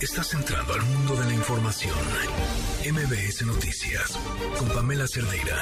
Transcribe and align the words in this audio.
Estás 0.00 0.34
entrando 0.34 0.74
al 0.74 0.82
mundo 0.82 1.14
de 1.14 1.26
la 1.26 1.34
información. 1.34 1.96
MBS 2.84 3.46
Noticias 3.46 4.18
con 4.58 4.68
Pamela 4.70 5.06
Cerdeira. 5.06 5.56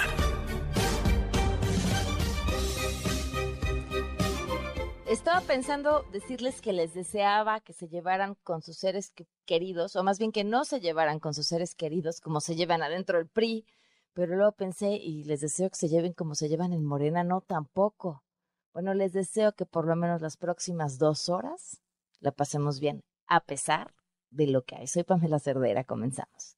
Estaba 5.07 5.43
pensando 5.43 6.05
decirles 6.13 6.63
que 6.63 6.73
les 6.73 6.95
deseaba 6.95 7.61
que 7.61 7.75
se 7.75 7.89
llevaran 7.89 8.35
con 8.43 8.63
sus 8.63 8.79
seres 8.79 9.13
queridos, 9.45 9.97
o 9.97 10.03
más 10.03 10.19
bien 10.19 10.33
que 10.33 10.45
no 10.45 10.65
se 10.65 10.81
llevaran 10.81 11.21
con 11.21 11.35
sus 11.35 11.47
seres 11.47 11.75
queridos 11.75 12.21
como 12.23 12.41
se 12.41 12.57
llevan 12.57 12.83
adentro 12.83 13.19
del 13.19 13.29
PRI, 13.29 13.67
pero 14.15 14.35
luego 14.35 14.53
pensé 14.53 14.95
y 14.95 15.25
les 15.25 15.43
deseo 15.43 15.69
que 15.69 15.77
se 15.77 15.89
lleven 15.91 16.15
como 16.15 16.35
se 16.35 16.49
llevan 16.49 16.73
en 16.73 16.87
Morena, 16.87 17.23
no 17.23 17.43
tampoco. 17.43 18.25
Bueno, 18.73 18.95
les 18.95 19.13
deseo 19.13 19.53
que 19.53 19.67
por 19.67 19.87
lo 19.87 19.95
menos 19.95 20.23
las 20.23 20.39
próximas 20.39 20.97
dos 20.97 21.29
horas 21.29 21.83
la 22.21 22.33
pasemos 22.33 22.81
bien, 22.81 23.05
a 23.27 23.41
pesar 23.41 23.93
de 24.33 24.49
lo 24.49 24.65
que 24.65 24.77
hay. 24.77 24.87
Soy 24.87 25.05
Pamela 25.05 25.39
Cerdera, 25.39 25.85
comenzamos. 25.85 26.57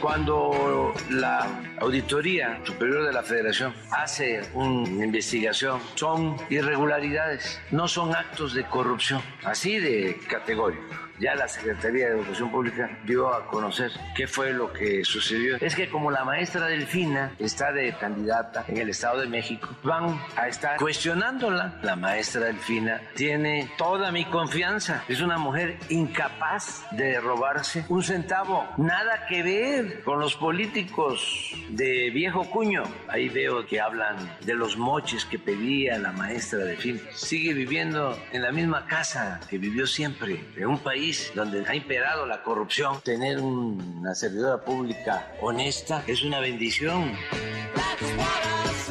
Cuando 0.00 0.91
la 1.12 1.46
Auditoría 1.80 2.60
Superior 2.64 3.06
de 3.06 3.12
la 3.12 3.22
Federación 3.22 3.74
hace 3.90 4.42
una 4.54 5.04
investigación, 5.04 5.80
son 5.94 6.36
irregularidades, 6.50 7.60
no 7.70 7.88
son 7.88 8.14
actos 8.14 8.54
de 8.54 8.64
corrupción, 8.64 9.22
así 9.44 9.78
de 9.78 10.18
categórico 10.28 11.11
ya 11.22 11.36
la 11.36 11.46
Secretaría 11.46 12.08
de 12.08 12.16
Educación 12.16 12.50
Pública 12.50 12.98
dio 13.04 13.32
a 13.32 13.46
conocer 13.46 13.92
qué 14.16 14.26
fue 14.26 14.52
lo 14.52 14.72
que 14.72 15.04
sucedió. 15.04 15.56
Es 15.60 15.76
que 15.76 15.88
como 15.88 16.10
la 16.10 16.24
maestra 16.24 16.66
Delfina 16.66 17.32
está 17.38 17.70
de 17.70 17.92
candidata 17.92 18.64
en 18.66 18.78
el 18.78 18.88
Estado 18.88 19.20
de 19.20 19.28
México, 19.28 19.68
van 19.84 20.20
a 20.36 20.48
estar 20.48 20.78
cuestionándola. 20.78 21.78
La 21.82 21.94
maestra 21.94 22.46
Delfina 22.46 23.00
tiene 23.14 23.70
toda 23.78 24.10
mi 24.10 24.24
confianza. 24.24 25.04
Es 25.08 25.20
una 25.20 25.38
mujer 25.38 25.78
incapaz 25.90 26.84
de 26.90 27.20
robarse 27.20 27.84
un 27.88 28.02
centavo. 28.02 28.66
Nada 28.76 29.26
que 29.28 29.44
ver 29.44 30.02
con 30.02 30.18
los 30.18 30.34
políticos 30.34 31.54
de 31.68 32.10
viejo 32.10 32.50
cuño. 32.50 32.82
Ahí 33.06 33.28
veo 33.28 33.64
que 33.64 33.80
hablan 33.80 34.16
de 34.44 34.54
los 34.54 34.76
moches 34.76 35.24
que 35.24 35.38
pedía 35.38 35.98
la 35.98 36.10
maestra 36.10 36.58
Delfina. 36.64 37.00
Sigue 37.14 37.54
viviendo 37.54 38.18
en 38.32 38.42
la 38.42 38.50
misma 38.50 38.86
casa 38.86 39.38
que 39.48 39.58
vivió 39.58 39.86
siempre, 39.86 40.44
en 40.56 40.66
un 40.66 40.78
país 40.78 41.11
donde 41.34 41.64
ha 41.66 41.74
imperado 41.74 42.26
la 42.26 42.42
corrupción, 42.42 43.00
tener 43.02 43.38
una 43.40 44.14
servidora 44.14 44.64
pública 44.64 45.32
honesta 45.40 46.02
es 46.06 46.22
una 46.22 46.40
bendición. 46.40 47.12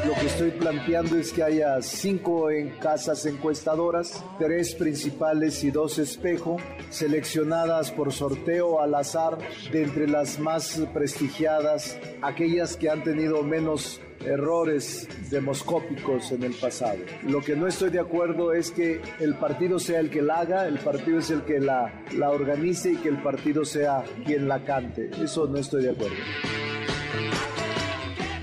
Lo 0.05 0.15
que 0.15 0.25
estoy 0.25 0.51
planteando 0.51 1.15
es 1.17 1.31
que 1.31 1.43
haya 1.43 1.79
cinco 1.81 2.49
en 2.49 2.71
casas 2.79 3.23
encuestadoras, 3.27 4.23
tres 4.39 4.73
principales 4.73 5.63
y 5.63 5.69
dos 5.69 5.99
espejo, 5.99 6.57
seleccionadas 6.89 7.91
por 7.91 8.11
sorteo 8.11 8.81
al 8.81 8.95
azar 8.95 9.37
de 9.71 9.83
entre 9.83 10.07
las 10.07 10.39
más 10.39 10.81
prestigiadas, 10.91 11.99
aquellas 12.23 12.77
que 12.77 12.89
han 12.89 13.03
tenido 13.03 13.43
menos 13.43 14.01
errores 14.25 15.07
demoscópicos 15.29 16.31
en 16.31 16.43
el 16.43 16.53
pasado. 16.53 16.99
Lo 17.23 17.41
que 17.41 17.55
no 17.55 17.67
estoy 17.67 17.91
de 17.91 17.99
acuerdo 17.99 18.53
es 18.53 18.71
que 18.71 19.01
el 19.19 19.35
partido 19.35 19.77
sea 19.77 19.99
el 19.99 20.09
que 20.09 20.23
la 20.23 20.39
haga, 20.39 20.67
el 20.67 20.79
partido 20.79 21.19
es 21.19 21.29
el 21.29 21.43
que 21.43 21.59
la, 21.59 22.03
la 22.17 22.31
organice 22.31 22.93
y 22.93 22.97
que 22.97 23.09
el 23.09 23.21
partido 23.21 23.65
sea 23.65 24.03
quien 24.25 24.47
la 24.47 24.63
cante. 24.63 25.11
Eso 25.21 25.47
no 25.47 25.57
estoy 25.57 25.83
de 25.83 25.91
acuerdo. 25.91 26.15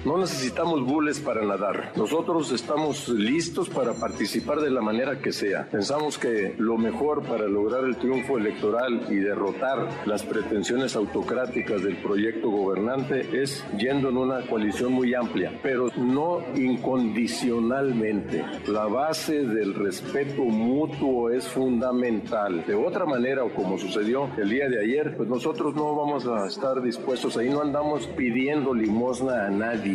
No 0.05 0.17
necesitamos 0.17 0.85
bules 0.85 1.19
para 1.19 1.45
nadar. 1.45 1.93
Nosotros 1.97 2.53
estamos 2.53 3.09
listos 3.09 3.69
para 3.69 3.95
participar 3.95 4.61
de 4.61 4.71
la 4.71 4.81
manera 4.81 5.19
que 5.19 5.33
sea. 5.33 5.69
Pensamos 5.69 6.19
que 6.19 6.55
lo 6.57 6.79
mejor 6.79 7.25
para 7.25 7.49
lograr 7.49 7.83
el 7.85 7.97
triunfo 7.97 8.39
electoral 8.39 9.07
y 9.11 9.17
derrotar 9.17 9.89
las 10.07 10.23
pretensiones 10.23 10.95
autocráticas 10.95 11.83
del 11.83 11.97
proyecto 11.97 12.49
gobernante 12.49 13.43
es 13.43 13.65
yendo 13.77 14.11
en 14.11 14.19
una 14.19 14.43
coalición 14.43 14.93
muy 14.93 15.15
amplia, 15.15 15.59
pero 15.63 15.89
no 15.97 16.43
incondicionalmente. 16.55 18.45
La 18.69 18.87
base 18.87 19.45
del 19.45 19.75
respeto 19.75 20.43
mutuo 20.45 21.31
es 21.31 21.49
fundamental. 21.49 22.65
De 22.67 22.75
otra 22.75 23.05
manera, 23.05 23.43
o 23.43 23.53
como 23.53 23.77
sucedió 23.79 24.31
el 24.37 24.49
día 24.49 24.69
de 24.69 24.81
ayer, 24.81 25.17
pues 25.17 25.29
nosotros 25.29 25.75
no 25.75 25.97
vamos 25.97 26.25
a 26.27 26.47
estar 26.47 26.81
dispuestos 26.81 27.37
ahí, 27.37 27.51
no 27.51 27.63
andamos 27.63 28.07
pidiendo 28.07 28.73
limosna 28.73 29.47
a 29.47 29.51
nadie. 29.51 29.88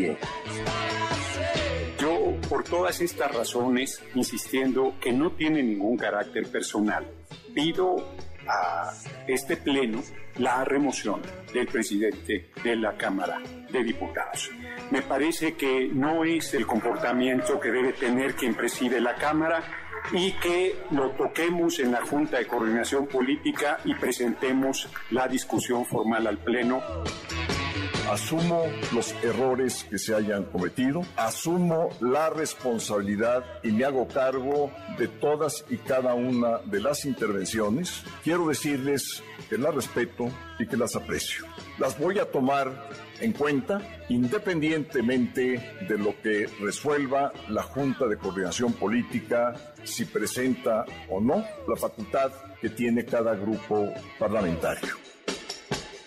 Yo, 1.99 2.35
por 2.49 2.63
todas 2.63 2.99
estas 3.01 3.33
razones, 3.33 4.01
insistiendo 4.15 4.95
que 4.99 5.13
no 5.13 5.31
tiene 5.31 5.63
ningún 5.63 5.97
carácter 5.97 6.51
personal, 6.51 7.05
pido 7.53 7.95
a 8.47 8.91
este 9.27 9.57
Pleno 9.57 10.01
la 10.37 10.63
remoción 10.65 11.21
del 11.53 11.67
presidente 11.67 12.49
de 12.63 12.75
la 12.75 12.97
Cámara 12.97 13.41
de 13.71 13.83
Diputados. 13.83 14.51
Me 14.91 15.01
parece 15.01 15.53
que 15.53 15.89
no 15.93 16.23
es 16.23 16.53
el 16.53 16.65
comportamiento 16.65 17.59
que 17.59 17.71
debe 17.71 17.93
tener 17.93 18.35
quien 18.35 18.55
preside 18.55 18.99
la 18.99 19.15
Cámara 19.15 19.63
y 20.11 20.33
que 20.33 20.75
lo 20.91 21.11
toquemos 21.11 21.79
en 21.79 21.91
la 21.91 22.01
Junta 22.01 22.37
de 22.37 22.47
Coordinación 22.47 23.07
Política 23.07 23.79
y 23.85 23.93
presentemos 23.95 24.89
la 25.11 25.27
discusión 25.27 25.85
formal 25.85 26.27
al 26.27 26.37
Pleno. 26.37 26.81
Asumo 28.13 28.67
los 28.93 29.11
errores 29.23 29.87
que 29.89 29.97
se 29.97 30.13
hayan 30.13 30.43
cometido, 30.43 31.01
asumo 31.15 31.89
la 31.99 32.29
responsabilidad 32.29 33.43
y 33.63 33.71
me 33.71 33.85
hago 33.85 34.07
cargo 34.07 34.71
de 34.99 35.07
todas 35.07 35.65
y 35.67 35.77
cada 35.77 36.13
una 36.13 36.59
de 36.59 36.79
las 36.79 37.05
intervenciones. 37.05 38.03
Quiero 38.23 38.47
decirles 38.47 39.23
que 39.49 39.57
las 39.57 39.73
respeto 39.73 40.29
y 40.59 40.67
que 40.67 40.77
las 40.77 40.95
aprecio. 40.95 41.47
Las 41.79 41.97
voy 41.97 42.19
a 42.19 42.29
tomar 42.29 42.87
en 43.19 43.31
cuenta 43.31 43.81
independientemente 44.09 45.75
de 45.89 45.97
lo 45.97 46.13
que 46.21 46.45
resuelva 46.61 47.33
la 47.49 47.63
Junta 47.63 48.05
de 48.05 48.17
Coordinación 48.17 48.73
Política, 48.73 49.55
si 49.83 50.05
presenta 50.05 50.85
o 51.09 51.19
no 51.19 51.43
la 51.67 51.75
facultad 51.75 52.31
que 52.61 52.69
tiene 52.69 53.05
cada 53.05 53.33
grupo 53.33 53.91
parlamentario. 54.19 55.12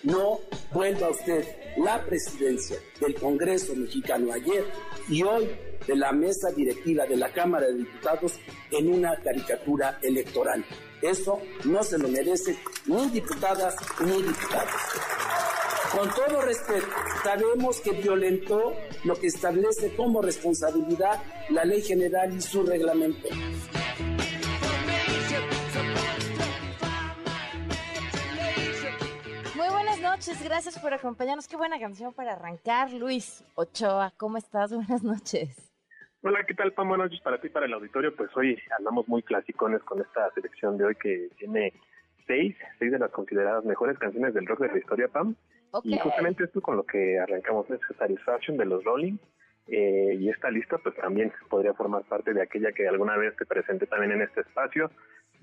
No 0.07 0.39
vuelva 0.73 1.11
usted 1.11 1.45
la 1.79 2.01
presidencia 2.05 2.79
del 3.01 3.17
Congreso 3.17 3.75
mexicano 3.75 4.33
ayer 4.33 4.65
y 5.09 5.25
hoy 5.25 5.51
de 5.85 5.97
la 5.97 6.13
mesa 6.13 6.51
directiva 6.55 7.07
de 7.07 7.17
la 7.17 7.33
Cámara 7.33 7.67
de 7.67 7.75
Diputados 7.75 8.35
en 8.71 8.93
una 8.93 9.17
caricatura 9.17 9.99
electoral. 10.01 10.65
Eso 11.03 11.41
no 11.65 11.83
se 11.83 11.99
lo 11.99 12.07
merece 12.07 12.57
ni 12.87 13.11
diputadas 13.11 13.75
ni 14.01 14.23
diputados. 14.23 14.81
Con 15.91 16.09
todo 16.15 16.41
respeto, 16.41 16.87
sabemos 17.25 17.81
que 17.81 17.91
violentó 17.91 18.75
lo 19.03 19.17
que 19.17 19.27
establece 19.27 19.93
como 19.97 20.23
responsabilidad 20.23 21.21
la 21.51 21.65
ley 21.65 21.83
general 21.83 22.33
y 22.33 22.41
su 22.41 22.63
reglamento. 22.63 23.29
Noches, 30.17 30.43
gracias 30.43 30.79
por 30.79 30.95
acompañarnos. 30.95 31.47
Qué 31.47 31.57
buena 31.57 31.79
canción 31.79 32.15
para 32.15 32.33
arrancar. 32.33 32.91
Luis 32.91 33.45
Ochoa, 33.55 34.15
¿cómo 34.17 34.39
estás? 34.39 34.73
Buenas 34.75 35.03
noches. 35.03 35.71
Hola, 36.23 36.43
¿qué 36.49 36.55
tal, 36.55 36.73
Pam? 36.73 36.89
Buenas 36.89 37.09
noches 37.09 37.21
para 37.21 37.39
ti, 37.39 37.51
para 37.51 37.67
el 37.67 37.75
auditorio. 37.75 38.17
Pues 38.17 38.31
hoy 38.35 38.57
andamos 38.79 39.07
muy 39.09 39.23
clasicones 39.23 39.83
con 39.83 40.01
esta 40.01 40.31
selección 40.33 40.79
de 40.79 40.87
hoy 40.87 40.95
que 40.95 41.29
tiene 41.37 41.75
seis, 42.27 42.57
seis 42.79 42.93
de 42.93 42.99
las 42.99 43.11
consideradas 43.11 43.67
mejores 43.67 43.99
canciones 43.99 44.33
del 44.33 44.47
rock 44.47 44.61
de 44.61 44.69
la 44.69 44.79
historia, 44.79 45.09
Pam. 45.09 45.35
Y 45.85 45.99
justamente 45.99 46.45
esto 46.45 46.63
con 46.63 46.79
lo 46.79 46.85
que 46.85 47.19
arrancamos 47.19 47.69
es 47.69 47.81
Satisfaction 47.99 48.57
de 48.57 48.65
los 48.65 48.83
Rolling. 48.85 49.19
Eh, 49.69 50.17
y 50.19 50.31
esta 50.31 50.51
lista 50.51 50.79
pues 50.79 50.95
también 50.97 51.31
podría 51.51 51.75
formar 51.75 52.05
parte 52.05 52.33
de 52.33 52.41
aquella 52.41 52.73
que 52.73 52.89
alguna 52.89 53.19
vez 53.19 53.37
te 53.37 53.45
presenté 53.45 53.87
también 53.87 54.13
en 54.13 54.23
este 54.23 54.41
espacio 54.41 54.91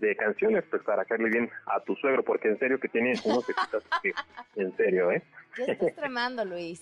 de 0.08 0.16
canciones, 0.16 0.64
pues 0.70 0.84
para 0.84 1.06
caerle 1.06 1.30
bien 1.30 1.50
a 1.66 1.80
tu 1.82 1.96
suegro, 1.96 2.24
porque 2.24 2.50
en 2.50 2.60
serio 2.60 2.80
que 2.80 2.90
tiene 2.90 3.14
unos 3.26 3.46
que, 3.46 4.14
en 4.56 4.76
serio, 4.76 5.12
¿eh? 5.12 5.24
¿Qué 5.56 5.72
estás 5.72 5.96
tramando, 5.96 6.44
Luis? 6.46 6.82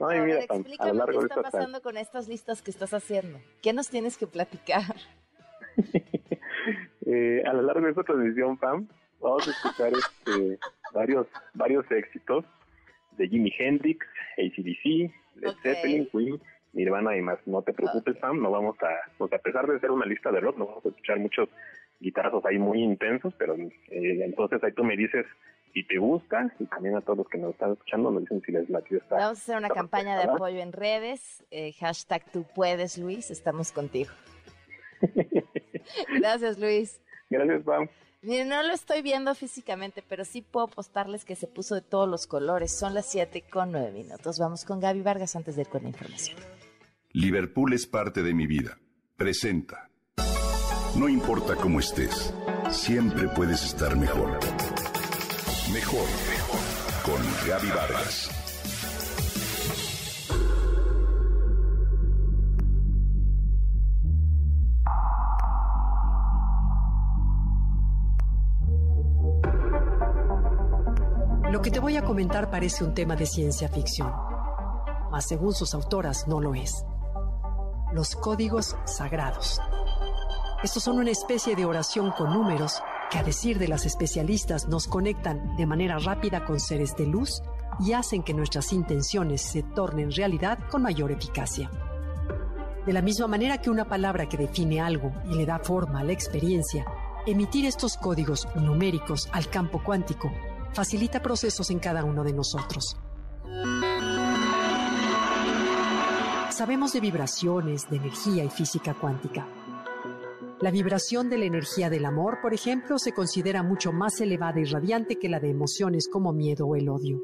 Ay, 0.00 0.20
mira, 0.20 0.40
explícame 0.40 1.00
qué 1.10 1.18
está 1.18 1.42
pasando 1.42 1.82
con 1.82 1.96
estas 1.96 2.28
listas 2.28 2.62
que 2.62 2.70
estás 2.70 2.94
haciendo. 2.94 3.40
¿Qué 3.62 3.72
nos 3.72 3.88
tienes 3.88 4.16
que 4.16 4.26
platicar? 4.26 4.96
eh, 7.06 7.42
a 7.44 7.52
lo 7.52 7.62
largo 7.62 7.82
de 7.82 7.90
esta 7.90 8.04
transmisión, 8.04 8.56
Pam, 8.58 8.88
vamos 9.20 9.48
a 9.48 9.50
escuchar 9.50 9.92
este, 9.92 10.58
varios, 10.92 11.26
varios 11.54 11.90
éxitos 11.90 12.44
de 13.16 13.28
Jimi 13.28 13.52
Hendrix, 13.58 14.06
ACDC, 14.38 15.12
Led 15.36 15.54
Zeppelin, 15.62 16.08
Queen, 16.10 16.40
Nirvana 16.72 17.16
y 17.16 17.22
más. 17.22 17.38
No 17.46 17.62
te 17.62 17.72
preocupes, 17.72 18.16
Pam, 18.16 18.40
no 18.40 18.50
vamos 18.50 18.76
a, 18.82 19.10
pues 19.18 19.32
a 19.32 19.38
pesar 19.38 19.66
de 19.66 19.78
ser 19.80 19.90
una 19.90 20.06
lista 20.06 20.30
de 20.30 20.40
rock, 20.40 20.58
no 20.58 20.66
vamos 20.66 20.84
a 20.84 20.88
escuchar 20.88 21.18
muchos 21.18 21.48
guitarrazos 22.00 22.44
ahí 22.44 22.58
muy 22.58 22.82
intensos, 22.82 23.32
pero 23.38 23.54
eh, 23.54 24.24
entonces 24.24 24.62
ahí 24.64 24.72
tú 24.72 24.84
me 24.84 24.96
dices 24.96 25.26
si 25.72 25.84
te 25.84 25.98
gusta 25.98 26.52
y 26.58 26.66
también 26.66 26.96
a 26.96 27.00
todos 27.00 27.18
los 27.18 27.28
que 27.28 27.38
nos 27.38 27.52
están 27.52 27.72
escuchando 27.72 28.10
nos 28.10 28.22
dicen 28.22 28.42
si 28.44 28.52
les 28.52 28.68
latió 28.68 28.98
esta. 28.98 29.16
Vamos 29.16 29.38
a 29.38 29.42
hacer 29.42 29.56
una 29.56 29.68
campaña 29.68 30.18
de 30.18 30.24
apoyo 30.24 30.60
en 30.60 30.72
redes, 30.72 31.44
eh, 31.50 31.72
hashtag 31.74 32.24
tú 32.30 32.44
puedes 32.54 32.98
Luis, 32.98 33.30
estamos 33.30 33.72
contigo. 33.72 34.10
Gracias 36.20 36.58
Luis. 36.58 37.00
Gracias 37.30 37.62
Pam. 37.62 37.88
Miren, 38.22 38.48
no 38.50 38.62
lo 38.62 38.72
estoy 38.72 39.02
viendo 39.02 39.34
físicamente, 39.34 40.00
pero 40.08 40.24
sí 40.24 40.42
puedo 40.42 40.68
postarles 40.68 41.24
que 41.24 41.34
se 41.34 41.48
puso 41.48 41.74
de 41.74 41.80
todos 41.80 42.08
los 42.08 42.28
colores. 42.28 42.70
Son 42.70 42.94
las 42.94 43.10
7 43.10 43.42
con 43.50 43.72
9 43.72 43.90
minutos. 43.90 44.38
Vamos 44.38 44.64
con 44.64 44.78
Gaby 44.78 45.02
Vargas 45.02 45.34
antes 45.34 45.56
de 45.56 45.62
ir 45.62 45.68
con 45.68 45.82
la 45.82 45.88
información. 45.88 46.38
Liverpool 47.14 47.74
es 47.74 47.86
parte 47.86 48.22
de 48.22 48.32
mi 48.32 48.46
vida. 48.46 48.78
Presenta. 49.18 49.90
No 50.96 51.10
importa 51.10 51.56
cómo 51.56 51.78
estés, 51.78 52.32
siempre 52.70 53.28
puedes 53.28 53.62
estar 53.64 53.96
mejor. 53.98 54.38
Mejor, 55.74 56.06
mejor. 56.30 56.60
Con 57.04 57.22
Gaby 57.46 57.68
Vargas. 57.68 58.30
Lo 71.50 71.60
que 71.60 71.70
te 71.70 71.78
voy 71.78 71.98
a 71.98 72.04
comentar 72.04 72.50
parece 72.50 72.84
un 72.84 72.94
tema 72.94 73.16
de 73.16 73.26
ciencia 73.26 73.68
ficción, 73.68 74.10
mas 75.10 75.28
según 75.28 75.52
sus 75.52 75.74
autoras 75.74 76.26
no 76.26 76.40
lo 76.40 76.54
es. 76.54 76.86
Los 77.92 78.16
códigos 78.16 78.76
sagrados. 78.84 79.60
Estos 80.62 80.82
son 80.82 80.98
una 80.98 81.10
especie 81.10 81.54
de 81.54 81.66
oración 81.66 82.10
con 82.12 82.32
números 82.32 82.80
que 83.10 83.18
a 83.18 83.22
decir 83.22 83.58
de 83.58 83.68
las 83.68 83.84
especialistas 83.84 84.66
nos 84.68 84.86
conectan 84.86 85.56
de 85.56 85.66
manera 85.66 85.98
rápida 85.98 86.44
con 86.46 86.58
seres 86.58 86.96
de 86.96 87.06
luz 87.06 87.42
y 87.80 87.92
hacen 87.92 88.22
que 88.22 88.32
nuestras 88.32 88.72
intenciones 88.72 89.42
se 89.42 89.62
tornen 89.62 90.10
realidad 90.10 90.58
con 90.70 90.82
mayor 90.82 91.12
eficacia. 91.12 91.70
De 92.86 92.92
la 92.94 93.02
misma 93.02 93.26
manera 93.26 93.58
que 93.58 93.68
una 93.68 93.84
palabra 93.84 94.26
que 94.26 94.38
define 94.38 94.80
algo 94.80 95.12
y 95.30 95.34
le 95.34 95.44
da 95.44 95.58
forma 95.58 96.00
a 96.00 96.04
la 96.04 96.12
experiencia, 96.12 96.86
emitir 97.26 97.66
estos 97.66 97.98
códigos 97.98 98.48
numéricos 98.54 99.28
al 99.32 99.48
campo 99.50 99.82
cuántico 99.84 100.32
facilita 100.72 101.20
procesos 101.20 101.70
en 101.70 101.78
cada 101.78 102.04
uno 102.04 102.24
de 102.24 102.32
nosotros. 102.32 102.96
Sabemos 106.62 106.92
de 106.92 107.00
vibraciones, 107.00 107.90
de 107.90 107.96
energía 107.96 108.44
y 108.44 108.48
física 108.48 108.94
cuántica. 108.94 109.48
La 110.60 110.70
vibración 110.70 111.28
de 111.28 111.36
la 111.36 111.46
energía 111.46 111.90
del 111.90 112.04
amor, 112.04 112.38
por 112.40 112.54
ejemplo, 112.54 113.00
se 113.00 113.10
considera 113.10 113.64
mucho 113.64 113.90
más 113.90 114.20
elevada 114.20 114.60
y 114.60 114.64
radiante 114.66 115.18
que 115.18 115.28
la 115.28 115.40
de 115.40 115.50
emociones 115.50 116.06
como 116.06 116.32
miedo 116.32 116.68
o 116.68 116.76
el 116.76 116.88
odio. 116.88 117.20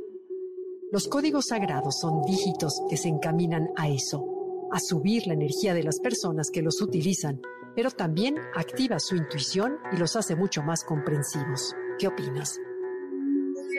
Los 0.90 1.06
códigos 1.06 1.46
sagrados 1.50 2.00
son 2.00 2.22
dígitos 2.22 2.82
que 2.90 2.96
se 2.96 3.10
encaminan 3.10 3.68
a 3.76 3.88
eso, 3.88 4.26
a 4.72 4.80
subir 4.80 5.28
la 5.28 5.34
energía 5.34 5.72
de 5.72 5.84
las 5.84 6.00
personas 6.00 6.50
que 6.50 6.62
los 6.62 6.82
utilizan, 6.82 7.40
pero 7.76 7.92
también 7.92 8.38
activa 8.56 8.98
su 8.98 9.14
intuición 9.14 9.76
y 9.92 9.98
los 9.98 10.16
hace 10.16 10.34
mucho 10.34 10.64
más 10.64 10.82
comprensivos. 10.82 11.76
¿Qué 12.00 12.08
opinas? 12.08 12.58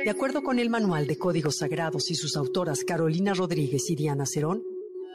De 0.05 0.09
acuerdo 0.09 0.41
con 0.41 0.57
el 0.57 0.69
Manual 0.69 1.05
de 1.05 1.17
Códigos 1.17 1.57
Sagrados 1.57 2.09
y 2.11 2.15
sus 2.15 2.37
autoras 2.37 2.85
Carolina 2.85 3.33
Rodríguez 3.33 3.89
y 3.89 3.95
Diana 3.95 4.25
Cerón, 4.25 4.63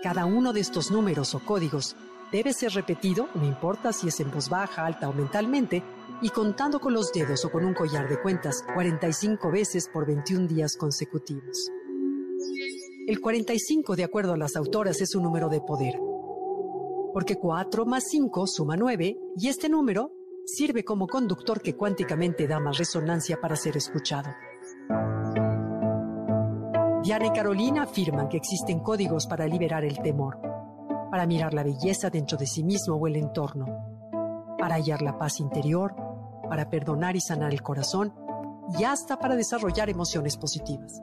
cada 0.05 0.25
uno 0.25 0.53
de 0.53 0.61
estos 0.61 0.93
números 0.93 1.35
o 1.35 1.41
códigos 1.41 1.97
Debe 2.35 2.53
ser 2.53 2.73
repetido, 2.73 3.29
no 3.37 3.47
importa 3.47 3.93
si 3.93 4.09
es 4.09 4.19
en 4.19 4.29
voz 4.33 4.49
baja, 4.49 4.85
alta 4.85 5.09
o 5.09 5.13
mentalmente, 5.13 5.85
y 6.21 6.31
contando 6.31 6.81
con 6.81 6.93
los 6.93 7.13
dedos 7.13 7.45
o 7.45 7.51
con 7.53 7.65
un 7.65 7.75
collar 7.75 8.09
de 8.09 8.21
cuentas 8.21 8.65
45 8.75 9.53
veces 9.53 9.89
por 9.93 10.05
21 10.05 10.49
días 10.49 10.77
consecutivos. 10.77 11.71
El 13.07 13.21
45, 13.21 13.95
de 13.95 14.03
acuerdo 14.03 14.33
a 14.33 14.37
las 14.37 14.57
autoras, 14.57 15.01
es 15.01 15.15
un 15.15 15.23
número 15.23 15.49
de 15.49 15.61
poder, 15.61 15.95
porque 17.13 17.37
4 17.37 17.87
más 17.87 18.03
5 18.11 18.49
suma 18.49 18.77
9 18.77 19.17
y 19.37 19.49
este 19.49 19.69
número 19.69 20.11
sirve 20.45 20.85
como 20.85 21.07
conductor 21.07 21.61
que 21.61 21.77
cuánticamente 21.77 22.49
da 22.49 22.59
más 22.59 22.79
resonancia 22.79 23.41
para 23.41 23.55
ser 23.55 23.77
escuchado. 23.77 24.31
Diana 27.05 27.27
y 27.27 27.31
Carolina 27.31 27.85
afirman 27.85 28.29
que 28.29 28.39
existen 28.39 28.81
códigos 28.81 29.29
para 29.29 29.47
liberar 29.47 29.85
el 29.85 29.99
temor 30.01 30.41
para 31.15 31.27
mirar 31.29 31.55
la 31.55 31.63
belleza 31.63 32.11
dentro 32.11 32.37
de 32.37 32.45
sí 32.45 32.65
mismo 32.65 32.97
o 32.97 33.07
el 33.07 33.15
entorno, 33.15 33.67
para 34.59 34.75
hallar 34.75 35.01
la 35.01 35.17
paz 35.17 35.39
interior, 35.39 35.95
para 36.49 36.69
perdonar 36.69 37.15
y 37.15 37.21
sanar 37.21 37.53
el 37.53 37.63
corazón 37.63 38.13
y 38.77 38.83
hasta 38.83 39.17
para 39.21 39.37
desarrollar 39.37 39.89
emociones 39.89 40.37
positivas. 40.37 41.01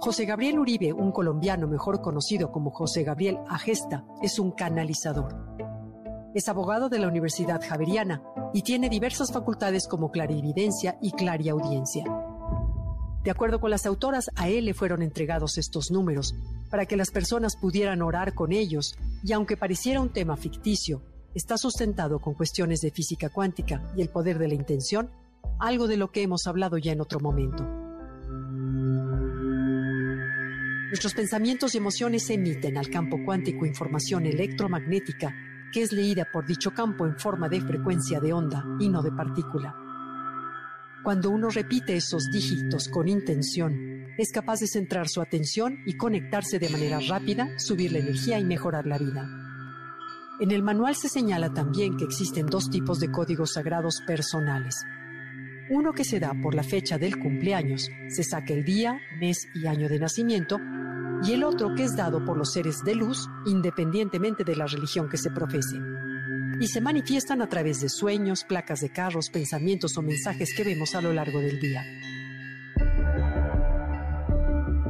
José 0.00 0.24
Gabriel 0.24 0.58
Uribe, 0.58 0.92
un 0.92 1.12
colombiano 1.12 1.68
mejor 1.68 2.00
conocido 2.00 2.50
como 2.50 2.72
José 2.72 3.04
Gabriel 3.04 3.38
Agesta, 3.48 4.04
es 4.22 4.40
un 4.40 4.50
canalizador. 4.50 5.36
Es 6.34 6.48
abogado 6.48 6.88
de 6.88 6.98
la 6.98 7.06
Universidad 7.06 7.60
Javeriana 7.64 8.24
y 8.52 8.62
tiene 8.62 8.88
diversas 8.88 9.30
facultades 9.30 9.86
como 9.86 10.10
clarividencia 10.10 10.98
y 11.00 11.12
clariaudiencia. 11.12 12.06
De 13.24 13.30
acuerdo 13.30 13.60
con 13.60 13.70
las 13.70 13.86
autoras, 13.86 14.30
a 14.34 14.48
él 14.48 14.64
le 14.64 14.74
fueron 14.74 15.00
entregados 15.00 15.56
estos 15.56 15.90
números 15.90 16.34
para 16.70 16.86
que 16.86 16.96
las 16.96 17.10
personas 17.10 17.56
pudieran 17.56 18.02
orar 18.02 18.34
con 18.34 18.50
ellos, 18.50 18.96
y 19.22 19.32
aunque 19.32 19.56
pareciera 19.56 20.00
un 20.00 20.08
tema 20.08 20.36
ficticio, 20.36 21.02
está 21.34 21.56
sustentado 21.56 22.18
con 22.18 22.34
cuestiones 22.34 22.80
de 22.80 22.90
física 22.90 23.28
cuántica 23.28 23.82
y 23.96 24.02
el 24.02 24.08
poder 24.08 24.38
de 24.38 24.48
la 24.48 24.54
intención, 24.54 25.10
algo 25.60 25.86
de 25.86 25.96
lo 25.96 26.10
que 26.10 26.22
hemos 26.22 26.46
hablado 26.46 26.78
ya 26.78 26.92
en 26.92 27.00
otro 27.00 27.20
momento. 27.20 27.64
Nuestros 30.88 31.14
pensamientos 31.14 31.74
y 31.74 31.78
emociones 31.78 32.28
emiten 32.28 32.76
al 32.76 32.90
campo 32.90 33.18
cuántico 33.24 33.64
información 33.64 34.26
electromagnética 34.26 35.34
que 35.72 35.82
es 35.82 35.92
leída 35.92 36.28
por 36.30 36.46
dicho 36.46 36.72
campo 36.72 37.06
en 37.06 37.18
forma 37.18 37.48
de 37.48 37.60
frecuencia 37.60 38.20
de 38.20 38.32
onda 38.32 38.64
y 38.78 38.90
no 38.90 39.02
de 39.02 39.10
partícula. 39.10 39.81
Cuando 41.02 41.30
uno 41.30 41.50
repite 41.50 41.96
esos 41.96 42.30
dígitos 42.30 42.88
con 42.88 43.08
intención, 43.08 44.06
es 44.18 44.30
capaz 44.30 44.60
de 44.60 44.68
centrar 44.68 45.08
su 45.08 45.20
atención 45.20 45.78
y 45.84 45.96
conectarse 45.96 46.60
de 46.60 46.68
manera 46.68 47.00
rápida, 47.00 47.58
subir 47.58 47.90
la 47.90 47.98
energía 47.98 48.38
y 48.38 48.44
mejorar 48.44 48.86
la 48.86 48.98
vida. 48.98 49.28
En 50.38 50.52
el 50.52 50.62
manual 50.62 50.94
se 50.94 51.08
señala 51.08 51.52
también 51.52 51.96
que 51.96 52.04
existen 52.04 52.46
dos 52.46 52.70
tipos 52.70 53.00
de 53.00 53.10
códigos 53.10 53.54
sagrados 53.54 54.00
personales. 54.06 54.84
Uno 55.70 55.92
que 55.92 56.04
se 56.04 56.20
da 56.20 56.34
por 56.40 56.54
la 56.54 56.62
fecha 56.62 56.98
del 56.98 57.18
cumpleaños, 57.18 57.90
se 58.08 58.22
saca 58.22 58.54
el 58.54 58.64
día, 58.64 59.00
mes 59.18 59.48
y 59.56 59.66
año 59.66 59.88
de 59.88 59.98
nacimiento, 59.98 60.60
y 61.24 61.32
el 61.32 61.42
otro 61.42 61.74
que 61.74 61.82
es 61.82 61.96
dado 61.96 62.24
por 62.24 62.36
los 62.36 62.52
seres 62.52 62.84
de 62.84 62.94
luz, 62.94 63.26
independientemente 63.46 64.44
de 64.44 64.54
la 64.54 64.66
religión 64.66 65.08
que 65.08 65.18
se 65.18 65.30
profese 65.30 65.78
y 66.62 66.68
se 66.68 66.80
manifiestan 66.80 67.42
a 67.42 67.48
través 67.48 67.80
de 67.80 67.88
sueños, 67.88 68.44
placas 68.44 68.78
de 68.78 68.90
carros, 68.90 69.30
pensamientos 69.30 69.98
o 69.98 70.02
mensajes 70.02 70.54
que 70.56 70.62
vemos 70.62 70.94
a 70.94 71.00
lo 71.00 71.12
largo 71.12 71.40
del 71.40 71.58
día. 71.58 71.84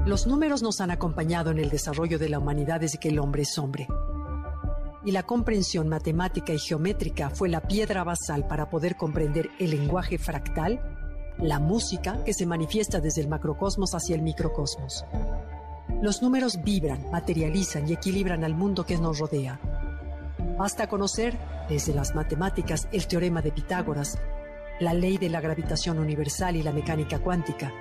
Los 0.05 0.27
números 0.27 0.63
nos 0.63 0.83
han 0.83 0.91
acompañado 0.91 1.51
en 1.51 1.59
el 1.59 1.71
desarrollo 1.71 2.19
de 2.19 2.29
la 2.29 2.41
humanidad 2.41 2.81
desde 2.81 2.99
que 2.99 3.09
el 3.09 3.19
hombre 3.19 3.43
es 3.43 3.57
hombre. 3.57 3.89
Y 5.03 5.13
la 5.13 5.23
comprensión 5.23 5.89
matemática 5.89 6.53
y 6.53 6.59
geométrica 6.59 7.31
fue 7.31 7.49
la 7.49 7.63
piedra 7.63 8.05
basal 8.05 8.47
para 8.47 8.69
poder 8.69 8.97
comprender 8.97 9.49
el 9.59 9.71
lenguaje 9.71 10.19
fractal, 10.19 10.79
la 11.39 11.59
música 11.59 12.23
que 12.23 12.35
se 12.35 12.45
manifiesta 12.45 13.01
desde 13.01 13.23
el 13.23 13.29
macrocosmos 13.29 13.95
hacia 13.95 14.15
el 14.15 14.21
microcosmos. 14.21 15.07
Los 16.03 16.21
números 16.21 16.63
vibran, 16.63 17.11
materializan 17.11 17.89
y 17.89 17.95
equilibran 17.95 18.45
al 18.45 18.55
mundo 18.55 18.85
que 18.85 18.99
nos 18.99 19.19
rodea 19.19 19.59
Basta 20.59 20.87
conocer, 20.87 21.37
desde 21.69 21.95
las 21.95 22.15
matemáticas, 22.15 22.89
el 22.93 23.07
teorema 23.07 23.43
de 23.43 23.53
Pitágoras, 23.53 24.19
la 24.81 24.95
ley 24.95 25.19
de 25.19 25.29
la 25.29 25.41
gravitación 25.41 25.99
universal 25.99 26.57
y 26.57 26.63
la 26.63 26.73
mecánica 26.73 27.19
cuántica, 27.19 27.73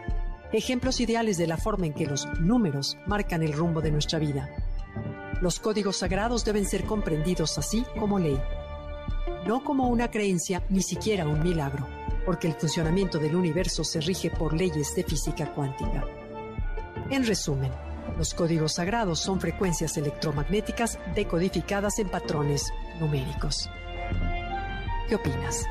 ejemplos 0.51 1.00
ideales 1.00 1.38
de 1.38 1.48
la 1.48 1.58
forma 1.58 1.86
en 1.86 1.94
que 1.94 2.06
los 2.06 2.28
números 2.40 2.98
marcan 3.06 3.44
el 3.44 3.54
rumbo 3.54 3.82
de 3.82 3.92
nuestra 3.92 4.20
vida. 4.20 4.50
Los 5.42 5.60
códigos 5.60 5.98
sagrados 5.98 6.46
deben 6.46 6.66
ser 6.66 6.86
comprendidos 6.86 7.58
así 7.58 7.86
como 8.00 8.20
ley, 8.20 8.40
no 9.46 9.63
como 9.63 9.88
una 9.88 10.10
creencia 10.12 10.63
ni 10.70 10.82
siquiera 10.82 11.28
un 11.28 11.42
milagro, 11.44 11.88
porque 12.25 12.48
el 12.48 12.54
funcionamiento 12.54 13.18
del 13.18 13.36
universo 13.36 13.84
se 13.84 14.00
rige 14.01 14.30
por 14.30 14.54
leyes 14.54 14.96
de 14.96 15.04
física 15.04 15.54
cuántica. 15.54 16.06
En 17.10 17.25
resumen, 17.25 17.72
los 18.17 18.34
códigos 18.34 18.74
sagrados 18.74 19.20
son 19.20 19.39
frecuencias 19.39 19.98
electromagnéticas 19.98 21.00
decodificadas 21.15 22.00
en 22.00 22.10
patrones 22.10 22.72
numéricos. 23.00 23.70
¿Qué 25.08 25.15
opinas? 25.15 25.65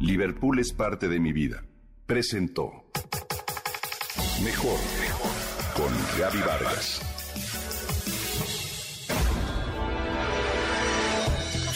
Liverpool 0.00 0.58
es 0.58 0.72
parte 0.72 1.08
de 1.08 1.18
mi 1.18 1.32
vida. 1.32 1.64
Presentó. 2.06 2.84
Mejor, 4.44 4.78
mejor. 5.00 5.30
Con 5.74 5.92
Gaby 6.18 6.38
Vargas. 6.40 7.13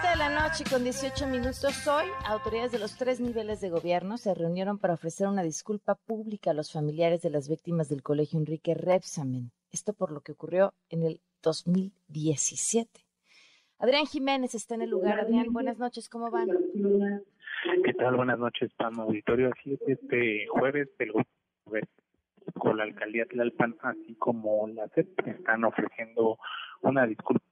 Siete 0.00 0.18
de 0.18 0.30
la 0.30 0.42
noche 0.42 0.64
con 0.70 0.82
18 0.82 1.26
minutos 1.26 1.86
hoy, 1.86 2.06
autoridades 2.24 2.72
de 2.72 2.78
los 2.78 2.96
tres 2.96 3.20
niveles 3.20 3.60
de 3.60 3.68
gobierno 3.68 4.16
se 4.16 4.34
reunieron 4.34 4.78
para 4.78 4.94
ofrecer 4.94 5.26
una 5.26 5.42
disculpa 5.42 5.94
pública 5.94 6.52
a 6.52 6.54
los 6.54 6.72
familiares 6.72 7.20
de 7.20 7.28
las 7.28 7.48
víctimas 7.48 7.90
del 7.90 8.02
colegio 8.02 8.38
Enrique 8.38 8.74
Repsamen. 8.74 9.50
Esto 9.70 9.92
por 9.92 10.10
lo 10.10 10.20
que 10.20 10.32
ocurrió 10.32 10.72
en 10.88 11.02
el 11.02 11.20
2017. 11.42 13.00
Adrián 13.78 14.06
Jiménez 14.06 14.54
está 14.54 14.74
en 14.74 14.82
el 14.82 14.90
lugar. 14.90 15.20
Adrián, 15.20 15.52
buenas 15.52 15.78
noches, 15.78 16.08
¿cómo 16.08 16.30
van? 16.30 16.48
¿Qué 17.84 17.92
tal? 17.92 18.16
Buenas 18.16 18.38
noches, 18.38 18.72
Pam 18.74 19.00
Auditorio. 19.00 19.50
Así 19.52 19.74
es, 19.74 19.80
este 19.86 20.46
jueves 20.46 20.88
el 20.98 21.12
con 22.54 22.78
la 22.78 22.84
alcaldía 22.84 23.26
Tlalpan, 23.26 23.76
así 23.82 24.14
como 24.14 24.66
la 24.68 24.88
CEP, 24.88 25.26
están 25.26 25.64
ofreciendo 25.64 26.38
una 26.80 27.06
disculpa 27.06 27.44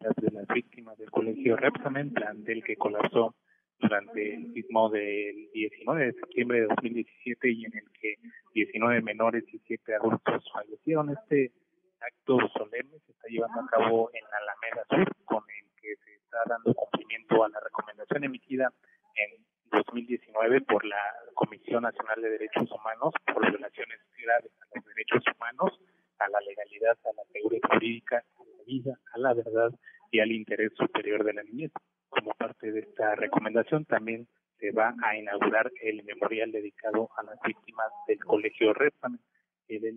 de 0.00 0.30
las 0.32 0.46
víctimas 0.48 0.98
del 0.98 1.10
colegio 1.10 1.56
Repsamen, 1.56 2.12
del 2.44 2.62
que 2.62 2.76
colapsó 2.76 3.34
durante 3.78 4.34
el 4.34 4.52
sismo 4.52 4.88
del 4.90 5.50
19 5.52 6.06
de 6.06 6.12
septiembre 6.12 6.60
de 6.60 6.66
2017 6.66 7.50
y 7.50 7.64
en 7.64 7.76
el 7.76 7.90
que 7.92 8.14
19 8.54 9.02
menores 9.02 9.44
y 9.52 9.58
7 9.58 9.94
adultos 9.96 10.44
fallecieron. 10.52 11.10
Este 11.10 11.52
acto 12.00 12.38
solemne 12.56 12.98
se 13.06 13.12
está 13.12 13.28
llevando 13.28 13.60
a 13.60 13.66
cabo 13.66 14.10
en 14.12 14.24
Alameda 14.24 14.84
Sur, 14.90 15.24
con 15.24 15.42
el 15.48 15.66
que 15.80 15.96
se 16.04 16.14
está 16.14 16.38
dando 16.46 16.74
cumplimiento 16.74 17.44
a 17.44 17.48
la 17.48 17.60
recomendación 17.60 18.24
emitida 18.24 18.72
en 19.16 19.44
2019 19.70 20.60
por 20.62 20.84
la 20.84 21.00
Comisión 21.34 21.82
Nacional 21.82 22.20
de 22.20 22.30
Derechos 22.30 22.70
Humanos 22.70 23.12
por 23.32 23.48
violaciones 23.48 24.00
graves 24.22 24.52
a 24.60 24.76
los 24.76 24.84
derechos 24.86 25.24
humanos, 25.34 25.80
a 26.24 26.28
la 26.28 26.40
legalidad, 26.40 26.96
a 27.04 27.12
la 27.16 27.24
seguridad 27.32 27.68
jurídica, 27.70 28.18
a 28.18 28.42
la 28.44 28.64
vida, 28.66 28.98
a 29.12 29.18
la 29.18 29.34
verdad 29.34 29.70
y 30.10 30.20
al 30.20 30.32
interés 30.32 30.72
superior 30.76 31.24
de 31.24 31.34
la 31.34 31.42
niñez. 31.42 31.72
Como 32.08 32.32
parte 32.34 32.70
de 32.70 32.80
esta 32.80 33.14
recomendación 33.14 33.84
también 33.84 34.28
se 34.58 34.70
va 34.70 34.94
a 35.02 35.16
inaugurar 35.16 35.70
el 35.82 36.04
memorial 36.04 36.52
dedicado 36.52 37.08
a 37.16 37.22
las 37.24 37.38
víctimas 37.44 37.88
del 38.06 38.18
Colegio 38.18 38.72
Repsamen. 38.72 39.20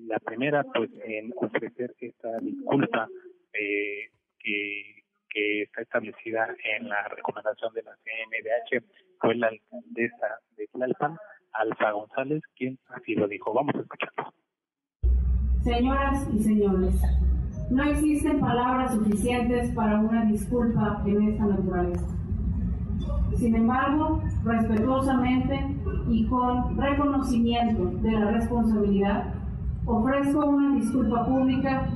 La 0.08 0.20
primera, 0.20 0.64
pues, 0.64 0.90
en 1.04 1.34
ofrecer 1.36 1.94
esta 2.00 2.40
disculpa 2.40 3.08
eh, 3.54 4.10
que, 4.40 5.04
que 5.30 5.62
está 5.64 5.82
establecida 5.82 6.56
en 6.64 6.90
la 6.90 7.08
recomendación 7.10 7.74
de 7.74 7.84
la 7.84 7.96
CNDH 7.98 8.84
fue 9.20 9.36
la 9.36 9.48
alcaldesa 9.48 10.40
de 10.56 10.68
Tlalpan, 10.68 11.18
Alfa 11.54 11.92
González, 11.92 12.42
quien 12.56 12.80
así 12.90 13.16
lo 13.16 13.28
dijo. 13.28 13.54
Vamos 13.54 13.76
a 13.76 13.80
escucharlo. 13.80 14.37
Señoras 15.68 16.26
y 16.34 16.40
señores, 16.40 16.96
no 17.70 17.84
existen 17.84 18.40
palabras 18.40 18.96
suficientes 18.96 19.70
para 19.72 20.00
una 20.00 20.24
disculpa 20.24 21.04
en 21.06 21.24
esta 21.24 21.46
naturaleza. 21.46 22.08
Sin 23.36 23.54
embargo, 23.54 24.24
respetuosamente 24.46 25.60
y 26.08 26.26
con 26.28 26.78
reconocimiento 26.78 27.84
de 28.02 28.12
la 28.14 28.32
responsabilidad, 28.32 29.34
ofrezco 29.86 30.46
una 30.46 30.78
disculpa 30.78 31.26
pública 31.26 31.90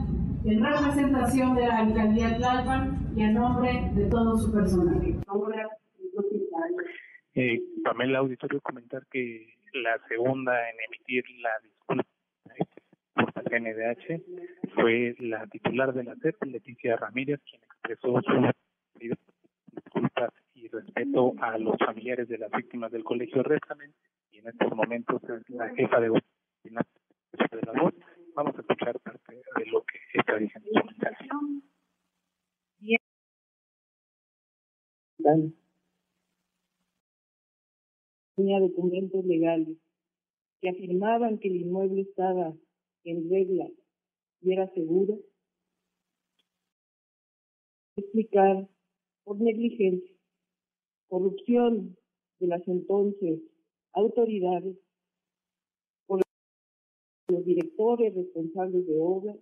en 0.43 0.61
representación 0.61 1.55
de 1.55 1.67
la 1.67 1.77
alcaldía 1.77 2.35
Tlalpan 2.35 3.13
y 3.15 3.23
en 3.23 3.35
nombre 3.35 3.89
de 3.95 4.05
todo 4.07 4.37
su 4.37 4.51
personal. 4.51 5.01
Eh, 7.35 7.61
Pamela 7.85 8.19
Auditorio 8.19 8.59
comentar 8.59 9.01
que 9.09 9.47
la 9.75 9.97
segunda 10.09 10.51
en 10.69 10.75
emitir 10.89 11.23
la 11.41 11.51
disculpa 11.63 12.20
la 13.15 13.59
NDH 13.59 14.21
fue 14.75 15.15
la 15.19 15.47
titular 15.47 15.93
de 15.93 16.03
la 16.03 16.15
CEP, 16.15 16.43
Leticia 16.45 16.95
Ramírez, 16.95 17.41
quien 17.49 17.61
expresó 17.63 18.21
su 18.21 18.51
disculpas 19.73 20.31
y 20.53 20.67
respeto 20.67 21.33
a 21.39 21.57
los 21.57 21.75
familiares 21.77 22.27
de 22.27 22.37
las 22.37 22.51
víctimas 22.51 22.91
del 22.91 23.03
colegio 23.03 23.41
Résamen 23.43 23.93
y 24.31 24.39
en 24.39 24.47
estos 24.47 24.75
momentos 24.75 25.23
es 25.23 25.49
la 25.49 25.69
jefa 25.69 25.99
de 25.99 26.11
de 26.13 26.21
la 27.65 27.81
voz. 27.81 27.93
Vamos 28.35 28.55
a 28.55 28.61
escuchar 28.61 28.99
parte 28.99 29.35
de 29.35 29.65
lo 29.67 29.83
que 29.83 29.99
está 30.13 30.37
diciendo 30.37 30.69
su 30.73 30.81
Tenía 38.35 38.59
documentos 38.59 39.25
legales 39.25 39.77
que 40.61 40.69
afirmaban 40.69 41.39
que 41.39 41.47
el 41.47 41.55
inmueble 41.57 42.01
estaba 42.01 42.53
en 43.03 43.29
regla 43.29 43.69
y 44.41 44.53
era 44.53 44.71
seguro, 44.73 45.19
explicar 47.95 48.67
por 49.23 49.39
negligencia, 49.39 50.15
corrupción 51.07 51.97
de 52.39 52.47
las 52.47 52.67
entonces 52.67 53.39
autoridades, 53.93 54.77
por 56.07 56.21
los 57.29 57.45
directores 57.45 58.15
responsables 58.15 58.87
de 58.87 58.97
obra, 58.99 59.35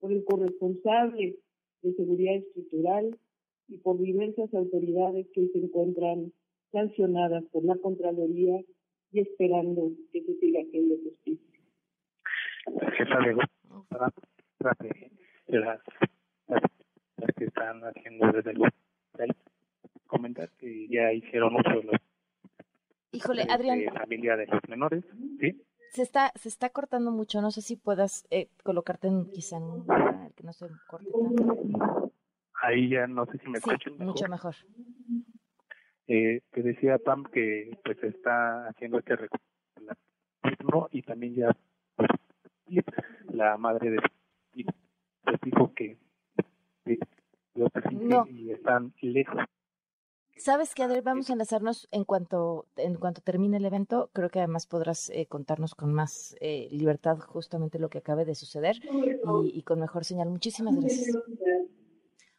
por 0.00 0.12
el 0.12 0.24
corresponsable 0.24 1.38
de 1.82 1.94
seguridad 1.94 2.36
estructural 2.36 3.18
y 3.68 3.78
por 3.78 3.98
diversas 3.98 4.52
autoridades 4.54 5.26
que 5.32 5.48
se 5.48 5.58
encuentran 5.58 6.32
sancionadas 6.72 7.44
por 7.50 7.64
la 7.64 7.76
Contraloría 7.78 8.62
y 9.10 9.20
esperando 9.20 9.92
que 10.12 10.22
se 10.22 10.38
siga 10.38 10.60
haciendo 10.60 10.96
justicia 10.96 11.57
jefa 12.96 13.18
de 13.20 13.34
las, 15.58 15.80
las, 16.48 17.34
que 17.36 17.44
están 17.44 17.80
haciendo 17.82 18.32
desde 18.32 18.50
el 18.52 19.36
comentar 20.06 20.50
que 20.58 20.88
ya 20.88 21.12
hicieron 21.12 21.52
mucho 21.52 21.70
los 21.82 21.96
Híjole, 23.12 23.46
Adrián. 23.48 23.80
familia 23.94 24.36
de 24.36 24.46
los 24.46 24.60
menores, 24.68 25.04
¿sí? 25.40 25.64
Se 25.92 26.02
está, 26.02 26.30
se 26.34 26.48
está 26.48 26.68
cortando 26.70 27.10
mucho, 27.10 27.40
no 27.40 27.50
sé 27.50 27.62
si 27.62 27.76
puedas 27.76 28.26
eh, 28.30 28.48
colocarte 28.62 29.08
en, 29.08 29.30
quizá 29.30 29.56
en 29.56 29.62
un 29.62 29.78
lugar 29.80 30.30
que 30.36 30.44
no 30.44 30.52
se 30.52 30.68
corte 30.86 31.10
tanto. 31.10 32.12
Ahí 32.62 32.90
ya 32.90 33.06
no 33.06 33.24
sé 33.26 33.38
si 33.38 33.48
me 33.48 33.58
sí, 33.60 33.70
escuchan 33.70 33.92
mejor. 33.94 34.06
mucho 34.06 34.28
mejor. 34.28 34.54
Eh, 36.06 36.40
te 36.50 36.62
decía 36.62 36.98
Pam 36.98 37.24
que 37.24 37.70
pues 37.82 38.02
está 38.02 38.68
haciendo 38.68 38.98
este 38.98 39.16
recurso 39.16 39.48
y 40.90 41.02
también 41.02 41.34
ya 41.34 41.56
la 43.32 43.56
madre 43.56 43.90
de 43.90 43.98
dijo 45.42 45.72
que 45.74 45.98
no. 47.90 48.26
y 48.28 48.50
están 48.52 48.92
lejos. 49.00 49.42
¿Sabes 50.36 50.72
Adel? 50.78 51.02
Vamos 51.02 51.28
a 51.28 51.32
enlazarnos 51.32 51.88
en 51.90 52.04
cuanto, 52.04 52.66
en 52.76 52.94
cuanto 52.94 53.20
termine 53.20 53.56
el 53.56 53.64
evento. 53.64 54.08
Creo 54.12 54.30
que 54.30 54.38
además 54.38 54.66
podrás 54.66 55.10
eh, 55.10 55.26
contarnos 55.26 55.74
con 55.74 55.92
más 55.92 56.36
eh, 56.40 56.68
libertad 56.70 57.18
justamente 57.18 57.80
lo 57.80 57.90
que 57.90 57.98
acabe 57.98 58.24
de 58.24 58.36
suceder 58.36 58.76
y, 58.84 59.58
y, 59.58 59.62
con 59.62 59.80
mejor 59.80 60.04
señal. 60.04 60.30
Muchísimas 60.30 60.76
gracias. 60.76 61.18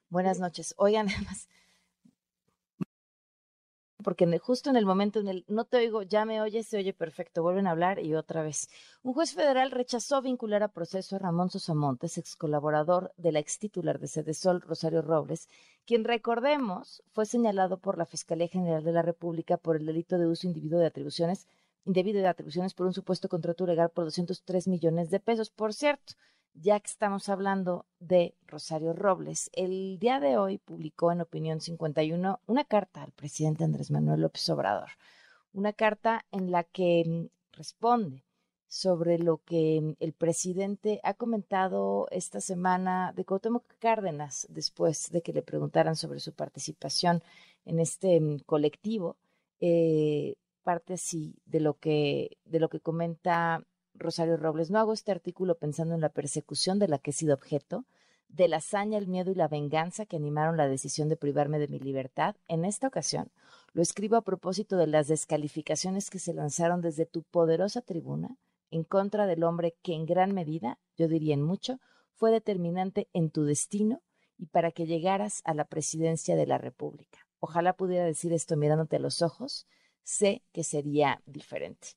Buenas 0.09 0.39
noches. 0.39 0.73
Oigan, 0.77 1.07
además, 1.13 1.49
porque 4.03 4.39
justo 4.39 4.69
en 4.69 4.77
el 4.77 4.85
momento 4.85 5.19
en 5.19 5.27
el 5.27 5.45
no 5.47 5.65
te 5.65 5.77
oigo, 5.77 6.03
ya 6.03 6.25
me 6.25 6.41
oyes, 6.41 6.67
se 6.67 6.77
oye 6.77 6.93
perfecto, 6.93 7.43
vuelven 7.43 7.67
a 7.67 7.71
hablar 7.71 7.99
y 7.99 8.15
otra 8.15 8.43
vez. 8.43 8.69
Un 9.03 9.13
juez 9.13 9.33
federal 9.33 9.71
rechazó 9.71 10.21
vincular 10.21 10.63
a 10.63 10.69
proceso 10.69 11.15
a 11.15 11.19
Ramón 11.19 11.49
Sosamontes, 11.49 12.17
ex 12.17 12.35
colaborador 12.35 13.11
de 13.17 13.31
la 13.31 13.39
ex 13.39 13.59
titular 13.59 13.99
de 13.99 14.07
Sedesol, 14.07 14.61
Rosario 14.61 15.01
Robles, 15.01 15.49
quien 15.85 16.03
recordemos 16.03 17.03
fue 17.11 17.25
señalado 17.25 17.77
por 17.77 17.97
la 17.97 18.05
Fiscalía 18.05 18.47
General 18.47 18.83
de 18.83 18.93
la 18.93 19.01
República 19.01 19.57
por 19.57 19.75
el 19.75 19.85
delito 19.85 20.17
de 20.17 20.27
uso 20.27 20.47
individuo 20.47 20.79
de 20.79 20.87
atribuciones, 20.87 21.47
indebido 21.85 22.21
de 22.21 22.27
atribuciones 22.27 22.73
por 22.73 22.85
un 22.85 22.93
supuesto 22.93 23.27
contrato 23.27 23.65
legal 23.65 23.89
por 23.89 24.05
203 24.05 24.67
millones 24.67 25.09
de 25.09 25.19
pesos. 25.19 25.49
Por 25.49 25.73
cierto, 25.73 26.13
ya 26.53 26.79
que 26.79 26.87
estamos 26.87 27.29
hablando 27.29 27.85
de 27.99 28.35
Rosario 28.47 28.93
Robles. 28.93 29.49
El 29.53 29.99
día 29.99 30.19
de 30.19 30.37
hoy 30.37 30.57
publicó 30.57 31.11
en 31.11 31.21
Opinión 31.21 31.61
51 31.61 32.41
una 32.45 32.63
carta 32.65 33.03
al 33.03 33.11
presidente 33.11 33.63
Andrés 33.63 33.91
Manuel 33.91 34.21
López 34.21 34.49
Obrador, 34.49 34.89
una 35.53 35.73
carta 35.73 36.25
en 36.31 36.51
la 36.51 36.63
que 36.63 37.03
mm, 37.05 37.57
responde 37.57 38.23
sobre 38.67 39.17
lo 39.17 39.37
que 39.43 39.81
mm, 39.81 39.93
el 39.99 40.13
presidente 40.13 40.99
ha 41.03 41.13
comentado 41.13 42.07
esta 42.11 42.41
semana 42.41 43.13
de 43.15 43.25
Cuauhtémoc 43.25 43.65
Cárdenas 43.79 44.47
después 44.49 45.11
de 45.11 45.21
que 45.21 45.33
le 45.33 45.41
preguntaran 45.41 45.95
sobre 45.95 46.19
su 46.19 46.33
participación 46.33 47.23
en 47.65 47.79
este 47.79 48.19
mm, 48.19 48.39
colectivo. 48.45 49.17
Eh, 49.59 50.35
parte 50.63 50.93
así 50.93 51.35
de 51.45 51.59
lo 51.59 51.79
que 51.79 52.37
de 52.45 52.59
lo 52.59 52.69
que 52.69 52.79
comenta 52.79 53.63
Rosario 53.99 54.37
Robles. 54.37 54.71
No 54.71 54.79
hago 54.79 54.93
este 54.93 55.11
artículo 55.11 55.55
pensando 55.55 55.95
en 55.95 56.01
la 56.01 56.09
persecución 56.09 56.79
de 56.79 56.87
la 56.87 56.97
que 56.97 57.11
he 57.11 57.13
sido 57.13 57.33
objeto, 57.33 57.85
de 58.29 58.47
la 58.47 58.57
hazaña, 58.57 58.97
el 58.97 59.07
miedo 59.07 59.31
y 59.31 59.35
la 59.35 59.47
venganza 59.47 60.05
que 60.05 60.15
animaron 60.15 60.57
la 60.57 60.67
decisión 60.67 61.09
de 61.09 61.17
privarme 61.17 61.59
de 61.59 61.67
mi 61.67 61.79
libertad. 61.79 62.35
En 62.47 62.63
esta 62.65 62.87
ocasión, 62.87 63.31
lo 63.73 63.81
escribo 63.81 64.15
a 64.15 64.21
propósito 64.21 64.77
de 64.77 64.87
las 64.87 65.07
descalificaciones 65.07 66.09
que 66.09 66.19
se 66.19 66.33
lanzaron 66.33 66.81
desde 66.81 67.05
tu 67.05 67.23
poderosa 67.23 67.81
tribuna 67.81 68.37
en 68.71 68.83
contra 68.83 69.25
del 69.25 69.43
hombre 69.43 69.75
que 69.81 69.93
en 69.93 70.05
gran 70.05 70.33
medida, 70.33 70.79
yo 70.95 71.07
diría 71.07 71.33
en 71.33 71.41
mucho, 71.41 71.79
fue 72.13 72.31
determinante 72.31 73.07
en 73.13 73.31
tu 73.31 73.43
destino 73.43 74.01
y 74.37 74.45
para 74.47 74.71
que 74.71 74.85
llegaras 74.85 75.41
a 75.45 75.53
la 75.53 75.65
presidencia 75.65 76.35
de 76.35 76.45
la 76.45 76.57
República. 76.57 77.19
Ojalá 77.39 77.73
pudiera 77.73 78.05
decir 78.05 78.33
esto 78.33 78.57
mirándote 78.57 78.97
a 78.97 78.99
los 78.99 79.21
ojos, 79.21 79.67
sé 80.03 80.43
que 80.51 80.63
sería 80.63 81.21
diferente. 81.25 81.89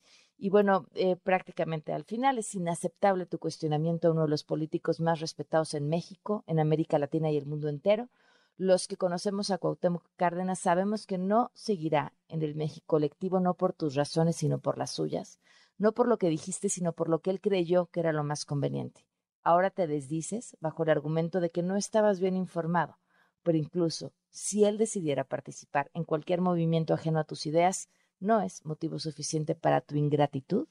Y 0.42 0.50
bueno, 0.50 0.87
eh, 0.94 1.14
prácticamente 1.14 1.92
al 1.92 2.02
final 2.02 2.37
es 2.37 2.52
inaceptable 2.56 3.26
tu 3.26 3.38
cuestionamiento 3.38 4.08
a 4.08 4.11
uno 4.11 4.22
de 4.22 4.28
los 4.28 4.42
políticos 4.42 4.99
más 4.99 5.20
respetados 5.20 5.75
en 5.75 5.88
México, 5.88 6.42
en 6.49 6.58
América 6.58 6.99
Latina 6.99 7.30
y 7.30 7.37
el 7.37 7.46
mundo 7.46 7.68
entero. 7.68 8.08
Los 8.56 8.88
que 8.88 8.96
conocemos 8.96 9.50
a 9.50 9.58
Cuauhtémoc 9.58 10.04
Cárdenas 10.16 10.58
sabemos 10.58 11.06
que 11.06 11.16
no 11.16 11.52
seguirá 11.54 12.12
en 12.26 12.42
el 12.42 12.56
México 12.56 12.84
colectivo 12.88 13.38
no 13.38 13.54
por 13.54 13.72
tus 13.72 13.94
razones, 13.94 14.34
sino 14.34 14.58
por 14.58 14.78
las 14.78 14.90
suyas 14.90 15.38
no 15.78 15.92
por 15.92 16.06
lo 16.06 16.18
que 16.18 16.28
dijiste, 16.28 16.68
sino 16.68 16.92
por 16.92 17.08
lo 17.08 17.20
que 17.20 17.30
él 17.30 17.40
creyó 17.40 17.87
que 17.87 18.00
era 18.00 18.12
lo 18.12 18.25
más 18.25 18.44
conveniente. 18.44 19.06
Ahora 19.42 19.70
te 19.70 19.87
desdices 19.87 20.56
bajo 20.61 20.84
el 20.84 20.90
argumento 20.90 21.40
de 21.40 21.50
que 21.50 21.62
no 21.62 21.76
estabas 21.76 22.20
bien 22.20 22.37
informado, 22.37 22.99
pero 23.42 23.58
incluso 23.58 24.12
si 24.30 24.64
él 24.64 24.78
decidiera 24.78 25.25
participar 25.25 25.90
en 25.94 26.04
cualquier 26.04 26.40
movimiento 26.40 26.94
ajeno 26.94 27.18
a 27.18 27.25
tus 27.25 27.46
ideas, 27.46 27.88
no 28.22 28.40
es 28.40 28.64
motivo 28.64 28.98
suficiente 28.98 29.54
para 29.54 29.80
tu 29.80 29.96
ingratitud 29.96 30.66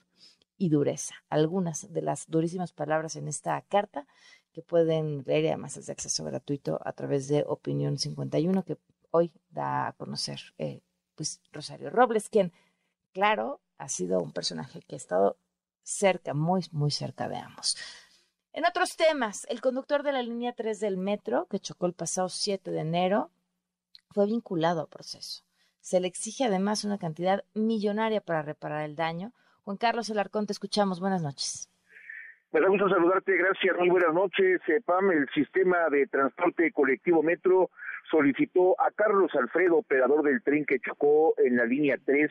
y 0.57 0.69
dureza. 0.69 1.15
Algunas 1.29 1.91
de 1.91 2.01
las 2.01 2.27
durísimas 2.27 2.71
palabras 2.71 3.15
en 3.15 3.27
esta 3.27 3.61
carta 3.61 4.07
que 4.53 4.61
pueden 4.61 5.23
leer 5.25 5.47
además 5.47 5.77
es 5.77 5.87
de 5.87 5.93
acceso 5.93 6.23
gratuito 6.23 6.79
a 6.83 6.93
través 6.93 7.27
de 7.27 7.43
Opinión 7.47 7.97
51 7.97 8.63
que 8.63 8.77
hoy 9.11 9.31
da 9.49 9.87
a 9.87 9.93
conocer 9.93 10.39
eh, 10.57 10.81
pues 11.15 11.41
Rosario 11.51 11.89
Robles, 11.89 12.29
quien, 12.29 12.53
claro, 13.13 13.59
ha 13.77 13.89
sido 13.89 14.19
un 14.19 14.31
personaje 14.31 14.81
que 14.81 14.95
ha 14.95 14.97
estado 14.97 15.37
cerca, 15.83 16.33
muy, 16.33 16.65
muy 16.71 16.91
cerca 16.91 17.27
de 17.27 17.37
ambos. 17.37 17.75
En 18.53 18.65
otros 18.65 18.95
temas, 18.95 19.45
el 19.49 19.61
conductor 19.61 20.03
de 20.03 20.11
la 20.11 20.21
línea 20.21 20.53
3 20.53 20.79
del 20.79 20.97
metro, 20.97 21.47
que 21.47 21.59
chocó 21.59 21.85
el 21.85 21.93
pasado 21.93 22.29
7 22.29 22.71
de 22.71 22.79
enero, 22.79 23.31
fue 24.09 24.25
vinculado 24.25 24.81
a 24.81 24.87
proceso. 24.87 25.43
Se 25.81 25.99
le 25.99 26.07
exige 26.07 26.45
además 26.45 26.85
una 26.85 26.97
cantidad 26.97 27.43
millonaria 27.53 28.21
para 28.21 28.41
reparar 28.41 28.85
el 28.85 28.95
daño. 28.95 29.33
Juan 29.63 29.77
Carlos 29.77 30.09
Alarcón, 30.09 30.45
te 30.45 30.53
escuchamos. 30.53 30.99
Buenas 30.99 31.21
noches. 31.21 31.67
Me 32.51 32.59
da 32.59 32.67
gusto 32.67 32.89
saludarte, 32.89 33.37
gracias, 33.37 33.77
muy 33.77 33.89
buenas 33.89 34.13
noches. 34.13 34.59
Eh, 34.67 34.81
Pam, 34.83 35.09
el 35.11 35.27
sistema 35.33 35.87
de 35.89 36.05
transporte 36.07 36.71
colectivo 36.71 37.23
Metro 37.23 37.69
solicitó 38.09 38.79
a 38.79 38.91
Carlos 38.91 39.31
Alfredo, 39.33 39.77
operador 39.77 40.23
del 40.23 40.43
tren 40.43 40.65
que 40.65 40.79
chocó 40.79 41.33
en 41.37 41.55
la 41.55 41.65
línea 41.65 41.97
3, 42.05 42.29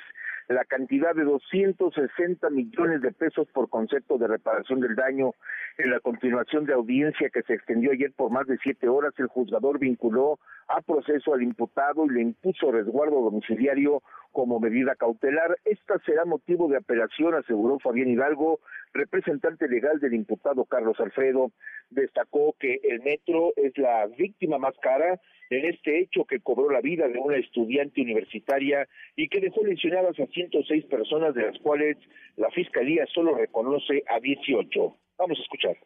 la 0.50 0.64
cantidad 0.64 1.14
de 1.14 1.22
260 1.22 2.50
millones 2.50 3.02
de 3.02 3.12
pesos 3.12 3.46
por 3.52 3.68
concepto 3.68 4.18
de 4.18 4.26
reparación 4.26 4.80
del 4.80 4.96
daño. 4.96 5.32
En 5.78 5.90
la 5.90 6.00
continuación 6.00 6.66
de 6.66 6.72
audiencia 6.72 7.30
que 7.30 7.42
se 7.42 7.54
extendió 7.54 7.92
ayer 7.92 8.12
por 8.12 8.32
más 8.32 8.48
de 8.48 8.58
siete 8.58 8.88
horas, 8.88 9.14
el 9.18 9.28
juzgador 9.28 9.78
vinculó 9.78 10.40
a 10.66 10.80
proceso 10.82 11.34
al 11.34 11.42
imputado 11.42 12.04
y 12.06 12.10
le 12.10 12.22
impuso 12.22 12.72
resguardo 12.72 13.22
domiciliario 13.22 14.02
como 14.32 14.58
medida 14.58 14.96
cautelar. 14.96 15.56
Esta 15.64 16.00
será 16.00 16.24
motivo 16.24 16.68
de 16.68 16.78
apelación, 16.78 17.34
aseguró 17.34 17.78
Fabián 17.78 18.08
Hidalgo, 18.08 18.58
representante 18.92 19.68
legal 19.68 20.00
del 20.00 20.14
imputado 20.14 20.64
Carlos 20.64 20.98
Alfredo. 20.98 21.52
Destacó 21.90 22.56
que 22.58 22.80
el 22.82 23.02
metro 23.02 23.52
es 23.54 23.78
la 23.78 24.06
víctima 24.06 24.58
más 24.58 24.76
cara 24.82 25.20
en 25.50 25.64
este 25.64 25.98
hecho 25.98 26.24
que 26.24 26.40
cobró 26.40 26.70
la 26.70 26.80
vida 26.80 27.08
de 27.08 27.18
una 27.18 27.36
estudiante 27.36 28.00
universitaria 28.00 28.88
y 29.16 29.28
que 29.28 29.40
dejó 29.40 29.64
lesionadas 29.64 30.18
a 30.20 30.26
106 30.48 30.87
personas, 30.87 31.35
de 31.35 31.42
las 31.42 31.59
cuales 31.59 31.96
la 32.37 32.50
Fiscalía 32.50 33.05
solo 33.12 33.35
reconoce 33.35 34.03
a 34.09 34.20
18. 34.20 34.96
Vamos 35.18 35.38
a 35.38 35.42
escuchar. 35.42 35.76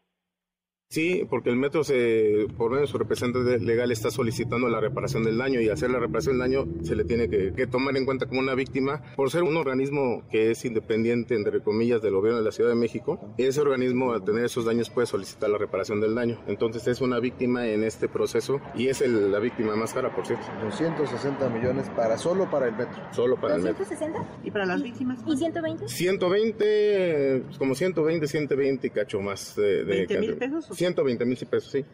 Sí, 0.95 1.27
porque 1.29 1.51
el 1.51 1.57
metro, 1.57 1.83
se, 1.83 2.47
por 2.57 2.71
medio 2.71 2.83
de 2.83 2.87
su 2.87 2.99
representante 2.99 3.59
legal, 3.59 3.91
está 3.91 4.13
solicitando 4.13 4.69
la 4.69 4.79
reparación 4.79 5.25
del 5.25 5.37
daño 5.37 5.61
y 5.61 5.69
hacer 5.69 5.91
la 5.91 5.99
reparación 5.99 6.39
del 6.39 6.51
daño 6.51 6.67
se 6.85 6.95
le 6.95 7.05
tiene 7.05 7.29
que, 7.29 7.67
tomar 7.67 7.97
en 7.97 8.05
cuenta 8.05 8.27
como 8.27 8.41
una 8.41 8.55
víctima 8.55 9.03
por 9.17 9.31
ser 9.31 9.43
un 9.43 9.57
organismo 9.57 10.23
que 10.31 10.53
es 10.53 10.65
independiente, 10.65 11.35
entre 11.35 11.61
comillas, 11.63 12.01
del 12.01 12.15
gobierno 12.15 12.39
de 12.39 12.45
la 12.45 12.53
Ciudad 12.53 12.71
de 12.71 12.77
México. 12.77 13.19
Ese 13.39 13.61
organismo, 13.61 14.13
al 14.13 14.23
tener 14.23 14.45
esos 14.45 14.67
daños, 14.67 14.89
puede 14.91 15.09
solicitar 15.09 15.51
la 15.51 15.59
reparación 15.59 16.01
del 16.01 16.15
daño. 16.15 16.41
Entonces 16.47 16.87
es 16.87 17.01
una 17.01 17.19
víctima 17.19 17.67
en 17.67 17.83
este 17.83 18.09
proceso 18.09 18.61
y 18.77 18.87
es 18.87 19.01
la 19.01 19.41
víctima 19.41 19.75
más 19.75 19.93
cara, 19.95 20.15
por 20.15 20.27
cierto. 20.27 20.47
260 20.63 21.49
millones 21.49 21.91
para 21.97 22.17
solo 22.19 22.49
para 22.49 22.69
el 22.69 22.77
metro. 22.77 23.03
Solo 23.13 23.41
para 23.41 23.57
el 23.57 23.63
metro. 23.63 23.85
¿Y 24.45 24.51
para 24.53 24.65
las 24.65 24.81
víctimas? 24.81 25.19
¿Y 25.27 25.37
120? 25.37 25.89
120, 25.89 27.43
como 27.59 27.75
120, 27.75 28.29
120 28.29 28.87
y 28.87 28.91
cacho 28.91 29.21
más 29.21 29.57
de... 29.57 29.85
de 29.85 30.07
¿20 30.07 30.21
mil 30.21 30.37
pesos? 30.37 30.84
120 30.85 31.25
mil 31.25 31.37
pesos, 31.37 31.71
sí. 31.71 31.85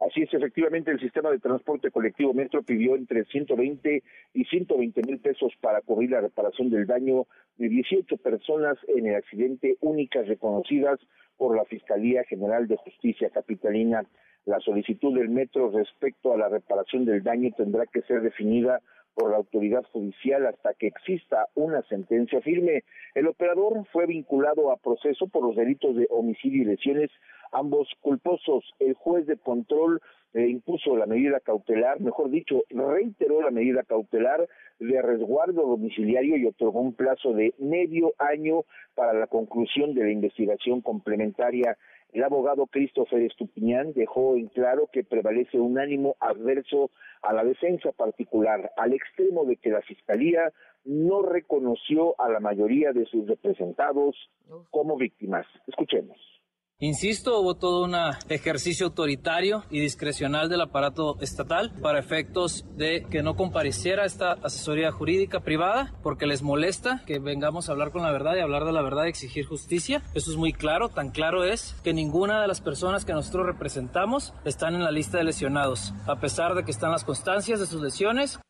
Así 0.00 0.22
es, 0.22 0.32
efectivamente, 0.32 0.90
el 0.90 0.98
sistema 0.98 1.30
de 1.30 1.38
transporte 1.38 1.90
colectivo 1.90 2.32
Metro 2.32 2.62
pidió 2.62 2.96
entre 2.96 3.24
120 3.24 4.02
y 4.34 4.44
120 4.44 5.02
mil 5.02 5.20
pesos 5.20 5.52
para 5.60 5.80
cubrir 5.82 6.10
la 6.10 6.22
reparación 6.22 6.70
del 6.70 6.86
daño 6.86 7.26
de 7.56 7.68
18 7.68 8.16
personas 8.16 8.78
en 8.88 9.06
el 9.06 9.16
accidente, 9.16 9.76
únicas 9.80 10.26
reconocidas 10.26 10.98
por 11.36 11.54
la 11.54 11.64
Fiscalía 11.66 12.24
General 12.24 12.66
de 12.66 12.76
Justicia 12.76 13.30
Capitalina. 13.30 14.04
La 14.44 14.58
solicitud 14.58 15.14
del 15.14 15.28
Metro 15.28 15.70
respecto 15.70 16.32
a 16.32 16.38
la 16.38 16.48
reparación 16.48 17.04
del 17.04 17.22
daño 17.22 17.50
tendrá 17.56 17.86
que 17.86 18.02
ser 18.02 18.22
definida 18.22 18.80
por 19.14 19.30
la 19.30 19.36
autoridad 19.36 19.84
judicial 19.92 20.46
hasta 20.46 20.74
que 20.74 20.86
exista 20.86 21.48
una 21.54 21.82
sentencia 21.82 22.40
firme. 22.40 22.84
El 23.14 23.26
operador 23.26 23.86
fue 23.92 24.06
vinculado 24.06 24.70
a 24.70 24.76
proceso 24.76 25.28
por 25.28 25.44
los 25.44 25.56
delitos 25.56 25.96
de 25.96 26.06
homicidio 26.10 26.62
y 26.62 26.66
lesiones, 26.66 27.10
ambos 27.52 27.88
culposos. 28.00 28.64
El 28.78 28.94
juez 28.94 29.26
de 29.26 29.36
control 29.36 30.00
eh, 30.34 30.48
impuso 30.48 30.96
la 30.96 31.04
medida 31.04 31.40
cautelar, 31.40 32.00
mejor 32.00 32.30
dicho, 32.30 32.64
reiteró 32.70 33.42
la 33.42 33.50
medida 33.50 33.82
cautelar 33.82 34.48
de 34.78 35.02
resguardo 35.02 35.66
domiciliario 35.66 36.36
y 36.38 36.46
otorgó 36.46 36.80
un 36.80 36.94
plazo 36.94 37.34
de 37.34 37.52
medio 37.58 38.14
año 38.18 38.64
para 38.94 39.12
la 39.12 39.26
conclusión 39.26 39.94
de 39.94 40.04
la 40.04 40.10
investigación 40.10 40.80
complementaria. 40.80 41.76
El 42.12 42.24
abogado 42.24 42.66
Christopher 42.66 43.22
Estupiñán 43.22 43.94
dejó 43.94 44.36
en 44.36 44.48
claro 44.48 44.88
que 44.92 45.02
prevalece 45.02 45.58
un 45.58 45.78
ánimo 45.78 46.16
adverso 46.20 46.90
a 47.22 47.32
la 47.32 47.42
defensa 47.42 47.90
particular, 47.92 48.70
al 48.76 48.92
extremo 48.92 49.46
de 49.46 49.56
que 49.56 49.70
la 49.70 49.80
Fiscalía 49.80 50.52
no 50.84 51.22
reconoció 51.22 52.20
a 52.20 52.28
la 52.28 52.38
mayoría 52.38 52.92
de 52.92 53.06
sus 53.06 53.26
representados 53.26 54.14
como 54.70 54.96
víctimas. 54.96 55.46
Escuchemos. 55.66 56.18
Insisto, 56.82 57.38
hubo 57.38 57.54
todo 57.54 57.84
un 57.84 57.94
ejercicio 58.28 58.86
autoritario 58.86 59.62
y 59.70 59.78
discrecional 59.78 60.48
del 60.48 60.62
aparato 60.62 61.16
estatal 61.20 61.70
para 61.80 62.00
efectos 62.00 62.66
de 62.76 63.06
que 63.08 63.22
no 63.22 63.36
compareciera 63.36 64.04
esta 64.04 64.32
asesoría 64.32 64.90
jurídica 64.90 65.38
privada 65.38 65.92
porque 66.02 66.26
les 66.26 66.42
molesta 66.42 67.04
que 67.06 67.20
vengamos 67.20 67.68
a 67.68 67.72
hablar 67.72 67.92
con 67.92 68.02
la 68.02 68.10
verdad 68.10 68.34
y 68.34 68.40
hablar 68.40 68.64
de 68.64 68.72
la 68.72 68.82
verdad 68.82 69.04
y 69.04 69.10
exigir 69.10 69.46
justicia. 69.46 70.02
Eso 70.16 70.32
es 70.32 70.36
muy 70.36 70.52
claro, 70.52 70.88
tan 70.88 71.12
claro 71.12 71.44
es 71.44 71.80
que 71.84 71.94
ninguna 71.94 72.42
de 72.42 72.48
las 72.48 72.60
personas 72.60 73.04
que 73.04 73.12
nosotros 73.12 73.46
representamos 73.46 74.34
están 74.44 74.74
en 74.74 74.82
la 74.82 74.90
lista 74.90 75.18
de 75.18 75.24
lesionados, 75.24 75.94
a 76.08 76.18
pesar 76.18 76.56
de 76.56 76.64
que 76.64 76.72
están 76.72 76.90
las 76.90 77.04
constancias 77.04 77.60
de 77.60 77.66
sus 77.66 77.80
lesiones. 77.80 78.40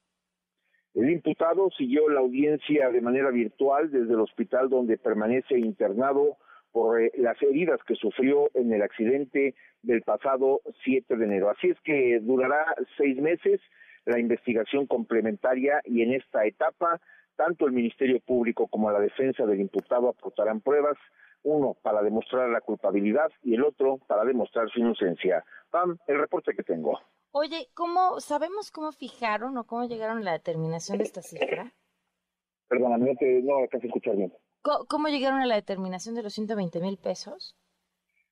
El 0.94 1.10
imputado 1.10 1.68
siguió 1.76 2.08
la 2.08 2.20
audiencia 2.20 2.88
de 2.88 3.00
manera 3.02 3.30
virtual 3.30 3.90
desde 3.90 4.14
el 4.14 4.20
hospital 4.20 4.70
donde 4.70 4.96
permanece 4.96 5.58
internado 5.58 6.38
por 6.72 7.00
eh, 7.00 7.12
las 7.16 7.40
heridas 7.42 7.80
que 7.86 7.94
sufrió 7.94 8.50
en 8.54 8.72
el 8.72 8.82
accidente 8.82 9.54
del 9.82 10.02
pasado 10.02 10.60
7 10.84 11.16
de 11.16 11.24
enero. 11.24 11.50
Así 11.50 11.68
es 11.68 11.80
que 11.82 12.18
durará 12.20 12.64
seis 12.96 13.16
meses 13.18 13.60
la 14.04 14.18
investigación 14.18 14.86
complementaria 14.86 15.80
y 15.84 16.02
en 16.02 16.14
esta 16.14 16.44
etapa 16.44 17.00
tanto 17.36 17.66
el 17.66 17.72
Ministerio 17.72 18.20
Público 18.20 18.66
como 18.68 18.90
la 18.90 19.00
defensa 19.00 19.46
del 19.46 19.60
imputado 19.60 20.08
aportarán 20.08 20.60
pruebas 20.60 20.96
uno 21.42 21.76
para 21.82 22.02
demostrar 22.02 22.48
la 22.50 22.60
culpabilidad 22.60 23.30
y 23.42 23.54
el 23.54 23.64
otro 23.64 23.98
para 24.06 24.24
demostrar 24.24 24.68
su 24.70 24.80
inocencia. 24.80 25.44
Pam, 25.70 25.98
el 26.06 26.18
reporte 26.18 26.54
que 26.54 26.62
tengo. 26.62 27.00
Oye, 27.32 27.68
¿cómo 27.74 28.20
sabemos 28.20 28.70
cómo 28.70 28.92
fijaron 28.92 29.56
o 29.56 29.64
cómo 29.64 29.86
llegaron 29.86 30.18
a 30.18 30.22
la 30.22 30.32
determinación 30.32 30.98
de 30.98 31.04
esta 31.04 31.22
cifra? 31.22 31.72
Perdóname, 32.68 33.10
no, 33.10 33.16
te, 33.16 33.42
no 33.42 33.56
alcanzo 33.58 33.86
a 33.86 33.88
escuchar 33.88 34.16
bien. 34.16 34.32
¿Cómo, 34.62 35.08
llegaron 35.08 35.40
a 35.40 35.46
la 35.46 35.56
determinación 35.56 36.14
de 36.14 36.22
los 36.22 36.34
120 36.34 36.80
mil 36.80 36.96
pesos? 36.96 37.56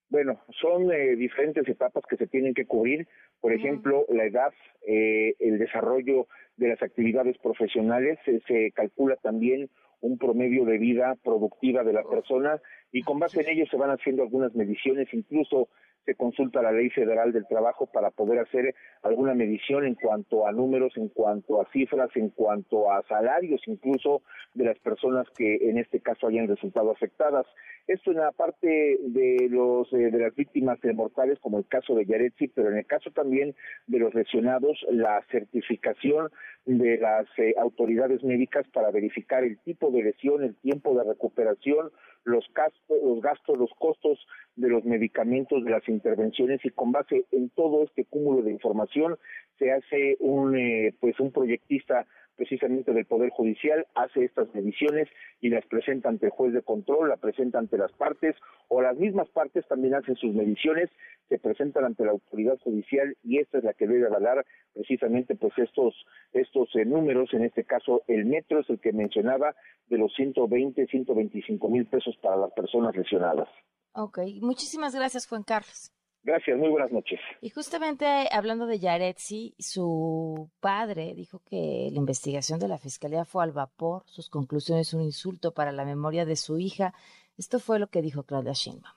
Bueno, 0.08 0.40
son 0.60 0.92
eh, 0.92 1.16
diferentes 1.16 1.68
etapas 1.68 2.04
que 2.08 2.16
se 2.16 2.26
tienen 2.26 2.54
que 2.54 2.66
cubrir. 2.66 3.08
Por 3.40 3.52
ejemplo, 3.52 4.06
la 4.08 4.24
edad, 4.24 4.52
eh, 4.86 5.34
el 5.38 5.58
desarrollo 5.58 6.26
de 6.56 6.68
las 6.68 6.82
actividades 6.82 7.36
profesionales, 7.38 8.18
se 8.46 8.72
calcula 8.72 9.16
también 9.16 9.70
un 10.00 10.18
promedio 10.18 10.64
de 10.64 10.78
vida 10.78 11.16
productiva 11.22 11.84
de 11.84 11.92
la 11.92 12.04
persona 12.04 12.60
y 12.92 13.02
con 13.02 13.18
base 13.18 13.40
en 13.42 13.48
ello 13.50 13.66
se 13.70 13.76
van 13.76 13.90
haciendo 13.90 14.22
algunas 14.22 14.54
mediciones, 14.54 15.12
incluso 15.12 15.68
se 16.04 16.14
consulta 16.14 16.62
la 16.62 16.72
ley 16.72 16.90
federal 16.90 17.32
del 17.32 17.46
trabajo 17.46 17.86
para 17.86 18.10
poder 18.10 18.40
hacer 18.40 18.74
alguna 19.02 19.34
medición 19.34 19.84
en 19.84 19.94
cuanto 19.94 20.46
a 20.46 20.52
números, 20.52 20.92
en 20.96 21.08
cuanto 21.08 21.60
a 21.60 21.70
cifras, 21.72 22.10
en 22.14 22.30
cuanto 22.30 22.90
a 22.90 23.02
salarios, 23.08 23.60
incluso 23.66 24.22
de 24.54 24.64
las 24.64 24.78
personas 24.78 25.26
que 25.36 25.56
en 25.68 25.78
este 25.78 26.00
caso 26.00 26.26
hayan 26.26 26.48
resultado 26.48 26.90
afectadas. 26.90 27.46
Esto 27.86 28.12
en 28.12 28.18
la 28.18 28.32
parte 28.32 28.98
de 29.00 29.48
los 29.50 29.92
eh, 29.92 30.10
de 30.10 30.18
las 30.18 30.34
víctimas 30.34 30.78
mortales, 30.94 31.38
como 31.40 31.58
el 31.58 31.66
caso 31.66 31.94
de 31.94 32.06
Yaretsi, 32.06 32.48
pero 32.48 32.70
en 32.70 32.78
el 32.78 32.86
caso 32.86 33.10
también 33.10 33.54
de 33.86 33.98
los 33.98 34.14
lesionados, 34.14 34.78
la 34.90 35.22
certificación 35.30 36.30
de 36.66 36.98
las 36.98 37.26
eh, 37.38 37.54
autoridades 37.58 38.22
médicas 38.22 38.66
para 38.72 38.90
verificar 38.90 39.44
el 39.44 39.58
tipo 39.58 39.90
de 39.90 40.02
lesión, 40.02 40.44
el 40.44 40.54
tiempo 40.56 40.94
de 40.94 41.04
recuperación, 41.04 41.90
los 42.24 42.44
gastos, 42.54 42.98
los 43.02 43.20
gastos, 43.20 43.58
los 43.58 43.70
costos 43.78 44.18
de 44.56 44.68
los 44.68 44.84
medicamentos, 44.84 45.64
de 45.64 45.70
las 45.70 45.88
intervenciones 45.88 46.60
y 46.64 46.70
con 46.70 46.92
base 46.92 47.24
en 47.32 47.50
todo 47.50 47.84
este 47.84 48.04
cúmulo 48.04 48.42
de 48.42 48.52
información 48.52 49.18
se 49.58 49.72
hace 49.72 50.16
un 50.20 50.56
eh, 50.56 50.94
pues 51.00 51.18
un 51.20 51.32
proyectista 51.32 52.06
precisamente 52.40 52.94
del 52.94 53.04
Poder 53.04 53.28
Judicial, 53.28 53.86
hace 53.94 54.24
estas 54.24 54.48
mediciones 54.54 55.06
y 55.42 55.50
las 55.50 55.66
presenta 55.66 56.08
ante 56.08 56.24
el 56.24 56.32
juez 56.32 56.54
de 56.54 56.62
control, 56.62 57.10
la 57.10 57.18
presenta 57.18 57.58
ante 57.58 57.76
las 57.76 57.92
partes 57.92 58.34
o 58.68 58.80
las 58.80 58.96
mismas 58.96 59.28
partes 59.28 59.68
también 59.68 59.94
hacen 59.94 60.16
sus 60.16 60.32
mediciones, 60.32 60.88
se 61.28 61.38
presentan 61.38 61.84
ante 61.84 62.06
la 62.06 62.12
autoridad 62.12 62.58
judicial 62.60 63.14
y 63.22 63.40
esta 63.40 63.58
es 63.58 63.64
la 63.64 63.74
que 63.74 63.86
debe 63.86 64.06
avalar 64.06 64.46
precisamente 64.72 65.34
pues 65.34 65.52
estos 65.58 65.94
estos 66.32 66.74
eh, 66.76 66.86
números, 66.86 67.28
en 67.34 67.44
este 67.44 67.64
caso 67.64 68.04
el 68.06 68.24
metro 68.24 68.60
es 68.60 68.70
el 68.70 68.80
que 68.80 68.94
mencionaba 68.94 69.54
de 69.88 69.98
los 69.98 70.10
120, 70.14 70.86
125 70.86 71.68
mil 71.68 71.84
pesos 71.88 72.16
para 72.22 72.38
las 72.38 72.52
personas 72.52 72.96
lesionadas. 72.96 73.50
Ok, 73.92 74.18
muchísimas 74.40 74.94
gracias 74.94 75.26
Juan 75.26 75.42
Carlos. 75.42 75.92
Gracias, 76.22 76.58
muy 76.58 76.68
buenas 76.68 76.92
noches. 76.92 77.18
Y 77.40 77.48
justamente 77.48 78.04
hablando 78.30 78.66
de 78.66 78.78
Yaretsi, 78.78 79.54
su 79.58 80.50
padre 80.60 81.14
dijo 81.14 81.40
que 81.46 81.88
la 81.90 81.98
investigación 81.98 82.60
de 82.60 82.68
la 82.68 82.78
fiscalía 82.78 83.24
fue 83.24 83.42
al 83.42 83.52
vapor, 83.52 84.02
sus 84.04 84.28
conclusiones 84.28 84.92
un 84.92 85.00
insulto 85.00 85.52
para 85.54 85.72
la 85.72 85.86
memoria 85.86 86.26
de 86.26 86.36
su 86.36 86.58
hija. 86.58 86.92
Esto 87.38 87.58
fue 87.58 87.78
lo 87.78 87.86
que 87.86 88.02
dijo 88.02 88.24
Claudia 88.24 88.52
Sheinbaum. 88.52 88.94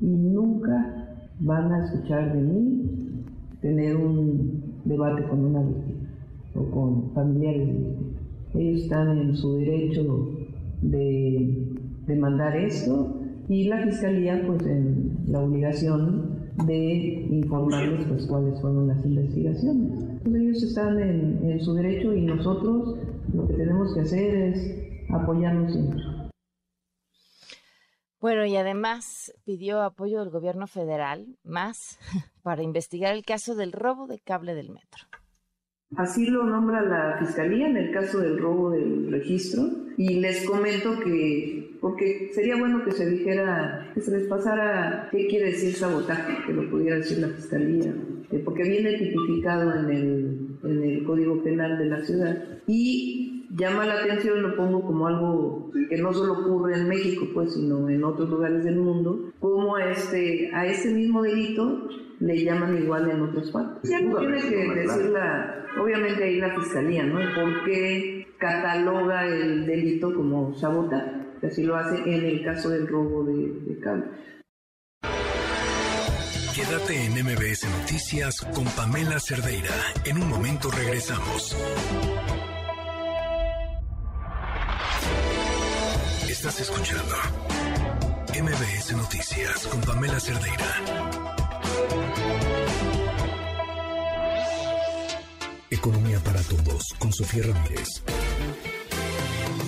Y 0.00 0.06
nunca 0.06 1.28
van 1.40 1.72
a 1.72 1.84
escuchar 1.84 2.32
de 2.32 2.40
mí 2.40 3.24
tener 3.60 3.96
un 3.96 4.80
debate 4.84 5.24
con 5.24 5.44
una 5.44 5.62
víctima 5.62 6.08
o 6.54 6.70
con 6.70 7.12
familiares 7.14 7.66
de 7.66 7.72
víctimas. 7.74 8.22
Ellos 8.54 8.82
están 8.82 9.18
en 9.18 9.36
su 9.36 9.56
derecho 9.56 10.28
de 10.82 11.66
demandar 12.06 12.56
esto 12.56 13.20
y 13.48 13.64
la 13.64 13.82
fiscalía 13.82 14.40
pues 14.46 14.62
en 14.62 15.18
la 15.26 15.40
obligación 15.40 16.39
de 16.66 17.26
informarles 17.30 18.06
pues 18.06 18.26
cuáles 18.26 18.60
fueron 18.60 18.88
las 18.88 19.04
investigaciones. 19.04 20.02
Entonces 20.02 20.42
ellos 20.42 20.62
están 20.62 20.98
en, 20.98 21.60
su 21.60 21.74
derecho 21.74 22.12
y 22.14 22.22
nosotros 22.22 22.98
lo 23.32 23.46
que 23.46 23.54
tenemos 23.54 23.94
que 23.94 24.00
hacer 24.00 24.34
es 24.34 25.10
apoyarnos 25.10 25.72
siempre. 25.72 26.02
Bueno, 28.20 28.44
y 28.44 28.56
además 28.56 29.32
pidió 29.44 29.82
apoyo 29.82 30.20
del 30.20 30.30
gobierno 30.30 30.66
federal, 30.66 31.38
más, 31.42 31.98
para 32.42 32.62
investigar 32.62 33.14
el 33.14 33.24
caso 33.24 33.54
del 33.54 33.72
robo 33.72 34.06
de 34.06 34.18
cable 34.18 34.54
del 34.54 34.70
metro. 34.70 35.06
Así 35.96 36.26
lo 36.26 36.44
nombra 36.44 36.82
la 36.82 37.18
Fiscalía 37.18 37.68
en 37.68 37.76
el 37.76 37.90
caso 37.90 38.20
del 38.20 38.38
robo 38.38 38.70
del 38.70 39.10
registro. 39.10 39.68
Y 39.96 40.20
les 40.20 40.44
comento 40.44 40.98
que, 41.00 41.76
porque 41.80 42.30
sería 42.32 42.56
bueno 42.56 42.84
que 42.84 42.92
se 42.92 43.08
dijera, 43.10 43.90
que 43.92 44.00
se 44.00 44.12
les 44.12 44.28
pasara 44.28 45.08
qué 45.10 45.26
quiere 45.26 45.46
decir 45.46 45.74
sabotaje, 45.74 46.32
que 46.46 46.52
lo 46.52 46.70
pudiera 46.70 46.96
decir 46.96 47.18
la 47.18 47.28
Fiscalía, 47.28 47.92
eh, 48.30 48.40
porque 48.44 48.62
viene 48.62 48.96
tipificado 48.96 49.74
en 49.74 49.90
el, 49.90 50.48
en 50.62 50.82
el 50.82 51.04
Código 51.04 51.42
Penal 51.42 51.76
de 51.76 51.86
la 51.86 52.02
ciudad. 52.04 52.44
Y 52.66 53.29
llama 53.60 53.86
la 53.86 53.94
atención, 53.94 54.42
lo 54.42 54.56
pongo 54.56 54.82
como 54.82 55.06
algo 55.06 55.70
que 55.88 55.98
no 55.98 56.12
solo 56.12 56.32
ocurre 56.32 56.74
en 56.76 56.88
México, 56.88 57.26
pues, 57.32 57.54
sino 57.54 57.88
en 57.88 58.02
otros 58.02 58.28
lugares 58.28 58.64
del 58.64 58.76
mundo, 58.76 59.32
como 59.38 59.76
a 59.76 59.90
este, 59.90 60.50
a 60.52 60.66
este 60.66 60.90
mismo 60.90 61.22
delito 61.22 61.88
le 62.20 62.44
llaman 62.44 62.76
igual 62.76 63.10
en 63.10 63.22
otras 63.22 63.50
partes. 63.50 63.90
Ya 63.90 64.00
no 64.00 64.18
tiene 64.18 64.40
que 64.40 64.56
decir 64.74 65.10
la, 65.10 65.66
obviamente 65.80 66.24
ahí 66.24 66.40
la 66.40 66.54
fiscalía, 66.54 67.04
¿no? 67.04 67.18
¿Por 67.34 67.64
qué 67.64 68.26
cataloga 68.38 69.26
el 69.26 69.66
delito 69.66 70.14
como 70.14 70.54
sabotaje? 70.54 71.20
Así 71.42 71.62
lo 71.62 71.76
hace 71.76 71.96
en 72.04 72.24
el 72.24 72.44
caso 72.44 72.68
del 72.68 72.86
robo 72.86 73.24
de, 73.24 73.34
de 73.34 73.80
cable. 73.80 74.04
Quédate 76.54 77.06
en 77.06 77.12
MBS 77.24 77.66
Noticias 77.80 78.40
con 78.54 78.64
Pamela 78.76 79.18
Cerdeira. 79.18 79.70
En 80.04 80.18
un 80.18 80.28
momento 80.28 80.68
regresamos. 80.70 81.56
Estás 86.40 86.60
escuchando 86.62 87.14
MBS 88.32 88.96
Noticias 88.96 89.66
con 89.66 89.78
Pamela 89.82 90.18
Cerdeira. 90.18 90.64
Economía 95.70 96.18
para 96.24 96.40
todos 96.48 96.94
con 96.98 97.12
Sofía 97.12 97.42
Ramírez. 97.42 97.88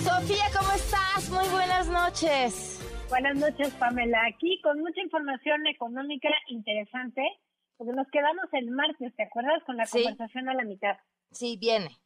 Sofía, 0.02 0.48
¿cómo 0.58 0.72
estás? 0.72 1.28
Muy 1.28 1.46
buenas 1.50 1.88
noches. 1.90 2.80
Buenas 3.10 3.36
noches, 3.36 3.68
Pamela. 3.74 4.24
Aquí 4.34 4.58
con 4.62 4.80
mucha 4.80 5.02
información 5.02 5.66
económica 5.66 6.30
interesante, 6.48 7.20
porque 7.76 7.92
nos 7.92 8.06
quedamos 8.10 8.46
el 8.52 8.70
martes, 8.70 9.14
¿te 9.14 9.24
acuerdas? 9.24 9.62
Con 9.66 9.76
la 9.76 9.86
conversación 9.86 10.48
a 10.48 10.54
la 10.54 10.64
mitad. 10.64 10.96
Sí, 11.32 11.58
viene. 11.60 12.01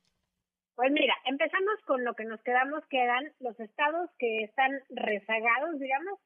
Pues 0.76 0.92
mira, 0.92 1.14
empezamos 1.24 1.80
con 1.86 2.04
lo 2.04 2.14
que 2.14 2.24
nos 2.24 2.40
quedamos, 2.42 2.84
que 2.90 3.02
eran 3.02 3.32
los 3.40 3.58
estados 3.58 4.10
que 4.18 4.44
están 4.44 4.70
rezagados, 4.90 5.80
digamos, 5.80 6.20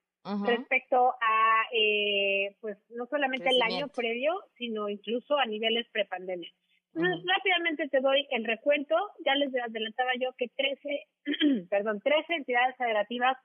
respecto 0.45 1.15
a, 1.21 1.63
eh, 1.73 2.57
pues, 2.61 2.77
no 2.91 3.07
solamente 3.07 3.49
el 3.49 3.63
año 3.63 3.89
previo, 3.89 4.35
sino 4.59 4.89
incluso 4.89 5.39
a 5.39 5.47
niveles 5.47 5.87
prepandemia. 5.93 6.51
Entonces, 6.93 7.25
rápidamente 7.25 7.89
te 7.89 8.01
doy 8.01 8.27
el 8.31 8.45
recuento. 8.45 8.97
Ya 9.25 9.37
les 9.37 9.55
adelantaba 9.55 10.11
yo 10.21 10.33
que 10.37 10.49
13, 10.49 11.07
perdón, 11.71 12.01
13 12.01 12.35
entidades 12.35 12.77
federativas 12.77 13.39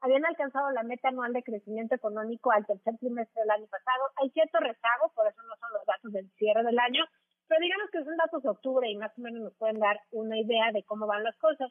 habían 0.00 0.24
alcanzado 0.24 0.70
la 0.70 0.84
meta 0.84 1.08
anual 1.08 1.32
de 1.32 1.42
crecimiento 1.42 1.96
económico 1.96 2.52
al 2.52 2.66
tercer 2.66 2.96
trimestre 2.98 3.42
del 3.42 3.50
año 3.50 3.66
pasado. 3.66 4.02
Hay 4.22 4.30
cierto 4.30 4.60
rezago, 4.60 5.12
por 5.14 5.26
eso 5.26 5.42
no 5.42 5.56
son 5.56 5.72
los 5.74 5.86
datos 5.86 6.12
del 6.12 6.30
cierre 6.38 6.62
del 6.62 6.78
año, 6.78 7.04
pero 7.52 7.64
digamos 7.64 7.90
que 7.90 8.02
son 8.02 8.16
datos 8.16 8.42
de 8.42 8.48
octubre 8.48 8.88
y 8.88 8.96
más 8.96 9.12
o 9.18 9.20
menos 9.20 9.42
nos 9.42 9.54
pueden 9.56 9.78
dar 9.78 10.00
una 10.10 10.38
idea 10.38 10.72
de 10.72 10.82
cómo 10.84 11.06
van 11.06 11.22
las 11.22 11.36
cosas. 11.36 11.70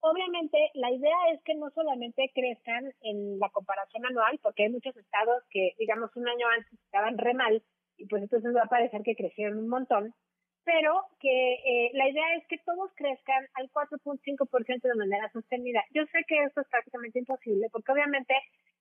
Obviamente, 0.00 0.58
la 0.74 0.90
idea 0.90 1.16
es 1.32 1.40
que 1.44 1.54
no 1.54 1.70
solamente 1.70 2.32
crezcan 2.34 2.92
en 3.02 3.38
la 3.38 3.48
comparación 3.50 4.04
anual, 4.04 4.40
porque 4.42 4.64
hay 4.64 4.70
muchos 4.70 4.96
estados 4.96 5.44
que, 5.48 5.76
digamos, 5.78 6.10
un 6.16 6.26
año 6.26 6.48
antes 6.48 6.72
estaban 6.72 7.18
re 7.18 7.34
mal, 7.34 7.62
y 7.98 8.06
pues 8.06 8.20
entonces 8.20 8.52
va 8.52 8.62
a 8.62 8.68
parecer 8.68 9.02
que 9.04 9.14
crecieron 9.14 9.58
un 9.58 9.68
montón, 9.68 10.12
pero 10.64 11.04
que 11.20 11.54
eh, 11.54 11.90
la 11.92 12.08
idea 12.08 12.34
es 12.34 12.44
que 12.48 12.58
todos 12.58 12.90
crezcan 12.96 13.46
al 13.54 13.70
4.5% 13.70 14.82
de 14.82 14.94
manera 14.96 15.30
sostenida. 15.30 15.84
Yo 15.94 16.04
sé 16.06 16.24
que 16.26 16.42
esto 16.42 16.62
es 16.62 16.68
prácticamente 16.68 17.20
imposible, 17.20 17.68
porque 17.70 17.92
obviamente 17.92 18.34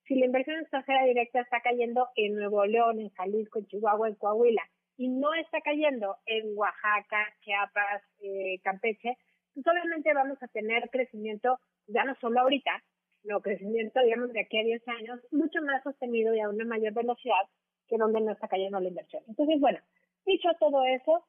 si 0.08 0.16
la 0.16 0.26
inversión 0.26 0.60
extranjera 0.60 1.06
directa 1.06 1.42
está 1.42 1.62
cayendo 1.62 2.10
en 2.16 2.34
Nuevo 2.34 2.66
León, 2.66 3.00
en 3.00 3.10
Jalisco, 3.12 3.60
en 3.60 3.68
Chihuahua, 3.68 4.08
en 4.08 4.16
Coahuila, 4.16 4.64
y 5.02 5.08
no 5.08 5.34
está 5.34 5.62
cayendo 5.62 6.18
en 6.28 6.56
Oaxaca, 6.56 7.26
Chiapas, 7.40 8.04
eh, 8.20 8.60
Campeche, 8.64 9.18
pues 9.52 9.66
obviamente 9.66 10.14
vamos 10.14 10.38
a 10.44 10.48
tener 10.50 10.92
crecimiento, 10.92 11.58
ya 11.88 12.04
no 12.04 12.14
solo 12.22 12.40
ahorita, 12.40 12.84
sino 13.24 13.42
crecimiento, 13.42 14.00
digamos, 14.04 14.32
de 14.32 14.42
aquí 14.42 14.60
a 14.60 14.64
10 14.64 14.88
años, 14.90 15.20
mucho 15.32 15.60
más 15.64 15.82
sostenido 15.82 16.36
y 16.36 16.40
a 16.40 16.50
una 16.50 16.66
mayor 16.66 16.94
velocidad 16.94 17.50
que 17.88 17.98
donde 17.98 18.22
no 18.22 18.32
está 18.32 18.48
cayendo 18.48 18.80
la 18.80 18.90
inversión. 18.90 19.24
Entonces, 19.28 19.60
bueno, 19.60 19.80
dicho 20.28 20.50
todo 20.60 20.86
eso, 20.86 21.26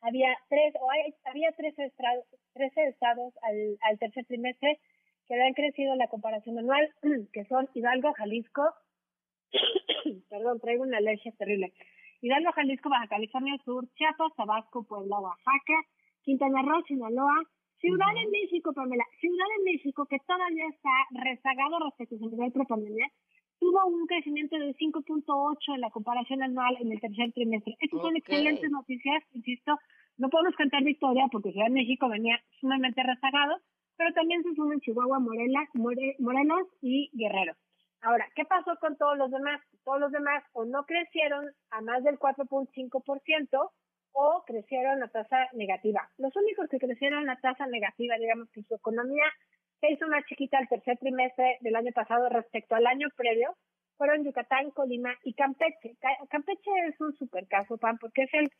había 0.00 0.34
tres, 0.48 0.72
o 0.80 0.90
hay, 0.90 1.14
había 1.24 1.52
tres, 1.52 1.74
estados 1.78 3.34
al, 3.42 3.76
al 3.82 3.98
tercer 3.98 4.24
trimestre 4.24 4.80
que 5.28 5.34
han 5.34 5.52
crecido 5.52 5.92
en 5.92 5.98
la 5.98 6.08
comparación 6.08 6.58
anual, 6.58 6.90
que 7.34 7.44
son 7.44 7.68
Hidalgo, 7.74 8.14
Jalisco, 8.14 8.72
perdón, 10.30 10.60
traigo 10.60 10.84
una 10.84 10.96
alergia 10.96 11.30
terrible, 11.32 11.74
Hidalgo, 12.22 12.52
Jalisco, 12.52 12.88
Baja 12.88 13.08
California 13.08 13.58
Sur, 13.64 13.86
Chiapas, 13.94 14.32
Tabasco, 14.36 14.84
Puebla, 14.84 15.18
Oaxaca, 15.18 15.78
Quintana 16.22 16.62
Roo, 16.62 16.82
Sinaloa, 16.86 17.42
Ciudad 17.80 18.14
de 18.14 18.30
México, 18.30 18.72
Pamela, 18.72 19.04
Ciudad 19.20 19.44
de 19.58 19.72
México, 19.72 20.06
que 20.06 20.18
todavía 20.20 20.68
está 20.68 20.94
rezagado 21.10 21.80
respecto 21.84 22.14
a 22.14 22.18
su 22.18 22.30
nivel 22.30 22.52
pre-pandemia, 22.52 23.10
tuvo 23.58 23.86
un 23.86 24.06
crecimiento 24.06 24.56
de 24.56 24.72
5.8 24.74 25.74
en 25.74 25.80
la 25.80 25.90
comparación 25.90 26.42
anual 26.44 26.76
en 26.80 26.92
el 26.92 27.00
tercer 27.00 27.32
trimestre. 27.32 27.74
Estas 27.80 28.00
son 28.00 28.16
excelentes 28.16 28.70
noticias, 28.70 29.24
insisto, 29.34 29.76
no 30.16 30.28
podemos 30.28 30.54
cantar 30.54 30.84
victoria 30.84 31.26
porque 31.30 31.50
Ciudad 31.50 31.66
de 31.66 31.74
México 31.74 32.08
venía 32.08 32.38
sumamente 32.60 33.02
rezagado, 33.02 33.56
pero 33.96 34.12
también 34.14 34.44
se 34.44 34.54
suman 34.54 34.80
Chihuahua, 34.80 35.18
Morelos, 35.18 35.68
Morelos 35.74 36.68
y 36.80 37.10
Guerrero. 37.14 37.54
Ahora, 38.02 38.28
¿qué 38.34 38.44
pasó 38.44 38.76
con 38.80 38.96
todos 38.96 39.16
los 39.16 39.30
demás? 39.30 39.60
Todos 39.84 40.00
los 40.00 40.12
demás 40.12 40.42
o 40.52 40.64
no 40.64 40.84
crecieron 40.84 41.50
a 41.70 41.80
más 41.82 42.02
del 42.02 42.18
4.5% 42.18 43.70
o 44.12 44.44
crecieron 44.44 45.02
a 45.02 45.08
tasa 45.08 45.48
negativa. 45.52 46.10
Los 46.18 46.34
únicos 46.34 46.68
que 46.68 46.78
crecieron 46.78 47.30
a 47.30 47.40
tasa 47.40 47.66
negativa, 47.66 48.16
digamos 48.18 48.50
que 48.50 48.62
su 48.64 48.74
economía 48.74 49.24
se 49.80 49.92
hizo 49.92 50.08
más 50.08 50.24
chiquita 50.26 50.58
el 50.58 50.68
tercer 50.68 50.98
trimestre 50.98 51.58
del 51.60 51.76
año 51.76 51.92
pasado 51.92 52.28
respecto 52.28 52.74
al 52.74 52.86
año 52.86 53.08
previo, 53.16 53.56
fueron 53.96 54.24
Yucatán, 54.24 54.72
Colima 54.72 55.14
y 55.22 55.34
Campeche. 55.34 55.96
Campeche 56.28 56.70
es 56.88 57.00
un 57.00 57.16
super 57.16 57.46
caso, 57.46 57.78
Pan, 57.78 57.98
porque 57.98 58.22
es 58.22 58.34
el 58.34 58.50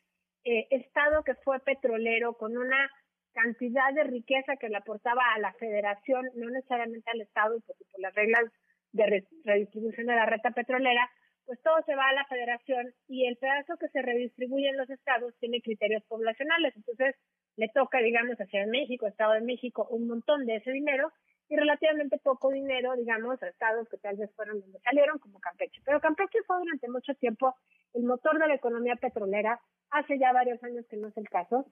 eh, 0.44 0.68
estado 0.70 1.24
que 1.24 1.35
fue 1.35 1.59
petrolero 1.61 2.35
con 2.35 2.57
una 2.57 2.90
cantidad 3.35 3.92
de 3.92 4.05
riqueza 4.05 4.57
que 4.57 4.68
le 4.68 4.76
aportaba 4.76 5.22
a 5.35 5.40
la 5.40 5.52
federación, 5.55 6.26
no 6.37 6.48
necesariamente 6.50 7.11
al 7.11 7.22
estado, 7.22 7.59
porque 7.66 7.85
por 7.90 8.00
las 8.00 8.14
reglas 8.14 8.44
de 8.92 9.24
redistribución 9.44 10.07
de 10.07 10.14
la 10.14 10.26
reta 10.26 10.50
petrolera, 10.50 11.11
pues 11.44 11.61
todo 11.62 11.83
se 11.85 11.94
va 11.94 12.09
a 12.09 12.12
la 12.12 12.24
federación 12.26 12.94
y 13.09 13.26
el 13.26 13.37
pedazo 13.37 13.76
que 13.76 13.88
se 13.88 14.02
redistribuye 14.02 14.68
en 14.68 14.76
los 14.76 14.88
estados 14.90 15.35
tiene 15.38 15.61
criterios 15.61 16.02
poblacionales. 16.05 16.74
Entonces, 16.76 17.16
le 17.57 17.68
toca, 17.68 17.98
digamos, 17.98 18.40
a 18.40 18.46
Ciudad 18.46 18.64
de 18.64 18.70
México, 18.70 19.07
Estado 19.07 19.33
de 19.33 19.40
México, 19.40 19.87
un 19.90 20.07
montón 20.07 20.46
de 20.46 20.57
ese 20.57 20.70
dinero 20.70 21.12
y 21.48 21.57
relativamente 21.57 22.18
poco 22.18 22.50
dinero, 22.50 22.94
digamos, 22.96 23.42
a 23.42 23.48
estados 23.48 23.88
que 23.88 23.98
tal 23.98 24.16
vez 24.16 24.31
fueron 24.35 24.61
donde 24.61 24.78
salieron, 24.81 25.18
como 25.18 25.38
Campeche. 25.40 25.83
Pero 25.85 26.00
Campeche 26.00 26.38
fue 26.46 26.59
durante 26.59 26.88
mucho 26.88 27.14
tiempo 27.14 27.55
el 27.92 28.05
motor 28.05 28.38
de 28.38 28.48
la 28.48 28.55
economía 28.55 28.96
petrolera, 28.96 29.61
hace 29.90 30.18
ya 30.18 30.33
varios 30.33 30.62
años 30.64 30.87
que 30.88 30.96
no 30.96 31.09
es 31.09 31.16
el 31.16 31.28
caso. 31.28 31.66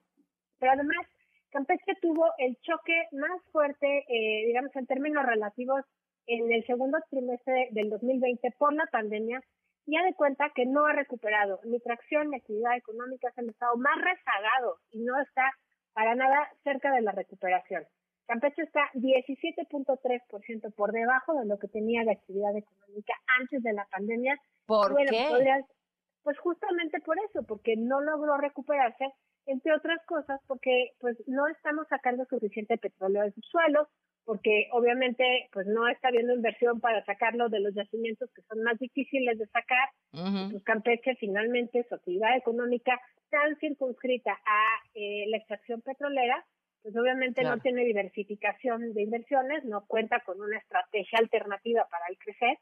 Pero 0.59 0.73
además, 0.73 1.07
Campeche 1.49 1.95
tuvo 2.01 2.31
el 2.37 2.57
choque 2.61 3.07
más 3.13 3.41
fuerte, 3.51 4.05
eh, 4.07 4.45
digamos, 4.45 4.75
en 4.75 4.85
términos 4.85 5.25
relativos 5.25 5.83
en 6.31 6.51
el 6.51 6.65
segundo 6.65 6.97
trimestre 7.09 7.69
del 7.71 7.89
2020 7.89 8.51
por 8.57 8.73
la 8.73 8.85
pandemia 8.91 9.41
y 9.85 9.97
ha 9.97 10.03
de 10.03 10.13
cuenta 10.13 10.51
que 10.55 10.65
no 10.65 10.85
ha 10.85 10.93
recuperado 10.93 11.59
ni 11.63 11.79
tracción 11.79 12.29
ni 12.29 12.37
actividad 12.37 12.77
económica, 12.77 13.29
es 13.29 13.37
el 13.37 13.49
estado 13.49 13.75
más 13.77 13.97
rezagado 13.97 14.77
y 14.91 14.99
no 15.01 15.19
está 15.19 15.51
para 15.93 16.15
nada 16.15 16.47
cerca 16.63 16.93
de 16.93 17.01
la 17.01 17.11
recuperación. 17.11 17.83
Campeche 18.27 18.61
está 18.61 18.89
17.3% 18.93 20.73
por 20.73 20.93
debajo 20.93 21.33
de 21.33 21.45
lo 21.45 21.59
que 21.59 21.67
tenía 21.67 22.03
de 22.05 22.11
actividad 22.11 22.55
económica 22.55 23.13
antes 23.39 23.61
de 23.61 23.73
la 23.73 23.85
pandemia. 23.91 24.37
¿Por 24.65 24.95
qué? 24.95 25.27
pues 26.23 26.37
justamente 26.37 26.99
por 27.01 27.17
eso, 27.29 27.43
porque 27.43 27.75
no 27.75 27.99
logró 27.99 28.37
recuperarse, 28.37 29.05
entre 29.47 29.73
otras 29.73 29.99
cosas, 30.05 30.39
porque 30.47 30.91
pues 30.99 31.17
no 31.27 31.47
estamos 31.47 31.87
sacando 31.89 32.25
suficiente 32.25 32.77
petróleo 32.77 33.23
del 33.23 33.33
subsuelo, 33.33 33.87
porque 34.25 34.67
obviamente 34.71 35.23
pues 35.51 35.67
no 35.67 35.87
está 35.87 36.09
habiendo 36.09 36.33
inversión 36.33 36.79
para 36.79 37.03
sacarlo 37.05 37.49
de 37.49 37.59
los 37.59 37.73
yacimientos 37.73 38.29
que 38.33 38.41
son 38.43 38.63
más 38.63 38.77
difíciles 38.79 39.37
de 39.37 39.47
sacar. 39.47 39.89
Pues 40.51 40.63
Campeche 40.63 41.15
finalmente 41.15 41.85
su 41.87 41.95
actividad 41.95 42.37
económica 42.37 42.99
tan 43.29 43.55
circunscrita 43.57 44.31
a 44.31 44.63
eh, 44.93 45.25
la 45.27 45.37
extracción 45.37 45.81
petrolera, 45.81 46.45
pues 46.83 46.95
obviamente 46.95 47.43
no 47.43 47.59
tiene 47.59 47.85
diversificación 47.85 48.93
de 48.93 49.03
inversiones, 49.03 49.63
no 49.65 49.85
cuenta 49.87 50.19
con 50.21 50.41
una 50.41 50.57
estrategia 50.57 51.19
alternativa 51.19 51.87
para 51.89 52.05
el 52.09 52.17
crecer 52.17 52.57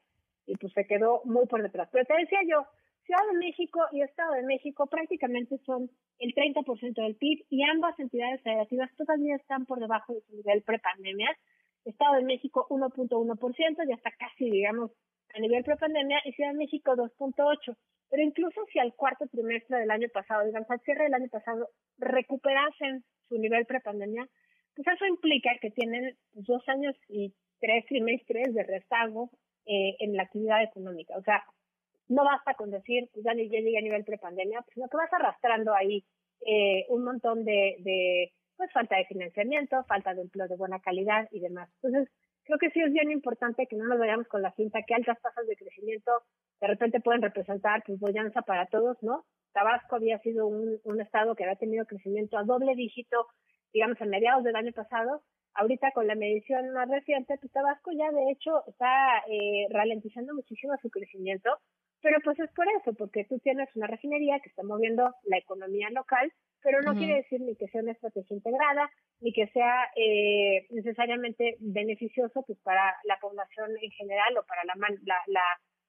y 0.46 0.56
pues 0.56 0.72
se 0.72 0.86
quedó 0.86 1.22
muy 1.24 1.46
por 1.46 1.62
detrás. 1.62 1.88
Pero 1.92 2.04
te 2.04 2.14
decía 2.14 2.40
yo, 2.48 2.66
Ciudad 3.10 3.26
de 3.32 3.38
México 3.38 3.80
y 3.90 4.02
Estado 4.02 4.34
de 4.34 4.44
México 4.44 4.86
prácticamente 4.86 5.58
son 5.66 5.90
el 6.20 6.32
30% 6.32 6.94
del 6.94 7.16
PIB 7.16 7.44
y 7.50 7.64
ambas 7.64 7.98
entidades 7.98 8.40
federativas 8.40 8.88
todavía 8.96 9.34
están 9.34 9.66
por 9.66 9.80
debajo 9.80 10.14
de 10.14 10.20
su 10.20 10.36
nivel 10.36 10.62
prepandemia. 10.62 11.28
Estado 11.84 12.14
de 12.14 12.22
México 12.22 12.68
1.1%, 12.70 13.88
ya 13.88 13.94
está 13.96 14.12
casi, 14.12 14.48
digamos, 14.48 14.92
a 15.34 15.40
nivel 15.40 15.64
prepandemia, 15.64 16.20
y 16.24 16.30
Ciudad 16.34 16.52
de 16.52 16.58
México 16.58 16.92
2.8%. 16.94 17.76
Pero 18.10 18.22
incluso 18.22 18.60
si 18.72 18.78
al 18.78 18.94
cuarto 18.94 19.26
trimestre 19.26 19.78
del 19.78 19.90
año 19.90 20.06
pasado, 20.14 20.46
digamos, 20.46 20.70
al 20.70 20.80
cierre 20.82 21.02
del 21.02 21.14
año 21.14 21.28
pasado, 21.32 21.66
recuperasen 21.98 23.02
su 23.28 23.38
nivel 23.38 23.66
prepandemia, 23.66 24.24
pues 24.76 24.86
eso 24.86 25.04
implica 25.06 25.50
que 25.60 25.72
tienen 25.72 26.16
dos 26.34 26.62
años 26.68 26.94
y 27.08 27.34
tres 27.58 27.84
trimestres 27.86 28.54
de 28.54 28.62
rezago 28.62 29.30
eh, 29.66 29.96
en 29.98 30.14
la 30.14 30.22
actividad 30.22 30.62
económica. 30.62 31.16
O 31.18 31.22
sea, 31.22 31.42
no 32.10 32.24
basta 32.24 32.54
con 32.54 32.70
decir, 32.70 33.08
pues 33.12 33.24
ya, 33.24 33.32
llegué 33.34 33.78
a 33.78 33.82
nivel 33.82 34.04
prepandemia, 34.04 34.64
sino 34.74 34.88
que 34.88 34.96
vas 34.96 35.12
arrastrando 35.12 35.72
ahí 35.74 36.04
eh, 36.44 36.84
un 36.88 37.04
montón 37.04 37.44
de, 37.44 37.76
de 37.78 38.32
pues 38.56 38.72
falta 38.72 38.96
de 38.96 39.06
financiamiento, 39.06 39.84
falta 39.84 40.12
de 40.12 40.22
empleo 40.22 40.48
de 40.48 40.56
buena 40.56 40.80
calidad 40.80 41.28
y 41.30 41.40
demás. 41.40 41.70
Entonces, 41.82 42.12
creo 42.44 42.58
que 42.58 42.70
sí 42.70 42.80
es 42.82 42.92
bien 42.92 43.10
importante 43.12 43.66
que 43.66 43.76
no 43.76 43.86
nos 43.86 43.98
vayamos 43.98 44.26
con 44.26 44.42
la 44.42 44.52
cinta 44.52 44.82
que 44.82 44.94
altas 44.94 45.20
tasas 45.22 45.46
de 45.46 45.56
crecimiento 45.56 46.10
de 46.60 46.66
repente 46.66 47.00
pueden 47.00 47.22
representar 47.22 47.82
pues 47.86 47.98
bollanza 48.00 48.42
para 48.42 48.66
todos, 48.66 48.96
¿no? 49.02 49.24
Tabasco 49.52 49.96
había 49.96 50.18
sido 50.18 50.46
un, 50.46 50.78
un 50.84 51.00
estado 51.00 51.34
que 51.34 51.44
había 51.44 51.56
tenido 51.56 51.86
crecimiento 51.86 52.36
a 52.38 52.44
doble 52.44 52.74
dígito, 52.74 53.26
digamos, 53.72 54.00
a 54.00 54.04
mediados 54.04 54.44
del 54.44 54.56
año 54.56 54.72
pasado. 54.72 55.22
Ahorita 55.54 55.92
con 55.92 56.06
la 56.06 56.14
medición 56.14 56.70
más 56.72 56.88
reciente, 56.88 57.38
pues 57.40 57.52
Tabasco 57.52 57.92
ya 57.92 58.10
de 58.10 58.30
hecho 58.30 58.64
está 58.66 59.18
eh, 59.28 59.66
ralentizando 59.70 60.34
muchísimo 60.34 60.74
su 60.82 60.90
crecimiento 60.90 61.50
pero 62.02 62.18
pues 62.24 62.38
es 62.40 62.50
por 62.52 62.66
eso, 62.80 62.92
porque 62.94 63.24
tú 63.24 63.38
tienes 63.38 63.68
una 63.76 63.86
refinería 63.86 64.40
que 64.40 64.48
está 64.48 64.62
moviendo 64.62 65.14
la 65.24 65.38
economía 65.38 65.90
local, 65.90 66.32
pero 66.62 66.80
no 66.82 66.94
quiere 66.94 67.16
decir 67.16 67.40
ni 67.40 67.56
que 67.56 67.68
sea 67.68 67.82
una 67.82 67.92
estrategia 67.92 68.34
integrada, 68.34 68.90
ni 69.20 69.32
que 69.32 69.46
sea 69.48 69.90
eh, 69.96 70.66
necesariamente 70.70 71.56
beneficioso 71.60 72.42
pues 72.46 72.58
para 72.60 72.94
la 73.04 73.18
población 73.18 73.70
en 73.80 73.90
general 73.92 74.36
o 74.38 74.44
para 74.46 74.64
la, 74.64 74.74
la, 75.04 75.16
la 75.26 75.42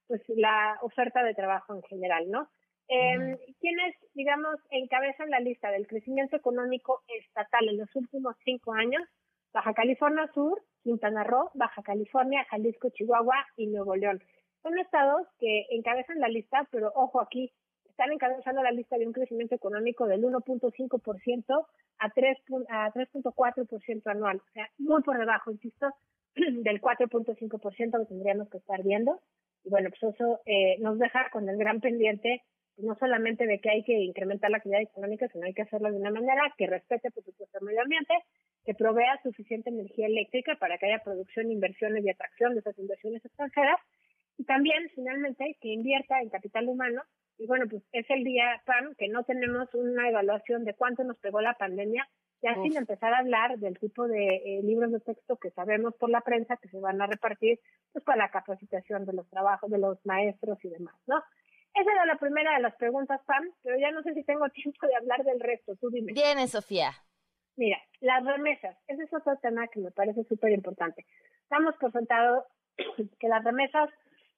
pues 0.08 0.22
la 0.28 0.78
oferta 0.82 1.24
de 1.24 1.34
trabajo 1.34 1.74
en 1.76 1.84
general, 1.84 2.30
¿no? 2.30 2.50
Eh, 2.90 3.38
¿Quiénes, 3.62 3.96
digamos, 4.14 4.56
encabezan 4.70 5.30
la 5.30 5.40
lista 5.40 5.72
del 5.72 5.88
crecimiento 5.88 6.36
económico 6.36 7.04
estatal 7.08 7.70
en 7.70 7.78
los 7.78 7.96
últimos 7.96 8.36
cinco 8.44 8.74
años? 8.74 9.02
Baja 9.54 9.74
California 9.74 10.30
Sur, 10.34 10.62
Quintana 10.84 11.24
Roo, 11.24 11.52
Baja 11.54 11.82
California, 11.84 12.46
Jalisco, 12.50 12.90
Chihuahua 12.90 13.46
y 13.56 13.68
Nuevo 13.68 13.96
León. 13.96 14.22
Son 14.64 14.78
estados 14.78 15.28
que 15.40 15.66
encabezan 15.72 16.20
la 16.20 16.28
lista, 16.28 16.68
pero 16.72 16.92
ojo 16.96 17.20
aquí, 17.22 17.52
están 17.90 18.12
encabezando 18.12 18.64
la 18.64 18.72
lista 18.72 18.98
de 18.98 19.06
un 19.06 19.14
crecimiento 19.14 19.56
económico 19.56 20.08
del 20.08 20.24
1.5% 20.24 21.66
a 22.00 22.10
3.4% 22.10 24.02
anual, 24.08 24.38
o 24.38 24.52
sea, 24.54 24.70
muy 24.80 25.04
por 25.04 25.20
debajo, 25.20 25.52
insisto, 25.52 25.88
del 26.36 26.82
4.5% 26.82 28.00
que 28.00 28.06
tendríamos 28.06 28.50
que 28.50 28.58
estar 28.58 28.82
viendo. 28.84 29.20
Y 29.64 29.70
bueno, 29.70 29.90
pues 29.90 30.16
eso 30.16 30.42
eh, 30.46 30.78
nos 30.80 30.98
deja 30.98 31.30
con 31.32 31.48
el 31.48 31.58
gran 31.58 31.80
pendiente, 31.80 32.42
no 32.78 32.96
solamente 32.96 33.46
de 33.46 33.60
que 33.60 33.70
hay 33.70 33.84
que 33.84 33.94
incrementar 33.94 34.50
la 34.50 34.58
actividad 34.58 34.82
económica, 34.82 35.28
sino 35.28 35.46
hay 35.46 35.54
que 35.54 35.62
hacerlo 35.62 35.92
de 35.92 35.98
una 35.98 36.10
manera 36.10 36.42
que 36.58 36.66
respete, 36.66 37.12
por 37.12 37.24
supuesto, 37.24 37.60
el 37.60 37.66
medio 37.66 37.82
ambiente, 37.82 38.14
que 38.66 38.74
provea 38.74 39.22
suficiente 39.22 39.70
energía 39.70 40.08
eléctrica 40.08 40.56
para 40.56 40.80
que 40.80 40.88
haya 40.88 41.04
producción, 41.04 41.52
inversiones 41.52 42.04
y 42.04 42.10
atracción 42.10 42.54
de 42.54 42.62
esas 42.62 42.80
inversiones 42.80 43.24
extranjeras 43.24 43.78
y 44.38 44.44
también, 44.46 44.90
finalmente, 44.96 45.58
que 45.62 45.70
invierta 45.70 46.20
en 46.22 46.30
capital 46.30 46.68
humano. 46.68 47.02
Y 47.38 47.48
bueno, 47.48 47.66
pues 47.70 47.84
es 47.92 48.10
el 48.10 48.24
día, 48.24 48.62
PAM, 48.66 48.96
que 48.96 49.08
no 49.08 49.24
tenemos 49.24 49.74
una 49.74 50.10
evaluación 50.10 50.64
de 50.64 50.74
cuánto 50.74 51.04
nos 51.04 51.18
pegó 51.18 51.42
la 51.42 51.56
pandemia, 51.56 52.08
ya 52.42 52.56
sin 52.56 52.76
empezar 52.76 53.14
a 53.14 53.20
hablar 53.20 53.58
del 53.60 53.78
tipo 53.80 54.08
de 54.08 54.36
eh, 54.36 54.62
libros 54.64 54.92
de 54.92 55.00
texto 55.00 55.38
que 55.38 55.52
sabemos 55.52 55.96
por 55.96 56.10
la 56.10 56.22
prensa 56.22 56.58
que 56.58 56.70
se 56.70 56.80
van 56.80 57.02
a 57.02 57.06
repartir 57.06 57.60
pues 57.92 58.04
para 58.04 58.26
la 58.26 58.32
capacitación 58.32 59.06
de 59.06 59.14
los 59.14 59.30
trabajos 59.30 59.70
de 59.70 59.78
los 59.78 60.04
maestros 60.06 60.58
y 60.66 60.70
demás, 60.70 60.96
¿no? 61.06 61.24
Esa 61.74 61.92
era 61.92 62.06
la 62.06 62.18
primera 62.18 62.56
de 62.56 62.62
las 62.62 62.76
preguntas, 62.76 63.22
Pam, 63.26 63.44
pero 63.64 63.78
ya 63.78 63.92
no 63.92 64.02
sé 64.04 64.14
si 64.14 64.24
tengo 64.24 64.50
tiempo 64.50 64.88
de 64.88 64.96
hablar 64.96 65.24
del 65.24 65.40
resto, 65.40 65.76
tú 65.76 65.90
dime. 65.90 66.14
Viene, 66.14 66.48
Sofía. 66.48 66.92
Mira, 67.56 67.78
las 68.00 68.26
remesas, 68.26 68.76
ese 68.88 69.04
es 69.04 69.14
otro 69.14 69.38
tema 69.38 69.68
que 69.68 69.80
me 69.80 69.92
parece 69.92 70.24
súper 70.24 70.52
importante. 70.52 71.06
Estamos 71.44 71.76
por 71.78 71.92
sentado 71.92 72.46
que 73.20 73.28
las 73.28 73.44
remesas 73.44 73.90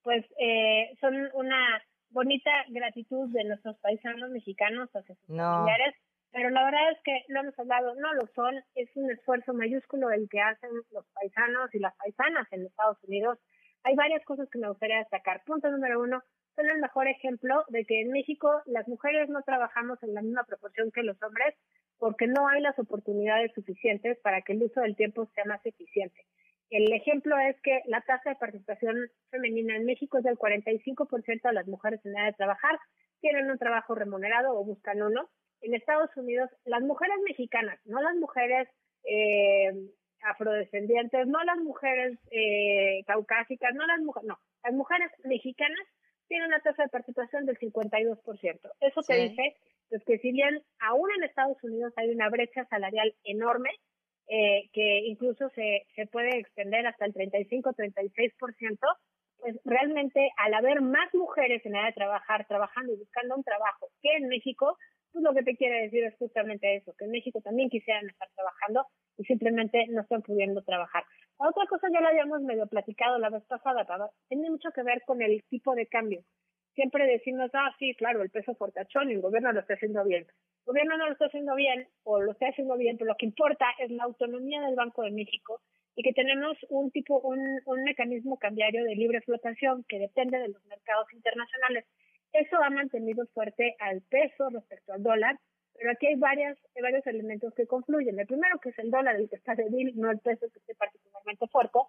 pues 0.03 0.25
eh, 0.39 0.95
son 0.99 1.29
una 1.33 1.81
bonita 2.09 2.51
gratitud 2.69 3.29
de 3.29 3.43
nuestros 3.43 3.77
paisanos 3.79 4.29
mexicanos 4.29 4.89
hacia 4.93 5.15
sus 5.15 5.27
familiares, 5.27 5.95
pero 6.31 6.49
la 6.49 6.65
verdad 6.65 6.91
es 6.91 6.99
que 7.03 7.23
lo 7.27 7.41
hemos 7.41 7.57
hablado, 7.57 7.95
no 7.95 8.13
lo 8.13 8.27
son, 8.35 8.55
es 8.75 8.89
un 8.95 9.09
esfuerzo 9.11 9.53
mayúsculo 9.53 10.11
el 10.11 10.27
que 10.29 10.41
hacen 10.41 10.69
los 10.91 11.05
paisanos 11.13 11.73
y 11.73 11.79
las 11.79 11.95
paisanas 11.95 12.47
en 12.51 12.65
Estados 12.65 12.97
Unidos. 13.03 13.39
Hay 13.83 13.95
varias 13.95 14.23
cosas 14.25 14.49
que 14.49 14.59
me 14.59 14.69
gustaría 14.69 14.97
destacar. 14.97 15.43
Punto 15.45 15.69
número 15.69 16.01
uno, 16.01 16.23
son 16.55 16.69
el 16.69 16.79
mejor 16.79 17.07
ejemplo 17.07 17.63
de 17.69 17.85
que 17.85 18.01
en 18.01 18.11
México 18.11 18.61
las 18.65 18.87
mujeres 18.87 19.29
no 19.29 19.41
trabajamos 19.41 20.01
en 20.03 20.13
la 20.13 20.21
misma 20.21 20.43
proporción 20.43 20.91
que 20.91 21.03
los 21.03 21.21
hombres 21.23 21.55
porque 21.97 22.27
no 22.27 22.47
hay 22.47 22.61
las 22.61 22.77
oportunidades 22.79 23.51
suficientes 23.53 24.17
para 24.19 24.41
que 24.41 24.53
el 24.53 24.63
uso 24.63 24.81
del 24.81 24.95
tiempo 24.95 25.25
sea 25.33 25.45
más 25.45 25.65
eficiente. 25.65 26.25
El 26.73 26.91
ejemplo 26.91 27.37
es 27.37 27.55
que 27.61 27.83
la 27.85 28.01
tasa 28.01 28.31
de 28.31 28.35
participación 28.35 28.95
femenina 29.29 29.75
en 29.75 29.85
México 29.85 30.17
es 30.17 30.23
del 30.23 30.39
45% 30.39 31.41
de 31.43 31.53
las 31.53 31.67
mujeres 31.67 32.03
en 32.03 32.17
edad 32.17 32.25
de 32.25 32.33
trabajar 32.33 32.79
tienen 33.21 33.51
un 33.51 33.59
trabajo 33.59 33.93
remunerado 33.93 34.57
o 34.57 34.65
buscan 34.65 34.99
uno. 35.03 35.29
En 35.61 35.75
Estados 35.75 36.09
Unidos, 36.17 36.49
las 36.65 36.81
mujeres 36.81 37.15
mexicanas, 37.27 37.79
no 37.85 38.01
las 38.01 38.15
mujeres 38.15 38.67
eh, 39.03 39.71
afrodescendientes, 40.23 41.27
no 41.27 41.43
las 41.43 41.59
mujeres 41.59 42.17
eh, 42.31 43.03
caucásicas, 43.05 43.75
no 43.75 43.85
las 43.85 43.99
mujeres, 43.99 44.27
no, 44.27 44.39
las 44.63 44.73
mujeres 44.73 45.11
mexicanas 45.25 45.87
tienen 46.27 46.47
una 46.47 46.59
tasa 46.61 46.81
de 46.81 46.89
participación 46.89 47.45
del 47.45 47.59
52%. 47.59 48.17
Eso 48.79 49.01
te 49.03 49.15
dice 49.15 49.55
pues, 49.89 50.03
que 50.05 50.17
si 50.17 50.31
bien 50.31 50.63
aún 50.79 51.07
en 51.17 51.23
Estados 51.23 51.63
Unidos 51.63 51.93
hay 51.97 52.09
una 52.09 52.29
brecha 52.29 52.65
salarial 52.65 53.13
enorme, 53.25 53.69
eh, 54.27 54.69
que 54.71 54.99
incluso 55.05 55.49
se, 55.49 55.85
se 55.95 56.07
puede 56.07 56.39
extender 56.39 56.87
hasta 56.87 57.05
el 57.05 57.13
35-36%, 57.13 58.77
pues 59.37 59.59
realmente 59.65 60.31
al 60.37 60.53
haber 60.53 60.81
más 60.81 61.13
mujeres 61.13 61.65
en 61.65 61.75
edad 61.75 61.87
de 61.87 61.93
trabajar, 61.93 62.47
trabajando 62.47 62.93
y 62.93 62.97
buscando 62.97 63.35
un 63.35 63.43
trabajo 63.43 63.89
que 64.01 64.15
en 64.15 64.29
México, 64.29 64.77
pues 65.11 65.23
lo 65.23 65.33
que 65.33 65.43
te 65.43 65.57
quiere 65.57 65.81
decir 65.83 66.05
es 66.05 66.15
justamente 66.17 66.77
eso, 66.77 66.93
que 66.97 67.05
en 67.05 67.11
México 67.11 67.41
también 67.41 67.69
quisieran 67.69 68.07
estar 68.07 68.29
trabajando 68.35 68.85
y 69.17 69.25
simplemente 69.25 69.85
no 69.89 70.01
están 70.01 70.21
pudiendo 70.21 70.63
trabajar. 70.63 71.03
Otra 71.37 71.65
cosa 71.67 71.87
ya 71.91 71.99
la 71.99 72.09
habíamos 72.09 72.41
medio 72.41 72.67
platicado 72.67 73.17
la 73.19 73.29
vez 73.29 73.43
pasada, 73.45 73.85
tiene 74.29 74.49
mucho 74.49 74.69
que 74.73 74.83
ver 74.83 75.01
con 75.05 75.21
el 75.21 75.43
tipo 75.49 75.75
de 75.75 75.87
cambio. 75.87 76.21
Siempre 76.75 77.05
decimos, 77.05 77.49
ah, 77.53 77.73
sí, 77.77 77.93
claro, 77.95 78.21
el 78.23 78.29
peso 78.29 78.55
fortachón 78.55 79.09
y 79.09 79.13
el 79.13 79.21
gobierno 79.21 79.51
lo 79.51 79.59
está 79.59 79.75
haciendo 79.75 80.03
bien. 80.03 80.23
El 80.23 80.65
gobierno 80.65 80.97
no 80.97 81.05
lo 81.05 81.13
está 81.13 81.25
haciendo 81.25 81.55
bien 81.55 81.87
o 82.03 82.21
lo 82.21 82.31
está 82.31 82.47
haciendo 82.47 82.77
bien, 82.77 82.97
pero 82.97 83.09
lo 83.09 83.17
que 83.17 83.25
importa 83.25 83.65
es 83.79 83.91
la 83.91 84.03
autonomía 84.03 84.61
del 84.61 84.75
Banco 84.75 85.03
de 85.03 85.11
México 85.11 85.61
y 85.95 86.03
que 86.03 86.13
tenemos 86.13 86.57
un 86.69 86.89
tipo, 86.91 87.19
un, 87.19 87.39
un 87.65 87.83
mecanismo 87.83 88.37
cambiario 88.37 88.83
de 88.83 88.95
libre 88.95 89.21
flotación 89.21 89.85
que 89.87 89.99
depende 89.99 90.39
de 90.39 90.49
los 90.49 90.65
mercados 90.65 91.11
internacionales. 91.13 91.85
Eso 92.31 92.57
ha 92.57 92.69
mantenido 92.69 93.25
fuerte 93.33 93.75
al 93.79 94.01
peso 94.01 94.49
respecto 94.49 94.93
al 94.93 95.03
dólar 95.03 95.39
pero 95.73 95.91
aquí 95.91 96.07
hay 96.07 96.15
varias, 96.15 96.57
varios 96.81 97.05
elementos 97.07 97.53
que 97.55 97.67
confluyen. 97.67 98.19
El 98.19 98.27
primero 98.27 98.59
que 98.59 98.69
es 98.69 98.79
el 98.79 98.91
dólar, 98.91 99.15
el 99.15 99.29
que 99.29 99.35
está 99.35 99.55
débil, 99.55 99.93
no 99.95 100.11
el 100.11 100.19
peso 100.19 100.47
que 100.51 100.59
esté 100.59 100.75
particularmente 100.75 101.47
fuerte. 101.47 101.79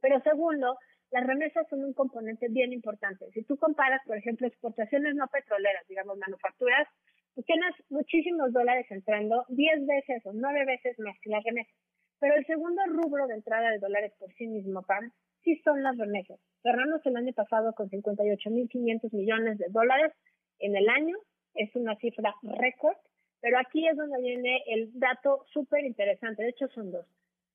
Pero 0.00 0.20
segundo, 0.20 0.78
las 1.10 1.26
remesas 1.26 1.66
son 1.68 1.84
un 1.84 1.92
componente 1.94 2.48
bien 2.48 2.72
importante. 2.72 3.30
Si 3.32 3.42
tú 3.44 3.56
comparas, 3.56 4.00
por 4.06 4.16
ejemplo, 4.16 4.46
exportaciones 4.46 5.14
no 5.14 5.26
petroleras, 5.28 5.86
digamos, 5.88 6.18
manufacturas, 6.18 6.86
tú 7.34 7.42
tienes 7.42 7.74
muchísimos 7.88 8.52
dólares 8.52 8.86
entrando, 8.90 9.44
10 9.48 9.86
veces 9.86 10.24
o 10.26 10.32
9 10.32 10.64
veces 10.66 10.98
más 10.98 11.18
que 11.20 11.30
las 11.30 11.44
remesas. 11.44 11.74
Pero 12.20 12.34
el 12.34 12.46
segundo 12.46 12.82
rubro 12.86 13.26
de 13.26 13.34
entrada 13.34 13.70
de 13.70 13.78
dólares 13.78 14.12
por 14.18 14.32
sí 14.34 14.46
mismo, 14.46 14.82
PAN, 14.82 15.12
sí 15.44 15.56
son 15.64 15.82
las 15.82 15.96
remesas. 15.96 16.38
Cerramos 16.62 17.04
el 17.06 17.16
año 17.16 17.32
pasado 17.32 17.72
con 17.74 17.88
58.500 17.88 19.12
millones 19.12 19.58
de 19.58 19.66
dólares 19.70 20.12
en 20.58 20.76
el 20.76 20.88
año 20.88 21.16
es 21.54 21.74
una 21.74 21.96
cifra 21.96 22.34
récord, 22.42 22.96
pero 23.40 23.58
aquí 23.58 23.86
es 23.86 23.96
donde 23.96 24.20
viene 24.20 24.62
el 24.66 24.90
dato 24.98 25.44
súper 25.52 25.84
interesante, 25.84 26.42
de 26.42 26.50
hecho 26.50 26.68
son 26.68 26.90
dos. 26.90 27.06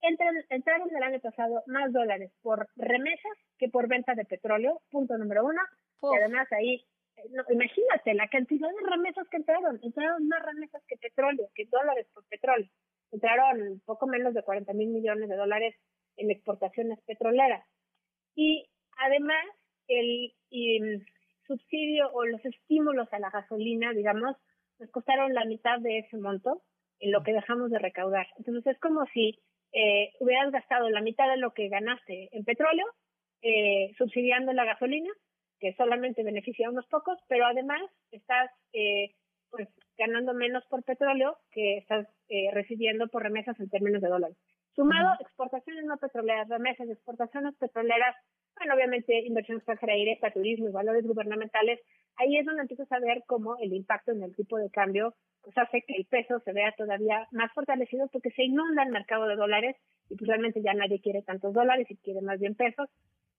Entraron 0.03 0.89
el 0.95 1.03
año 1.03 1.19
pasado 1.19 1.63
más 1.67 1.91
dólares 1.91 2.31
por 2.41 2.67
remesas 2.75 3.37
que 3.57 3.69
por 3.69 3.87
venta 3.87 4.13
de 4.15 4.25
petróleo, 4.25 4.81
punto 4.91 5.17
número 5.17 5.45
uno, 5.45 5.61
y 6.01 6.17
además 6.17 6.47
ahí, 6.51 6.85
eh, 7.17 7.21
imagínate 7.49 8.13
la 8.13 8.27
cantidad 8.27 8.69
de 8.69 8.89
remesas 8.89 9.27
que 9.29 9.37
entraron, 9.37 9.79
entraron 9.81 10.27
más 10.27 10.43
remesas 10.43 10.83
que 10.87 10.97
petróleo, 10.97 11.47
que 11.55 11.65
dólares 11.65 12.07
por 12.13 12.25
petróleo, 12.27 12.69
entraron 13.11 13.81
poco 13.85 14.07
menos 14.07 14.33
de 14.33 14.43
40 14.43 14.73
mil 14.73 14.89
millones 14.89 15.29
de 15.29 15.35
dólares 15.35 15.75
en 16.17 16.31
exportaciones 16.31 16.99
petroleras. 17.05 17.65
Y 18.35 18.67
además, 18.97 19.45
el, 19.87 20.33
subsidio 21.47 22.09
o 22.13 22.25
los 22.25 22.43
estímulos 22.45 23.11
a 23.11 23.19
la 23.19 23.29
gasolina, 23.29 23.91
digamos, 23.91 24.37
nos 24.79 24.89
costaron 24.91 25.33
la 25.33 25.45
mitad 25.45 25.79
de 25.79 25.99
ese 25.99 26.17
monto 26.17 26.61
en 26.99 27.11
lo 27.11 27.21
que 27.23 27.33
dejamos 27.33 27.69
de 27.69 27.79
recaudar. 27.79 28.27
Entonces 28.37 28.65
es 28.65 28.79
como 28.79 29.05
si 29.07 29.39
eh, 29.73 30.13
hubieras 30.19 30.51
gastado 30.51 30.89
la 30.89 31.01
mitad 31.01 31.29
de 31.29 31.37
lo 31.37 31.53
que 31.53 31.67
ganaste 31.67 32.29
en 32.31 32.43
petróleo, 32.45 32.85
eh, 33.41 33.91
subsidiando 33.97 34.53
la 34.53 34.65
gasolina, 34.65 35.09
que 35.59 35.73
solamente 35.73 36.23
beneficia 36.23 36.67
a 36.67 36.71
unos 36.71 36.85
pocos, 36.87 37.17
pero 37.27 37.45
además 37.45 37.81
estás 38.11 38.51
eh, 38.73 39.15
pues 39.49 39.69
ganando 39.97 40.33
menos 40.33 40.63
por 40.65 40.83
petróleo 40.83 41.37
que 41.51 41.77
estás 41.77 42.07
eh, 42.29 42.49
recibiendo 42.51 43.07
por 43.07 43.23
remesas 43.23 43.59
en 43.59 43.69
términos 43.69 44.01
de 44.01 44.09
dólares. 44.09 44.37
Sumado, 44.75 45.13
exportaciones 45.19 45.85
no 45.85 45.97
petroleras, 45.97 46.49
remesas, 46.49 46.89
exportaciones 46.89 47.55
petroleras, 47.57 48.15
bueno, 48.57 48.73
obviamente 48.73 49.19
inversión 49.19 49.57
extranjera 49.57 49.93
directa, 49.93 50.31
turismo 50.31 50.67
y 50.67 50.71
valores 50.71 51.05
gubernamentales, 51.05 51.79
ahí 52.17 52.37
es 52.37 52.45
donde 52.45 52.61
empiezas 52.61 52.91
a 52.91 52.99
ver 52.99 53.23
cómo 53.27 53.57
el 53.59 53.73
impacto 53.73 54.11
en 54.11 54.23
el 54.23 54.35
tipo 54.35 54.57
de 54.57 54.69
cambio 54.69 55.15
pues 55.41 55.57
hace 55.57 55.81
que 55.81 55.95
el 55.95 56.05
peso 56.05 56.39
se 56.39 56.53
vea 56.53 56.73
todavía 56.77 57.27
más 57.31 57.51
fortalecido 57.53 58.07
porque 58.07 58.31
se 58.31 58.43
inunda 58.43 58.83
el 58.83 58.91
mercado 58.91 59.27
de 59.27 59.35
dólares 59.35 59.75
y 60.09 60.15
pues 60.15 60.27
realmente 60.27 60.61
ya 60.61 60.73
nadie 60.73 61.01
quiere 61.01 61.21
tantos 61.21 61.53
dólares 61.53 61.85
y 61.89 61.97
quiere 61.97 62.21
más 62.21 62.39
bien 62.39 62.55
pesos. 62.55 62.87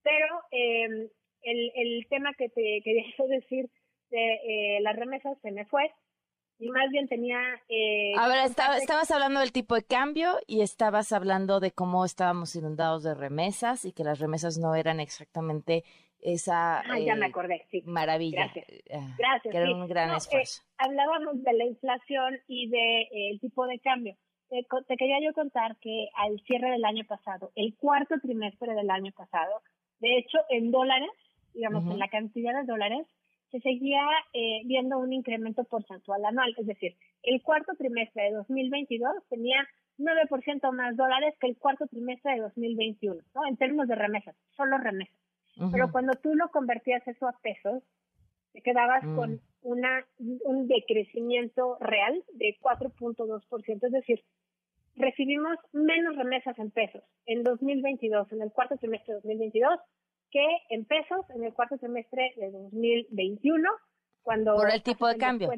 Pero 0.03 0.27
eh, 0.51 1.09
el, 1.41 1.71
el 1.75 2.07
tema 2.07 2.33
que 2.37 2.49
te 2.49 2.81
quería 2.83 3.05
decir 3.27 3.69
de 4.11 4.33
eh, 4.35 4.81
las 4.81 4.95
remesas 4.95 5.37
se 5.41 5.51
me 5.51 5.65
fue, 5.65 5.91
y 6.57 6.69
más 6.69 6.89
bien 6.89 7.07
tenía... 7.07 7.37
Eh, 7.67 8.13
a 8.17 8.27
ver, 8.27 8.45
estabas 8.45 9.11
hablando 9.11 9.41
del 9.41 9.51
tipo 9.51 9.75
de 9.75 9.83
cambio 9.83 10.39
y 10.47 10.61
estabas 10.61 11.11
hablando 11.11 11.59
de 11.59 11.71
cómo 11.71 12.05
estábamos 12.05 12.55
inundados 12.55 13.03
de 13.03 13.13
remesas 13.13 13.83
y 13.83 13.91
que 13.91 14.03
las 14.03 14.19
remesas 14.19 14.57
no 14.57 14.75
eran 14.75 14.99
exactamente 14.99 15.83
esa 16.25 16.79
ah, 16.79 16.99
ya 16.99 17.15
me 17.15 17.27
eh, 17.27 17.29
acordé, 17.29 17.65
sí. 17.69 17.83
maravilla. 17.85 18.45
Gracias. 18.45 18.65
Ah, 18.91 19.15
Gracias 19.17 19.51
que 19.51 19.57
era 19.57 19.75
un 19.75 19.87
gran 19.87 20.11
eh, 20.11 20.17
esfuerzo. 20.17 20.63
hablábamos 20.77 21.43
de 21.43 21.53
la 21.53 21.65
inflación 21.65 22.39
y 22.47 22.67
del 22.67 22.79
de, 22.79 23.29
el 23.31 23.39
tipo 23.39 23.67
de 23.67 23.79
cambio. 23.79 24.15
Te, 24.49 24.65
te, 24.87 24.97
quería 24.97 25.19
yo 25.21 25.33
contar 25.33 25.77
que 25.77 26.07
al 26.15 26.39
cierre 26.41 26.71
del 26.71 26.85
año 26.85 27.03
pasado, 27.05 27.51
el 27.55 27.75
cuarto 27.75 28.15
trimestre 28.21 28.73
del 28.73 28.89
año 28.89 29.11
pasado, 29.11 29.61
de 29.99 30.17
hecho, 30.17 30.39
en 30.49 30.71
dólares, 30.71 31.09
digamos, 31.53 31.85
en 31.91 31.99
la 31.99 32.07
cantidad 32.09 32.53
de 32.59 32.65
dólares, 32.65 33.07
se 33.51 33.59
seguía 33.61 34.01
eh, 34.33 34.61
viendo 34.65 34.97
un 34.97 35.13
incremento 35.13 35.63
porcentual 35.63 36.25
anual. 36.25 36.53
Es 36.57 36.65
decir, 36.65 36.95
el 37.23 37.41
cuarto 37.41 37.73
trimestre 37.77 38.23
de 38.23 38.31
2022 38.31 39.11
tenía 39.29 39.65
9% 39.97 40.71
más 40.73 40.97
dólares 40.97 41.35
que 41.39 41.47
el 41.47 41.57
cuarto 41.57 41.87
trimestre 41.87 42.33
de 42.33 42.41
2021, 42.41 43.21
¿no? 43.33 43.47
En 43.47 43.57
términos 43.57 43.87
de 43.87 43.95
remesas, 43.95 44.35
solo 44.57 44.77
remesas. 44.77 45.24
Pero 45.71 45.91
cuando 45.91 46.13
tú 46.15 46.35
lo 46.35 46.49
convertías 46.49 47.07
eso 47.07 47.27
a 47.27 47.39
pesos, 47.41 47.81
te 48.51 48.61
quedabas 48.61 49.03
mm. 49.03 49.15
con 49.15 49.41
una, 49.61 50.05
un 50.17 50.67
decrecimiento 50.67 51.77
real 51.79 52.23
de 52.33 52.57
4.2%, 52.61 53.85
es 53.85 53.91
decir, 53.91 54.23
recibimos 54.95 55.57
menos 55.73 56.15
remesas 56.15 56.57
en 56.59 56.71
pesos 56.71 57.03
en 57.25 57.43
2022, 57.43 58.31
en 58.31 58.41
el 58.41 58.51
cuarto 58.51 58.77
trimestre 58.77 59.13
de 59.13 59.19
2022, 59.21 59.79
que 60.31 60.45
en 60.69 60.85
pesos 60.85 61.25
en 61.35 61.43
el 61.43 61.53
cuarto 61.53 61.77
semestre 61.77 62.33
de 62.37 62.51
2021, 62.51 63.69
cuando... 64.23 64.55
Por 64.55 64.71
el 64.71 64.83
tipo 64.83 65.07
de 65.07 65.17
cambio. 65.17 65.49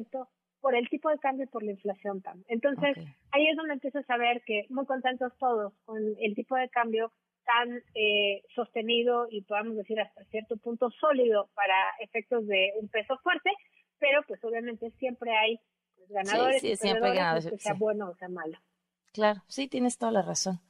por 0.60 0.74
el 0.74 0.88
tipo 0.88 1.08
de 1.08 1.18
cambio 1.18 1.44
y 1.44 1.48
por 1.48 1.62
la 1.62 1.72
inflación 1.72 2.20
también. 2.20 2.46
Entonces, 2.48 2.96
ahí 3.30 3.48
es 3.48 3.56
donde 3.56 3.74
empiezas 3.74 4.08
a 4.10 4.16
ver 4.16 4.42
que 4.44 4.66
muy 4.70 4.86
contentos 4.86 5.32
todos 5.38 5.72
con 5.84 5.98
el 6.18 6.34
tipo 6.34 6.56
de 6.56 6.68
cambio 6.68 7.12
tan 7.48 7.82
eh, 7.94 8.42
sostenido 8.54 9.26
y 9.30 9.40
podamos 9.42 9.74
decir 9.74 9.98
hasta 9.98 10.22
cierto 10.24 10.58
punto 10.58 10.90
sólido 10.90 11.48
para 11.54 11.74
efectos 12.00 12.46
de 12.46 12.72
un 12.78 12.88
peso 12.88 13.16
fuerte, 13.22 13.50
pero 13.98 14.20
pues 14.28 14.44
obviamente 14.44 14.90
siempre 14.98 15.34
hay 15.34 15.58
pues, 15.96 16.10
ganadores 16.10 16.60
sí, 16.60 16.76
siempre 16.76 17.14
ganadores, 17.14 17.50
que 17.50 17.58
sea 17.58 17.72
bueno 17.72 18.10
o 18.10 18.14
sea 18.16 18.28
malo. 18.28 18.58
Claro, 19.14 19.40
sí, 19.48 19.66
tienes 19.66 19.96
toda 19.96 20.12
la 20.12 20.20
razón. 20.20 20.60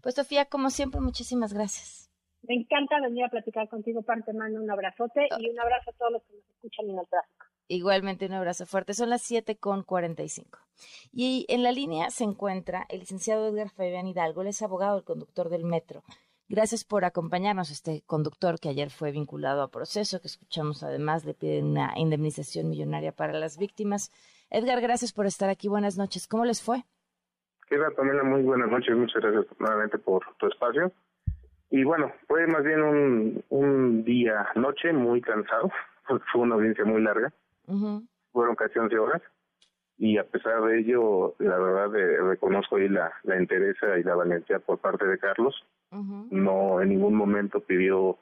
Pues 0.00 0.14
Sofía, 0.14 0.44
como 0.44 0.70
siempre, 0.70 1.00
muchísimas 1.00 1.52
gracias. 1.52 2.08
Me 2.42 2.54
encanta 2.54 3.00
venir 3.00 3.24
a 3.24 3.28
platicar 3.28 3.68
contigo, 3.68 4.02
Parte 4.02 4.32
mando 4.32 4.62
un 4.62 4.70
abrazote 4.70 5.26
y 5.40 5.50
un 5.50 5.58
abrazo 5.58 5.90
a 5.90 5.92
todos 5.94 6.12
los 6.12 6.22
que 6.22 6.34
nos 6.34 6.48
escuchan 6.50 6.88
en 6.88 6.98
el 7.00 7.08
tráfico. 7.08 7.46
Igualmente 7.66 8.26
un 8.26 8.32
abrazo 8.32 8.64
fuerte. 8.64 8.94
Son 8.94 9.10
las 9.10 9.22
7 9.22 9.56
con 9.56 9.82
45. 9.82 10.58
Y 11.12 11.44
en 11.48 11.62
la 11.62 11.72
línea 11.72 12.10
se 12.10 12.24
encuentra 12.24 12.86
el 12.88 13.00
licenciado 13.00 13.48
Edgar 13.48 13.70
Fabián 13.70 14.06
Hidalgo, 14.06 14.42
él 14.42 14.48
es 14.48 14.62
abogado 14.62 14.94
del 14.94 15.04
conductor 15.04 15.50
del 15.50 15.64
metro. 15.64 16.02
Gracias 16.50 16.82
por 16.82 17.04
acompañarnos, 17.04 17.70
este 17.70 18.02
conductor 18.06 18.58
que 18.58 18.70
ayer 18.70 18.88
fue 18.88 19.12
vinculado 19.12 19.60
a 19.60 19.70
proceso, 19.70 20.18
que 20.20 20.28
escuchamos 20.28 20.82
además 20.82 21.26
le 21.26 21.34
piden 21.34 21.66
una 21.66 21.92
indemnización 21.96 22.70
millonaria 22.70 23.12
para 23.12 23.34
las 23.34 23.58
víctimas. 23.58 24.10
Edgar, 24.48 24.80
gracias 24.80 25.12
por 25.12 25.26
estar 25.26 25.50
aquí. 25.50 25.68
Buenas 25.68 25.98
noches. 25.98 26.26
¿Cómo 26.26 26.46
les 26.46 26.62
fue? 26.62 26.84
Queda 27.68 27.90
también 27.90 28.26
muy 28.26 28.42
buenas 28.42 28.70
noches. 28.70 28.96
Muchas 28.96 29.20
gracias 29.20 29.44
nuevamente 29.58 29.98
por 29.98 30.24
tu 30.38 30.46
espacio. 30.46 30.90
Y 31.70 31.84
bueno, 31.84 32.10
fue 32.26 32.46
más 32.46 32.64
bien 32.64 32.80
un, 32.80 33.44
un 33.50 34.04
día, 34.04 34.48
noche 34.54 34.90
muy 34.94 35.20
cansado, 35.20 35.70
porque 36.08 36.24
fue 36.32 36.40
una 36.40 36.54
audiencia 36.54 36.86
muy 36.86 37.02
larga. 37.02 37.30
Fueron 38.32 38.56
casi 38.56 38.78
11 38.78 38.98
horas. 38.98 39.22
Y 39.98 40.16
a 40.16 40.24
pesar 40.24 40.62
de 40.62 40.78
ello, 40.78 41.34
la 41.40 41.58
verdad, 41.58 41.94
eh, 41.96 42.22
reconozco 42.22 42.76
ahí 42.76 42.88
la, 42.88 43.12
la 43.24 43.36
entereza 43.36 43.98
y 43.98 44.04
la 44.04 44.14
valentía 44.14 44.60
por 44.60 44.78
parte 44.78 45.04
de 45.04 45.18
Carlos. 45.18 45.54
No 45.90 46.82
en 46.82 46.90
ningún 46.90 47.14
momento 47.14 47.60
pidió 47.60 48.18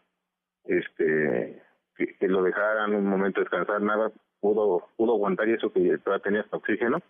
este 0.65 1.63
que, 1.97 2.29
lo 2.29 2.43
dejaran 2.43 2.95
un 2.95 3.07
momento 3.07 3.41
descansar, 3.41 3.83
nada. 3.83 4.11
Pudo, 4.41 4.89
pudo 4.97 5.15
aguantar 5.15 5.49
y 5.49 5.55
eso 5.55 5.73
que 5.73 5.99
todavía 5.99 6.23
tenía 6.23 6.41
hasta 6.43 6.57
oxígeno. 6.57 7.01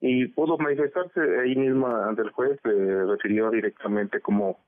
Y 0.00 0.26
pudo 0.28 0.58
manifestarse 0.58 1.20
ahí 1.40 1.56
mismo 1.56 1.86
ante 1.86 2.22
el 2.22 2.30
juez, 2.30 2.58
le 2.64 3.06
refirió 3.06 3.50
directamente 3.50 4.20
como 4.20 4.58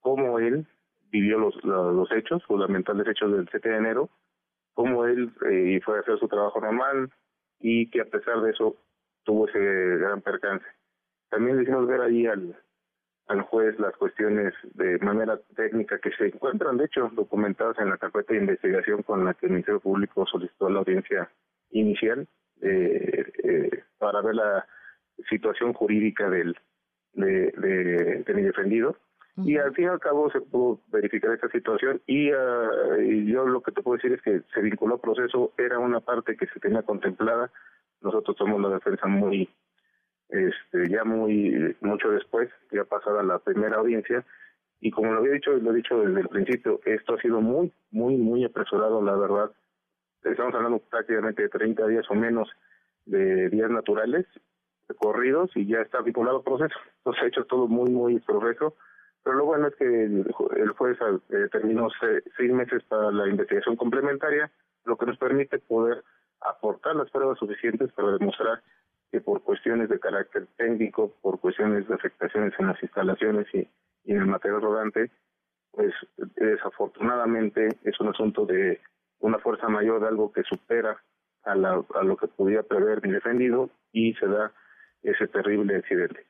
cómo 0.00 0.38
él 0.40 0.66
vivió 1.10 1.38
los, 1.38 1.62
los, 1.62 2.10
hechos, 2.10 2.42
fundamentales 2.46 3.06
hechos 3.06 3.30
del 3.30 3.48
7 3.50 3.68
de 3.68 3.76
enero, 3.76 4.08
cómo 4.74 5.04
él 5.04 5.30
eh, 5.48 5.80
fue 5.84 5.98
a 5.98 6.00
hacer 6.00 6.18
su 6.18 6.26
trabajo 6.26 6.60
normal 6.60 7.10
y 7.62 7.88
que 7.90 8.00
a 8.00 8.04
pesar 8.04 8.40
de 8.42 8.50
eso 8.50 8.76
tuvo 9.24 9.48
ese 9.48 9.58
gran 9.58 10.20
percance. 10.20 10.66
También 11.30 11.56
le 11.56 11.62
hicimos 11.62 11.86
ver 11.86 12.00
ahí 12.00 12.26
al, 12.26 12.56
al 13.28 13.40
juez 13.42 13.78
las 13.78 13.96
cuestiones 13.96 14.52
de 14.74 14.98
manera 14.98 15.40
técnica 15.56 15.98
que 15.98 16.10
se 16.12 16.26
encuentran, 16.26 16.76
de 16.76 16.86
hecho, 16.86 17.10
documentadas 17.14 17.78
en 17.78 17.88
la 17.88 17.98
carpeta 17.98 18.34
de 18.34 18.40
investigación 18.40 19.02
con 19.02 19.24
la 19.24 19.34
que 19.34 19.46
el 19.46 19.52
Ministerio 19.52 19.80
Público 19.80 20.26
solicitó 20.26 20.68
la 20.68 20.80
audiencia 20.80 21.30
inicial 21.70 22.26
eh, 22.60 23.32
eh, 23.44 23.84
para 23.98 24.20
ver 24.20 24.34
la 24.34 24.66
situación 25.28 25.72
jurídica 25.72 26.28
del 26.28 26.56
de, 27.14 27.52
de, 27.52 28.24
de 28.26 28.34
mi 28.34 28.42
defendido 28.42 28.96
y 29.36 29.56
al 29.56 29.74
fin 29.74 29.84
y 29.84 29.88
al 29.88 30.00
cabo 30.00 30.30
se 30.30 30.40
pudo 30.40 30.80
verificar 30.88 31.32
esta 31.32 31.48
situación 31.48 32.02
y, 32.06 32.30
yo 32.30 33.46
lo 33.46 33.62
que 33.62 33.72
te 33.72 33.82
puedo 33.82 33.96
decir 33.96 34.12
es 34.12 34.22
que 34.22 34.42
se 34.52 34.60
vinculó 34.60 34.94
al 34.94 35.00
proceso, 35.00 35.52
era 35.56 35.78
una 35.78 36.00
parte 36.00 36.36
que 36.36 36.46
se 36.46 36.60
tenía 36.60 36.82
contemplada, 36.82 37.50
nosotros 38.02 38.36
tomamos 38.36 38.60
la 38.60 38.76
defensa 38.76 39.06
muy, 39.06 39.48
este, 40.28 40.88
ya 40.90 41.04
muy, 41.04 41.74
mucho 41.80 42.10
después, 42.10 42.50
ya 42.70 42.84
pasada 42.84 43.22
la 43.22 43.38
primera 43.38 43.76
audiencia, 43.76 44.24
y 44.80 44.90
como 44.90 45.12
lo 45.12 45.20
había 45.20 45.32
dicho, 45.32 45.52
lo 45.52 45.72
he 45.72 45.76
dicho 45.76 45.98
desde 46.00 46.20
el 46.20 46.28
principio, 46.28 46.80
esto 46.84 47.14
ha 47.14 47.20
sido 47.20 47.40
muy, 47.40 47.72
muy, 47.90 48.16
muy 48.16 48.44
apresurado, 48.44 49.00
la 49.00 49.14
verdad. 49.14 49.50
Estamos 50.24 50.54
hablando 50.54 50.80
prácticamente 50.80 51.42
de 51.42 51.48
30 51.48 51.86
días 51.86 52.04
o 52.10 52.14
menos 52.14 52.50
de 53.06 53.48
días 53.48 53.70
naturales 53.70 54.26
corridos 54.98 55.50
y 55.54 55.66
ya 55.66 55.80
está 55.80 56.00
vinculado 56.00 56.38
al 56.38 56.44
proceso. 56.44 56.78
Entonces 56.98 57.22
ha 57.22 57.26
hecho 57.26 57.44
todo 57.44 57.68
muy, 57.68 57.90
muy 57.90 58.18
progreso 58.20 58.76
pero 59.24 59.36
lo 59.36 59.44
bueno 59.44 59.68
es 59.68 59.76
que 59.76 59.84
el, 59.84 60.32
juez 60.32 60.98
eh, 61.30 61.48
terminó 61.50 61.88
seis 62.36 62.52
meses 62.52 62.82
para 62.84 63.10
la 63.10 63.28
investigación 63.28 63.76
complementaria, 63.76 64.50
lo 64.84 64.96
que 64.96 65.06
nos 65.06 65.18
permite 65.18 65.58
poder 65.60 66.02
aportar 66.40 66.96
las 66.96 67.10
pruebas 67.10 67.38
suficientes 67.38 67.92
para 67.92 68.12
demostrar 68.12 68.62
que 69.12 69.20
por 69.20 69.42
cuestiones 69.42 69.88
de 69.88 70.00
carácter 70.00 70.48
técnico, 70.56 71.12
por 71.20 71.38
cuestiones 71.38 71.86
de 71.86 71.94
afectaciones 71.94 72.52
en 72.58 72.66
las 72.66 72.82
instalaciones 72.82 73.46
y, 73.52 73.68
en 74.06 74.16
el 74.16 74.26
material 74.26 74.62
rodante, 74.62 75.10
pues 75.70 75.94
desafortunadamente 76.36 77.68
es 77.84 78.00
un 78.00 78.08
asunto 78.08 78.44
de 78.44 78.80
una 79.20 79.38
fuerza 79.38 79.68
mayor 79.68 80.00
de 80.00 80.08
algo 80.08 80.32
que 80.32 80.42
supera 80.42 81.00
a, 81.44 81.52
a 81.52 82.02
lo 82.02 82.16
que 82.16 82.26
podía 82.26 82.62
prever 82.64 83.06
mi 83.06 83.12
defendido 83.12 83.70
y 83.92 84.14
se 84.14 84.26
da 84.26 84.52
ese 85.02 85.28
terrible 85.28 85.76
accidente. 85.76 86.26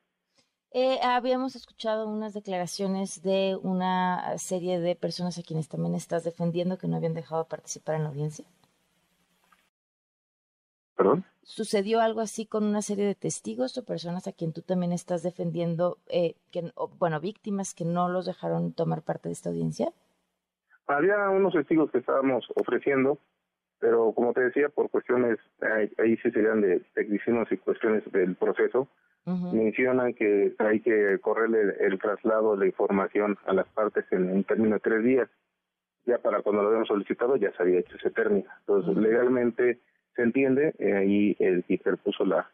Eh, 0.75 0.99
habíamos 1.03 1.55
escuchado 1.55 2.09
unas 2.09 2.33
declaraciones 2.33 3.23
de 3.23 3.59
una 3.63 4.39
serie 4.39 4.81
de 4.81 4.97
personas 4.97 5.39
a 5.39 5.43
quienes 5.43 5.69
también 5.69 5.95
estás 5.95 6.25
defendiendo 6.25 6.79
que 6.79 6.89
no 6.89 6.97
habían 6.97 7.13
dejado 7.13 7.47
participar 7.47 7.97
en 7.97 8.05
la 8.05 8.09
audiencia. 8.09 8.47
¿Perdón? 10.97 11.25
¿Sucedió 11.43 12.01
algo 12.01 12.21
así 12.21 12.47
con 12.47 12.65
una 12.65 12.81
serie 12.81 13.05
de 13.05 13.15
testigos 13.15 13.77
o 13.77 13.85
personas 13.85 14.27
a 14.29 14.33
quien 14.33 14.53
tú 14.53 14.63
también 14.63 14.93
estás 14.93 15.23
defendiendo, 15.23 15.99
eh, 16.07 16.37
que, 16.53 16.73
bueno, 16.99 17.21
víctimas 17.21 17.75
que 17.75 17.85
no 17.85 18.09
los 18.09 18.25
dejaron 18.27 18.73
tomar 18.73 19.03
parte 19.03 19.29
de 19.29 19.35
esta 19.35 19.51
audiencia? 19.51 19.93
Había 20.87 21.29
unos 21.29 21.53
testigos 21.53 21.91
que 21.91 21.99
estábamos 21.99 22.47
ofreciendo, 22.55 23.19
pero 23.79 24.13
como 24.13 24.33
te 24.33 24.43
decía, 24.43 24.69
por 24.69 24.89
cuestiones, 24.89 25.39
ahí, 25.99 26.17
sí 26.19 26.31
serían 26.31 26.61
de 26.61 26.81
tecnicismos 26.95 27.51
y 27.51 27.59
cuestiones 27.59 28.11
del 28.13 28.37
proceso, 28.37 28.89
mencionan 29.25 30.15
que 30.15 30.55
hay 30.59 30.81
que 30.81 31.19
correrle 31.21 31.77
el, 31.81 31.99
traslado 31.99 32.53
de 32.53 32.59
la 32.59 32.67
información 32.67 33.39
a 33.47 33.53
las 33.53 33.67
partes 33.69 34.05
en 34.11 34.31
un 34.31 34.45
término 34.45 34.75
de 34.75 34.81
tres 34.81 35.05
días. 35.05 35.29
Ya 36.05 36.19
para 36.19 36.43
cuando 36.43 36.63
lo 36.63 36.69
habíamos 36.69 36.89
solicitado 36.89 37.37
ya 37.37 37.53
se 37.53 37.63
había 37.63 37.81
hecho 37.81 37.97
ese 37.97 38.11
término. 38.11 38.51
Entonces, 38.61 38.97
legalmente 38.97 39.79
se 40.17 40.23
entiende 40.23 40.75
eh, 40.79 41.05
y 41.07 41.37
el 41.39 41.65
puso 42.03 42.25
la, 42.25 42.51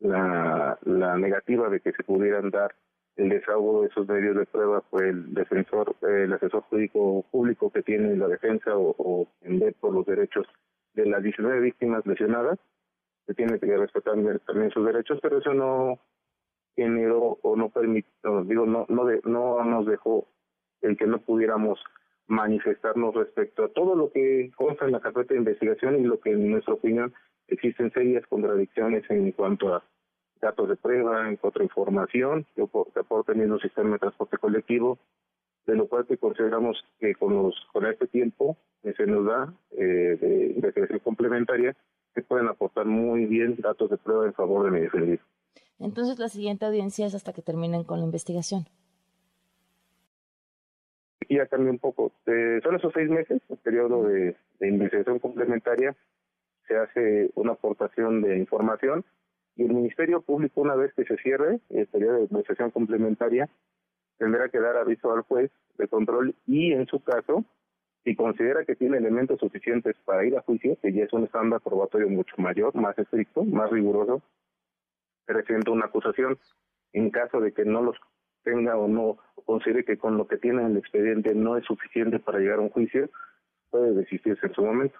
la, 0.00 0.78
la 0.82 1.16
negativa 1.16 1.68
de 1.68 1.80
que 1.80 1.92
se 1.92 2.02
pudieran 2.02 2.50
dar 2.50 2.74
el 3.16 3.28
desahogo 3.28 3.82
de 3.82 3.88
esos 3.88 4.08
medios 4.08 4.36
de 4.36 4.46
prueba 4.46 4.82
fue 4.90 5.08
el 5.08 5.34
defensor, 5.34 5.96
el 6.02 6.32
asesor 6.32 6.62
jurídico 6.62 7.24
público 7.30 7.70
que 7.70 7.82
tiene 7.82 8.16
la 8.16 8.28
defensa 8.28 8.76
o, 8.76 8.94
o 8.98 9.28
en 9.42 9.60
vez 9.60 9.74
por 9.80 9.92
los 9.92 10.06
derechos 10.06 10.46
de 10.94 11.06
las 11.06 11.22
19 11.22 11.60
víctimas 11.60 12.06
lesionadas 12.06 12.58
tiene 13.34 13.58
que 13.58 13.76
respetar 13.76 14.14
también 14.46 14.70
sus 14.70 14.84
derechos, 14.84 15.18
pero 15.22 15.38
eso 15.38 15.54
no 15.54 15.98
generó 16.74 17.38
o 17.42 17.56
no 17.56 17.68
permitió, 17.68 18.44
digo, 18.44 18.66
no, 18.66 18.86
no, 18.88 19.04
no 19.24 19.64
nos 19.64 19.86
dejó 19.86 20.26
el 20.80 20.96
que 20.96 21.06
no 21.06 21.18
pudiéramos 21.18 21.78
manifestarnos 22.26 23.14
respecto 23.14 23.64
a 23.64 23.68
todo 23.68 23.94
lo 23.94 24.10
que 24.10 24.50
consta 24.56 24.86
en 24.86 24.92
la 24.92 25.00
carpeta 25.00 25.34
de 25.34 25.40
investigación 25.40 26.00
y 26.00 26.04
lo 26.04 26.20
que 26.20 26.30
en 26.30 26.50
nuestra 26.50 26.74
opinión 26.74 27.12
existen 27.48 27.92
serias 27.92 28.26
contradicciones 28.26 29.04
en 29.10 29.32
cuanto 29.32 29.74
a 29.74 29.84
datos 30.40 30.68
de 30.68 30.76
prueba, 30.76 31.28
en 31.28 31.36
cuanto 31.36 31.60
a 31.60 31.64
información, 31.64 32.46
por 32.72 33.24
teniendo 33.24 33.54
un 33.54 33.60
sistema 33.60 33.92
de 33.92 33.98
transporte 33.98 34.38
colectivo, 34.38 34.98
de 35.66 35.76
lo 35.76 35.86
cual 35.86 36.06
que 36.06 36.16
consideramos 36.16 36.84
que 36.98 37.14
con 37.14 37.34
los 37.34 37.54
con 37.72 37.86
este 37.86 38.08
tiempo 38.08 38.56
que 38.82 38.92
se 38.94 39.06
nos 39.06 39.24
da 39.24 39.54
eh, 39.72 40.18
de 40.20 40.52
investigación 40.56 40.98
complementaria 40.98 41.76
que 42.14 42.22
pueden 42.22 42.48
aportar 42.48 42.86
muy 42.86 43.26
bien 43.26 43.56
datos 43.58 43.90
de 43.90 43.96
prueba 43.96 44.26
en 44.26 44.34
favor 44.34 44.64
de 44.64 44.70
mi 44.70 44.80
defendido. 44.80 45.22
Entonces 45.78 46.18
la 46.18 46.28
siguiente 46.28 46.64
audiencia 46.64 47.06
es 47.06 47.14
hasta 47.14 47.32
que 47.32 47.42
terminen 47.42 47.84
con 47.84 47.98
la 47.98 48.04
investigación. 48.04 48.66
Aquí 51.20 51.36
ya 51.36 51.46
cambia 51.46 51.70
un 51.70 51.78
poco. 51.78 52.12
Eh, 52.26 52.60
son 52.62 52.76
esos 52.76 52.92
seis 52.94 53.08
meses, 53.08 53.42
el 53.48 53.56
periodo 53.58 54.04
de, 54.04 54.36
investigación 54.60 55.18
complementaria, 55.18 55.96
se 56.68 56.76
hace 56.76 57.30
una 57.34 57.52
aportación 57.52 58.22
de 58.22 58.38
información 58.38 59.04
y 59.56 59.64
el 59.64 59.74
Ministerio 59.74 60.22
Público, 60.22 60.60
una 60.60 60.76
vez 60.76 60.94
que 60.94 61.04
se 61.04 61.16
cierre 61.16 61.58
el 61.70 61.86
periodo 61.88 62.14
de 62.14 62.22
investigación 62.22 62.70
complementaria, 62.70 63.48
tendrá 64.18 64.48
que 64.48 64.60
dar 64.60 64.76
aviso 64.76 65.12
al 65.12 65.22
juez 65.22 65.50
de 65.78 65.88
control 65.88 66.34
y, 66.46 66.72
en 66.72 66.86
su 66.86 67.00
caso, 67.00 67.44
si 68.04 68.16
considera 68.16 68.64
que 68.64 68.74
tiene 68.74 68.98
elementos 68.98 69.38
suficientes 69.38 69.96
para 70.04 70.24
ir 70.24 70.36
a 70.36 70.42
juicio, 70.42 70.76
que 70.80 70.92
ya 70.92 71.04
es 71.04 71.12
un 71.12 71.24
estándar 71.24 71.60
probatorio 71.60 72.08
mucho 72.08 72.34
mayor, 72.38 72.74
más 72.74 72.98
estricto, 72.98 73.44
más 73.44 73.70
riguroso, 73.70 74.22
presenta 75.24 75.70
una 75.70 75.86
acusación. 75.86 76.38
En 76.92 77.10
caso 77.10 77.40
de 77.40 77.52
que 77.52 77.64
no 77.64 77.80
los 77.80 77.96
tenga 78.42 78.76
o 78.76 78.88
no 78.88 79.18
considere 79.46 79.84
que 79.84 79.96
con 79.96 80.16
lo 80.16 80.26
que 80.26 80.36
tiene 80.36 80.62
en 80.62 80.72
el 80.72 80.76
expediente 80.78 81.34
no 81.34 81.56
es 81.56 81.64
suficiente 81.64 82.18
para 82.18 82.38
llegar 82.38 82.58
a 82.58 82.62
un 82.62 82.70
juicio, 82.70 83.08
puede 83.70 83.94
desistirse 83.94 84.46
en 84.46 84.54
su 84.54 84.62
momento. 84.62 84.98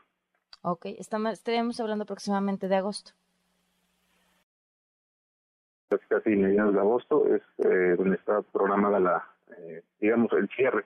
Ok, 0.62 0.86
estamos, 0.98 1.32
estaríamos 1.32 1.80
hablando 1.80 2.04
aproximadamente 2.04 2.68
de 2.68 2.76
agosto. 2.76 3.12
Casi 6.08 6.30
mediados 6.30 6.72
de 6.72 6.80
agosto 6.80 7.26
es 7.34 7.42
eh, 7.58 7.96
donde 7.98 8.16
está 8.16 8.40
programada 8.40 8.98
la, 8.98 9.28
eh, 9.58 9.82
digamos, 10.00 10.32
el 10.32 10.48
cierre 10.48 10.84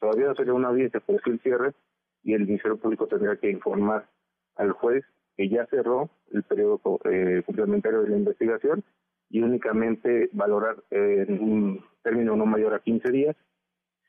Todavía 0.00 0.26
no 0.26 0.34
sería 0.34 0.52
una 0.52 0.68
audiencia, 0.68 1.00
pero 1.04 1.18
es 1.18 1.26
el 1.26 1.40
cierre 1.40 1.74
y 2.22 2.34
el 2.34 2.46
Ministerio 2.46 2.76
Público 2.76 3.06
tendría 3.06 3.36
que 3.36 3.50
informar 3.50 4.08
al 4.56 4.72
juez 4.72 5.04
que 5.36 5.48
ya 5.48 5.66
cerró 5.66 6.10
el 6.32 6.42
periodo 6.42 6.80
eh, 7.04 7.42
complementario 7.44 8.02
de 8.02 8.10
la 8.10 8.16
investigación 8.16 8.84
y 9.28 9.42
únicamente 9.42 10.30
valorar 10.32 10.76
en 10.90 11.42
un 11.42 11.84
término 12.02 12.36
no 12.36 12.46
mayor 12.46 12.74
a 12.74 12.80
15 12.80 13.10
días 13.10 13.36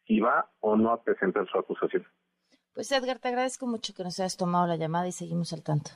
si 0.05 0.19
va 0.19 0.49
o 0.61 0.75
no 0.77 0.91
a 0.91 1.03
presentar 1.03 1.47
su 1.47 1.57
acusación. 1.57 2.05
Pues 2.73 2.91
Edgar, 2.91 3.19
te 3.19 3.27
agradezco 3.27 3.65
mucho 3.67 3.93
que 3.93 4.03
nos 4.03 4.19
hayas 4.19 4.37
tomado 4.37 4.67
la 4.67 4.75
llamada 4.75 5.07
y 5.07 5.11
seguimos 5.11 5.51
al 5.51 5.63
tanto. 5.63 5.91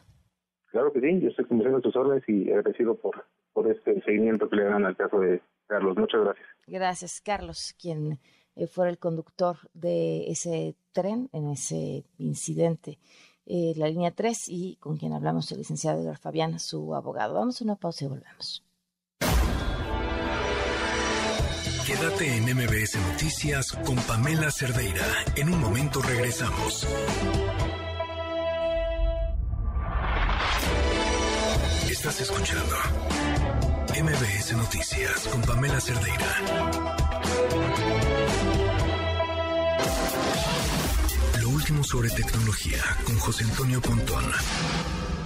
Claro 0.71 0.91
que 0.91 0.99
sí, 0.99 1.19
yo 1.21 1.29
estoy 1.29 1.45
cumpliendo 1.45 1.81
tus 1.81 1.95
órdenes 1.95 2.23
y 2.27 2.49
agradecido 2.49 2.95
por, 2.95 3.25
por 3.53 3.69
este 3.69 4.01
seguimiento 4.01 4.49
que 4.49 4.55
le 4.55 4.63
dan 4.63 4.85
al 4.85 4.97
caso 4.97 5.19
de 5.19 5.41
Carlos. 5.67 5.97
Muchas 5.97 6.21
gracias. 6.21 6.47
Gracias, 6.67 7.21
Carlos, 7.21 7.75
quien 7.79 8.19
eh, 8.55 8.67
fuera 8.67 8.91
el 8.91 8.99
conductor 8.99 9.57
de 9.73 10.29
ese 10.31 10.75
tren 10.91 11.29
en 11.33 11.49
ese 11.49 12.05
incidente. 12.17 12.99
eh, 13.45 13.73
la 13.75 13.87
línea 13.87 14.11
3 14.11 14.37
y 14.47 14.75
con 14.77 14.97
quien 14.97 15.13
hablamos 15.13 15.51
el 15.51 15.57
licenciado 15.57 15.99
Edgar 16.01 16.17
Fabián, 16.17 16.59
su 16.59 16.95
abogado. 16.95 17.33
Vamos 17.33 17.59
a 17.59 17.63
una 17.63 17.75
pausa 17.75 18.05
y 18.05 18.07
volvemos. 18.07 18.63
Quédate 21.85 22.37
en 22.37 22.43
MBS 22.55 22.95
Noticias 23.11 23.71
con 23.85 23.95
Pamela 23.97 24.49
Cerdeira. 24.51 25.05
En 25.35 25.51
un 25.53 25.59
momento 25.59 26.01
regresamos. 26.01 26.87
Estás 31.89 32.21
escuchando 32.21 32.75
MBS 34.01 34.53
Noticias 34.55 35.27
con 35.27 35.41
Pamela 35.41 35.81
Cerdeira. 35.81 38.10
Último 41.71 41.83
sobre 41.83 42.09
tecnología 42.09 42.79
con 43.05 43.15
José 43.15 43.45
Antonio 43.49 43.79
Pontón. 43.81 44.23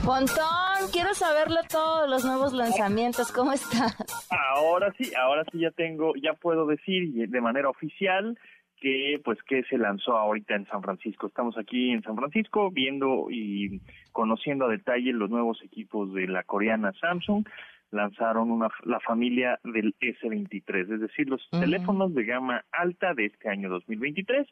Pontón, 0.03 0.91
quiero 0.91 1.13
saberlo 1.13 1.57
todos 1.69 2.09
los 2.09 2.23
nuevos 2.23 2.53
lanzamientos. 2.53 3.31
¿Cómo 3.31 3.53
estás? 3.53 3.95
Ahora 4.29 4.93
sí, 4.97 5.11
ahora 5.15 5.43
sí 5.51 5.59
ya 5.59 5.71
tengo, 5.71 6.13
ya 6.21 6.33
puedo 6.33 6.67
decir 6.67 7.13
de 7.13 7.41
manera 7.41 7.69
oficial 7.69 8.37
que 8.79 9.19
pues 9.23 9.39
que 9.43 9.63
se 9.63 9.77
lanzó 9.77 10.17
ahorita 10.17 10.55
en 10.55 10.67
San 10.67 10.83
Francisco. 10.83 11.27
Estamos 11.27 11.57
aquí 11.57 11.91
en 11.91 12.03
San 12.03 12.15
Francisco 12.15 12.69
viendo 12.69 13.27
y 13.31 13.81
conociendo 14.11 14.65
a 14.65 14.69
detalle 14.69 15.13
los 15.13 15.29
nuevos 15.29 15.61
equipos 15.63 16.13
de 16.13 16.27
la 16.27 16.43
coreana 16.43 16.93
Samsung. 16.99 17.47
Lanzaron 17.91 18.51
una, 18.51 18.67
la 18.83 18.99
familia 18.99 19.59
del 19.63 19.95
S23, 19.99 20.93
es 20.93 20.99
decir, 20.99 21.29
los 21.29 21.47
teléfonos 21.49 22.13
de 22.13 22.25
gama 22.25 22.65
alta 22.71 23.13
de 23.13 23.25
este 23.27 23.47
año 23.47 23.69
2023 23.69 24.47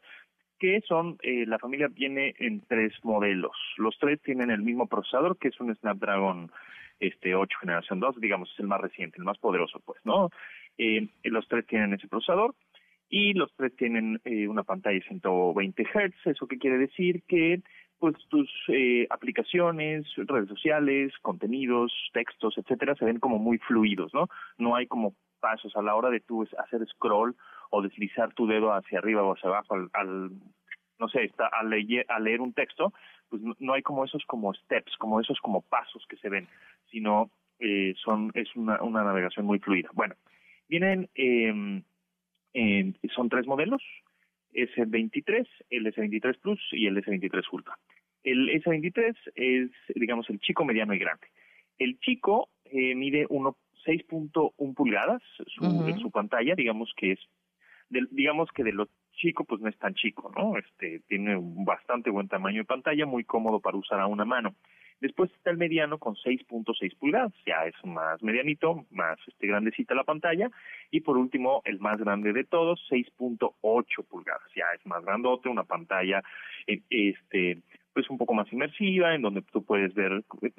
que 0.64 0.80
son, 0.88 1.18
eh, 1.22 1.44
la 1.46 1.58
familia 1.58 1.88
viene 1.88 2.34
en 2.38 2.62
tres 2.62 2.94
modelos. 3.02 3.52
Los 3.76 3.98
tres 3.98 4.18
tienen 4.22 4.50
el 4.50 4.62
mismo 4.62 4.86
procesador, 4.86 5.36
que 5.36 5.48
es 5.48 5.60
un 5.60 5.74
Snapdragon 5.76 6.50
este 7.00 7.34
8 7.34 7.58
generación 7.60 8.00
2, 8.00 8.18
digamos, 8.18 8.50
es 8.50 8.60
el 8.60 8.66
más 8.66 8.80
reciente, 8.80 9.18
el 9.18 9.24
más 9.24 9.36
poderoso, 9.36 9.78
pues, 9.84 10.00
¿no? 10.04 10.30
Eh, 10.78 11.06
los 11.24 11.46
tres 11.48 11.66
tienen 11.66 11.92
ese 11.92 12.08
procesador 12.08 12.54
y 13.10 13.34
los 13.34 13.52
tres 13.56 13.76
tienen 13.76 14.22
eh, 14.24 14.48
una 14.48 14.62
pantalla 14.62 14.94
de 14.94 15.04
120 15.04 15.84
Hz. 15.84 16.28
¿Eso 16.28 16.46
qué 16.46 16.56
quiere 16.56 16.78
decir? 16.78 17.22
Que 17.28 17.60
pues 17.98 18.14
tus 18.30 18.50
eh, 18.68 19.06
aplicaciones, 19.10 20.06
redes 20.16 20.48
sociales, 20.48 21.12
contenidos, 21.20 21.92
textos, 22.14 22.56
etcétera, 22.56 22.94
se 22.94 23.04
ven 23.04 23.20
como 23.20 23.38
muy 23.38 23.58
fluidos, 23.58 24.14
¿no? 24.14 24.28
No 24.56 24.76
hay 24.76 24.86
como 24.86 25.14
pasos 25.40 25.76
a 25.76 25.82
la 25.82 25.94
hora 25.94 26.08
de 26.08 26.20
tú 26.20 26.46
hacer 26.56 26.86
scroll 26.86 27.36
o 27.74 27.82
deslizar 27.82 28.32
tu 28.34 28.46
dedo 28.46 28.72
hacia 28.72 28.98
arriba 28.98 29.22
o 29.22 29.32
hacia 29.32 29.48
abajo 29.48 29.74
al, 29.92 30.30
no 30.98 31.08
sé, 31.08 31.24
está, 31.24 31.46
al, 31.46 31.70
leer, 31.70 32.06
leer 32.20 32.40
un 32.40 32.52
texto, 32.52 32.92
pues 33.28 33.42
no, 33.58 33.72
hay 33.72 33.82
como 33.82 34.04
esos 34.04 34.24
como 34.26 34.54
steps, 34.54 34.96
como 34.96 35.20
esos 35.20 35.40
como 35.40 35.62
pasos 35.62 36.04
que 36.08 36.16
se 36.16 36.28
ven, 36.28 36.46
sino 36.90 37.30
eh, 37.58 37.94
son 37.96 38.30
es 38.34 38.54
una, 38.54 38.80
una 38.82 39.02
navegación 39.02 39.46
muy 39.46 39.58
fluida. 39.58 39.88
Bueno, 39.92 40.14
vienen, 40.68 41.08
eh, 41.14 41.82
son 43.14 43.28
tres 43.28 43.46
modelos, 43.46 43.82
S23, 44.52 45.46
el 45.70 45.86
S23 45.92 46.38
Plus 46.38 46.60
y 46.72 46.86
el 46.86 46.96
S23 47.02 47.42
Ultra. 47.50 47.76
El 48.22 48.48
S23 48.62 49.16
es, 49.34 49.70
digamos, 49.94 50.30
el 50.30 50.38
chico, 50.40 50.64
mediano 50.64 50.94
y 50.94 50.98
grande. 50.98 51.26
El 51.78 51.98
chico 51.98 52.48
eh, 52.64 52.94
mide 52.94 53.26
6.1 53.28 54.74
pulgadas 54.74 55.22
su, 55.48 55.98
su 56.00 56.10
pantalla, 56.10 56.54
digamos 56.54 56.92
que 56.96 57.12
es, 57.12 57.18
digamos 57.88 58.50
que 58.52 58.64
de 58.64 58.72
lo 58.72 58.88
chico 59.12 59.44
pues 59.44 59.60
no 59.60 59.68
es 59.68 59.78
tan 59.78 59.94
chico, 59.94 60.32
¿no? 60.36 60.56
Este 60.58 61.00
tiene 61.08 61.36
un 61.36 61.64
bastante 61.64 62.10
buen 62.10 62.28
tamaño 62.28 62.62
de 62.62 62.64
pantalla, 62.64 63.06
muy 63.06 63.24
cómodo 63.24 63.60
para 63.60 63.76
usar 63.76 64.00
a 64.00 64.06
una 64.06 64.24
mano. 64.24 64.54
Después 65.00 65.30
está 65.32 65.50
el 65.50 65.58
mediano 65.58 65.98
con 65.98 66.14
6.6 66.14 66.96
pulgadas, 66.96 67.32
ya 67.44 67.66
es 67.66 67.74
más 67.84 68.22
medianito, 68.22 68.86
más 68.90 69.18
este 69.26 69.46
grandecita 69.46 69.94
la 69.94 70.04
pantalla. 70.04 70.50
Y 70.90 71.00
por 71.00 71.18
último, 71.18 71.62
el 71.64 71.78
más 71.80 71.98
grande 71.98 72.32
de 72.32 72.44
todos, 72.44 72.80
6.8 72.90 74.06
pulgadas, 74.08 74.48
ya 74.56 74.64
es 74.74 74.86
más 74.86 75.04
grandote, 75.04 75.48
una 75.48 75.64
pantalla 75.64 76.22
eh, 76.66 76.80
este 76.88 77.58
pues 77.94 78.10
un 78.10 78.18
poco 78.18 78.34
más 78.34 78.52
inmersiva, 78.52 79.14
en 79.14 79.22
donde 79.22 79.42
tú 79.42 79.64
puedes 79.64 79.94
ver 79.94 80.24
pues, 80.28 80.52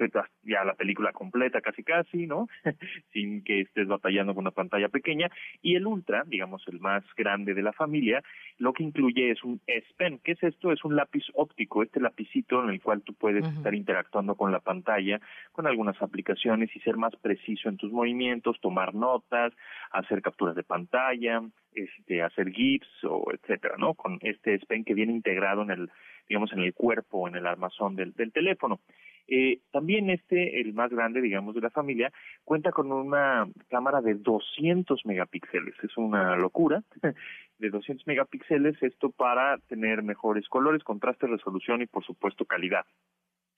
ya 0.44 0.64
la 0.64 0.74
película 0.74 1.12
completa 1.12 1.62
casi 1.62 1.84
casi, 1.84 2.26
¿no? 2.26 2.48
Sin 3.14 3.44
que 3.44 3.62
estés 3.62 3.88
batallando 3.88 4.34
con 4.34 4.44
una 4.44 4.52
pantalla 4.52 4.88
pequeña. 4.90 5.30
Y 5.62 5.76
el 5.76 5.86
Ultra, 5.86 6.24
digamos 6.26 6.64
el 6.68 6.80
más 6.80 7.04
grande 7.16 7.54
de 7.54 7.62
la 7.62 7.74
familia, 7.74 8.24
lo 8.58 8.74
que 8.74 8.84
incluye 8.84 9.32
es 9.32 9.44
un 9.44 9.62
S 9.68 9.86
Pen. 9.98 10.20
¿Qué 10.24 10.32
es 10.32 10.44
esto? 10.44 10.72
Es 10.72 10.84
un 10.86 10.96
lápiz 10.96 11.26
óptico, 11.34 11.84
este 11.84 12.00
lapicito 12.00 12.64
en 12.64 12.70
el 12.70 12.82
cual 12.82 13.02
tú 13.02 13.14
puedes 13.14 13.46
estar 13.46 13.76
interactuando 13.76 14.36
con 14.36 14.52
la 14.52 14.60
pantalla, 14.60 15.20
con 15.52 15.68
algunas 15.68 16.02
aplicaciones 16.02 16.74
y 16.76 16.80
ser 16.80 16.96
más 16.96 17.16
preciso 17.18 17.68
en 17.68 17.78
tus 17.78 17.92
movimientos, 17.92 18.60
tomar 18.62 18.96
notas, 18.96 19.54
hacer 19.92 20.22
capturas 20.22 20.56
de 20.56 20.64
pantalla, 20.64 21.42
este, 21.74 22.24
hacer 22.24 22.52
GIFs 22.52 23.04
o 23.04 23.32
etcétera, 23.34 23.76
¿no? 23.78 23.94
Con 23.94 24.18
este 24.22 24.56
S 24.56 24.66
Pen 24.66 24.86
que 24.86 24.94
viene 24.94 25.12
integrado 25.12 25.62
en 25.64 25.72
el 25.72 25.92
digamos, 26.28 26.52
en 26.54 26.60
el 26.60 26.74
cuerpo, 26.74 27.28
en 27.28 27.36
el 27.36 27.46
armazón 27.46 27.96
del, 27.96 28.14
del 28.14 28.32
teléfono. 28.32 28.80
Eh, 29.28 29.62
también 29.72 30.10
este, 30.10 30.62
el 30.62 30.74
más 30.74 30.92
grande, 30.92 31.22
digamos, 31.22 31.56
de 31.56 31.62
la 31.62 31.72
familia, 31.72 32.12
cuenta 32.44 32.72
con 32.72 32.92
una 32.92 33.48
cámara 33.70 34.02
de 34.02 34.16
200 34.16 35.06
megapíxeles. 35.06 35.76
Es 35.84 35.98
una 35.98 36.36
locura. 36.36 36.84
De 37.58 37.70
200 37.70 38.06
megapíxeles, 38.06 38.76
esto 38.84 39.12
para 39.12 39.58
tener 39.70 40.04
mejores 40.04 40.46
colores, 40.50 40.84
contraste, 40.84 41.26
resolución 41.26 41.82
y, 41.82 41.86
por 41.86 42.04
supuesto, 42.04 42.44
calidad. 42.44 42.86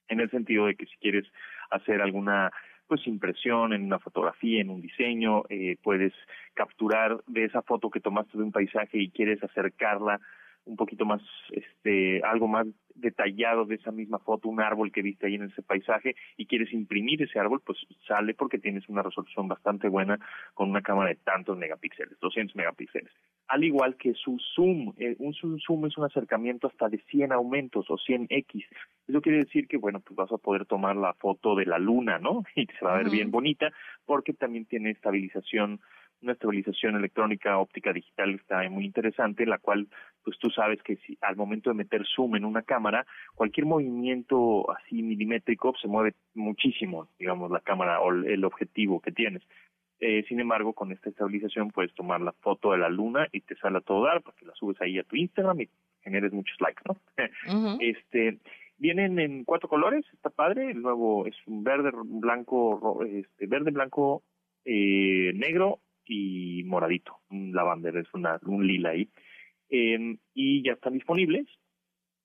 En 0.06 0.20
el 0.20 0.30
sentido 0.30 0.66
de 0.66 0.76
que 0.76 0.86
si 0.86 0.96
quieres 0.98 1.26
hacer 1.70 2.00
alguna 2.00 2.52
pues 2.86 3.04
impresión 3.08 3.72
en 3.72 3.82
una 3.82 3.98
fotografía, 3.98 4.60
en 4.60 4.70
un 4.70 4.80
diseño, 4.80 5.42
eh, 5.48 5.78
puedes 5.82 6.12
capturar 6.54 7.22
de 7.26 7.44
esa 7.44 7.62
foto 7.62 7.90
que 7.90 7.98
tomaste 7.98 8.38
de 8.38 8.44
un 8.44 8.52
paisaje 8.52 8.98
y 8.98 9.10
quieres 9.10 9.42
acercarla 9.42 10.20
un 10.68 10.76
poquito 10.76 11.04
más, 11.04 11.22
este, 11.50 12.22
algo 12.22 12.46
más 12.46 12.66
detallado 12.94 13.64
de 13.64 13.76
esa 13.76 13.90
misma 13.90 14.18
foto, 14.18 14.48
un 14.48 14.60
árbol 14.60 14.92
que 14.92 15.02
viste 15.02 15.26
ahí 15.26 15.36
en 15.36 15.44
ese 15.44 15.62
paisaje 15.62 16.14
y 16.36 16.46
quieres 16.46 16.72
imprimir 16.72 17.22
ese 17.22 17.38
árbol, 17.38 17.62
pues 17.64 17.78
sale 18.06 18.34
porque 18.34 18.58
tienes 18.58 18.88
una 18.88 19.02
resolución 19.02 19.48
bastante 19.48 19.88
buena 19.88 20.18
con 20.54 20.70
una 20.70 20.82
cámara 20.82 21.10
de 21.10 21.16
tantos 21.16 21.56
megapíxeles, 21.56 22.18
200 22.20 22.54
megapíxeles. 22.56 23.10
Al 23.48 23.64
igual 23.64 23.96
que 23.96 24.12
su 24.14 24.38
zoom, 24.54 24.92
eh, 24.98 25.16
un 25.18 25.32
zoom 25.32 25.86
es 25.86 25.96
un 25.96 26.04
acercamiento 26.04 26.66
hasta 26.66 26.88
de 26.88 26.98
100 27.10 27.32
aumentos 27.32 27.86
o 27.88 27.96
100x. 27.96 28.66
Eso 29.06 29.20
quiere 29.22 29.38
decir 29.38 29.66
que, 29.68 29.78
bueno, 29.78 30.00
pues 30.00 30.16
vas 30.16 30.30
a 30.32 30.38
poder 30.38 30.66
tomar 30.66 30.96
la 30.96 31.14
foto 31.14 31.54
de 31.54 31.64
la 31.64 31.78
luna, 31.78 32.18
¿no? 32.18 32.44
Y 32.56 32.66
se 32.66 32.84
va 32.84 32.94
a 32.94 32.98
ver 32.98 33.10
bien 33.10 33.30
bonita 33.30 33.72
porque 34.04 34.34
también 34.34 34.66
tiene 34.66 34.90
estabilización 34.90 35.80
una 36.22 36.32
estabilización 36.32 36.96
electrónica 36.96 37.58
óptica 37.58 37.92
digital 37.92 38.34
está 38.34 38.68
muy 38.68 38.84
interesante, 38.84 39.46
la 39.46 39.58
cual 39.58 39.88
pues 40.24 40.38
tú 40.38 40.50
sabes 40.50 40.82
que 40.82 40.96
si 40.96 41.16
al 41.22 41.36
momento 41.36 41.70
de 41.70 41.74
meter 41.74 42.04
zoom 42.06 42.36
en 42.36 42.44
una 42.44 42.62
cámara, 42.62 43.06
cualquier 43.34 43.66
movimiento 43.66 44.70
así 44.70 45.02
milimétrico 45.02 45.74
se 45.80 45.88
mueve 45.88 46.14
muchísimo, 46.34 47.08
digamos, 47.18 47.50
la 47.50 47.60
cámara 47.60 48.00
o 48.00 48.12
el 48.12 48.44
objetivo 48.44 49.00
que 49.00 49.12
tienes. 49.12 49.42
Eh, 50.00 50.24
sin 50.28 50.38
embargo, 50.38 50.74
con 50.74 50.92
esta 50.92 51.10
estabilización 51.10 51.70
puedes 51.70 51.92
tomar 51.94 52.20
la 52.20 52.32
foto 52.32 52.72
de 52.72 52.78
la 52.78 52.88
luna 52.88 53.26
y 53.32 53.40
te 53.40 53.56
sale 53.56 53.78
a 53.78 53.80
todo 53.80 54.04
dar 54.04 54.22
porque 54.22 54.44
la 54.44 54.54
subes 54.54 54.80
ahí 54.80 54.98
a 54.98 55.02
tu 55.02 55.16
Instagram 55.16 55.60
y 55.62 55.68
generes 56.02 56.32
muchos 56.32 56.56
likes, 56.60 56.82
¿no? 56.86 56.96
Este 57.80 58.38
vienen 58.78 59.18
en 59.18 59.44
cuatro 59.44 59.68
colores, 59.68 60.04
está 60.12 60.30
padre. 60.30 60.70
El 60.70 60.82
nuevo 60.82 61.26
es 61.26 61.34
un 61.46 61.64
verde, 61.64 61.90
blanco, 62.04 63.04
este 63.04 63.46
verde, 63.46 63.72
blanco, 63.72 64.22
eh, 64.64 65.32
negro 65.34 65.80
y 66.08 66.64
moradito, 66.64 67.18
un 67.30 67.52
lavender, 67.52 67.96
es 67.98 68.12
una, 68.14 68.38
un 68.42 68.66
lila 68.66 68.90
ahí. 68.90 69.08
Eh, 69.70 70.16
y 70.34 70.64
ya 70.64 70.72
están 70.72 70.94
disponibles. 70.94 71.46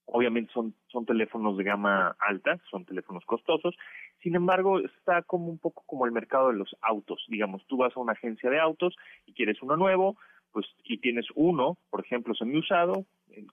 Obviamente 0.06 0.52
son, 0.54 0.76
son 0.88 1.06
teléfonos 1.06 1.58
de 1.58 1.64
gama 1.64 2.16
alta, 2.20 2.60
son 2.70 2.86
teléfonos 2.86 3.24
costosos. 3.26 3.76
Sin 4.22 4.36
embargo, 4.36 4.80
está 4.80 5.22
como 5.22 5.48
un 5.48 5.60
poco 5.60 5.84
como 5.86 6.06
el 6.06 6.12
mercado 6.12 6.50
de 6.50 6.58
los 6.58 6.76
autos. 6.82 7.26
Digamos, 7.30 7.66
tú 7.68 7.78
vas 7.78 7.96
a 7.96 8.00
una 8.00 8.14
agencia 8.14 8.50
de 8.50 8.60
autos 8.60 8.96
y 9.26 9.34
quieres 9.34 9.62
uno 9.62 9.78
nuevo, 9.78 10.18
pues 10.54 10.68
y 10.86 11.00
tienes 11.00 11.26
uno, 11.36 11.78
por 11.90 12.00
ejemplo, 12.00 12.34
semi 12.36 12.58
usado, 12.58 13.06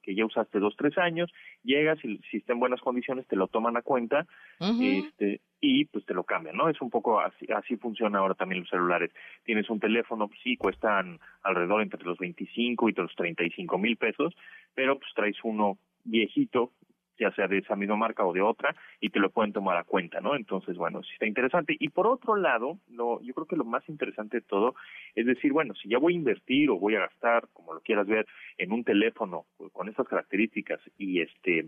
que 0.03 0.14
ya 0.14 0.26
usaste 0.26 0.59
dos, 0.59 0.76
tres 0.76 0.96
años, 0.98 1.32
llegas 1.64 1.98
y 2.05 2.18
si 2.30 2.36
está 2.36 2.53
en 2.53 2.61
buenas 2.61 2.80
condiciones 2.80 3.26
te 3.26 3.36
lo 3.36 3.48
toman 3.48 3.76
a 3.78 3.82
cuenta 3.82 4.26
este, 4.61 5.40
y 5.61 5.86
pues 5.86 6.05
te 6.05 6.14
lo 6.14 6.24
cambian, 6.24 6.57
¿no? 6.57 6.68
Es 6.68 6.80
un 6.80 6.90
poco 6.90 7.18
así, 7.18 7.46
así 7.55 7.76
funciona 7.76 8.18
ahora 8.18 8.34
también 8.34 8.61
los 8.61 8.68
celulares. 8.68 9.11
Tienes 9.44 9.68
un 9.70 9.80
teléfono, 9.80 10.28
pues, 10.28 10.38
sí, 10.42 10.57
cuestan 10.57 11.18
alrededor 11.42 11.82
entre 11.82 12.05
los 12.05 12.18
25 12.18 12.90
y 12.90 12.92
los 12.92 13.14
35 13.16 13.78
mil 13.78 13.96
pesos, 13.96 14.34
pero 14.74 14.98
pues 14.98 15.11
traes 15.14 15.36
uno 15.42 15.78
viejito 16.05 16.72
ya 17.20 17.30
sea 17.32 17.46
de 17.46 17.58
esa 17.58 17.76
misma 17.76 17.96
marca 17.96 18.24
o 18.24 18.32
de 18.32 18.40
otra, 18.40 18.74
y 19.00 19.10
te 19.10 19.20
lo 19.20 19.30
pueden 19.30 19.52
tomar 19.52 19.76
a 19.76 19.84
cuenta, 19.84 20.20
¿no? 20.20 20.34
Entonces, 20.34 20.76
bueno, 20.76 21.02
sí 21.02 21.10
está 21.12 21.26
interesante. 21.26 21.76
Y 21.78 21.90
por 21.90 22.06
otro 22.06 22.34
lado, 22.34 22.78
lo, 22.88 23.20
yo 23.20 23.34
creo 23.34 23.46
que 23.46 23.56
lo 23.56 23.64
más 23.64 23.86
interesante 23.88 24.38
de 24.38 24.46
todo 24.46 24.74
es 25.14 25.26
decir, 25.26 25.52
bueno, 25.52 25.74
si 25.74 25.88
ya 25.88 25.98
voy 25.98 26.14
a 26.14 26.16
invertir 26.16 26.70
o 26.70 26.78
voy 26.78 26.96
a 26.96 27.00
gastar, 27.00 27.48
como 27.52 27.74
lo 27.74 27.80
quieras 27.80 28.06
ver, 28.06 28.26
en 28.58 28.72
un 28.72 28.82
teléfono 28.82 29.44
con 29.72 29.88
estas 29.88 30.08
características 30.08 30.80
y 30.96 31.20
este 31.20 31.66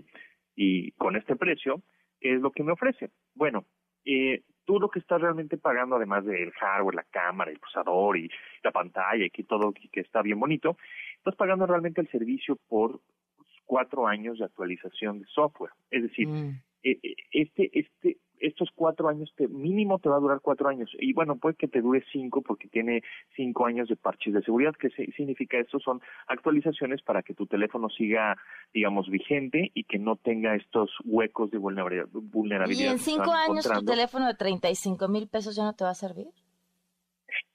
y 0.54 0.92
con 0.92 1.16
este 1.16 1.36
precio, 1.36 1.82
¿qué 2.20 2.34
es 2.34 2.40
lo 2.40 2.50
que 2.50 2.62
me 2.62 2.72
ofrece? 2.72 3.10
Bueno, 3.34 3.64
eh, 4.04 4.42
tú 4.64 4.78
lo 4.78 4.88
que 4.88 4.98
estás 4.98 5.20
realmente 5.20 5.56
pagando, 5.56 5.96
además 5.96 6.24
del 6.24 6.50
hardware, 6.52 6.94
la 6.94 7.04
cámara, 7.04 7.50
el 7.50 7.58
procesador 7.58 8.16
y 8.16 8.30
la 8.62 8.70
pantalla 8.70 9.24
y 9.24 9.30
que 9.30 9.44
todo 9.44 9.72
que 9.72 10.00
está 10.00 10.22
bien 10.22 10.38
bonito, 10.38 10.76
estás 11.16 11.36
pagando 11.36 11.66
realmente 11.66 12.00
el 12.00 12.08
servicio 12.08 12.56
por 12.68 13.00
cuatro 13.66 14.06
años 14.06 14.38
de 14.38 14.44
actualización 14.44 15.20
de 15.20 15.26
software. 15.26 15.72
Es 15.90 16.02
decir, 16.02 16.28
mm. 16.28 16.60
eh, 16.82 16.98
eh, 17.02 17.16
este, 17.32 17.70
este, 17.78 18.18
estos 18.42 18.70
cuatro 18.74 19.08
años 19.08 19.32
te, 19.36 19.48
mínimo 19.48 19.98
te 19.98 20.08
va 20.08 20.16
a 20.16 20.20
durar 20.20 20.40
cuatro 20.40 20.68
años. 20.68 20.90
Y 20.98 21.12
bueno 21.12 21.36
puede 21.36 21.54
que 21.54 21.68
te 21.68 21.80
dure 21.80 22.04
cinco 22.12 22.42
porque 22.42 22.68
tiene 22.68 23.02
cinco 23.36 23.66
años 23.66 23.88
de 23.88 23.96
parches 23.96 24.34
de 24.34 24.42
seguridad 24.42 24.74
¿Qué 24.78 24.90
significa 25.16 25.58
esto 25.58 25.78
son 25.78 26.00
actualizaciones 26.26 27.02
para 27.02 27.22
que 27.22 27.34
tu 27.34 27.46
teléfono 27.46 27.88
siga 27.88 28.36
digamos 28.74 29.08
vigente 29.08 29.70
y 29.74 29.84
que 29.84 29.98
no 29.98 30.16
tenga 30.16 30.54
estos 30.56 30.90
huecos 31.04 31.50
de 31.50 31.58
vulnerabilidad 31.58 32.08
y 32.68 32.86
en 32.86 32.98
cinco 32.98 33.32
años 33.32 33.68
tu 33.68 33.84
teléfono 33.84 34.26
de 34.26 34.34
35 34.34 35.08
mil 35.08 35.28
pesos 35.28 35.56
ya 35.56 35.64
no 35.64 35.74
te 35.74 35.84
va 35.84 35.90
a 35.90 35.94
servir 35.94 36.26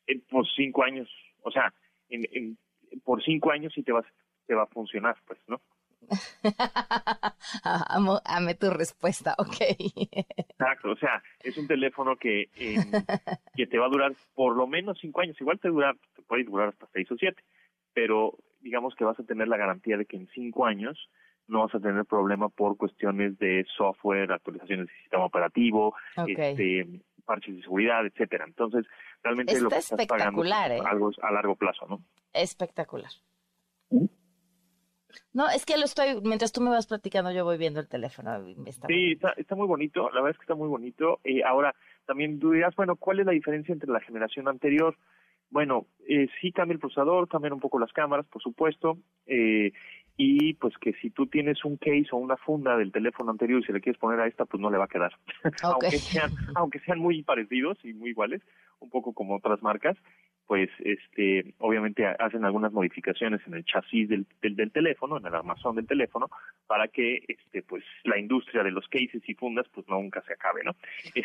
eh, 0.08 0.20
por 0.30 0.48
cinco 0.56 0.84
años. 0.84 1.10
O 1.44 1.52
sea 1.52 1.74
en, 2.10 2.58
por 3.04 3.24
cinco 3.24 3.52
años 3.52 3.74
sí 3.76 3.84
te 3.84 3.92
va 3.92 4.04
te 4.48 4.56
va 4.56 4.64
a 4.64 4.68
funcionar 4.68 5.18
pues 5.26 5.40
no 5.48 5.60
Amo, 7.64 8.22
ame 8.26 8.56
tu 8.56 8.70
respuesta, 8.70 9.36
ok. 9.38 9.58
Exacto, 10.38 10.92
o 10.92 10.96
sea, 10.98 11.22
es 11.44 11.58
un 11.58 11.68
teléfono 11.68 12.16
que, 12.16 12.50
que 13.56 13.68
te 13.68 13.78
va 13.78 13.88
a 13.88 13.90
durar 13.90 14.14
por 14.34 14.56
lo 14.56 14.68
menos 14.68 14.98
cinco 15.00 15.22
años, 15.22 15.40
igual 15.40 15.60
te 15.60 15.70
dura, 15.70 15.94
te 16.16 16.22
puede 16.24 16.44
durar 16.44 16.70
hasta 16.70 16.88
seis 16.94 17.12
o 17.12 17.16
siete, 17.18 17.44
pero 17.94 18.38
digamos 18.62 18.96
que 18.96 19.04
vas 19.04 19.20
a 19.20 19.24
tener 19.24 19.48
la 19.48 19.58
garantía 19.58 19.98
de 19.98 20.06
que 20.06 20.18
en 20.18 20.28
cinco 20.34 20.66
años 20.66 21.10
no 21.48 21.62
vas 21.62 21.74
a 21.76 21.80
tener 21.80 22.06
problema 22.06 22.50
por 22.50 22.78
cuestiones 22.78 23.38
de 23.40 23.66
software, 23.76 24.32
actualizaciones 24.32 24.88
del 24.88 24.98
sistema 24.98 25.26
operativo, 25.26 25.96
este, 26.28 26.86
parches 27.26 27.56
de 27.56 27.62
seguridad, 27.62 28.06
etcétera. 28.06 28.46
Entonces, 28.46 28.86
realmente 29.24 29.60
lo 29.62 29.70
que 29.70 29.78
estás 29.78 30.06
pagando 30.06 30.44
es 30.44 30.52
¿eh? 30.52 30.82
algo 30.86 31.12
a 31.22 31.32
largo 31.32 31.56
plazo, 31.56 31.86
¿no? 31.88 32.02
Espectacular. 32.34 33.12
No, 35.34 35.50
es 35.50 35.66
que 35.66 35.78
lo 35.78 35.86
estoy, 35.86 36.20
mientras 36.24 36.52
tú 36.52 36.62
me 36.62 36.70
vas 36.70 36.88
platicando, 36.88 37.32
yo 37.32 37.46
voy 37.46 37.58
viendo 37.58 37.80
el 37.80 37.88
teléfono. 37.88 38.32
sí, 38.88 39.12
está, 39.14 39.34
está, 39.38 39.56
muy 39.56 39.68
bonito, 39.68 40.10
la 40.10 40.22
verdad 40.22 40.32
es 40.32 40.38
que 40.38 40.44
está 40.44 40.56
muy 40.56 40.68
bonito. 40.68 41.20
Eh, 41.24 41.44
ahora, 41.44 41.76
también 42.06 42.40
tú 42.40 42.52
dirás, 42.52 42.76
bueno, 42.76 42.96
¿cuál 42.96 43.20
es 43.20 43.26
la 43.26 43.32
diferencia 43.32 43.74
entre 43.74 43.92
la 43.92 44.00
generación 44.00 44.48
anterior? 44.48 44.98
Bueno, 45.50 45.86
eh, 46.08 46.28
sí 46.42 46.52
cambia 46.52 46.74
el 46.74 46.80
procesador, 46.80 47.28
cambian 47.28 47.54
un 47.54 47.60
poco 47.60 47.80
las 47.80 47.94
cámaras, 47.94 48.26
por 48.28 48.42
supuesto, 48.42 48.98
eh, 49.26 49.72
y 50.18 50.56
pues 50.56 50.74
que 50.80 50.94
si 50.94 51.12
tú 51.12 51.28
tienes 51.28 51.64
un 51.64 51.78
case 51.78 52.08
o 52.12 52.18
una 52.18 52.38
funda 52.38 52.76
del 52.76 52.92
teléfono 52.92 53.32
anterior 53.32 53.62
y 53.62 53.66
se 53.66 53.72
le 53.72 53.82
quieres 53.82 54.00
poner 54.00 54.20
a 54.20 54.28
esta, 54.28 54.46
pues 54.46 54.60
no 54.60 54.72
le 54.72 54.78
va 54.78 54.86
a 54.86 54.90
quedar. 54.90 55.14
aunque, 55.64 55.92
sean, 55.92 56.32
aunque 56.56 56.80
sean 56.80 57.00
muy 57.00 57.22
parecidos 57.22 57.78
y 57.84 57.94
muy 57.94 58.10
iguales, 58.10 58.42
un 58.80 58.90
poco 58.90 59.14
como 59.14 59.36
otras 59.36 59.62
marcas, 59.62 59.96
pues 60.48 60.70
este 60.80 61.54
obviamente 61.60 62.06
hacen 62.06 62.46
algunas 62.46 62.72
modificaciones 62.72 63.42
en 63.46 63.56
el 63.56 63.66
chasis 63.66 64.08
del, 64.08 64.26
del, 64.42 64.72
teléfono, 64.72 65.18
en 65.18 65.26
el 65.26 65.36
armazón 65.36 65.76
del 65.76 65.86
teléfono, 65.86 66.30
para 66.66 66.88
que 66.88 67.20
este 67.28 67.62
pues 67.62 67.84
la 68.06 68.18
industria 68.18 68.64
de 68.64 68.72
los 68.72 68.88
cases 68.88 69.22
y 69.28 69.34
fundas 69.34 69.68
pues 69.74 69.88
nunca 69.90 70.22
se 70.22 70.34
acabe, 70.34 70.64
¿no? 70.64 70.72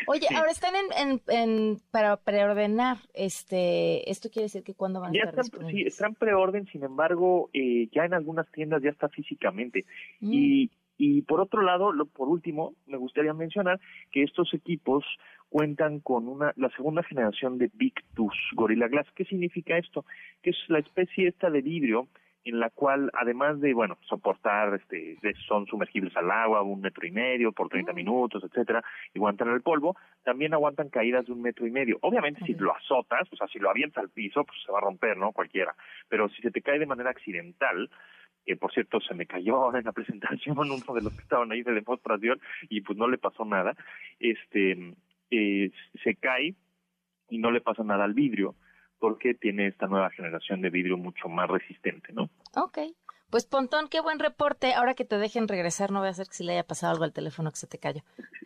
Oye, 0.07 0.23
este 0.23 0.35
ahora 0.35 0.51
están 0.51 0.73
en, 0.75 1.21
en, 1.27 1.77
para 1.89 2.17
preordenar, 2.17 2.97
este, 3.13 4.09
esto 4.11 4.29
quiere 4.29 4.43
decir 4.45 4.63
que 4.63 4.75
cuando 4.75 4.99
van 4.99 5.15
a 5.15 5.17
estar 5.17 5.39
están, 5.39 5.67
sí, 5.69 5.83
están 5.83 6.15
preorden, 6.15 6.65
sin 6.67 6.83
embargo, 6.83 7.49
eh, 7.53 7.87
ya 7.93 8.03
en 8.03 8.13
algunas 8.13 8.51
tiendas 8.51 8.83
ya 8.83 8.89
está 8.89 9.07
físicamente 9.07 9.85
mm. 10.19 10.33
y 10.33 10.71
y 10.97 11.23
por 11.23 11.41
otro 11.41 11.61
lado, 11.61 11.91
lo, 11.91 12.05
por 12.05 12.29
último, 12.29 12.75
me 12.85 12.97
gustaría 12.97 13.33
mencionar 13.33 13.79
que 14.11 14.23
estos 14.23 14.53
equipos 14.53 15.03
cuentan 15.53 15.99
con 15.99 16.27
una 16.27 16.51
la 16.55 16.69
segunda 16.71 17.03
generación 17.03 17.59
de 17.59 17.69
Victus 17.75 18.33
Gorilla 18.55 18.87
Glass. 18.87 19.05
¿Qué 19.13 19.23
significa 19.23 19.77
esto? 19.77 20.03
Que 20.41 20.49
es 20.49 20.57
la 20.67 20.79
especie 20.79 21.27
esta 21.27 21.51
de 21.51 21.61
vidrio 21.61 22.07
en 22.43 22.59
la 22.59 22.71
cual 22.71 23.11
además 23.13 23.61
de 23.61 23.75
bueno 23.75 23.99
soportar 24.09 24.73
este 24.73 25.15
son 25.47 25.67
sumergibles 25.67 26.17
al 26.17 26.31
agua 26.31 26.63
un 26.63 26.81
metro 26.81 27.05
y 27.05 27.11
medio 27.11 27.51
por 27.51 27.69
30 27.69 27.93
mm. 27.93 27.95
minutos 27.95 28.43
etcétera 28.43 28.83
y 29.13 29.19
aguantan 29.19 29.49
el 29.49 29.61
polvo 29.61 29.95
también 30.23 30.53
aguantan 30.53 30.89
caídas 30.89 31.27
de 31.27 31.31
un 31.31 31.41
metro 31.41 31.65
y 31.65 31.71
medio 31.71 31.99
obviamente 32.01 32.43
si 32.45 32.53
lo 32.55 32.75
azotas 32.75 33.31
o 33.31 33.35
sea 33.37 33.47
si 33.47 33.59
lo 33.59 33.69
avientas 33.69 34.03
al 34.03 34.09
piso 34.09 34.43
pues 34.43 34.57
se 34.65 34.73
va 34.73 34.79
a 34.79 34.81
romper 34.81 35.15
no 35.15 35.31
cualquiera 35.31 35.73
pero 36.09 36.27
si 36.29 36.41
se 36.41 36.51
te 36.51 36.61
cae 36.61 36.79
de 36.79 36.85
manera 36.85 37.11
accidental 37.11 37.89
que 38.45 38.57
por 38.57 38.73
cierto 38.73 38.99
se 38.99 39.13
me 39.13 39.25
cayó 39.25 39.55
ahora 39.55 39.79
en 39.79 39.85
la 39.85 39.93
presentación 39.93 40.57
uno 40.57 40.75
de 40.75 41.01
los 41.01 41.13
que 41.13 41.21
estaban 41.21 41.51
ahí 41.51 41.63
de 41.63 41.73
demostración 41.73 42.41
y 42.69 42.81
pues 42.81 42.97
no 42.97 43.07
le 43.07 43.17
pasó 43.17 43.45
nada, 43.45 43.75
este 44.19 44.95
eh, 45.33 45.71
se 46.03 46.15
cae 46.15 46.55
y 47.29 47.37
no 47.39 47.51
le 47.51 47.61
pasa 47.61 47.83
nada 47.83 48.03
al 48.03 48.13
vidrio 48.13 48.55
porque 48.99 49.33
tiene 49.33 49.67
esta 49.67 49.87
nueva 49.87 50.09
generación 50.11 50.61
de 50.61 50.69
vidrio 50.69 50.95
mucho 50.95 51.27
más 51.27 51.49
resistente, 51.49 52.13
¿no? 52.13 52.29
Ok. 52.55 52.79
Pues 53.29 53.45
Pontón, 53.45 53.87
qué 53.89 53.99
buen 53.99 54.19
reporte. 54.19 54.73
Ahora 54.75 54.93
que 54.93 55.05
te 55.05 55.17
dejen 55.17 55.47
regresar, 55.47 55.91
no 55.91 55.99
voy 55.99 56.07
a 56.07 56.11
hacer 56.11 56.27
que 56.27 56.35
si 56.35 56.43
le 56.43 56.53
haya 56.53 56.63
pasado 56.63 56.93
algo 56.93 57.03
al 57.03 57.13
teléfono 57.13 57.49
que 57.49 57.57
se 57.57 57.67
te 57.67 57.79
cayó. 57.79 58.01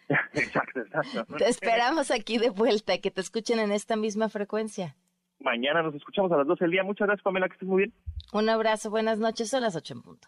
exacto, 0.34 0.80
exacto. 0.80 1.36
Te 1.38 1.50
esperamos 1.50 2.10
aquí 2.10 2.38
de 2.38 2.50
vuelta, 2.50 2.98
que 3.00 3.12
te 3.12 3.22
escuchen 3.22 3.60
en 3.60 3.72
esta 3.72 3.98
misma 3.98 4.30
frecuencia. 4.30 4.96
Mañana 5.40 5.84
nos 5.84 5.94
escuchamos 5.94 6.32
a 6.32 6.38
las 6.38 6.48
12 6.48 6.64
del 6.64 6.72
día. 6.72 6.84
Muchas 6.84 7.06
gracias, 7.06 7.24
Pamela, 7.24 7.48
que 7.48 7.54
estés 7.54 7.68
muy 7.68 7.84
bien. 7.84 7.94
Un 8.34 8.50
abrazo, 8.50 8.90
buenas 8.90 9.20
noches, 9.20 9.50
son 9.50 9.62
las 9.62 9.76
8 9.76 9.94
en 9.94 10.02
punto. 10.02 10.28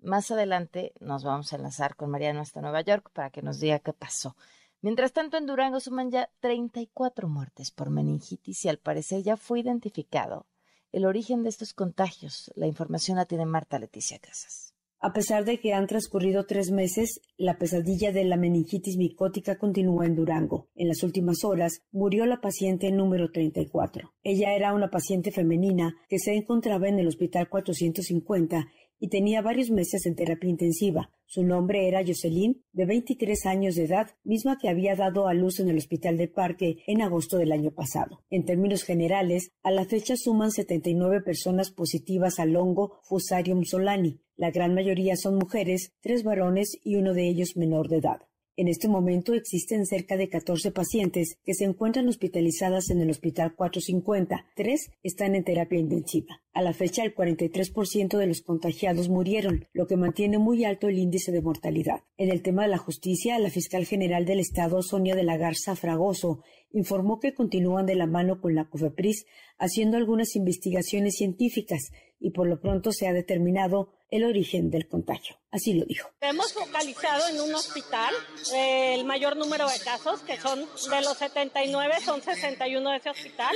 Más 0.00 0.30
adelante 0.30 0.92
nos 1.00 1.24
vamos 1.24 1.52
a 1.52 1.56
enlazar 1.56 1.96
con 1.96 2.10
Mariano 2.10 2.40
hasta 2.40 2.60
Nueva 2.60 2.82
York 2.82 3.10
para 3.12 3.30
que 3.30 3.42
nos 3.42 3.58
diga 3.58 3.80
qué 3.80 3.92
pasó. 3.92 4.36
Mientras 4.80 5.12
tanto, 5.12 5.36
en 5.36 5.46
Durango 5.46 5.80
suman 5.80 6.10
ya 6.10 6.30
34 6.40 7.28
muertes 7.28 7.72
por 7.72 7.90
meningitis 7.90 8.64
y 8.64 8.68
al 8.68 8.78
parecer 8.78 9.22
ya 9.22 9.36
fue 9.36 9.60
identificado 9.60 10.46
el 10.92 11.04
origen 11.04 11.42
de 11.42 11.48
estos 11.48 11.74
contagios. 11.74 12.52
La 12.54 12.66
información 12.66 13.16
la 13.16 13.26
tiene 13.26 13.44
Marta 13.44 13.78
Leticia 13.78 14.18
Casas. 14.18 14.74
A 15.00 15.12
pesar 15.12 15.44
de 15.44 15.60
que 15.60 15.74
han 15.74 15.86
transcurrido 15.86 16.44
tres 16.44 16.72
meses, 16.72 17.20
la 17.36 17.56
pesadilla 17.56 18.10
de 18.10 18.24
la 18.24 18.36
meningitis 18.36 18.96
micótica 18.96 19.56
continúa 19.56 20.06
en 20.06 20.16
Durango. 20.16 20.68
En 20.74 20.88
las 20.88 21.04
últimas 21.04 21.44
horas 21.44 21.82
murió 21.92 22.26
la 22.26 22.40
paciente 22.40 22.90
número 22.90 23.30
34. 23.30 24.12
Ella 24.24 24.54
era 24.54 24.74
una 24.74 24.90
paciente 24.90 25.30
femenina 25.30 25.94
que 26.08 26.18
se 26.18 26.34
encontraba 26.34 26.88
en 26.88 26.98
el 26.98 27.06
Hospital 27.06 27.48
450 27.48 28.66
y 28.98 29.08
tenía 29.08 29.42
varios 29.42 29.70
meses 29.70 30.06
en 30.06 30.14
terapia 30.14 30.50
intensiva. 30.50 31.10
Su 31.26 31.42
nombre 31.42 31.88
era 31.88 32.04
Jocelyn, 32.06 32.64
de 32.72 32.86
23 32.86 33.46
años 33.46 33.74
de 33.74 33.84
edad, 33.84 34.10
misma 34.24 34.56
que 34.58 34.68
había 34.68 34.96
dado 34.96 35.28
a 35.28 35.34
luz 35.34 35.60
en 35.60 35.68
el 35.68 35.76
Hospital 35.76 36.16
de 36.16 36.28
Parque 36.28 36.78
en 36.86 37.02
agosto 37.02 37.36
del 37.36 37.52
año 37.52 37.70
pasado. 37.70 38.24
En 38.30 38.44
términos 38.44 38.82
generales, 38.82 39.52
a 39.62 39.70
la 39.70 39.84
fecha 39.84 40.16
suman 40.16 40.50
79 40.50 41.20
personas 41.20 41.70
positivas 41.70 42.38
al 42.38 42.56
hongo 42.56 43.00
Fusarium 43.02 43.64
solani. 43.64 44.20
La 44.36 44.50
gran 44.50 44.74
mayoría 44.74 45.16
son 45.16 45.36
mujeres, 45.36 45.92
tres 46.00 46.24
varones 46.24 46.78
y 46.82 46.96
uno 46.96 47.12
de 47.12 47.28
ellos 47.28 47.56
menor 47.56 47.88
de 47.88 47.98
edad. 47.98 48.20
En 48.58 48.66
este 48.66 48.88
momento 48.88 49.34
existen 49.34 49.86
cerca 49.86 50.16
de 50.16 50.28
14 50.28 50.72
pacientes 50.72 51.38
que 51.44 51.54
se 51.54 51.64
encuentran 51.64 52.08
hospitalizadas 52.08 52.90
en 52.90 53.00
el 53.00 53.08
Hospital 53.08 53.54
450. 53.54 54.46
Tres 54.56 54.90
están 55.04 55.36
en 55.36 55.44
terapia 55.44 55.78
intensiva. 55.78 56.42
A 56.52 56.62
la 56.62 56.72
fecha, 56.72 57.04
el 57.04 57.14
43% 57.14 58.18
de 58.18 58.26
los 58.26 58.42
contagiados 58.42 59.08
murieron, 59.08 59.68
lo 59.72 59.86
que 59.86 59.96
mantiene 59.96 60.38
muy 60.38 60.64
alto 60.64 60.88
el 60.88 60.98
índice 60.98 61.30
de 61.30 61.40
mortalidad. 61.40 62.00
En 62.16 62.32
el 62.32 62.42
tema 62.42 62.62
de 62.62 62.70
la 62.70 62.78
justicia, 62.78 63.38
la 63.38 63.48
fiscal 63.48 63.86
general 63.86 64.24
del 64.24 64.40
Estado, 64.40 64.82
Sonia 64.82 65.14
de 65.14 65.22
la 65.22 65.36
Garza 65.36 65.76
Fragoso, 65.76 66.42
informó 66.72 67.20
que 67.20 67.34
continúan 67.34 67.86
de 67.86 67.94
la 67.94 68.06
mano 68.06 68.40
con 68.40 68.54
la 68.54 68.68
COFEPRIS 68.68 69.26
haciendo 69.58 69.96
algunas 69.96 70.36
investigaciones 70.36 71.16
científicas 71.16 71.90
y 72.20 72.30
por 72.30 72.48
lo 72.48 72.60
pronto 72.60 72.92
se 72.92 73.06
ha 73.06 73.12
determinado 73.12 73.92
el 74.10 74.24
origen 74.24 74.70
del 74.70 74.88
contagio. 74.88 75.36
Así 75.50 75.74
lo 75.74 75.84
dijo. 75.84 76.10
Hemos 76.20 76.52
focalizado 76.52 77.28
en 77.28 77.40
un 77.40 77.54
hospital 77.54 78.14
el 78.54 79.04
mayor 79.04 79.36
número 79.36 79.68
de 79.68 79.78
casos, 79.80 80.20
que 80.22 80.36
son 80.38 80.60
de 80.60 81.02
los 81.02 81.16
79, 81.18 81.94
son 82.04 82.22
61 82.22 82.90
de 82.90 82.96
ese 82.96 83.10
hospital. 83.10 83.54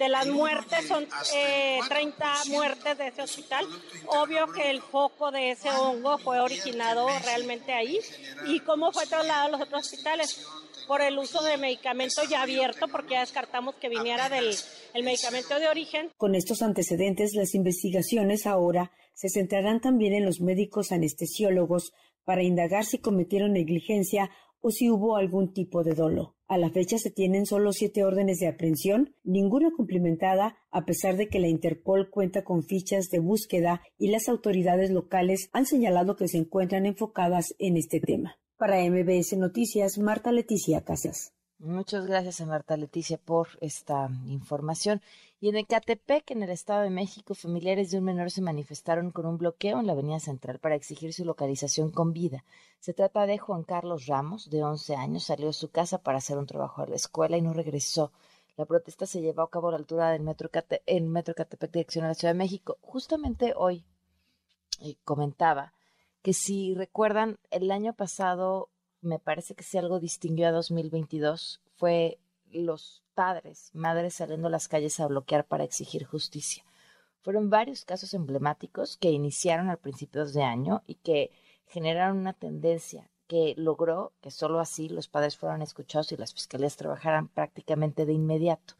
De 0.00 0.08
las 0.08 0.26
muertes 0.28 0.88
son 0.88 1.06
30 1.06 1.28
eh, 1.36 2.48
muertes 2.48 2.96
de 2.96 3.08
ese 3.08 3.20
hospital. 3.20 3.66
Obvio 4.06 4.50
que 4.50 4.70
el 4.70 4.80
foco 4.80 5.30
de 5.30 5.50
ese 5.50 5.68
hongo 5.68 6.16
fue 6.16 6.40
originado 6.40 7.06
realmente 7.22 7.74
ahí. 7.74 7.98
¿Y 8.46 8.60
cómo 8.60 8.92
fue 8.92 9.06
trasladado 9.06 9.48
a 9.48 9.50
los 9.50 9.60
otros 9.60 9.84
hospitales? 9.84 10.46
Por 10.88 11.02
el 11.02 11.18
uso 11.18 11.42
de 11.42 11.58
medicamento 11.58 12.22
ya 12.24 12.40
abierto, 12.40 12.88
porque 12.88 13.10
ya 13.10 13.20
descartamos 13.20 13.74
que 13.74 13.90
viniera 13.90 14.30
del 14.30 14.54
el 14.94 15.02
medicamento 15.02 15.58
de 15.58 15.68
origen. 15.68 16.10
Con 16.16 16.34
estos 16.34 16.62
antecedentes, 16.62 17.34
las 17.34 17.54
investigaciones 17.54 18.46
ahora 18.46 18.92
se 19.12 19.28
centrarán 19.28 19.82
también 19.82 20.14
en 20.14 20.24
los 20.24 20.40
médicos 20.40 20.92
anestesiólogos 20.92 21.92
para 22.24 22.42
indagar 22.42 22.86
si 22.86 23.00
cometieron 23.00 23.52
negligencia 23.52 24.30
o 24.60 24.70
si 24.70 24.90
hubo 24.90 25.16
algún 25.16 25.52
tipo 25.52 25.82
de 25.82 25.94
dolo. 25.94 26.36
A 26.46 26.58
la 26.58 26.70
fecha 26.70 26.98
se 26.98 27.10
tienen 27.10 27.46
solo 27.46 27.72
siete 27.72 28.04
órdenes 28.04 28.38
de 28.38 28.48
aprehensión, 28.48 29.14
ninguna 29.22 29.70
cumplimentada, 29.76 30.56
a 30.70 30.84
pesar 30.84 31.16
de 31.16 31.28
que 31.28 31.38
la 31.38 31.48
Interpol 31.48 32.10
cuenta 32.10 32.42
con 32.42 32.64
fichas 32.64 33.08
de 33.10 33.20
búsqueda 33.20 33.82
y 33.98 34.08
las 34.08 34.28
autoridades 34.28 34.90
locales 34.90 35.48
han 35.52 35.66
señalado 35.66 36.16
que 36.16 36.28
se 36.28 36.38
encuentran 36.38 36.86
enfocadas 36.86 37.54
en 37.58 37.76
este 37.76 38.00
tema. 38.00 38.36
Para 38.56 38.82
MBS 38.82 39.36
Noticias, 39.38 39.98
Marta 39.98 40.32
Leticia 40.32 40.82
Casas. 40.82 41.32
Muchas 41.60 42.06
gracias 42.06 42.40
a 42.40 42.46
Marta 42.46 42.76
Leticia 42.76 43.18
por 43.18 43.48
esta 43.60 44.08
información. 44.26 45.02
Y 45.42 45.48
en 45.48 45.56
Ecatepec, 45.56 46.32
en 46.32 46.42
el 46.42 46.50
Estado 46.50 46.82
de 46.82 46.90
México, 46.90 47.34
familiares 47.34 47.90
de 47.90 47.96
un 47.96 48.04
menor 48.04 48.30
se 48.30 48.42
manifestaron 48.42 49.10
con 49.10 49.24
un 49.24 49.38
bloqueo 49.38 49.80
en 49.80 49.86
la 49.86 49.94
Avenida 49.94 50.20
Central 50.20 50.58
para 50.58 50.74
exigir 50.74 51.14
su 51.14 51.24
localización 51.24 51.90
con 51.90 52.12
vida. 52.12 52.44
Se 52.78 52.92
trata 52.92 53.24
de 53.24 53.38
Juan 53.38 53.62
Carlos 53.62 54.06
Ramos, 54.06 54.50
de 54.50 54.62
11 54.62 54.96
años, 54.96 55.24
salió 55.24 55.46
de 55.46 55.54
su 55.54 55.70
casa 55.70 56.02
para 56.02 56.18
hacer 56.18 56.36
un 56.36 56.44
trabajo 56.44 56.82
a 56.82 56.86
la 56.86 56.96
escuela 56.96 57.38
y 57.38 57.40
no 57.40 57.54
regresó. 57.54 58.12
La 58.58 58.66
protesta 58.66 59.06
se 59.06 59.22
llevó 59.22 59.40
a 59.40 59.48
cabo 59.48 59.68
a 59.68 59.70
la 59.70 59.78
altura 59.78 60.10
del 60.10 60.20
metro, 60.20 60.50
en 60.84 61.08
Metro 61.08 61.32
Ecatepec, 61.32 61.72
dirección 61.72 62.04
a 62.04 62.08
la 62.08 62.14
Ciudad 62.14 62.34
de 62.34 62.38
México. 62.38 62.76
Justamente 62.82 63.54
hoy 63.56 63.86
eh, 64.82 64.96
comentaba 65.04 65.72
que 66.20 66.34
si 66.34 66.74
recuerdan, 66.74 67.38
el 67.50 67.70
año 67.70 67.94
pasado 67.94 68.68
me 69.00 69.18
parece 69.18 69.54
que 69.54 69.64
si 69.64 69.78
algo 69.78 70.00
distinguió 70.00 70.48
a 70.48 70.52
2022 70.52 71.62
fue 71.76 72.18
los 72.52 73.02
padres, 73.20 73.68
madres 73.74 74.14
saliendo 74.14 74.48
a 74.48 74.50
las 74.50 74.66
calles 74.66 74.98
a 74.98 75.06
bloquear 75.06 75.44
para 75.44 75.62
exigir 75.62 76.06
justicia. 76.06 76.64
Fueron 77.20 77.50
varios 77.50 77.84
casos 77.84 78.14
emblemáticos 78.14 78.96
que 78.96 79.10
iniciaron 79.10 79.68
al 79.68 79.76
principios 79.76 80.32
de 80.32 80.42
año 80.42 80.82
y 80.86 80.94
que 80.94 81.30
generaron 81.66 82.16
una 82.16 82.32
tendencia 82.32 83.10
que 83.26 83.52
logró 83.58 84.14
que 84.22 84.30
solo 84.30 84.58
así 84.58 84.88
los 84.88 85.08
padres 85.08 85.36
fueran 85.36 85.60
escuchados 85.60 86.12
y 86.12 86.16
las 86.16 86.32
fiscalías 86.32 86.78
trabajaran 86.78 87.28
prácticamente 87.28 88.06
de 88.06 88.14
inmediato. 88.14 88.72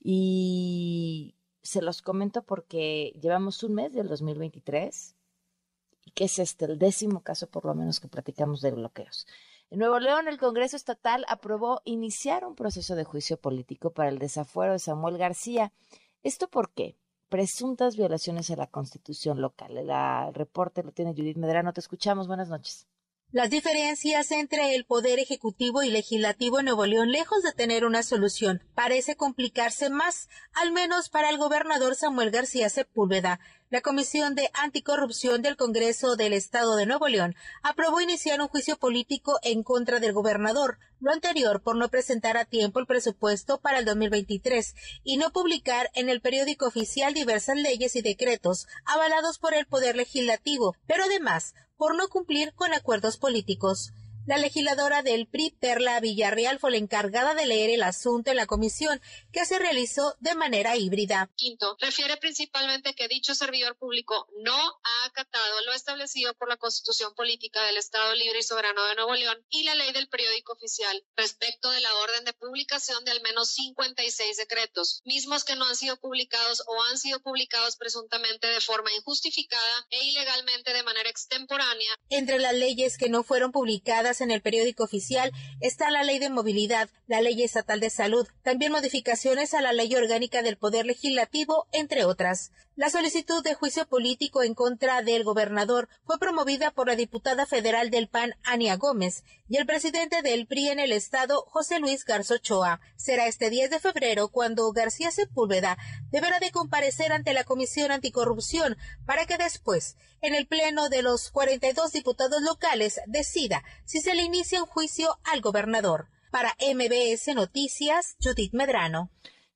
Y 0.00 1.34
se 1.60 1.82
los 1.82 2.00
comento 2.00 2.42
porque 2.42 3.12
llevamos 3.20 3.64
un 3.64 3.74
mes 3.74 3.92
del 3.92 4.06
2023 4.06 5.16
y 6.04 6.10
que 6.12 6.26
es 6.26 6.38
este 6.38 6.66
el 6.66 6.78
décimo 6.78 7.24
caso 7.24 7.48
por 7.48 7.64
lo 7.64 7.74
menos 7.74 7.98
que 7.98 8.06
platicamos 8.06 8.60
de 8.60 8.70
bloqueos. 8.70 9.26
En 9.72 9.78
Nuevo 9.78 10.00
León, 10.00 10.26
el 10.26 10.36
Congreso 10.36 10.76
Estatal 10.76 11.24
aprobó 11.28 11.80
iniciar 11.84 12.44
un 12.44 12.56
proceso 12.56 12.96
de 12.96 13.04
juicio 13.04 13.36
político 13.36 13.92
para 13.92 14.08
el 14.08 14.18
desafuero 14.18 14.72
de 14.72 14.80
Samuel 14.80 15.16
García. 15.16 15.72
¿Esto 16.24 16.48
por 16.48 16.72
qué? 16.72 16.96
Presuntas 17.28 17.96
violaciones 17.96 18.50
a 18.50 18.56
la 18.56 18.66
constitución 18.66 19.40
local. 19.40 19.78
El 19.78 20.34
reporte 20.34 20.82
lo 20.82 20.90
tiene 20.90 21.14
Judith 21.14 21.36
Medrano. 21.36 21.72
Te 21.72 21.78
escuchamos. 21.78 22.26
Buenas 22.26 22.48
noches. 22.48 22.88
Las 23.32 23.48
diferencias 23.48 24.32
entre 24.32 24.74
el 24.74 24.84
Poder 24.84 25.20
Ejecutivo 25.20 25.84
y 25.84 25.88
Legislativo 25.88 26.58
en 26.58 26.64
Nuevo 26.64 26.84
León, 26.84 27.12
lejos 27.12 27.44
de 27.44 27.52
tener 27.52 27.84
una 27.84 28.02
solución, 28.02 28.60
parece 28.74 29.14
complicarse 29.14 29.88
más, 29.88 30.28
al 30.52 30.72
menos 30.72 31.10
para 31.10 31.30
el 31.30 31.38
gobernador 31.38 31.94
Samuel 31.94 32.32
García 32.32 32.68
Sepúlveda. 32.68 33.38
La 33.70 33.82
Comisión 33.82 34.34
de 34.34 34.50
Anticorrupción 34.54 35.42
del 35.42 35.56
Congreso 35.56 36.16
del 36.16 36.32
Estado 36.32 36.74
de 36.74 36.86
Nuevo 36.86 37.06
León 37.06 37.36
aprobó 37.62 38.00
iniciar 38.00 38.40
un 38.40 38.48
juicio 38.48 38.78
político 38.78 39.38
en 39.44 39.62
contra 39.62 40.00
del 40.00 40.12
gobernador, 40.12 40.80
lo 40.98 41.12
anterior 41.12 41.62
por 41.62 41.76
no 41.76 41.88
presentar 41.88 42.36
a 42.36 42.46
tiempo 42.46 42.80
el 42.80 42.86
presupuesto 42.86 43.60
para 43.60 43.78
el 43.78 43.84
2023 43.84 44.74
y 45.04 45.18
no 45.18 45.30
publicar 45.30 45.88
en 45.94 46.08
el 46.08 46.20
periódico 46.20 46.66
oficial 46.66 47.14
diversas 47.14 47.56
leyes 47.56 47.94
y 47.94 48.02
decretos 48.02 48.66
avalados 48.84 49.38
por 49.38 49.54
el 49.54 49.66
Poder 49.66 49.94
Legislativo, 49.94 50.74
pero 50.88 51.04
además 51.04 51.54
por 51.80 51.96
no 51.96 52.08
cumplir 52.10 52.52
con 52.52 52.74
acuerdos 52.74 53.16
políticos. 53.16 53.94
La 54.30 54.38
legisladora 54.38 55.02
del 55.02 55.26
PRI, 55.26 55.50
Perla 55.58 55.98
Villarreal, 55.98 56.60
fue 56.60 56.70
la 56.70 56.76
encargada 56.76 57.34
de 57.34 57.46
leer 57.46 57.68
el 57.70 57.82
asunto 57.82 58.30
en 58.30 58.36
la 58.36 58.46
comisión, 58.46 59.02
que 59.32 59.44
se 59.44 59.58
realizó 59.58 60.14
de 60.20 60.36
manera 60.36 60.76
híbrida. 60.76 61.28
Quinto, 61.34 61.76
refiere 61.80 62.16
principalmente 62.16 62.94
que 62.94 63.08
dicho 63.08 63.34
servidor 63.34 63.76
público 63.76 64.28
no 64.44 64.54
ha 64.54 65.06
acatado 65.06 65.60
lo 65.66 65.72
establecido 65.72 66.32
por 66.34 66.48
la 66.48 66.58
Constitución 66.58 67.12
Política 67.16 67.60
del 67.64 67.76
Estado 67.76 68.14
Libre 68.14 68.38
y 68.38 68.44
Soberano 68.44 68.84
de 68.84 68.94
Nuevo 68.94 69.16
León 69.16 69.36
y 69.50 69.64
la 69.64 69.74
ley 69.74 69.92
del 69.92 70.08
periódico 70.08 70.52
oficial 70.52 71.04
respecto 71.16 71.68
de 71.72 71.80
la 71.80 71.92
orden 71.96 72.24
de 72.24 72.32
publicación 72.32 73.04
de 73.04 73.10
al 73.10 73.22
menos 73.22 73.48
56 73.48 74.36
decretos, 74.36 75.00
mismos 75.04 75.42
que 75.42 75.56
no 75.56 75.64
han 75.64 75.74
sido 75.74 75.96
publicados 75.98 76.62
o 76.68 76.80
han 76.84 76.98
sido 76.98 77.20
publicados 77.20 77.74
presuntamente 77.74 78.46
de 78.46 78.60
forma 78.60 78.92
injustificada 78.92 79.88
e 79.90 80.04
ilegalmente 80.04 80.72
de 80.72 80.84
manera 80.84 81.10
extemporánea. 81.10 81.90
Entre 82.10 82.38
las 82.38 82.54
leyes 82.54 82.96
que 82.96 83.08
no 83.08 83.24
fueron 83.24 83.50
publicadas 83.50 84.19
en 84.20 84.30
el 84.30 84.42
periódico 84.42 84.84
oficial 84.84 85.32
está 85.60 85.90
la 85.90 86.02
Ley 86.02 86.18
de 86.18 86.30
Movilidad, 86.30 86.88
la 87.06 87.20
Ley 87.20 87.42
Estatal 87.42 87.80
de 87.80 87.90
Salud, 87.90 88.26
también 88.42 88.72
modificaciones 88.72 89.54
a 89.54 89.60
la 89.60 89.72
Ley 89.72 89.94
Orgánica 89.94 90.42
del 90.42 90.56
Poder 90.56 90.86
Legislativo, 90.86 91.66
entre 91.72 92.04
otras. 92.04 92.52
La 92.76 92.88
solicitud 92.88 93.42
de 93.42 93.54
juicio 93.54 93.86
político 93.86 94.42
en 94.44 94.54
contra 94.54 95.02
del 95.02 95.24
gobernador 95.24 95.88
fue 96.04 96.18
promovida 96.18 96.70
por 96.70 96.86
la 96.86 96.94
diputada 96.94 97.44
federal 97.44 97.90
del 97.90 98.08
PAN, 98.08 98.34
Ania 98.44 98.76
Gómez, 98.76 99.24
y 99.48 99.56
el 99.56 99.66
presidente 99.66 100.22
del 100.22 100.46
PRI 100.46 100.68
en 100.68 100.78
el 100.78 100.92
estado, 100.92 101.44
José 101.48 101.80
Luis 101.80 102.04
Garzochoa. 102.04 102.80
Será 102.96 103.26
este 103.26 103.50
10 103.50 103.70
de 103.70 103.80
febrero 103.80 104.28
cuando 104.28 104.70
García 104.72 105.10
Sepúlveda 105.10 105.76
deberá 106.10 106.38
de 106.38 106.52
comparecer 106.52 107.12
ante 107.12 107.34
la 107.34 107.44
Comisión 107.44 107.90
Anticorrupción 107.90 108.76
para 109.04 109.26
que 109.26 109.36
después, 109.36 109.96
en 110.22 110.34
el 110.34 110.46
pleno 110.46 110.88
de 110.88 111.02
los 111.02 111.30
42 111.32 111.92
diputados 111.92 112.40
locales, 112.40 113.00
decida 113.06 113.64
si 113.84 114.00
se 114.00 114.14
le 114.14 114.22
inicia 114.22 114.62
un 114.62 114.68
juicio 114.68 115.18
al 115.24 115.40
gobernador. 115.40 116.08
Para 116.30 116.56
MBS 116.60 117.34
Noticias, 117.34 118.16
Judith 118.22 118.54
Medrano. 118.54 119.10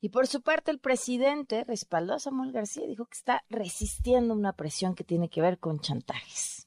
Y 0.04 0.10
por 0.10 0.26
su 0.26 0.42
parte, 0.42 0.70
el 0.70 0.80
presidente 0.80 1.64
respaldó 1.64 2.12
a 2.12 2.18
Samuel 2.18 2.52
García 2.52 2.84
y 2.84 2.88
dijo 2.88 3.06
que 3.06 3.16
está 3.16 3.42
resistiendo 3.48 4.34
una 4.34 4.52
presión 4.52 4.94
que 4.94 5.02
tiene 5.02 5.30
que 5.30 5.40
ver 5.40 5.58
con 5.58 5.80
chantajes. 5.80 6.63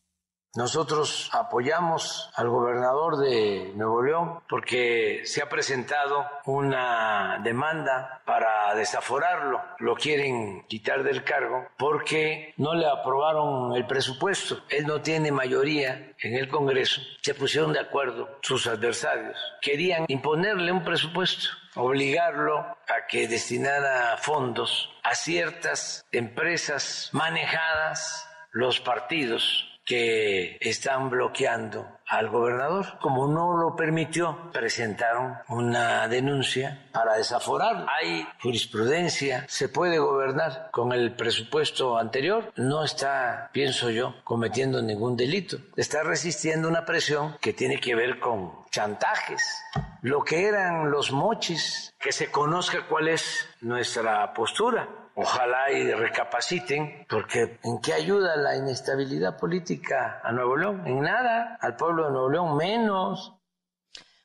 Nosotros 0.57 1.29
apoyamos 1.33 2.31
al 2.33 2.49
gobernador 2.49 3.17
de 3.17 3.73
Nuevo 3.75 4.01
León 4.01 4.39
porque 4.49 5.21
se 5.25 5.43
ha 5.43 5.49
presentado 5.49 6.25
una 6.45 7.39
demanda 7.43 8.23
para 8.25 8.73
desaforarlo. 8.73 9.61
Lo 9.77 9.93
quieren 9.93 10.65
quitar 10.67 11.03
del 11.03 11.23
cargo 11.23 11.67
porque 11.77 12.55
no 12.57 12.73
le 12.73 12.87
aprobaron 12.87 13.75
el 13.75 13.85
presupuesto. 13.85 14.63
Él 14.69 14.87
no 14.87 14.99
tiene 14.99 15.31
mayoría 15.31 16.15
en 16.17 16.33
el 16.33 16.47
Congreso. 16.47 17.01
Se 17.21 17.35
pusieron 17.35 17.71
de 17.71 17.81
acuerdo 17.81 18.39
sus 18.41 18.65
adversarios. 18.65 19.37
Querían 19.61 20.05
imponerle 20.07 20.71
un 20.71 20.83
presupuesto 20.83 21.49
obligarlo 21.75 22.57
a 22.57 23.05
que 23.07 23.27
destinara 23.27 24.17
fondos 24.17 24.89
a 25.03 25.13
ciertas 25.13 26.03
empresas 26.11 27.11
manejadas 27.13 28.27
los 28.53 28.79
partidos 28.79 29.66
que 29.87 30.57
están 30.59 31.09
bloqueando 31.09 31.87
al 32.05 32.27
gobernador. 32.29 32.99
Como 32.99 33.27
no 33.27 33.55
lo 33.57 33.75
permitió, 33.75 34.51
presentaron 34.51 35.37
una 35.47 36.09
denuncia 36.09 36.89
para 36.91 37.15
desaforar. 37.15 37.85
Hay 37.97 38.27
jurisprudencia, 38.41 39.45
se 39.47 39.69
puede 39.69 39.97
gobernar 39.97 40.69
con 40.71 40.91
el 40.91 41.15
presupuesto 41.15 41.97
anterior. 41.97 42.51
No 42.57 42.83
está, 42.83 43.49
pienso 43.53 43.89
yo, 43.89 44.13
cometiendo 44.25 44.81
ningún 44.81 45.15
delito. 45.15 45.57
Está 45.77 46.03
resistiendo 46.03 46.67
una 46.67 46.85
presión 46.85 47.37
que 47.39 47.53
tiene 47.53 47.79
que 47.79 47.95
ver 47.95 48.19
con 48.19 48.65
chantajes, 48.69 49.63
lo 50.01 50.21
que 50.21 50.47
eran 50.47 50.91
los 50.91 51.13
mochis, 51.13 51.95
que 51.97 52.11
se 52.11 52.29
conozca 52.29 52.87
cuál 52.89 53.07
es 53.07 53.47
nuestra 53.61 54.33
postura 54.33 55.06
Ojalá 55.19 55.71
y 55.71 55.91
recapaciten, 55.91 57.07
porque 57.09 57.57
¿en 57.63 57.81
qué 57.81 57.93
ayuda 57.93 58.35
la 58.35 58.55
inestabilidad 58.55 59.35
política 59.35 60.21
a 60.23 60.31
Nuevo 60.31 60.55
León? 60.55 60.83
En 60.85 61.01
nada, 61.01 61.57
al 61.59 61.75
pueblo 61.75 62.05
de 62.05 62.11
Nuevo 62.11 62.29
León 62.29 62.55
menos. 62.55 63.33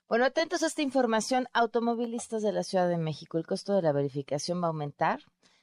Bueno, 0.07 0.27
atentos 0.27 0.63
a 0.63 0.67
esta 0.67 0.83
información, 0.83 1.49
automovilistas 1.55 2.43
de 2.43 2.53
la 2.53 2.63
Ciudad 2.63 2.91
de 2.91 2.99
México, 2.99 3.39
el 3.39 3.47
costo 3.47 3.75
de 3.75 3.81
la 3.81 3.93
verificación 3.93 4.61
va 4.61 4.67
a 4.67 4.69
aumentar 4.69 5.21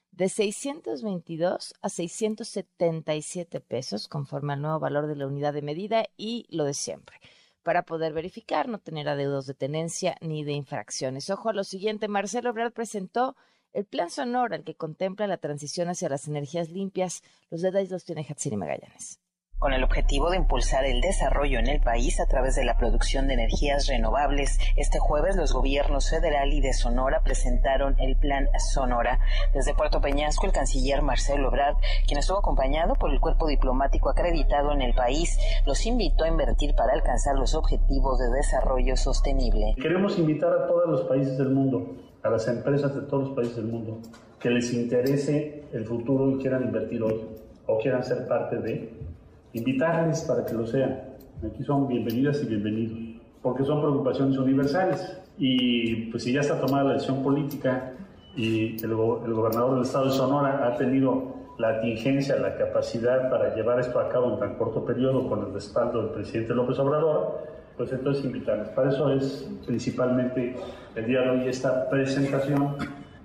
de 0.10 0.30
622 0.30 1.76
a 1.80 1.90
677 1.90 3.60
pesos 3.60 4.08
conforme 4.08 4.54
al 4.54 4.64
nuevo 4.64 4.80
valor 4.80 5.06
de 5.06 5.16
la 5.16 5.28
unidad 5.28 5.54
de 5.54 5.62
medida 5.62 6.06
y 6.18 6.48
lo 6.50 6.64
de 6.64 6.74
siempre 6.74 7.20
para 7.62 7.84
poder 7.84 8.14
verificar, 8.14 8.68
no 8.68 8.80
tener 8.80 9.08
adeudos 9.08 9.46
de 9.46 9.54
tenencia 9.54 10.16
ni 10.22 10.44
de 10.44 10.54
infracciones. 10.54 11.30
Ojo 11.30 11.50
a 11.50 11.54
lo 11.54 11.64
siguiente, 11.64 12.08
Marcelo 12.08 12.50
Obrador 12.50 12.72
presentó 12.74 13.36
el 13.74 13.86
plan 13.86 14.10
Sonora, 14.10 14.56
el 14.56 14.64
que 14.64 14.76
contempla 14.76 15.28
la 15.28 15.38
transición 15.38 15.90
hacia 15.90 16.10
las 16.10 16.28
energías 16.28 16.70
limpias, 16.70 17.24
los 17.50 17.62
detalles 17.62 17.92
los 17.92 18.06
tiene 18.06 18.26
Hatsini 18.28 18.58
Magallanes 18.58 19.20
con 19.60 19.74
el 19.74 19.84
objetivo 19.84 20.30
de 20.30 20.38
impulsar 20.38 20.86
el 20.86 21.02
desarrollo 21.02 21.60
en 21.60 21.68
el 21.68 21.82
país 21.82 22.20
a 22.22 22.26
través 22.26 22.56
de 22.56 22.64
la 22.64 22.78
producción 22.78 23.28
de 23.28 23.34
energías 23.34 23.88
renovables. 23.88 24.58
Este 24.78 25.00
jueves 25.00 25.36
los 25.36 25.54
gobiernos 25.54 26.10
federal 26.10 26.54
y 26.54 26.62
de 26.62 26.74
Sonora 26.74 27.22
presentaron 27.24 27.96
el 28.00 28.16
Plan 28.16 28.48
Sonora. 28.58 29.20
Desde 29.54 29.74
Puerto 29.74 30.00
Peñasco, 30.00 30.46
el 30.46 30.54
canciller 30.54 31.02
Marcelo 31.02 31.50
Ebrard, 31.50 31.76
quien 32.08 32.20
estuvo 32.20 32.40
acompañado 32.40 32.96
por 32.96 33.12
el 33.12 33.20
cuerpo 33.20 33.48
diplomático 33.48 34.10
acreditado 34.10 34.72
en 34.72 34.82
el 34.82 34.94
país, 34.94 35.38
los 35.66 35.86
invitó 35.86 36.24
a 36.24 36.30
invertir 36.30 36.74
para 36.74 36.94
alcanzar 36.94 37.36
los 37.36 37.54
objetivos 37.54 38.18
de 38.20 38.30
desarrollo 38.30 38.96
sostenible. 38.96 39.76
Queremos 39.82 40.18
invitar 40.18 40.54
a 40.54 40.68
todos 40.68 40.88
los 40.88 41.02
países 41.02 41.38
del 41.38 41.50
mundo 41.50 42.09
a 42.24 42.30
las 42.30 42.48
empresas 42.48 42.94
de 42.96 43.02
todos 43.02 43.30
los 43.30 43.36
países 43.36 43.56
del 43.58 43.66
mundo 43.66 44.00
que 44.40 44.50
les 44.50 44.74
interese 44.74 45.64
el 45.74 45.86
futuro 45.86 46.32
y 46.32 46.38
quieran 46.38 46.64
invertir 46.64 47.04
hoy 47.04 47.22
o 47.66 47.78
quieran 47.78 48.04
ser 48.04 48.28
parte 48.28 48.58
de, 48.58 48.90
invitarles 49.54 50.22
para 50.22 50.46
que 50.46 50.54
lo 50.54 50.66
sean. 50.66 51.00
Aquí 51.46 51.64
son 51.64 51.88
bienvenidas 51.88 52.42
y 52.44 52.48
bienvenidos, 52.48 52.98
porque 53.42 53.64
son 53.64 53.82
preocupaciones 53.82 54.38
universales. 54.38 55.18
Y 55.38 56.08
pues 56.12 56.24
si 56.24 56.34
ya 56.34 56.42
está 56.42 56.60
tomada 56.60 56.84
la 56.84 56.94
decisión 56.94 57.24
política 57.24 57.94
y 58.36 58.76
el, 58.84 58.92
el 58.92 59.34
gobernador 59.34 59.76
del 59.76 59.84
estado 59.84 60.06
de 60.06 60.12
Sonora 60.12 60.68
ha 60.68 60.78
tenido 60.78 61.36
la 61.58 61.70
atingencia, 61.78 62.38
la 62.38 62.56
capacidad 62.56 63.30
para 63.30 63.54
llevar 63.56 63.80
esto 63.80 64.00
a 64.00 64.10
cabo 64.10 64.34
en 64.34 64.40
tan 64.40 64.56
corto 64.56 64.86
periodo 64.86 65.28
con 65.28 65.46
el 65.46 65.54
respaldo 65.54 66.02
del 66.02 66.12
presidente 66.12 66.54
López 66.54 66.80
Obrador, 66.80 67.40
pues 67.80 67.94
entonces 67.94 68.26
invitarles. 68.26 68.68
Para 68.72 68.90
eso 68.90 69.10
es 69.14 69.48
principalmente 69.66 70.54
el 70.96 71.06
día 71.06 71.22
de 71.22 71.30
hoy 71.30 71.48
esta 71.48 71.90
presentación, 71.90 72.76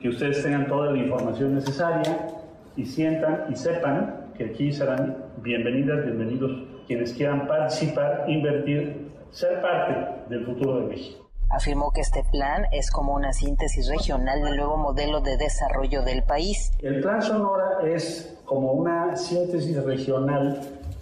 que 0.00 0.08
ustedes 0.08 0.44
tengan 0.44 0.68
toda 0.68 0.92
la 0.92 0.98
información 0.98 1.56
necesaria 1.56 2.28
y 2.76 2.86
sientan 2.86 3.46
y 3.50 3.56
sepan 3.56 4.30
que 4.38 4.44
aquí 4.44 4.70
serán 4.70 5.16
bienvenidas, 5.38 6.04
bienvenidos 6.04 6.52
quienes 6.86 7.14
quieran 7.14 7.48
participar, 7.48 8.26
invertir, 8.28 9.10
ser 9.32 9.60
parte 9.60 10.22
del 10.28 10.46
futuro 10.46 10.82
de 10.82 10.86
México. 10.86 11.28
Afirmó 11.50 11.90
que 11.90 12.02
este 12.02 12.22
plan 12.30 12.66
es 12.70 12.92
como 12.92 13.14
una 13.14 13.32
síntesis 13.32 13.88
regional 13.88 14.40
del 14.40 14.56
nuevo 14.56 14.76
modelo 14.76 15.20
de 15.20 15.36
desarrollo 15.36 16.02
del 16.02 16.22
país. 16.22 16.70
El 16.78 17.00
plan 17.00 17.20
Sonora 17.20 17.78
es 17.84 18.38
como 18.44 18.70
una 18.72 19.16
síntesis 19.16 19.82
regional 19.82 20.60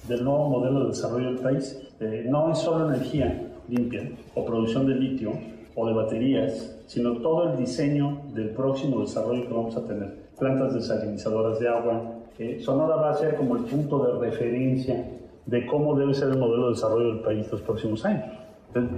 del 0.09 0.25
nuevo 0.25 0.49
modelo 0.49 0.85
de 0.85 0.89
desarrollo 0.89 1.33
del 1.33 1.41
país. 1.41 1.79
Eh, 2.03 2.27
no 2.29 2.51
es 2.51 2.59
solo 2.59 2.93
energía 2.93 3.49
limpia 3.69 4.11
o 4.35 4.45
producción 4.45 4.89
de 4.89 4.97
litio 4.97 5.35
o 5.77 5.87
de 5.87 5.93
baterías, 5.93 6.77
sino 6.89 7.19
todo 7.19 7.53
el 7.53 7.59
diseño 7.59 8.23
del 8.35 8.51
próximo 8.51 9.03
desarrollo 9.03 9.47
que 9.47 9.55
vamos 9.55 9.77
a 9.77 9.87
tener. 9.87 10.13
Plantas 10.37 10.75
desalinizadoras 10.75 11.61
de 11.61 11.69
agua. 11.69 12.03
Eh, 12.41 12.59
Sonora 12.61 12.97
va 12.97 13.11
a 13.11 13.15
ser 13.15 13.37
como 13.37 13.57
el 13.57 13.63
punto 13.63 14.05
de 14.05 14.19
referencia 14.19 15.07
de 15.47 15.67
cómo 15.67 15.95
debe 15.95 16.13
ser 16.13 16.31
el 16.31 16.39
modelo 16.39 16.65
de 16.65 16.71
desarrollo 16.71 17.07
del 17.15 17.21
país 17.21 17.47
los 17.53 17.63
próximos 17.63 18.05
años. 18.05 18.25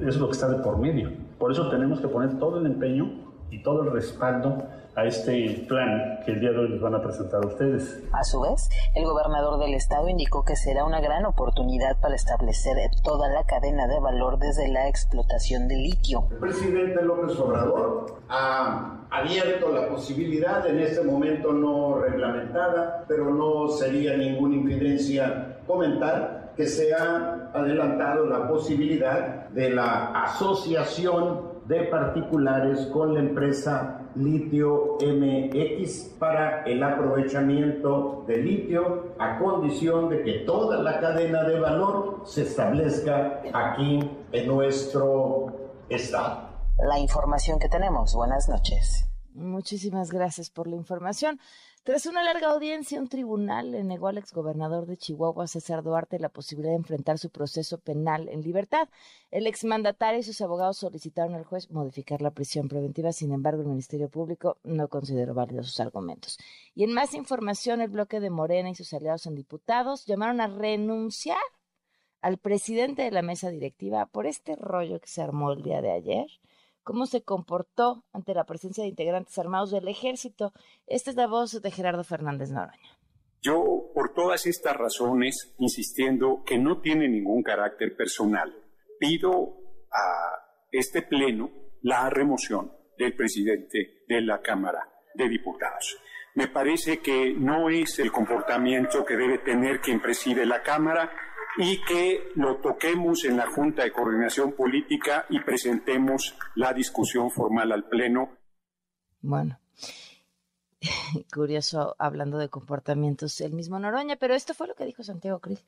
es 0.07 0.17
lo 0.17 0.27
que 0.29 0.33
está 0.33 0.49
de 0.49 0.63
por 0.63 0.79
medio. 0.79 1.11
Por 1.39 1.53
eso 1.53 1.69
tenemos 1.69 2.01
que 2.01 2.09
poner 2.09 2.39
todo 2.39 2.59
el 2.59 2.65
empeño 2.65 3.11
y 3.51 3.63
todo 3.63 3.83
el 3.83 3.93
respaldo 3.93 4.63
a 4.97 5.05
este 5.05 5.65
plan 5.69 6.21
que 6.25 6.33
el 6.33 6.41
día 6.41 6.51
de 6.51 6.59
hoy 6.59 6.69
les 6.69 6.81
van 6.81 6.95
a 6.95 7.03
presentar 7.03 7.43
a 7.43 7.47
ustedes. 7.47 8.03
A 8.13 8.23
su 8.25 8.41
vez, 8.41 8.69
el 8.95 9.05
gobernador 9.05 9.59
del 9.59 9.75
estado 9.75 10.09
indicó 10.09 10.45
que 10.45 10.57
será 10.57 10.85
una 10.85 11.01
gran 11.01 11.27
oportunidad 11.27 11.99
para 12.01 12.15
establecer 12.15 12.77
toda 13.03 13.29
la 13.29 13.45
cadena 13.45 13.87
de 13.87 13.99
valor 14.01 14.39
desde 14.39 14.69
la 14.69 14.89
explotación 14.89 15.69
de 15.69 15.77
litio. 15.77 16.29
El 16.31 16.39
presidente 16.39 17.03
López 17.03 17.39
Obrador 17.39 18.21
ha 18.29 19.07
abierto 19.11 19.73
la 19.73 19.89
posibilidad, 19.89 20.67
en 20.67 20.81
este 20.81 21.03
momento 21.03 21.53
no 21.53 21.99
reglamentada, 21.99 23.05
pero 23.09 23.31
no 23.35 23.69
sería 23.69 24.17
ninguna 24.17 24.57
infidencia 24.57 25.59
comentar 25.67 26.44
que 26.57 26.67
se 26.67 26.95
ha 26.95 27.51
adelantado 27.53 28.27
la 28.27 28.49
posibilidad 28.49 29.49
de 29.49 29.71
la 29.71 30.13
asociación 30.25 31.55
de 31.67 31.85
particulares 31.85 32.87
con 32.93 33.15
la 33.15 33.21
empresa 33.21 34.01
Litio 34.15 34.97
MX 35.01 36.15
para 36.19 36.63
el 36.65 36.83
aprovechamiento 36.83 38.25
de 38.29 38.37
litio 38.37 39.15
a 39.19 39.39
condición 39.39 40.09
de 40.09 40.23
que 40.23 40.33
toda 40.41 40.81
la 40.83 41.01
cadena 41.01 41.43
de 41.45 41.59
valor 41.59 42.23
se 42.25 42.43
establezca 42.43 43.43
aquí 43.53 44.09
en 44.31 44.47
nuestro 44.47 45.47
estado. 45.89 46.49
La 46.79 46.99
información 46.99 47.59
que 47.59 47.69
tenemos. 47.69 48.15
Buenas 48.15 48.49
noches. 48.49 49.09
Muchísimas 49.35 50.13
gracias 50.13 50.49
por 50.49 50.69
la 50.69 50.77
información. 50.77 51.41
Tras 51.85 52.07
una 52.07 52.25
larga 52.25 52.49
audiencia, 52.49 52.99
un 52.99 53.09
tribunal 53.09 53.73
le 53.73 53.85
negó 53.85 54.09
al 54.09 54.17
exgobernador 54.17 54.87
de 54.87 54.97
Chihuahua, 54.97 55.47
César 55.47 55.83
Duarte, 55.83 56.19
la 56.19 56.31
posibilidad 56.31 56.73
de 56.73 56.79
enfrentar 56.79 57.19
su 57.19 57.29
proceso 57.29 57.77
penal 57.77 58.31
en 58.31 58.41
libertad. 58.41 58.89
El 59.31 59.47
exmandatario 59.47 60.21
y 60.21 60.23
sus 60.23 60.41
abogados 60.41 60.79
solicitaron 60.79 61.35
al 61.35 61.45
juez 61.45 61.71
modificar 61.71 62.23
la 62.23 62.31
prisión 62.31 62.69
preventiva, 62.69 63.13
sin 63.13 63.33
embargo, 63.33 63.61
el 63.61 63.69
Ministerio 63.69 64.09
Público 64.09 64.57
no 64.65 64.89
consideró 64.89 65.35
válidos 65.35 65.67
sus 65.67 65.81
argumentos. 65.81 66.39
Y 66.75 66.85
en 66.85 66.95
más 66.95 67.13
información, 67.13 67.83
el 67.83 67.91
bloque 67.91 68.19
de 68.19 68.31
Morena 68.31 68.71
y 68.71 68.75
sus 68.75 68.95
aliados 68.95 69.27
en 69.27 69.35
diputados 69.35 70.07
llamaron 70.07 70.41
a 70.41 70.47
renunciar 70.47 71.37
al 72.23 72.39
presidente 72.39 73.03
de 73.03 73.11
la 73.11 73.21
mesa 73.21 73.51
directiva 73.51 74.07
por 74.07 74.27
este 74.27 74.57
rollo 74.57 75.01
que 75.01 75.09
se 75.09 75.21
armó 75.21 75.53
el 75.53 75.63
día 75.63 75.83
de 75.83 75.91
ayer 75.91 76.29
cómo 76.85 77.07
se 77.07 77.23
comportó 77.23 78.05
ante 78.13 78.35
la 78.35 78.45
presencia 78.45 78.85
de 78.85 78.91
integrantes 78.91 79.37
armados 79.39 79.71
del 79.73 79.89
ejército. 79.89 80.53
Esta 80.87 81.11
es 81.11 81.17
la 81.17 81.27
voz 81.27 81.61
de 81.61 81.71
Gerardo 81.71 82.05
Fernández 82.05 82.51
Noroña. 82.51 82.99
Yo, 83.43 83.91
por 83.93 84.15
todas 84.15 84.47
estas 84.47 84.77
razones, 84.77 85.55
insistiendo 85.59 86.43
que 86.47 86.59
no 86.59 86.81
tiene 86.81 87.09
ningún 87.09 87.43
carácter 87.43 87.97
personal, 87.97 88.55
pido 88.99 89.57
a 89.91 90.69
este 90.71 91.03
Pleno 91.03 91.51
la 91.83 92.09
remoción 92.09 92.73
del 92.97 93.15
presidente 93.15 94.05
de 94.09 94.21
la 94.23 94.41
Cámara 94.41 94.81
de 95.15 95.29
Diputados. 95.29 95.99
Me 96.35 96.49
parece 96.49 96.99
que 96.99 97.33
no 97.33 97.69
es 97.69 97.99
el 97.99 98.11
comportamiento 98.11 99.05
que 99.05 99.17
debe 99.17 99.39
tener 99.39 99.81
quien 99.81 100.01
preside 100.01 100.47
la 100.47 100.63
Cámara 100.63 101.11
y 101.57 101.81
que 101.83 102.33
lo 102.35 102.57
toquemos 102.57 103.25
en 103.25 103.37
la 103.37 103.47
Junta 103.47 103.85
de 103.85 103.93
Coordinación 103.93 104.53
Política 104.53 105.27
y 105.29 105.41
presentemos 105.41 106.37
la 106.55 106.73
discusión 106.73 107.31
formal 107.31 107.73
al 107.73 107.85
Pleno. 107.85 108.37
Bueno, 109.21 109.59
curioso 111.33 111.95
hablando 111.99 112.39
de 112.39 112.49
comportamientos 112.49 113.41
el 113.41 113.53
mismo 113.53 113.79
Noroña, 113.79 114.17
pero 114.17 114.35
esto 114.35 114.55
fue 114.55 114.69
lo 114.69 114.75
que 114.75 114.85
dijo 114.85 115.03
Santiago 115.03 115.41
Cris. 115.41 115.65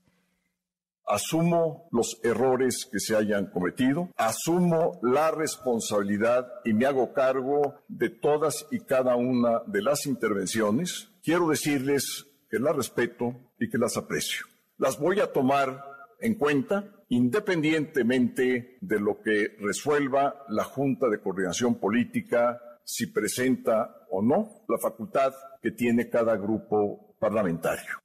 Asumo 1.09 1.89
los 1.93 2.19
errores 2.25 2.89
que 2.91 2.99
se 2.99 3.15
hayan 3.15 3.47
cometido, 3.47 4.11
asumo 4.17 4.99
la 5.03 5.31
responsabilidad 5.31 6.49
y 6.65 6.73
me 6.73 6.85
hago 6.85 7.13
cargo 7.13 7.77
de 7.87 8.11
todas 8.11 8.67
y 8.73 8.81
cada 8.81 9.15
una 9.15 9.61
de 9.69 9.83
las 9.83 10.05
intervenciones. 10.07 11.09
Quiero 11.23 11.49
decirles 11.49 12.27
que 12.51 12.59
las 12.59 12.75
respeto 12.75 13.37
y 13.61 13.71
que 13.71 13.79
las 13.79 13.97
aprecio 13.97 14.47
las 14.79 14.99
voy 14.99 15.21
a 15.21 15.33
tomar 15.33 15.85
en 16.21 16.35
cuenta 16.35 16.93
independientemente 17.09 18.79
de 18.81 19.01
lo 19.01 19.21
que 19.21 19.57
resuelva 19.61 20.45
la 20.49 20.65
Junta 20.65 21.09
de 21.09 21.21
Coordinación 21.21 21.77
Política, 21.77 22.61
si 22.85 23.07
presenta 23.07 24.07
o 24.11 24.23
no 24.23 24.65
la 24.69 24.79
facultad 24.79 25.33
que 25.63 25.71
tiene 25.71 26.09
cada 26.09 26.37
grupo 26.37 27.17
parlamentario. 27.19 28.01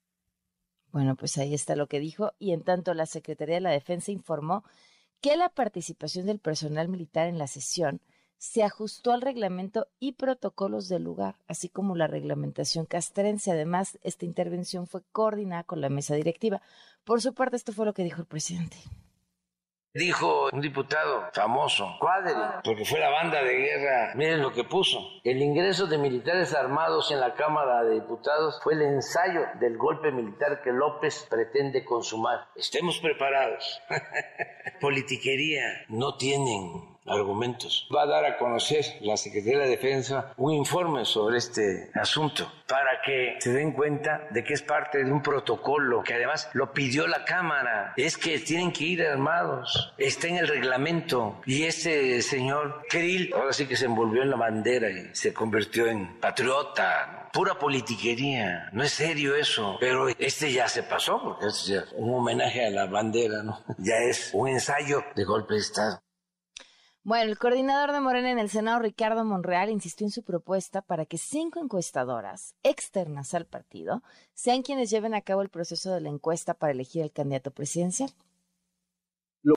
Bueno, 0.91 1.15
pues 1.15 1.37
ahí 1.37 1.53
está 1.53 1.75
lo 1.75 1.87
que 1.87 1.99
dijo. 1.99 2.33
Y 2.37 2.51
en 2.51 2.63
tanto, 2.63 2.93
la 2.93 3.05
Secretaría 3.05 3.55
de 3.55 3.61
la 3.61 3.71
Defensa 3.71 4.11
informó 4.11 4.63
que 5.21 5.37
la 5.37 5.49
participación 5.49 6.25
del 6.25 6.39
personal 6.39 6.89
militar 6.89 7.27
en 7.27 7.37
la 7.37 7.47
sesión 7.47 8.01
se 8.41 8.63
ajustó 8.63 9.11
al 9.11 9.21
reglamento 9.21 9.87
y 9.99 10.13
protocolos 10.13 10.89
del 10.89 11.03
lugar, 11.03 11.35
así 11.47 11.69
como 11.69 11.95
la 11.95 12.07
reglamentación 12.07 12.87
castrense. 12.87 13.51
Además, 13.51 13.99
esta 14.01 14.25
intervención 14.25 14.87
fue 14.87 15.03
coordinada 15.11 15.63
con 15.63 15.79
la 15.79 15.89
mesa 15.89 16.15
directiva. 16.15 16.59
Por 17.03 17.21
su 17.21 17.35
parte, 17.35 17.55
esto 17.55 17.71
fue 17.71 17.85
lo 17.85 17.93
que 17.93 18.03
dijo 18.03 18.19
el 18.19 18.25
presidente. 18.25 18.77
Dijo 19.93 20.49
un 20.51 20.59
diputado 20.59 21.29
famoso, 21.33 21.97
Cuadri, 21.99 22.33
porque 22.63 22.83
fue 22.83 22.99
la 22.99 23.09
banda 23.09 23.43
de 23.43 23.57
guerra, 23.57 24.13
miren 24.15 24.41
lo 24.41 24.51
que 24.51 24.63
puso. 24.63 24.97
El 25.23 25.39
ingreso 25.39 25.85
de 25.85 25.99
militares 25.99 26.55
armados 26.55 27.11
en 27.11 27.19
la 27.19 27.35
Cámara 27.35 27.83
de 27.83 27.93
Diputados 27.93 28.59
fue 28.63 28.73
el 28.73 28.81
ensayo 28.81 29.41
del 29.59 29.77
golpe 29.77 30.11
militar 30.11 30.63
que 30.63 30.71
López 30.71 31.27
pretende 31.29 31.85
consumar. 31.85 32.47
Estemos 32.55 32.97
preparados. 32.97 33.81
Politiquería, 34.81 35.85
no 35.89 36.17
tienen 36.17 36.90
argumentos. 37.05 37.87
Va 37.93 38.03
a 38.03 38.07
dar 38.07 38.25
a 38.25 38.37
conocer 38.37 38.85
la 39.01 39.17
Secretaría 39.17 39.59
de 39.59 39.69
Defensa 39.69 40.33
un 40.37 40.53
informe 40.53 41.05
sobre 41.05 41.37
este 41.37 41.89
asunto 41.93 42.51
para 42.67 43.01
que 43.03 43.35
se 43.39 43.51
den 43.51 43.73
cuenta 43.73 44.27
de 44.31 44.43
que 44.43 44.53
es 44.53 44.61
parte 44.61 45.03
de 45.03 45.11
un 45.11 45.21
protocolo 45.21 46.03
que 46.03 46.13
además 46.13 46.49
lo 46.53 46.71
pidió 46.71 47.07
la 47.07 47.25
Cámara. 47.25 47.93
Es 47.97 48.17
que 48.17 48.39
tienen 48.39 48.71
que 48.71 48.85
ir 48.85 49.05
armados. 49.05 49.93
Está 49.97 50.27
en 50.27 50.37
el 50.37 50.47
reglamento. 50.47 51.41
Y 51.45 51.63
este 51.63 52.21
señor 52.21 52.85
Krill 52.89 53.33
ahora 53.33 53.53
sí 53.53 53.67
que 53.67 53.75
se 53.75 53.85
envolvió 53.85 54.21
en 54.21 54.29
la 54.29 54.37
bandera 54.37 54.89
y 54.89 55.13
se 55.13 55.33
convirtió 55.33 55.87
en 55.87 56.19
patriota. 56.19 57.29
Pura 57.33 57.57
politiquería, 57.57 58.69
no 58.73 58.83
es 58.83 58.91
serio 58.91 59.35
eso, 59.35 59.77
pero 59.79 60.09
este 60.09 60.51
ya 60.51 60.67
se 60.67 60.83
pasó, 60.83 61.21
porque 61.23 61.45
es 61.47 61.71
un 61.95 62.13
homenaje 62.13 62.65
a 62.65 62.69
la 62.69 62.87
bandera, 62.87 63.41
¿no? 63.41 63.57
Ya 63.77 63.95
es 63.99 64.31
un 64.33 64.49
ensayo 64.49 65.01
de 65.15 65.23
golpe 65.23 65.53
de 65.53 65.61
Estado. 65.61 66.01
Bueno, 67.03 67.31
el 67.31 67.39
coordinador 67.39 67.93
de 67.93 67.99
Morena 67.99 68.29
en 68.29 68.37
el 68.37 68.49
Senado, 68.49 68.77
Ricardo 68.77 69.25
Monreal, 69.25 69.71
insistió 69.71 70.05
en 70.05 70.11
su 70.11 70.21
propuesta 70.21 70.83
para 70.83 71.07
que 71.07 71.17
cinco 71.17 71.59
encuestadoras 71.59 72.53
externas 72.61 73.33
al 73.33 73.47
partido 73.47 74.03
sean 74.35 74.61
quienes 74.61 74.91
lleven 74.91 75.15
a 75.15 75.21
cabo 75.21 75.41
el 75.41 75.49
proceso 75.49 75.91
de 75.91 76.01
la 76.01 76.09
encuesta 76.09 76.53
para 76.53 76.73
elegir 76.73 77.01
al 77.01 77.11
candidato 77.11 77.49
presidencial. 77.49 78.11
Lo 79.41 79.55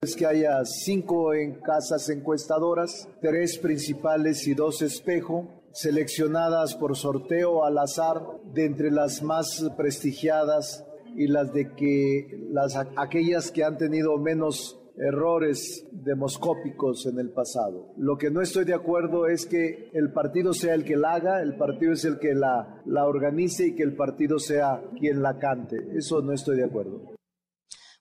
es 0.00 0.16
que 0.16 0.26
haya 0.26 0.64
cinco 0.64 1.32
en 1.32 1.60
casas 1.60 2.08
encuestadoras, 2.08 3.08
tres 3.20 3.56
principales 3.58 4.44
y 4.48 4.54
dos 4.54 4.82
espejo, 4.82 5.62
seleccionadas 5.72 6.74
por 6.74 6.96
sorteo 6.96 7.64
al 7.64 7.78
azar 7.78 8.20
de 8.52 8.64
entre 8.64 8.90
las 8.90 9.22
más 9.22 9.64
prestigiadas 9.76 10.84
y 11.14 11.28
las 11.28 11.52
de 11.52 11.72
que 11.76 12.48
las 12.50 12.74
aquellas 12.96 13.52
que 13.52 13.62
han 13.62 13.78
tenido 13.78 14.18
menos 14.18 14.81
errores 14.96 15.86
demoscópicos 15.92 17.06
en 17.06 17.18
el 17.18 17.30
pasado. 17.30 17.92
Lo 17.96 18.16
que 18.16 18.30
no 18.30 18.40
estoy 18.40 18.64
de 18.64 18.74
acuerdo 18.74 19.26
es 19.26 19.46
que 19.46 19.90
el 19.92 20.12
partido 20.12 20.52
sea 20.52 20.74
el 20.74 20.84
que 20.84 20.96
la 20.96 21.14
haga, 21.14 21.42
el 21.42 21.56
partido 21.56 21.92
es 21.92 22.04
el 22.04 22.18
que 22.18 22.34
la, 22.34 22.82
la 22.86 23.06
organice 23.06 23.68
y 23.68 23.74
que 23.74 23.82
el 23.82 23.96
partido 23.96 24.38
sea 24.38 24.82
quien 24.98 25.22
la 25.22 25.38
cante. 25.38 25.76
Eso 25.96 26.20
no 26.20 26.32
estoy 26.32 26.56
de 26.56 26.64
acuerdo. 26.64 27.12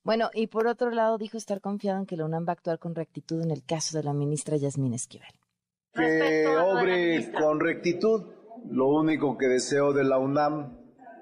Bueno, 0.04 0.30
y 0.34 0.48
por 0.48 0.68
otro 0.68 0.90
lado 0.90 1.18
dijo 1.18 1.38
estar 1.38 1.62
confiado 1.62 2.00
en 2.00 2.06
que 2.06 2.18
la 2.18 2.26
UNAM 2.26 2.46
va 2.48 2.52
a 2.52 2.54
actuar 2.54 2.80
con 2.80 2.96
rectitud 2.96 3.42
en 3.42 3.52
el 3.52 3.64
caso 3.64 3.98
de 3.98 4.04
la 4.04 4.14
ministra 4.14 4.58
Yasmín 4.58 4.94
Esquivel. 4.94 5.30
Que 5.94 6.48
obre 6.48 7.32
con 7.32 7.60
rectitud. 7.60 8.24
Lo 8.70 8.88
único 8.90 9.38
que 9.38 9.48
deseo 9.48 9.94
de 9.94 10.04
la 10.04 10.18
UNAM 10.18 10.78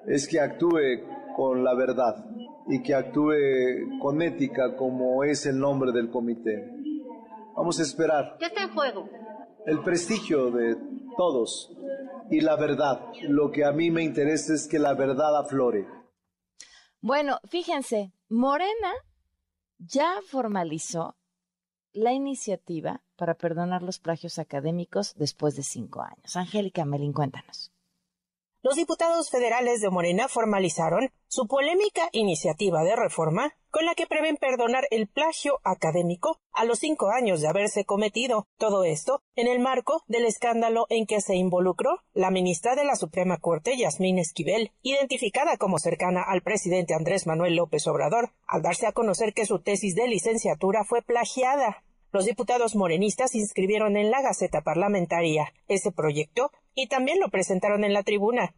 es 0.07 0.28
que 0.28 0.39
actúe 0.39 1.03
con 1.36 1.63
la 1.63 1.74
verdad 1.74 2.26
y 2.70 2.84
que 2.84 2.93
actúe 2.93 3.99
con 3.99 4.22
ética 4.22 4.76
como 4.76 5.24
es 5.24 5.45
el 5.47 5.59
nombre 5.59 5.91
del 5.91 6.09
comité. 6.09 6.72
Vamos 7.55 7.80
a 7.80 7.84
esperar. 7.84 8.38
¿Qué 8.39 8.45
está 8.45 8.63
en 8.63 8.74
juego? 8.74 9.09
El 9.65 9.80
prestigio 9.82 10.51
de 10.51 10.78
todos 11.17 11.76
y 12.30 12.41
la 12.41 12.55
verdad. 12.55 13.01
Lo 13.24 13.51
que 13.51 13.65
a 13.65 13.72
mí 13.72 13.89
me 13.89 14.03
interesa 14.03 14.53
es 14.53 14.67
que 14.67 14.78
la 14.78 14.93
verdad 14.93 15.36
aflore. 15.38 15.88
Bueno, 17.01 17.39
fíjense, 17.49 18.13
Morena 18.30 18.93
ya 19.80 20.20
formalizó 20.30 21.17
la 21.91 22.13
iniciativa 22.13 23.01
para 23.15 23.34
perdonar 23.34 23.82
los 23.82 23.99
plagios 23.99 24.38
académicos 24.38 25.15
después 25.15 25.55
de 25.55 25.63
cinco 25.63 26.01
años. 26.01 26.36
Angélica 26.36 26.86
Melín, 26.86 27.13
cuéntanos 27.13 27.72
los 28.62 28.76
diputados 28.76 29.30
federales 29.30 29.80
de 29.80 29.89
Morena 29.89 30.28
formalizaron 30.28 31.12
su 31.28 31.47
polémica 31.47 32.10
iniciativa 32.12 32.84
de 32.84 32.95
reforma 32.95 33.55
con 33.72 33.86
la 33.86 33.95
que 33.95 34.07
prevén 34.07 34.36
perdonar 34.36 34.86
el 34.91 35.07
plagio 35.07 35.60
académico 35.64 36.39
a 36.51 36.66
los 36.66 36.80
cinco 36.80 37.10
años 37.10 37.39
de 37.39 37.47
haberse 37.47 37.86
cometido. 37.86 38.47
Todo 38.57 38.84
esto 38.84 39.22
en 39.36 39.47
el 39.47 39.60
marco 39.60 40.03
del 40.07 40.26
escándalo 40.26 40.88
en 40.89 41.05
que 41.05 41.22
se 41.22 41.36
involucró 41.36 42.01
la 42.14 42.32
ministra 42.32 42.76
de 42.76 42.84
la 42.84 42.95
Suprema 42.95 43.38
Corte, 43.38 43.78
Yasmín 43.78 44.20
Esquivel, 44.20 44.72
identificada 44.82 45.55
como 45.55 45.80
cercana 45.80 46.22
al 46.22 46.41
presidente 46.41 46.93
Andrés 46.93 47.28
Manuel 47.28 47.55
López 47.55 47.88
Obrador, 47.88 48.34
al 48.45 48.62
darse 48.62 48.88
a 48.88 48.91
conocer 48.91 49.34
que 49.34 49.45
su 49.45 49.60
tesis 49.60 49.95
de 49.95 50.07
licenciatura 50.07 50.84
fue 50.84 51.01
plagiada. 51.01 51.84
Los 52.12 52.26
diputados 52.26 52.76
morenistas 52.76 53.36
inscribieron 53.36 53.95
en 53.95 54.10
la 54.10 54.24
Gaceta 54.24 54.62
Parlamentaria 54.62 55.53
ese 55.68 55.91
proyecto 55.91 56.51
y 56.74 56.88
también 56.88 57.20
lo 57.20 57.30
presentaron 57.30 57.84
en 57.84 57.93
la 57.93 58.03
tribuna. 58.03 58.53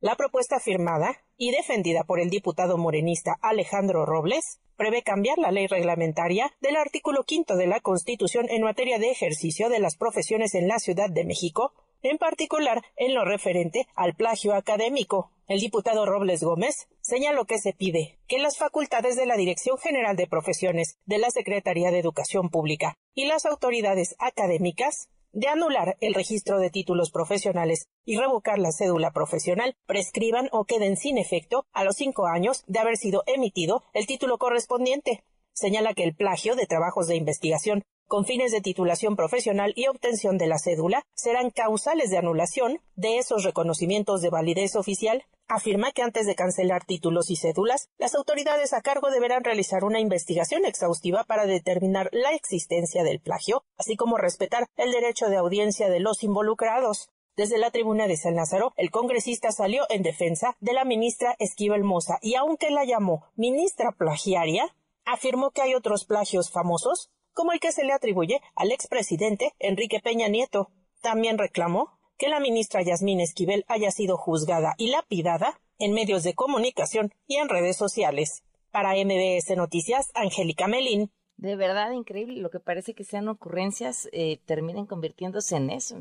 La 0.00 0.14
propuesta 0.14 0.60
firmada 0.60 1.24
y 1.36 1.50
defendida 1.50 2.04
por 2.04 2.20
el 2.20 2.30
diputado 2.30 2.76
morenista 2.76 3.36
Alejandro 3.40 4.04
Robles 4.04 4.60
prevé 4.76 5.02
cambiar 5.02 5.38
la 5.38 5.50
ley 5.50 5.66
reglamentaria 5.66 6.52
del 6.60 6.76
artículo 6.76 7.24
quinto 7.24 7.56
de 7.56 7.66
la 7.66 7.80
Constitución 7.80 8.46
en 8.50 8.62
materia 8.62 8.98
de 8.98 9.10
ejercicio 9.10 9.68
de 9.68 9.80
las 9.80 9.96
profesiones 9.96 10.54
en 10.54 10.68
la 10.68 10.78
Ciudad 10.78 11.10
de 11.10 11.24
México, 11.24 11.72
en 12.02 12.18
particular 12.18 12.84
en 12.96 13.14
lo 13.14 13.24
referente 13.24 13.86
al 13.94 14.14
plagio 14.14 14.54
académico. 14.54 15.30
El 15.48 15.60
diputado 15.60 16.06
Robles 16.06 16.42
Gómez 16.42 16.88
señaló 17.00 17.44
que 17.44 17.58
se 17.58 17.72
pide 17.72 18.18
que 18.26 18.38
las 18.38 18.58
facultades 18.58 19.16
de 19.16 19.26
la 19.26 19.36
Dirección 19.36 19.78
General 19.78 20.16
de 20.16 20.26
Profesiones 20.26 20.98
de 21.06 21.18
la 21.18 21.30
Secretaría 21.30 21.90
de 21.90 22.00
Educación 22.00 22.50
Pública 22.50 22.98
y 23.14 23.26
las 23.26 23.46
autoridades 23.46 24.16
académicas 24.18 25.08
de 25.36 25.48
anular 25.48 25.98
el 26.00 26.14
registro 26.14 26.58
de 26.58 26.70
títulos 26.70 27.10
profesionales 27.10 27.88
y 28.06 28.16
revocar 28.16 28.58
la 28.58 28.72
cédula 28.72 29.12
profesional 29.12 29.76
prescriban 29.84 30.48
o 30.50 30.64
queden 30.64 30.96
sin 30.96 31.18
efecto 31.18 31.66
a 31.74 31.84
los 31.84 31.96
cinco 31.96 32.26
años 32.26 32.64
de 32.66 32.78
haber 32.78 32.96
sido 32.96 33.22
emitido 33.26 33.82
el 33.92 34.06
título 34.06 34.38
correspondiente. 34.38 35.24
Señala 35.56 35.94
que 35.94 36.04
el 36.04 36.14
plagio 36.14 36.54
de 36.54 36.66
trabajos 36.66 37.08
de 37.08 37.16
investigación 37.16 37.82
con 38.06 38.26
fines 38.26 38.52
de 38.52 38.60
titulación 38.60 39.16
profesional 39.16 39.72
y 39.74 39.86
obtención 39.86 40.36
de 40.36 40.46
la 40.46 40.58
cédula 40.58 41.02
serán 41.14 41.48
causales 41.48 42.10
de 42.10 42.18
anulación 42.18 42.80
de 42.94 43.16
esos 43.16 43.42
reconocimientos 43.42 44.20
de 44.20 44.28
validez 44.28 44.76
oficial. 44.76 45.24
Afirma 45.48 45.92
que 45.92 46.02
antes 46.02 46.26
de 46.26 46.34
cancelar 46.34 46.84
títulos 46.84 47.30
y 47.30 47.36
cédulas, 47.36 47.88
las 47.96 48.14
autoridades 48.14 48.74
a 48.74 48.82
cargo 48.82 49.10
deberán 49.10 49.44
realizar 49.44 49.82
una 49.82 49.98
investigación 49.98 50.66
exhaustiva 50.66 51.24
para 51.24 51.46
determinar 51.46 52.10
la 52.12 52.32
existencia 52.32 53.02
del 53.02 53.20
plagio, 53.20 53.64
así 53.78 53.96
como 53.96 54.18
respetar 54.18 54.66
el 54.76 54.92
derecho 54.92 55.30
de 55.30 55.38
audiencia 55.38 55.88
de 55.88 56.00
los 56.00 56.22
involucrados. 56.22 57.08
Desde 57.34 57.56
la 57.56 57.70
tribuna 57.70 58.06
de 58.08 58.18
San 58.18 58.34
Lázaro, 58.34 58.74
el 58.76 58.90
congresista 58.90 59.52
salió 59.52 59.86
en 59.88 60.02
defensa 60.02 60.54
de 60.60 60.74
la 60.74 60.84
ministra 60.84 61.34
Esquivel 61.38 61.82
Moza 61.82 62.18
y 62.20 62.34
aunque 62.34 62.70
la 62.70 62.84
llamó 62.84 63.24
ministra 63.36 63.92
plagiaria, 63.92 64.74
afirmó 65.06 65.50
que 65.52 65.62
hay 65.62 65.74
otros 65.74 66.04
plagios 66.04 66.50
famosos 66.50 67.10
como 67.32 67.52
el 67.52 67.60
que 67.60 67.72
se 67.72 67.84
le 67.84 67.92
atribuye 67.92 68.40
al 68.54 68.72
expresidente 68.72 69.52
Enrique 69.58 70.00
Peña 70.00 70.28
Nieto. 70.28 70.70
También 71.00 71.38
reclamó 71.38 71.98
que 72.18 72.28
la 72.28 72.40
ministra 72.40 72.82
Yasmín 72.82 73.20
Esquivel 73.20 73.64
haya 73.68 73.90
sido 73.90 74.16
juzgada 74.16 74.74
y 74.78 74.88
lapidada 74.88 75.60
en 75.78 75.92
medios 75.92 76.22
de 76.22 76.34
comunicación 76.34 77.12
y 77.26 77.36
en 77.36 77.48
redes 77.48 77.76
sociales. 77.76 78.42
Para 78.70 78.92
MBS 78.94 79.56
Noticias, 79.56 80.10
Angélica 80.14 80.66
Melín. 80.66 81.10
De 81.36 81.56
verdad 81.56 81.90
increíble, 81.92 82.40
lo 82.40 82.50
que 82.50 82.60
parece 82.60 82.94
que 82.94 83.04
sean 83.04 83.28
ocurrencias 83.28 84.08
eh, 84.12 84.40
terminen 84.46 84.86
convirtiéndose 84.86 85.56
en 85.56 85.70
eso, 85.70 85.98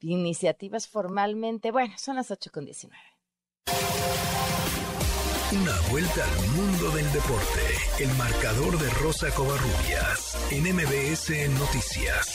iniciativas 0.00 0.88
formalmente. 0.88 1.70
Bueno, 1.70 1.94
son 1.98 2.16
las 2.16 2.30
8 2.30 2.50
con 2.52 2.64
19. 2.64 2.98
Una 5.50 5.72
vuelta 5.90 6.24
al 6.24 6.48
mundo 6.50 6.90
del 6.90 7.10
deporte. 7.10 7.62
El 7.98 8.14
marcador 8.18 8.78
de 8.78 8.90
Rosa 9.02 9.34
Covarrubias 9.34 10.36
en 10.52 10.64
MBS 10.74 11.30
Noticias. 11.58 12.34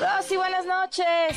Rosy, 0.00 0.36
buenas 0.36 0.66
noches. 0.66 1.36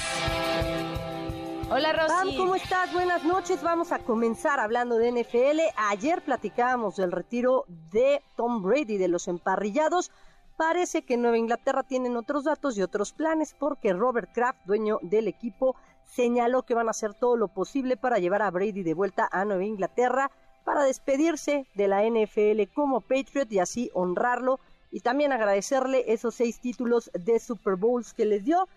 Hola 1.71 1.91
Rosy. 1.91 2.37
¿Cómo 2.37 2.53
estás? 2.53 2.93
Buenas 2.93 3.23
noches. 3.23 3.63
Vamos 3.63 3.91
a 3.91 3.97
comenzar 3.97 4.59
hablando 4.59 4.97
de 4.97 5.11
NFL. 5.11 5.59
Ayer 5.75 6.21
platicábamos 6.21 6.97
del 6.97 7.11
retiro 7.11 7.65
de 7.91 8.21
Tom 8.35 8.61
Brady 8.61 8.97
de 8.97 9.07
los 9.07 9.27
emparrillados. 9.27 10.11
Parece 10.55 11.01
que 11.01 11.15
en 11.15 11.23
Nueva 11.23 11.39
Inglaterra 11.39 11.81
tienen 11.81 12.15
otros 12.15 12.43
datos 12.43 12.77
y 12.77 12.83
otros 12.83 13.11
planes 13.11 13.55
porque 13.57 13.93
Robert 13.93 14.29
Kraft, 14.31 14.59
dueño 14.65 14.99
del 15.01 15.27
equipo, 15.27 15.75
señaló 16.07 16.63
que 16.63 16.73
van 16.73 16.87
a 16.87 16.91
hacer 16.91 17.13
todo 17.13 17.37
lo 17.37 17.47
posible 17.47 17.97
para 17.97 18.19
llevar 18.19 18.41
a 18.41 18.51
Brady 18.51 18.83
de 18.83 18.93
vuelta 18.93 19.27
a 19.31 19.45
Nueva 19.45 19.63
Inglaterra 19.63 20.31
para 20.65 20.83
despedirse 20.83 21.65
de 21.75 21.87
la 21.87 22.03
NFL 22.03 22.73
como 22.73 23.01
Patriot 23.01 23.51
y 23.51 23.59
así 23.59 23.89
honrarlo 23.93 24.59
y 24.91 25.01
también 25.01 25.31
agradecerle 25.31 26.11
esos 26.11 26.35
seis 26.35 26.59
títulos 26.59 27.11
de 27.13 27.39
Super 27.39 27.75
Bowls 27.75 28.13
que 28.13 28.25
les 28.25 28.43
dio. 28.43 28.67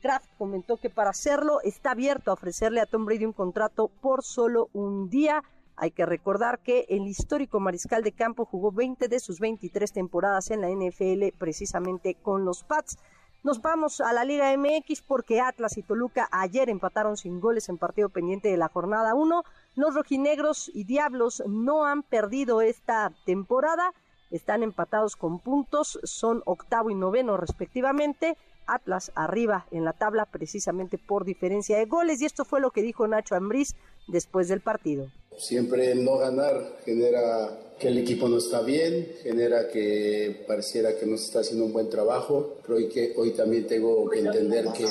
Kraft 0.00 0.28
comentó 0.38 0.76
que 0.76 0.90
para 0.90 1.10
hacerlo 1.10 1.60
está 1.62 1.92
abierto 1.92 2.30
a 2.30 2.34
ofrecerle 2.34 2.80
a 2.80 2.86
Tom 2.86 3.04
Brady 3.04 3.24
un 3.24 3.32
contrato 3.32 3.88
por 4.00 4.22
solo 4.22 4.68
un 4.72 5.08
día. 5.10 5.42
Hay 5.76 5.90
que 5.90 6.06
recordar 6.06 6.58
que 6.60 6.86
el 6.88 7.06
histórico 7.06 7.60
mariscal 7.60 8.02
de 8.02 8.12
campo 8.12 8.44
jugó 8.44 8.72
20 8.72 9.08
de 9.08 9.20
sus 9.20 9.40
23 9.40 9.92
temporadas 9.92 10.50
en 10.50 10.60
la 10.60 10.70
NFL 10.70 11.36
precisamente 11.38 12.14
con 12.14 12.44
los 12.44 12.64
Pats. 12.64 12.98
Nos 13.44 13.62
vamos 13.62 14.00
a 14.00 14.12
la 14.12 14.24
Liga 14.24 14.52
MX 14.56 15.02
porque 15.02 15.40
Atlas 15.40 15.78
y 15.78 15.82
Toluca 15.82 16.28
ayer 16.32 16.68
empataron 16.68 17.16
sin 17.16 17.40
goles 17.40 17.68
en 17.68 17.78
partido 17.78 18.08
pendiente 18.08 18.48
de 18.48 18.56
la 18.56 18.68
jornada 18.68 19.14
1. 19.14 19.44
Los 19.76 19.94
rojinegros 19.94 20.68
y 20.74 20.82
diablos 20.82 21.44
no 21.46 21.86
han 21.86 22.02
perdido 22.02 22.62
esta 22.62 23.12
temporada, 23.26 23.94
están 24.32 24.64
empatados 24.64 25.14
con 25.14 25.38
puntos, 25.38 26.00
son 26.02 26.42
octavo 26.46 26.90
y 26.90 26.96
noveno 26.96 27.36
respectivamente. 27.36 28.36
Atlas 28.66 29.12
arriba 29.14 29.66
en 29.70 29.84
la 29.84 29.92
tabla 29.92 30.26
precisamente 30.26 30.98
por 30.98 31.24
diferencia 31.24 31.78
de 31.78 31.86
goles 31.86 32.20
y 32.20 32.26
esto 32.26 32.44
fue 32.44 32.60
lo 32.60 32.72
que 32.72 32.82
dijo 32.82 33.06
Nacho 33.06 33.36
Ambriz 33.36 33.76
después 34.08 34.48
del 34.48 34.60
partido. 34.60 35.06
Siempre 35.38 35.94
no 35.94 36.18
ganar 36.18 36.78
genera 36.84 37.58
que 37.78 37.88
el 37.88 37.98
equipo 37.98 38.28
no 38.28 38.38
está 38.38 38.60
bien, 38.62 39.06
genera 39.22 39.68
que 39.68 40.44
pareciera 40.46 40.96
que 40.96 41.06
no 41.06 41.16
se 41.16 41.26
está 41.26 41.40
haciendo 41.40 41.64
un 41.64 41.72
buen 41.72 41.88
trabajo, 41.88 42.56
pero 42.62 42.76
hoy, 42.76 42.88
que, 42.88 43.14
hoy 43.16 43.30
también 43.30 43.66
tengo 43.66 44.08
que 44.10 44.18
entender 44.18 44.66
que 44.76 44.86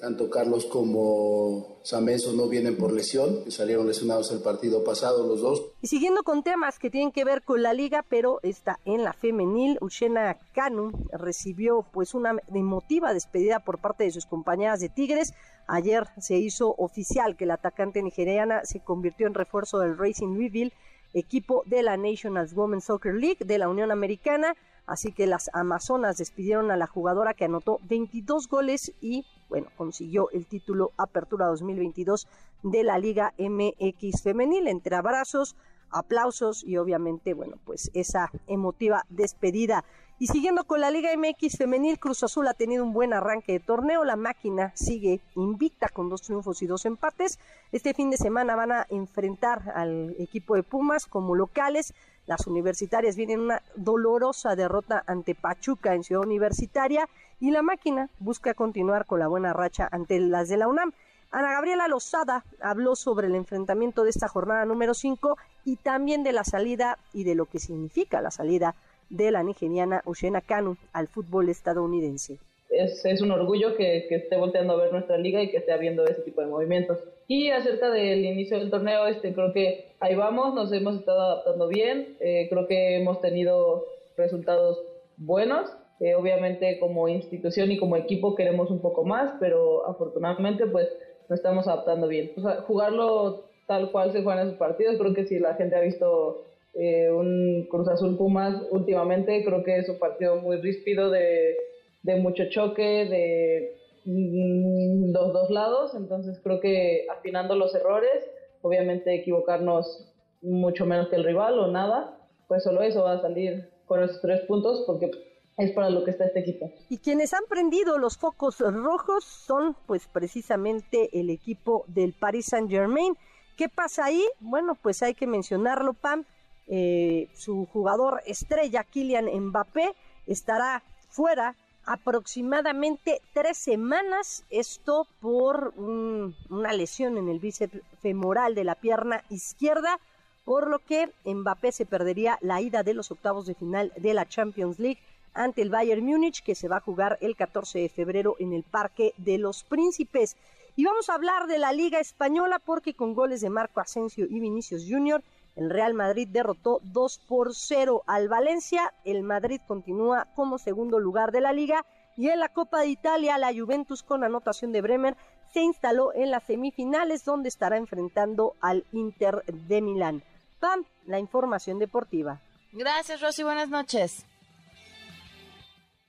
tanto 0.00 0.28
Carlos 0.28 0.66
como 0.66 1.78
Sameso 1.82 2.32
no 2.32 2.48
vienen 2.48 2.76
por 2.76 2.92
lesión, 2.92 3.44
que 3.44 3.50
salieron 3.50 3.86
lesionados 3.86 4.30
el 4.32 4.40
partido 4.40 4.84
pasado 4.84 5.26
los 5.26 5.40
dos. 5.40 5.62
Y 5.80 5.86
siguiendo 5.86 6.22
con 6.22 6.42
temas 6.42 6.78
que 6.78 6.90
tienen 6.90 7.10
que 7.10 7.24
ver 7.24 7.42
con 7.42 7.62
la 7.62 7.72
liga, 7.72 8.04
pero 8.06 8.40
está 8.42 8.78
en 8.84 9.02
la 9.02 9.14
femenil, 9.14 9.78
Ushena 9.80 10.36
Kanu 10.54 10.92
recibió 11.12 11.86
pues 11.92 12.12
una 12.12 12.36
emotiva 12.54 13.14
despedida 13.14 13.60
por 13.60 13.78
parte 13.78 14.04
de 14.04 14.10
sus 14.10 14.26
compañeras 14.26 14.80
de 14.80 14.90
Tigres, 14.90 15.32
Ayer 15.66 16.06
se 16.18 16.36
hizo 16.36 16.74
oficial 16.78 17.36
que 17.36 17.46
la 17.46 17.54
atacante 17.54 18.02
nigeriana 18.02 18.64
se 18.64 18.80
convirtió 18.80 19.26
en 19.26 19.34
refuerzo 19.34 19.78
del 19.80 19.98
Racing 19.98 20.34
Louisville, 20.34 20.72
equipo 21.12 21.62
de 21.66 21.82
la 21.82 21.96
National 21.96 22.48
Women's 22.54 22.84
Soccer 22.84 23.14
League 23.14 23.44
de 23.44 23.58
la 23.58 23.68
Unión 23.68 23.90
Americana. 23.90 24.54
Así 24.86 25.10
que 25.10 25.26
las 25.26 25.50
Amazonas 25.52 26.18
despidieron 26.18 26.70
a 26.70 26.76
la 26.76 26.86
jugadora 26.86 27.34
que 27.34 27.44
anotó 27.44 27.80
22 27.88 28.48
goles 28.48 28.92
y, 29.00 29.26
bueno, 29.48 29.66
consiguió 29.76 30.30
el 30.30 30.46
título 30.46 30.92
Apertura 30.96 31.46
2022 31.46 32.28
de 32.62 32.84
la 32.84 32.98
Liga 32.98 33.34
MX 33.36 34.22
Femenil. 34.22 34.68
Entre 34.68 34.94
abrazos, 34.94 35.56
aplausos 35.90 36.62
y 36.62 36.76
obviamente, 36.76 37.34
bueno, 37.34 37.56
pues 37.64 37.90
esa 37.94 38.30
emotiva 38.46 39.04
despedida. 39.08 39.84
Y 40.18 40.28
siguiendo 40.28 40.64
con 40.64 40.80
la 40.80 40.90
Liga 40.90 41.10
MX 41.14 41.58
femenil, 41.58 41.98
Cruz 41.98 42.22
Azul 42.22 42.48
ha 42.48 42.54
tenido 42.54 42.82
un 42.82 42.94
buen 42.94 43.12
arranque 43.12 43.52
de 43.52 43.60
torneo. 43.60 44.02
La 44.02 44.16
máquina 44.16 44.72
sigue 44.74 45.20
invicta 45.34 45.90
con 45.90 46.08
dos 46.08 46.22
triunfos 46.22 46.62
y 46.62 46.66
dos 46.66 46.86
empates. 46.86 47.38
Este 47.70 47.92
fin 47.92 48.08
de 48.08 48.16
semana 48.16 48.56
van 48.56 48.72
a 48.72 48.86
enfrentar 48.88 49.72
al 49.74 50.16
equipo 50.18 50.54
de 50.54 50.62
Pumas 50.62 51.04
como 51.04 51.34
locales. 51.34 51.92
Las 52.24 52.46
universitarias 52.46 53.14
vienen 53.14 53.40
una 53.40 53.60
dolorosa 53.74 54.56
derrota 54.56 55.04
ante 55.06 55.34
Pachuca 55.34 55.94
en 55.94 56.02
Ciudad 56.02 56.24
Universitaria 56.24 57.06
y 57.38 57.50
la 57.50 57.60
máquina 57.60 58.08
busca 58.18 58.54
continuar 58.54 59.04
con 59.04 59.18
la 59.18 59.28
buena 59.28 59.52
racha 59.52 59.86
ante 59.92 60.18
las 60.18 60.48
de 60.48 60.56
la 60.56 60.66
UNAM. 60.66 60.92
Ana 61.30 61.52
Gabriela 61.52 61.88
Lozada 61.88 62.42
habló 62.62 62.96
sobre 62.96 63.26
el 63.26 63.34
enfrentamiento 63.34 64.02
de 64.02 64.10
esta 64.10 64.28
jornada 64.28 64.64
número 64.64 64.94
5 64.94 65.36
y 65.66 65.76
también 65.76 66.22
de 66.22 66.32
la 66.32 66.44
salida 66.44 66.98
y 67.12 67.24
de 67.24 67.34
lo 67.34 67.44
que 67.44 67.58
significa 67.58 68.22
la 68.22 68.30
salida 68.30 68.74
de 69.10 69.30
la 69.30 69.42
nigeriana 69.42 70.02
Ushena 70.04 70.40
Kanu 70.40 70.76
al 70.92 71.08
fútbol 71.08 71.48
estadounidense. 71.48 72.38
Es, 72.70 73.04
es, 73.04 73.22
un 73.22 73.30
orgullo 73.30 73.76
que, 73.76 74.06
que, 74.08 74.16
esté 74.16 74.36
volteando 74.36 74.74
a 74.74 74.76
ver 74.76 74.92
nuestra 74.92 75.16
liga 75.16 75.42
y 75.42 75.50
que 75.50 75.58
esté 75.58 75.72
habiendo 75.72 76.04
ese 76.04 76.22
tipo 76.22 76.40
de 76.40 76.48
movimientos. 76.48 76.98
Y 77.28 77.50
acerca 77.50 77.90
del 77.90 78.24
inicio 78.24 78.58
del 78.58 78.70
torneo, 78.70 79.06
este, 79.06 79.32
creo 79.32 79.52
que 79.52 79.92
ahí 80.00 80.14
vamos, 80.14 80.54
nos 80.54 80.72
hemos 80.72 80.96
estado 80.96 81.20
adaptando 81.20 81.68
bien, 81.68 82.16
eh, 82.20 82.48
creo 82.50 82.66
que 82.66 82.96
hemos 82.96 83.20
tenido 83.20 83.84
resultados 84.16 84.82
buenos. 85.16 85.70
Eh, 85.98 86.14
obviamente 86.14 86.78
como 86.78 87.08
institución 87.08 87.72
y 87.72 87.78
como 87.78 87.96
equipo 87.96 88.34
queremos 88.34 88.70
un 88.70 88.80
poco 88.80 89.04
más, 89.04 89.32
pero 89.40 89.86
afortunadamente 89.88 90.66
pues 90.66 90.88
nos 91.28 91.38
estamos 91.38 91.66
adaptando 91.66 92.06
bien. 92.06 92.32
Jugarlo 92.66 93.46
tal 93.66 93.90
cual 93.90 94.12
se 94.12 94.22
juegan 94.22 94.46
esos 94.46 94.58
partidos, 94.58 94.98
creo 94.98 95.14
que 95.14 95.24
si 95.24 95.38
la 95.38 95.54
gente 95.54 95.74
ha 95.74 95.80
visto 95.80 96.44
eh, 96.78 97.10
un 97.10 97.66
Cruz 97.70 97.88
Azul 97.88 98.16
Pumas 98.16 98.62
últimamente. 98.70 99.44
Creo 99.44 99.64
que 99.64 99.78
es 99.78 99.88
un 99.88 99.98
partido 99.98 100.36
muy 100.36 100.58
ríspido, 100.58 101.10
de, 101.10 101.56
de 102.02 102.16
mucho 102.16 102.44
choque, 102.50 102.82
de 102.82 103.76
mm, 104.04 105.12
los 105.12 105.32
dos 105.32 105.50
lados. 105.50 105.94
Entonces 105.94 106.40
creo 106.42 106.60
que 106.60 107.06
afinando 107.10 107.56
los 107.56 107.74
errores, 107.74 108.24
obviamente 108.62 109.14
equivocarnos 109.14 110.12
mucho 110.42 110.86
menos 110.86 111.08
que 111.08 111.16
el 111.16 111.24
rival 111.24 111.58
o 111.58 111.68
nada, 111.68 112.18
pues 112.48 112.62
solo 112.62 112.82
eso 112.82 113.02
va 113.02 113.14
a 113.14 113.22
salir 113.22 113.70
con 113.86 114.02
esos 114.02 114.20
tres 114.20 114.42
puntos 114.42 114.84
porque 114.86 115.10
es 115.56 115.72
para 115.72 115.88
lo 115.88 116.04
que 116.04 116.10
está 116.10 116.26
este 116.26 116.40
equipo. 116.40 116.70
Y 116.90 116.98
quienes 116.98 117.32
han 117.32 117.44
prendido 117.48 117.98
los 117.98 118.18
focos 118.18 118.60
rojos 118.60 119.24
son 119.24 119.76
pues 119.86 120.06
precisamente 120.12 121.18
el 121.18 121.30
equipo 121.30 121.84
del 121.88 122.12
Paris 122.12 122.46
Saint 122.46 122.70
Germain. 122.70 123.14
¿Qué 123.56 123.70
pasa 123.70 124.04
ahí? 124.04 124.22
Bueno, 124.40 124.76
pues 124.80 125.02
hay 125.02 125.14
que 125.14 125.26
mencionarlo, 125.26 125.94
Pam. 125.94 126.26
Eh, 126.68 127.28
su 127.34 127.66
jugador 127.66 128.22
estrella, 128.26 128.84
Kylian 128.84 129.26
Mbappé, 129.26 129.94
estará 130.26 130.82
fuera 131.08 131.54
aproximadamente 131.84 133.20
tres 133.32 133.56
semanas, 133.56 134.44
esto 134.50 135.06
por 135.20 135.72
una 135.76 136.72
lesión 136.72 137.16
en 137.16 137.28
el 137.28 137.38
bíceps 137.38 137.80
femoral 138.02 138.56
de 138.56 138.64
la 138.64 138.74
pierna 138.74 139.22
izquierda, 139.30 140.00
por 140.44 140.68
lo 140.68 140.80
que 140.80 141.12
Mbappé 141.24 141.70
se 141.72 141.86
perdería 141.86 142.38
la 142.40 142.60
ida 142.60 142.82
de 142.82 142.94
los 142.94 143.10
octavos 143.12 143.46
de 143.46 143.54
final 143.54 143.92
de 143.96 144.14
la 144.14 144.28
Champions 144.28 144.78
League 144.80 145.00
ante 145.34 145.62
el 145.62 145.70
Bayern 145.70 146.04
Múnich, 146.04 146.42
que 146.42 146.54
se 146.54 146.68
va 146.68 146.78
a 146.78 146.80
jugar 146.80 147.18
el 147.20 147.36
14 147.36 147.78
de 147.78 147.88
febrero 147.88 148.36
en 148.38 148.52
el 148.52 148.64
Parque 148.64 149.12
de 149.16 149.38
los 149.38 149.62
Príncipes. 149.64 150.36
Y 150.74 150.84
vamos 150.84 151.08
a 151.08 151.14
hablar 151.14 151.46
de 151.46 151.58
la 151.58 151.72
Liga 151.72 152.00
Española 152.00 152.58
porque 152.58 152.94
con 152.94 153.14
goles 153.14 153.40
de 153.40 153.50
Marco 153.50 153.80
Asensio 153.80 154.26
y 154.28 154.40
Vinicius 154.40 154.86
Jr., 154.88 155.22
el 155.56 155.70
Real 155.70 155.94
Madrid 155.94 156.28
derrotó 156.30 156.80
2 156.84 157.18
por 157.26 157.54
0 157.54 158.02
al 158.06 158.28
Valencia. 158.28 158.92
El 159.04 159.22
Madrid 159.22 159.60
continúa 159.66 160.28
como 160.36 160.58
segundo 160.58 161.00
lugar 161.00 161.32
de 161.32 161.40
la 161.40 161.52
liga. 161.52 161.84
Y 162.16 162.28
en 162.28 162.40
la 162.40 162.50
Copa 162.50 162.80
de 162.80 162.88
Italia, 162.88 163.38
la 163.38 163.52
Juventus 163.52 164.02
con 164.02 164.22
anotación 164.22 164.72
de 164.72 164.82
Bremer 164.82 165.16
se 165.52 165.60
instaló 165.60 166.14
en 166.14 166.30
las 166.30 166.44
semifinales 166.44 167.24
donde 167.24 167.48
estará 167.48 167.78
enfrentando 167.78 168.54
al 168.60 168.84
Inter 168.92 169.42
de 169.46 169.80
Milán. 169.80 170.22
Pam, 170.60 170.84
la 171.06 171.18
información 171.18 171.78
deportiva. 171.78 172.40
Gracias, 172.72 173.20
Rosy. 173.22 173.42
Buenas 173.42 173.70
noches. 173.70 174.26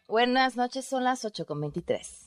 Buenas 0.08 0.56
noches, 0.56 0.86
son 0.86 1.04
las 1.04 1.24
8.23. 1.26 2.27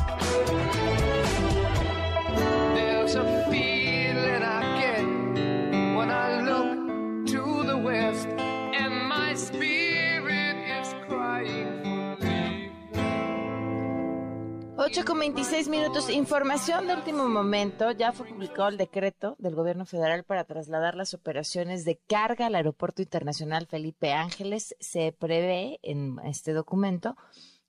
8 14.91 15.05
con 15.05 15.19
26 15.19 15.69
minutos. 15.69 16.09
Información 16.09 16.85
de 16.85 16.95
último 16.95 17.29
momento. 17.29 17.91
Ya 17.91 18.11
fue 18.11 18.27
publicado 18.27 18.67
el 18.67 18.75
decreto 18.75 19.37
del 19.39 19.55
gobierno 19.55 19.85
federal 19.85 20.25
para 20.25 20.43
trasladar 20.43 20.95
las 20.95 21.13
operaciones 21.13 21.85
de 21.85 22.01
carga 22.09 22.47
al 22.47 22.55
Aeropuerto 22.55 23.01
Internacional 23.01 23.67
Felipe 23.67 24.11
Ángeles. 24.11 24.75
Se 24.81 25.13
prevé 25.13 25.79
en 25.81 26.19
este 26.25 26.51
documento 26.51 27.15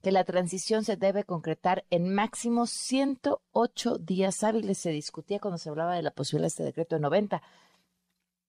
que 0.02 0.10
la 0.10 0.24
transición 0.24 0.82
se 0.82 0.96
debe 0.96 1.22
concretar 1.22 1.84
en 1.90 2.12
máximo 2.12 2.66
108 2.66 3.98
días 3.98 4.42
hábiles. 4.42 4.78
Se 4.78 4.90
discutía 4.90 5.38
cuando 5.38 5.58
se 5.58 5.68
hablaba 5.68 5.94
de 5.94 6.02
la 6.02 6.10
posibilidad 6.10 6.46
de 6.46 6.48
este 6.48 6.64
decreto 6.64 6.96
de 6.96 7.02
90. 7.02 7.40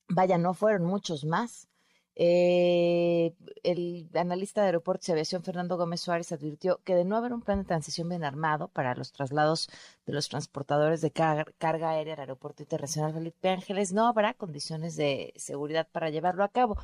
Vaya, 0.08 0.40
no 0.40 0.56
fueron 0.56 0.86
muchos 0.86 1.26
más. 1.26 1.68
Eh, 2.16 3.34
el 3.64 4.08
analista 4.14 4.62
de 4.62 4.68
aeropuertos 4.68 5.10
y 5.10 5.12
aviación 5.12 5.44
Fernando 5.44 5.78
Gómez 5.78 6.02
Suárez 6.02 6.32
advirtió 6.32 6.80
que 6.84 6.94
de 6.94 7.06
no 7.06 7.18
haber 7.18 7.34
un 7.34 7.42
plan 7.42 7.60
de 7.60 7.66
transición 7.66 8.08
bien 8.08 8.24
armado 8.24 8.68
para 8.68 8.94
los 8.94 9.12
traslados 9.12 9.68
de 10.06 10.14
los 10.14 10.30
transportadores 10.30 11.02
de 11.02 11.12
carga 11.12 11.90
aérea 11.90 12.14
al 12.14 12.20
aeropuerto 12.20 12.62
internacional 12.62 13.14
Felipe 13.14 13.50
Ángeles, 13.50 13.94
no 13.94 14.08
habrá 14.08 14.34
condiciones 14.36 14.96
de 14.96 15.34
seguridad 15.36 15.88
para 15.92 16.10
llevarlo 16.12 16.44
a 16.44 16.50
cabo. 16.50 16.78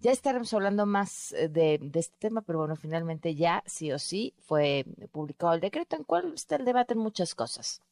Ya 0.00 0.12
estaremos 0.12 0.54
hablando 0.54 0.86
más 0.86 1.32
eh, 1.32 1.48
de, 1.48 1.78
de, 1.82 2.00
este 2.00 2.16
tema, 2.18 2.40
pero 2.40 2.60
bueno, 2.60 2.74
finalmente 2.74 3.34
ya 3.34 3.62
sí 3.66 3.92
o 3.92 3.98
sí 3.98 4.34
fue 4.38 4.86
publicado 5.12 5.52
el 5.52 5.60
decreto 5.60 5.96
en 5.96 6.04
cual 6.04 6.32
está 6.34 6.56
el 6.56 6.64
debate 6.64 6.94
en 6.94 7.00
muchas 7.00 7.34
cosas. 7.34 7.82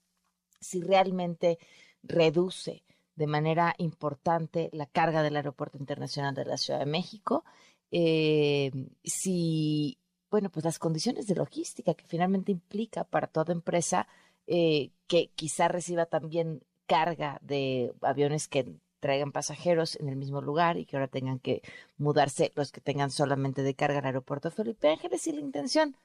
Si 0.61 0.81
realmente 0.81 1.59
reduce 2.03 2.83
de 3.19 3.27
manera 3.27 3.75
importante 3.79 4.71
la 4.73 4.87
carga 4.87 5.23
del 5.23 5.37
Aeropuerto 5.37 5.77
Internacional 5.77 6.35
de 6.35 6.45
la 6.45 6.57
Ciudad 6.57 6.79
de 6.79 6.87
México. 6.87 7.45
Eh, 7.91 8.71
si, 9.03 9.99
bueno, 10.31 10.51
pues 10.51 10.65
las 10.65 10.79
condiciones 10.79 11.27
de 11.27 11.35
logística 11.35 11.95
que 11.95 12.07
finalmente 12.07 12.53
implica 12.53 13.03
para 13.05 13.27
toda 13.27 13.53
empresa 13.53 14.07
eh, 14.47 14.93
que 15.09 15.31
quizá 15.35 15.67
reciba 15.67 16.07
también 16.07 16.63
carga 16.87 17.39
de 17.43 17.93
aviones 18.03 18.47
que 18.47 18.77
traigan 19.01 19.33
pasajeros 19.33 19.97
en 19.97 20.09
el 20.09 20.17
mismo 20.17 20.41
lugar 20.41 20.77
y 20.77 20.87
que 20.87 20.97
ahora 20.97 21.09
tengan 21.09 21.41
que 21.41 21.63
mudarse 21.97 22.53
los 22.55 22.71
que 22.71 22.81
tengan 22.81 23.11
solamente 23.11 23.63
de 23.63 23.75
carga 23.75 23.99
al 23.99 24.07
aeropuerto 24.07 24.51
Felipe 24.51 24.89
Ángeles 24.89 25.27
y 25.27 25.33
la 25.33 25.41
intención, 25.41 25.97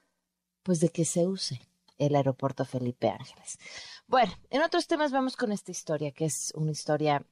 pues 0.64 0.80
de 0.80 0.90
que 0.90 1.06
se 1.06 1.28
use 1.28 1.62
el 1.98 2.16
aeropuerto 2.16 2.66
Felipe 2.66 3.10
Ángeles. 3.10 3.58
Bueno, 4.08 4.32
en 4.50 4.62
otros 4.62 4.88
temas 4.88 5.12
vamos 5.12 5.36
con 5.38 5.52
esta 5.52 5.72
historia, 5.72 6.12
que 6.12 6.26
es 6.26 6.52
una 6.56 6.72
historia 6.72 7.26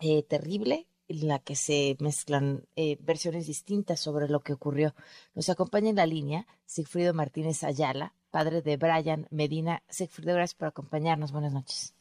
eh, 0.00 0.22
terrible, 0.22 0.86
en 1.08 1.26
la 1.26 1.38
que 1.38 1.56
se 1.56 1.96
mezclan 2.00 2.64
eh, 2.76 2.98
versiones 3.00 3.46
distintas 3.46 3.98
sobre 3.98 4.28
lo 4.28 4.40
que 4.40 4.52
ocurrió. 4.52 4.94
Nos 5.34 5.48
acompaña 5.48 5.90
en 5.90 5.96
la 5.96 6.06
línea 6.06 6.46
Sigfrido 6.66 7.14
Martínez 7.14 7.64
Ayala, 7.64 8.14
padre 8.30 8.60
de 8.60 8.76
Brian 8.76 9.26
Medina. 9.30 9.82
Sigfrido, 9.88 10.34
gracias 10.34 10.54
por 10.54 10.68
acompañarnos. 10.68 11.32
Buenas 11.32 11.52
noches. 11.52 11.94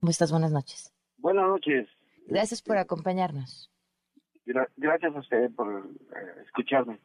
¿Cómo 0.00 0.10
estás? 0.10 0.30
Buenas 0.30 0.52
noches. 0.52 0.92
Buenas 1.16 1.48
noches. 1.48 1.88
Gracias 2.26 2.62
por 2.62 2.76
acompañarnos. 2.76 3.70
gracias 4.76 5.16
a 5.16 5.18
usted 5.18 5.50
por 5.54 5.90
eh, 6.14 6.42
escucharme. 6.44 7.00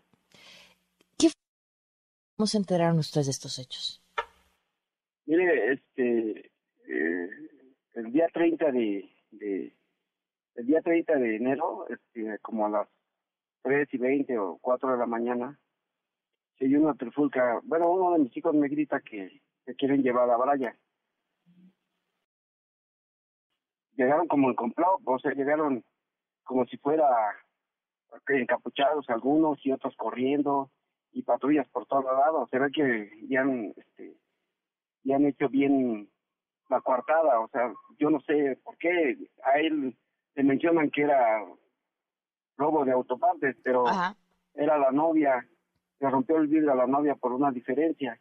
¿Qué 2.43 2.47
¿Cómo 2.47 2.47
se 2.47 2.57
enteraron 2.57 2.99
ustedes 2.99 3.27
de 3.27 3.31
estos 3.31 3.57
hechos? 3.57 4.03
Mire, 5.25 5.71
este, 5.71 6.51
eh, 6.89 7.29
el 7.93 8.11
día 8.11 8.27
30 8.33 8.69
de, 8.69 9.09
el 10.55 10.65
día 10.65 10.81
30 10.81 11.15
de 11.15 11.35
enero, 11.37 11.87
este, 11.87 12.37
como 12.39 12.65
a 12.65 12.69
las 12.69 12.89
3 13.61 13.87
y 13.93 13.97
20 13.97 14.37
o 14.39 14.57
4 14.59 14.91
de 14.91 14.97
la 14.97 15.05
mañana, 15.05 15.57
se 16.59 16.65
dio 16.65 16.81
una 16.81 16.95
trifulca. 16.95 17.61
Bueno, 17.63 17.89
uno 17.89 18.11
de 18.11 18.19
mis 18.19 18.35
hijos 18.35 18.53
me 18.53 18.67
grita 18.67 18.99
que, 18.99 19.41
que 19.65 19.75
quieren 19.75 20.03
llevar 20.03 20.29
a 20.29 20.35
Braya. 20.35 20.77
Llegaron 23.95 24.27
como 24.27 24.49
en 24.49 24.55
complot, 24.55 24.99
o 25.05 25.19
sea, 25.19 25.31
llegaron 25.31 25.81
como 26.43 26.65
si 26.65 26.75
fuera 26.75 27.07
encapuchados 28.27 29.09
algunos 29.09 29.65
y 29.65 29.71
otros 29.71 29.95
corriendo 29.95 30.69
y 31.13 31.21
patrullas 31.21 31.67
por 31.69 31.85
todos 31.85 32.05
lados. 32.05 32.49
Se 32.49 32.59
ve 32.59 32.71
que 32.71 33.09
ya 33.29 33.45
este, 33.75 34.17
y 35.03 35.13
han 35.13 35.25
hecho 35.25 35.49
bien 35.49 36.09
la 36.69 36.81
coartada, 36.81 37.39
o 37.39 37.47
sea, 37.49 37.71
yo 37.99 38.09
no 38.09 38.19
sé 38.21 38.57
por 38.63 38.77
qué 38.77 39.17
a 39.43 39.59
él 39.59 39.95
le 40.35 40.43
mencionan 40.43 40.89
que 40.89 41.03
era 41.03 41.43
robo 42.57 42.85
de 42.85 42.91
autopartes, 42.91 43.55
pero 43.63 43.85
era 44.53 44.77
la 44.77 44.91
novia, 44.91 45.47
le 45.99 46.09
rompió 46.09 46.37
el 46.37 46.47
vidrio 46.47 46.71
a 46.71 46.75
la 46.75 46.87
novia 46.87 47.15
por 47.15 47.33
una 47.33 47.51
diferencia. 47.51 48.19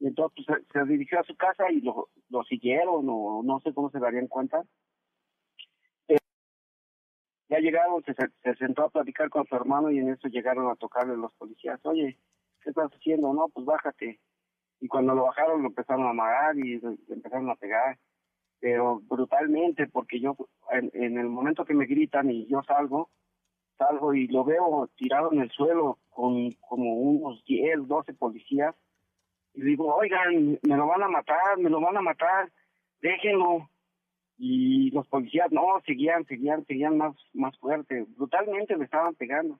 Y 0.00 0.06
entonces 0.06 0.44
pues, 0.46 0.62
se, 0.72 0.84
dirigió 0.84 1.20
a 1.20 1.24
su 1.24 1.36
casa 1.36 1.70
y 1.70 1.80
lo, 1.80 2.08
lo 2.28 2.42
siguieron, 2.44 3.06
o 3.08 3.42
no 3.42 3.60
sé 3.60 3.72
cómo 3.74 3.90
se 3.90 3.98
darían 3.98 4.28
cuenta. 4.28 4.64
Ya 7.48 7.58
llegaron, 7.58 8.02
se, 8.04 8.14
se 8.14 8.54
sentó 8.56 8.84
a 8.84 8.90
platicar 8.90 9.28
con 9.28 9.46
su 9.46 9.54
hermano 9.54 9.90
y 9.90 9.98
en 9.98 10.10
eso 10.10 10.28
llegaron 10.28 10.70
a 10.70 10.76
tocarle 10.76 11.16
los 11.16 11.32
policías. 11.34 11.78
Oye, 11.84 12.18
¿qué 12.62 12.70
estás 12.70 12.90
haciendo? 12.90 13.32
No, 13.32 13.48
pues 13.48 13.66
bájate 13.66 14.18
y 14.84 14.88
cuando 14.88 15.14
lo 15.14 15.24
bajaron 15.24 15.62
lo 15.62 15.68
empezaron 15.68 16.06
a 16.06 16.10
amagar 16.10 16.58
y 16.58 16.78
empezaron 17.08 17.48
a 17.48 17.54
pegar, 17.56 17.98
pero 18.60 19.00
brutalmente, 19.00 19.86
porque 19.86 20.20
yo 20.20 20.36
en, 20.70 21.16
el 21.16 21.28
momento 21.30 21.64
que 21.64 21.72
me 21.72 21.86
gritan 21.86 22.30
y 22.30 22.46
yo 22.48 22.62
salgo, 22.64 23.08
salgo 23.78 24.12
y 24.12 24.26
lo 24.28 24.44
veo 24.44 24.90
tirado 24.94 25.32
en 25.32 25.40
el 25.40 25.50
suelo 25.50 26.00
con 26.10 26.50
como 26.68 26.96
unos 26.96 27.42
10, 27.46 27.88
12 27.88 28.12
policías, 28.12 28.74
y 29.54 29.62
digo, 29.62 29.94
oigan, 29.94 30.58
me 30.62 30.76
lo 30.76 30.86
van 30.86 31.02
a 31.02 31.08
matar, 31.08 31.56
me 31.56 31.70
lo 31.70 31.80
van 31.80 31.96
a 31.96 32.02
matar, 32.02 32.52
déjenlo. 33.00 33.70
Y 34.36 34.90
los 34.90 35.06
policías 35.08 35.50
no, 35.52 35.80
seguían, 35.86 36.24
seguían, 36.26 36.64
seguían 36.66 36.98
más, 36.98 37.14
más 37.32 37.56
fuerte, 37.58 38.04
brutalmente 38.16 38.76
me 38.76 38.84
estaban 38.84 39.14
pegando. 39.14 39.58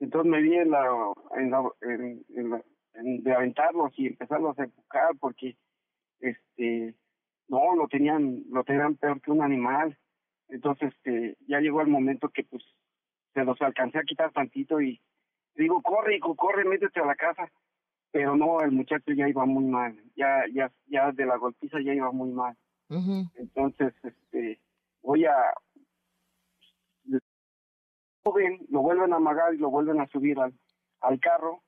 Entonces 0.00 0.30
me 0.30 0.42
vi 0.42 0.54
en 0.54 0.70
la, 0.70 1.12
en 1.36 1.50
la, 1.50 1.62
en 1.80 2.50
la 2.50 2.62
de 3.02 3.32
aventarlos 3.32 3.92
y 3.98 4.06
empezarlos 4.06 4.58
a 4.58 4.64
empujar 4.64 5.16
porque 5.20 5.56
este 6.20 6.94
no 7.48 7.74
lo 7.76 7.88
tenían 7.88 8.42
lo 8.50 8.64
tenían 8.64 8.96
peor 8.96 9.20
que 9.20 9.30
un 9.30 9.42
animal. 9.42 9.96
Entonces 10.48 10.92
este 10.94 11.36
ya 11.46 11.60
llegó 11.60 11.80
el 11.80 11.88
momento 11.88 12.28
que 12.30 12.44
pues 12.44 12.64
se 13.34 13.44
los 13.44 13.60
alcancé 13.60 13.98
a 13.98 14.04
quitar 14.04 14.32
tantito 14.32 14.80
y 14.80 15.00
digo 15.54 15.82
corre 15.82 16.16
hijo 16.16 16.34
corre 16.34 16.64
métete 16.64 17.00
a 17.00 17.06
la 17.06 17.14
casa 17.14 17.50
pero 18.10 18.36
no 18.36 18.60
el 18.60 18.70
muchacho 18.70 19.12
ya 19.12 19.28
iba 19.28 19.44
muy 19.44 19.64
mal 19.64 19.94
ya 20.14 20.44
ya 20.52 20.72
ya 20.86 21.12
de 21.12 21.26
la 21.26 21.36
golpiza 21.36 21.78
ya 21.80 21.92
iba 21.92 22.10
muy 22.12 22.30
mal 22.30 22.56
entonces 22.88 23.94
este 24.02 24.60
voy 25.02 25.24
a 25.24 25.34
lo 28.68 28.82
vuelven 28.82 29.12
a 29.12 29.16
amagar 29.16 29.54
y 29.54 29.58
lo 29.58 29.70
vuelven 29.70 30.00
a 30.00 30.06
subir 30.08 30.38
al, 30.40 30.52
al 31.00 31.20
carro 31.20 31.62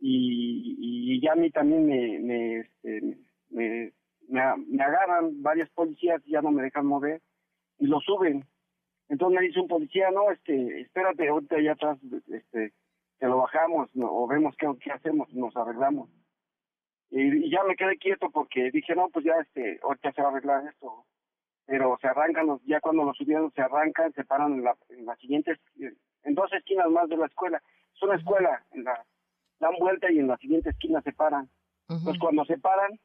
y, 0.00 0.76
y 0.78 1.20
ya 1.20 1.32
a 1.32 1.36
mí 1.36 1.50
también 1.50 1.86
me, 1.86 2.18
me, 2.20 2.58
este, 2.60 3.18
me, 3.50 3.92
me, 4.28 4.82
agarran 4.82 5.42
varias 5.42 5.68
policías 5.70 6.20
y 6.26 6.32
ya 6.32 6.42
no 6.42 6.50
me 6.50 6.62
dejan 6.62 6.86
mover 6.86 7.20
y 7.78 7.86
lo 7.86 8.00
suben. 8.00 8.44
Entonces 9.08 9.40
me 9.40 9.46
dice 9.46 9.60
un 9.60 9.68
policía, 9.68 10.10
no, 10.10 10.30
este, 10.30 10.82
espérate, 10.82 11.28
ahorita 11.28 11.56
allá 11.56 11.72
atrás, 11.72 11.98
este, 12.28 12.72
te 13.18 13.26
lo 13.26 13.38
bajamos 13.38 13.88
o 13.96 14.26
vemos 14.28 14.54
qué, 14.58 14.66
qué 14.80 14.92
hacemos, 14.92 15.32
nos 15.32 15.56
arreglamos. 15.56 16.10
Y, 17.10 17.50
ya 17.50 17.62
me 17.64 17.76
quedé 17.76 17.96
quieto 17.96 18.30
porque 18.30 18.70
dije, 18.70 18.94
no, 18.94 19.08
pues 19.08 19.24
ya, 19.24 19.34
este, 19.40 19.80
ahorita 19.82 20.12
se 20.12 20.22
va 20.22 20.28
a 20.28 20.30
arreglar 20.32 20.66
esto. 20.66 21.04
Pero 21.66 21.98
se 22.00 22.06
arrancan, 22.06 22.46
los, 22.46 22.62
ya 22.64 22.80
cuando 22.80 23.04
lo 23.04 23.12
subieron, 23.14 23.52
se 23.52 23.60
arrancan, 23.60 24.12
se 24.14 24.24
paran 24.24 24.54
en, 24.54 24.64
la, 24.64 24.76
en 24.88 25.04
las 25.04 25.18
siguientes, 25.18 25.58
en 25.76 26.34
dos 26.34 26.52
esquinas 26.52 26.88
más 26.90 27.08
de 27.08 27.16
la 27.16 27.26
escuela. 27.26 27.62
Es 27.94 28.02
una 28.02 28.16
escuela, 28.16 28.64
en 28.72 28.84
la 28.84 29.04
dan 29.60 29.74
vuelta 29.78 30.10
y 30.10 30.18
en 30.18 30.28
la 30.28 30.36
siguiente 30.38 30.70
esquina 30.70 31.02
se 31.02 31.12
paran. 31.12 31.48
Pues 31.86 32.18
cuando 32.18 32.44
se 32.44 32.58
paran, 32.58 32.98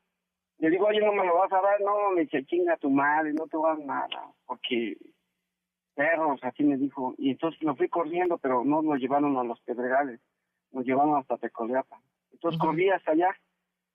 le 0.58 0.70
digo, 0.70 0.88
oye, 0.88 1.00
no 1.00 1.14
me 1.14 1.26
lo 1.26 1.38
vas 1.38 1.52
a 1.54 1.62
dar, 1.62 1.80
no, 1.82 2.12
me 2.12 2.22
dice, 2.22 2.46
chinga 2.46 2.76
tu 2.78 2.90
madre, 2.90 3.34
no 3.34 3.48
te 3.48 3.56
vas 3.58 3.80
nada, 3.80 4.34
porque 4.46 4.98
perros, 5.96 6.40
así 6.44 6.64
me 6.64 6.78
dijo. 6.78 7.16
Y 7.18 7.32
entonces 7.32 7.62
lo 7.64 7.76
fui 7.76 7.88
corriendo, 7.88 8.38
pero 8.38 8.66
no 8.66 8.82
nos 8.82 9.00
llevaron 9.00 9.38
a 9.38 9.44
los 9.44 9.60
pedregales, 9.62 10.20
nos 10.72 10.86
llevaron 10.86 11.16
hasta 11.16 11.38
Tecoleapa. 11.38 12.02
Entonces 12.32 12.60
corrí 12.60 12.90
hasta 12.90 13.12
allá. 13.12 13.30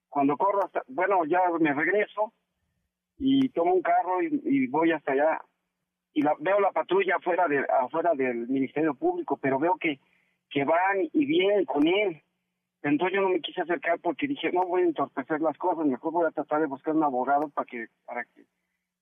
Cuando 0.09 0.37
corro 0.37 0.65
hasta, 0.65 0.83
bueno, 0.89 1.25
ya 1.25 1.41
me 1.61 1.75
regreso 1.75 2.33
y 3.19 3.49
tomo 3.51 3.75
un 3.75 3.83
carro 3.83 4.23
y, 4.23 4.67
voy 4.69 4.93
hasta 4.93 5.13
allá. 5.13 5.41
Y 6.15 6.23
la, 6.23 6.35
veo 6.39 6.61
la 6.61 6.73
patrulla 6.73 7.17
afuera, 7.17 7.47
de, 7.49 7.65
afuera 7.81 8.13
del 8.15 8.49
Ministerio 8.49 8.95
Público, 8.95 9.39
pero 9.41 9.59
veo 9.59 9.77
que, 9.77 10.01
que 10.51 10.65
van 10.65 11.09
y 11.13 11.27
vienen 11.27 11.65
con 11.65 11.87
él. 11.87 12.23
Entonces 12.83 13.17
yo 13.17 13.23
no 13.23 13.31
me 13.31 13.41
quise 13.41 13.61
acercar 13.61 13.99
porque 14.01 14.29
dije, 14.29 14.53
no 14.53 14.67
voy 14.67 14.83
a 14.83 14.87
entorpecer 14.87 15.41
las 15.41 15.59
cosas, 15.59 15.85
mejor 15.85 16.13
voy 16.13 16.27
a 16.27 16.31
tratar 16.31 16.61
de 16.61 16.67
buscar 16.67 16.95
un 16.95 17.03
abogado 17.03 17.49
para 17.49 17.67
que, 17.67 17.87
para 18.05 18.25
que, 18.25 18.45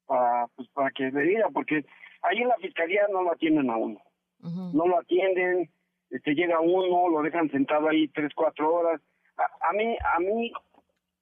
para, 0.06 0.46
pues 0.56 0.68
para 0.68 0.90
que 0.90 1.10
le 1.10 1.22
diga, 1.22 1.48
porque 1.52 1.84
ahí 2.22 2.38
en 2.38 2.48
la 2.48 2.56
fiscalía 2.56 3.06
no 3.12 3.22
lo 3.22 3.32
atienden 3.32 3.70
a 3.70 3.76
uno. 3.76 4.00
No 4.40 4.86
lo 4.86 4.98
atienden, 4.98 5.70
este 6.10 6.34
llega 6.34 6.60
uno, 6.60 7.08
lo 7.08 7.22
dejan 7.22 7.50
sentado 7.50 7.88
ahí 7.88 8.06
tres, 8.08 8.32
cuatro 8.34 8.72
horas. 8.72 9.00
A, 9.36 9.72
mí, 9.72 9.96
a 10.14 10.20
mí, 10.20 10.52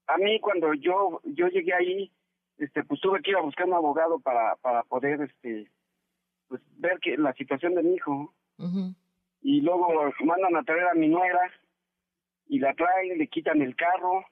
a 0.06 0.18
mí 0.18 0.40
cuando 0.40 0.74
yo, 0.74 1.20
yo 1.24 1.48
llegué 1.48 1.74
ahí, 1.74 2.12
este, 2.58 2.84
pues 2.84 3.00
tuve 3.00 3.20
que 3.22 3.30
ir 3.30 3.36
a 3.36 3.42
buscar 3.42 3.66
un 3.66 3.74
abogado 3.74 4.20
para, 4.20 4.56
para 4.56 4.82
poder, 4.84 5.22
este, 5.22 5.70
pues 6.48 6.60
ver 6.76 6.98
que 7.00 7.16
la 7.16 7.32
situación 7.34 7.74
de 7.74 7.82
mi 7.82 7.94
hijo. 7.94 8.32
Y 9.42 9.60
luego 9.60 9.88
mandan 10.24 10.56
a 10.56 10.62
traer 10.62 10.88
a 10.88 10.94
mi 10.94 11.08
nuera, 11.08 11.50
y 12.46 12.58
la 12.58 12.74
traen, 12.74 13.18
le 13.18 13.26
quitan 13.28 13.62
el 13.62 13.74
carro, 13.74 14.24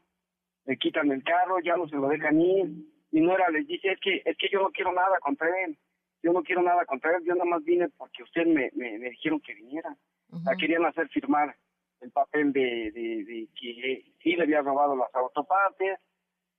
le 0.66 0.76
quitan 0.76 1.10
el 1.10 1.22
carro, 1.24 1.60
ya 1.60 1.76
no 1.76 1.88
se 1.88 1.96
lo 1.96 2.08
dejan 2.08 2.40
ir. 2.40 2.70
Mi 3.10 3.20
nuera 3.20 3.48
les 3.50 3.66
dice, 3.66 3.92
es 3.92 4.00
que, 4.00 4.22
es 4.24 4.36
que 4.36 4.48
yo 4.50 4.60
no 4.60 4.70
quiero 4.70 4.92
nada 4.92 5.18
contra 5.20 5.48
él, 5.64 5.76
yo 6.22 6.32
no 6.32 6.42
quiero 6.42 6.62
nada 6.62 6.84
contra 6.86 7.16
él, 7.16 7.24
yo 7.24 7.34
nada 7.34 7.44
más 7.50 7.64
vine 7.64 7.88
porque 7.96 8.22
usted 8.22 8.46
me, 8.46 8.70
me, 8.74 8.98
dijeron 9.10 9.40
que 9.40 9.54
viniera. 9.54 9.96
La 10.44 10.56
querían 10.56 10.84
hacer 10.86 11.08
firmar 11.08 11.54
el 12.02 12.10
papel 12.10 12.52
de, 12.52 12.90
de, 12.92 13.48
que 13.58 14.04
sí 14.22 14.36
le 14.36 14.42
había 14.42 14.60
robado 14.60 14.96
las 14.96 15.14
autopartes. 15.14 15.98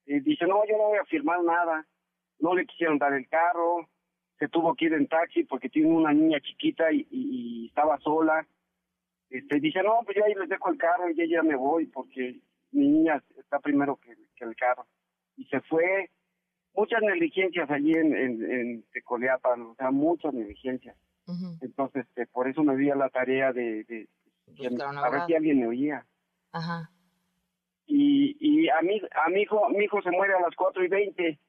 Y 0.05 0.19
dice, 0.21 0.45
no, 0.45 0.65
yo 0.67 0.77
no 0.77 0.89
voy 0.89 0.97
a 0.97 1.05
firmar 1.05 1.43
nada. 1.43 1.85
No 2.39 2.55
le 2.55 2.65
quisieron 2.65 2.97
dar 2.97 3.13
el 3.13 3.27
carro, 3.27 3.87
se 4.39 4.47
tuvo 4.49 4.75
que 4.75 4.85
ir 4.85 4.93
en 4.93 5.07
taxi 5.07 5.43
porque 5.43 5.69
tiene 5.69 5.89
una 5.89 6.11
niña 6.11 6.39
chiquita 6.41 6.91
y, 6.91 7.67
estaba 7.67 7.97
sola. 7.99 8.45
Este, 9.29 9.59
dice, 9.59 9.81
no, 9.83 10.01
pues 10.03 10.17
yo 10.17 10.25
ahí 10.25 10.33
les 10.35 10.49
dejo 10.49 10.69
el 10.69 10.77
carro 10.77 11.09
y 11.09 11.29
ya 11.29 11.41
me 11.43 11.55
voy 11.55 11.85
porque 11.87 12.39
mi 12.71 12.87
niña 12.87 13.23
está 13.37 13.59
primero 13.59 13.97
que, 13.97 14.11
el 14.43 14.55
carro. 14.55 14.85
Y 15.37 15.45
se 15.45 15.61
fue. 15.61 16.09
Muchas 16.75 17.01
negligencias 17.03 17.69
allí 17.69 17.93
en, 17.93 18.15
en, 18.15 18.43
en 18.51 18.83
o 19.05 19.75
sea, 19.77 19.91
muchas 19.91 20.33
negligencias. 20.33 20.97
Entonces, 21.61 22.05
este, 22.07 22.25
por 22.25 22.47
eso 22.47 22.63
me 22.63 22.75
di 22.75 22.89
a 22.89 22.95
la 22.95 23.09
tarea 23.09 23.53
de, 23.53 23.83
de, 23.83 24.09
a 24.47 25.09
ver 25.09 25.25
si 25.27 25.35
alguien 25.35 25.59
me 25.59 25.67
oía. 25.67 26.05
Ajá. 26.51 26.89
Y, 27.85 28.37
y 28.39 28.69
a, 28.69 28.81
mí, 28.81 29.01
a 29.25 29.29
mi 29.29 29.41
hijo, 29.41 29.69
mi 29.69 29.83
hijo 29.85 30.01
se 30.01 30.11
muere 30.11 30.33
a 30.35 30.41
las 30.41 30.55
4 30.55 30.83
y 30.83 30.87
20 30.87 31.39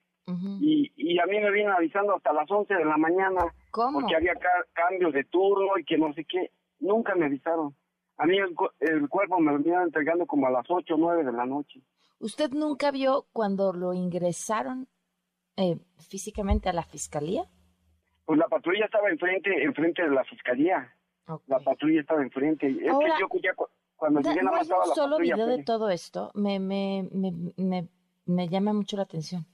y, 0.61 0.93
y 0.97 1.19
a 1.19 1.27
mí 1.27 1.39
me 1.39 1.51
vienen 1.51 1.73
avisando 1.73 2.15
hasta 2.17 2.33
las 2.33 2.51
11 2.51 2.73
de 2.75 2.85
la 2.85 2.97
mañana. 2.97 3.45
Porque 4.01 4.17
había 4.17 4.33
cambios 4.73 5.13
de 5.13 5.25
turno 5.25 5.79
y 5.79 5.85
que 5.85 5.99
no 5.99 6.13
sé 6.15 6.25
qué. 6.25 6.51
Nunca 6.81 7.15
me 7.15 7.27
avisaron. 7.27 7.75
A 8.17 8.27
mí 8.27 8.39
el, 8.39 8.55
el 8.81 9.09
cuerpo 9.09 9.39
me 9.41 9.53
lo 9.53 9.59
vinieron 9.59 9.85
entregando 9.85 10.27
como 10.27 10.47
a 10.47 10.51
las 10.51 10.65
8 10.69 10.95
o 10.95 10.99
9 10.99 11.25
de 11.25 11.33
la 11.33 11.45
noche. 11.45 11.81
¿Usted 12.21 12.51
nunca 12.51 12.91
vio 12.91 13.27
cuando 13.33 13.73
lo 13.73 13.93
ingresaron 13.93 14.89
eh, 15.57 15.79
físicamente 16.09 16.69
a 16.69 16.73
la 16.73 16.85
fiscalía? 16.85 17.45
Pues 18.25 18.39
la 18.39 18.49
patrulla 18.49 18.87
estaba 18.87 19.11
enfrente, 19.11 19.63
enfrente 19.63 20.03
de 20.03 20.11
la 20.11 20.25
fiscalía. 20.25 20.95
La 21.47 21.59
patrulla 21.61 22.01
estaba 22.01 22.23
enfrente. 22.23 22.69
Es 22.69 22.77
que 22.77 23.09
yo 23.21 23.29
ya 23.43 23.55
cuando 23.97 24.21
llegué 24.21 24.43
no 24.43 24.55
hay 24.55 24.69
un 24.69 24.95
solo 24.95 25.19
video 25.19 25.47
de 25.47 25.65
todo 25.65 25.91
esto. 25.91 26.31
Me, 26.35 26.59
me, 26.59 27.09
me, 27.13 27.33
me, 27.57 27.89
me 28.27 28.49
llama 28.49 28.73
mucho 28.73 28.97
la 28.97 29.05
atención. 29.05 29.47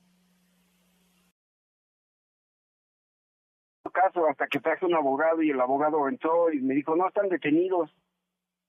caso 3.91 4.27
hasta 4.29 4.47
que 4.47 4.61
traje 4.61 4.87
un 4.87 4.95
abogado 4.95 5.43
y 5.43 5.51
el 5.51 5.61
abogado 5.61 6.09
entró 6.09 6.53
y 6.53 6.61
me 6.61 6.75
dijo, 6.75 6.97
no, 6.97 7.09
están 7.09 7.29
detenidos. 7.29 7.95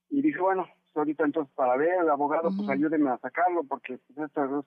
Y 0.09 0.21
dije, 0.21 0.39
bueno, 0.39 0.65
pues 0.65 0.97
ahorita 0.97 1.23
entonces 1.23 1.53
para 1.55 1.77
ver, 1.77 2.01
el 2.01 2.09
abogado, 2.09 2.49
pues 2.55 2.67
ayúdeme 2.69 3.09
a 3.09 3.17
sacarlo 3.17 3.63
porque 3.63 3.99
pues, 4.13 4.29
estos 4.29 4.65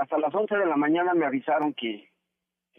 Hasta 0.00 0.18
las 0.18 0.34
11 0.34 0.56
de 0.56 0.66
la 0.66 0.76
mañana 0.76 1.14
me 1.14 1.26
avisaron 1.26 1.74
que, 1.74 2.10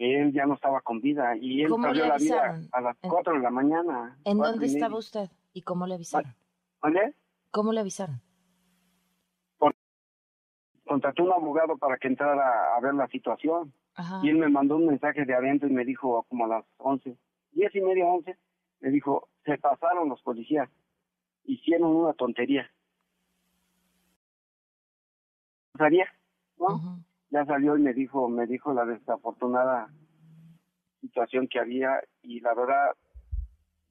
que 0.00 0.18
él 0.18 0.32
ya 0.32 0.46
no 0.46 0.54
estaba 0.54 0.80
con 0.80 1.02
vida 1.02 1.36
y 1.36 1.60
él 1.60 1.70
perdió 1.78 2.06
la 2.06 2.16
vida 2.16 2.58
a 2.72 2.80
las 2.80 2.96
4 3.02 3.34
de 3.34 3.40
la 3.40 3.50
mañana. 3.50 4.16
¿En 4.24 4.38
dónde 4.38 4.64
estaba 4.64 4.96
usted 4.96 5.28
y 5.52 5.60
cómo 5.60 5.86
le 5.86 5.96
avisaron? 5.96 6.34
¿Dónde? 6.82 7.14
¿Cómo 7.50 7.70
le 7.74 7.80
avisaron? 7.80 8.22
contrató 10.86 11.22
un 11.22 11.32
abogado 11.32 11.76
para 11.76 11.98
que 11.98 12.08
entrara 12.08 12.74
a 12.74 12.80
ver 12.80 12.94
la 12.94 13.06
situación. 13.08 13.72
Y 14.22 14.30
él 14.30 14.38
me 14.38 14.48
mandó 14.48 14.76
un 14.76 14.86
mensaje 14.86 15.24
de 15.26 15.34
adentro 15.34 15.68
y 15.68 15.72
me 15.72 15.84
dijo 15.84 16.24
como 16.28 16.46
a 16.46 16.48
las 16.48 16.64
once, 16.78 17.16
diez 17.52 17.72
y 17.74 17.80
media, 17.80 18.06
once, 18.06 18.36
me 18.80 18.90
dijo, 18.90 19.28
se 19.44 19.58
pasaron 19.58 20.08
los 20.08 20.20
policías, 20.22 20.68
hicieron 21.44 21.94
una 21.94 22.14
tontería. 22.14 22.68
¿Sabía? 25.76 26.06
¿No? 26.58 27.04
Ya 27.30 27.44
salió 27.44 27.76
y 27.76 27.80
me 27.80 27.94
dijo, 27.94 28.28
me 28.28 28.46
dijo 28.46 28.72
la 28.72 28.84
desafortunada 28.84 29.88
situación 31.00 31.48
que 31.48 31.58
había 31.58 32.02
y 32.22 32.40
la 32.40 32.54
verdad 32.54 32.90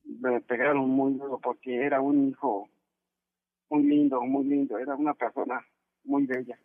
me 0.04 0.42
pegaron 0.42 0.90
muy 0.90 1.14
duro 1.14 1.40
porque 1.40 1.84
era 1.86 2.02
un 2.02 2.30
hijo 2.30 2.70
muy 3.70 3.84
lindo, 3.84 4.22
muy 4.22 4.46
lindo, 4.46 4.78
era 4.78 4.96
una 4.96 5.14
persona 5.14 5.66
muy 6.04 6.26
bella. 6.26 6.60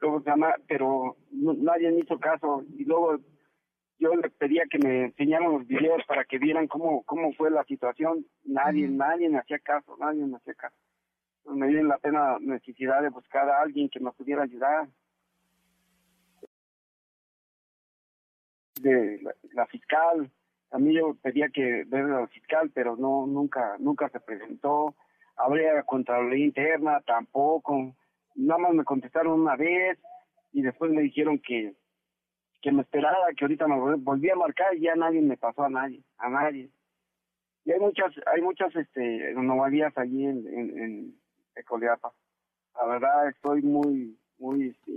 ¿cómo 0.00 0.20
se 0.20 0.30
llama? 0.30 0.54
Pero 0.68 1.16
nadie 1.30 1.90
me 1.90 2.00
hizo 2.00 2.18
caso 2.18 2.64
y 2.76 2.84
luego 2.84 3.18
yo 3.98 4.14
le 4.14 4.30
pedía 4.30 4.64
que 4.70 4.78
me 4.78 5.04
enseñaran 5.04 5.52
los 5.52 5.66
videos 5.66 6.02
para 6.06 6.24
que 6.24 6.38
vieran 6.38 6.66
cómo 6.68 7.02
cómo 7.04 7.32
fue 7.32 7.50
la 7.50 7.64
situación. 7.64 8.26
Nadie, 8.44 8.88
nadie 8.88 9.28
me 9.28 9.38
hacía 9.38 9.58
caso, 9.58 9.96
nadie 9.98 10.24
me 10.24 10.36
hacía 10.36 10.54
caso. 10.54 10.76
Me 11.54 11.68
dio 11.68 11.82
la 11.84 11.98
pena 11.98 12.38
necesidad 12.40 13.02
de 13.02 13.10
buscar 13.10 13.48
a 13.48 13.62
alguien 13.62 13.88
que 13.88 14.00
me 14.00 14.12
pudiera 14.12 14.42
ayudar. 14.42 14.88
De 18.80 19.20
la, 19.54 19.66
fiscal, 19.66 20.30
a 20.70 20.78
mí 20.78 20.94
yo 20.94 21.14
pedía 21.22 21.48
que 21.48 21.84
ver 21.86 22.04
a 22.04 22.20
la 22.20 22.26
fiscal, 22.28 22.70
pero 22.74 22.96
no 22.96 23.26
nunca 23.26 23.76
nunca 23.78 24.08
se 24.10 24.20
presentó. 24.20 24.94
Habría 25.36 25.82
Contraloría 25.82 26.44
Interna, 26.44 27.00
tampoco 27.06 27.94
nada 28.36 28.58
más 28.58 28.74
me 28.74 28.84
contestaron 28.84 29.40
una 29.40 29.56
vez 29.56 29.98
y 30.52 30.62
después 30.62 30.90
me 30.90 31.02
dijeron 31.02 31.38
que 31.38 31.74
que 32.62 32.72
me 32.72 32.82
esperara, 32.82 33.16
que 33.36 33.44
ahorita 33.44 33.68
me 33.68 33.96
volví 33.96 34.30
a 34.30 34.34
marcar 34.34 34.74
y 34.74 34.80
ya 34.80 34.94
nadie 34.94 35.20
me 35.20 35.36
pasó 35.36 35.64
a 35.64 35.68
nadie, 35.68 36.02
a 36.18 36.28
nadie. 36.28 36.68
Y 37.64 37.72
hay 37.72 37.78
muchas, 37.78 38.12
hay 38.26 38.42
muchas 38.42 38.74
este 38.74 39.30
anomalías 39.30 39.96
allí 39.96 40.24
en, 40.24 40.46
en 40.48 41.20
Ecoleapa. 41.56 42.12
La 42.74 42.86
verdad 42.86 43.28
estoy 43.28 43.62
muy, 43.62 44.18
muy 44.38 44.68
este, 44.68 44.92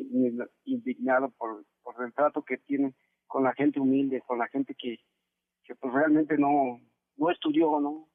indignado 0.65 1.30
por, 1.31 1.65
por 1.81 2.03
el 2.03 2.14
trato 2.14 2.44
que 2.44 2.57
tienen 2.57 2.94
con 3.27 3.44
la 3.44 3.53
gente 3.53 3.80
humilde, 3.80 4.22
con 4.26 4.38
la 4.38 4.48
gente 4.48 4.76
que, 4.76 4.99
que 5.64 5.76
pues 5.76 5.94
realmente 5.94 6.38
no, 6.38 6.81
no 7.18 7.31
estudió, 7.31 7.80
¿no? 7.80 8.10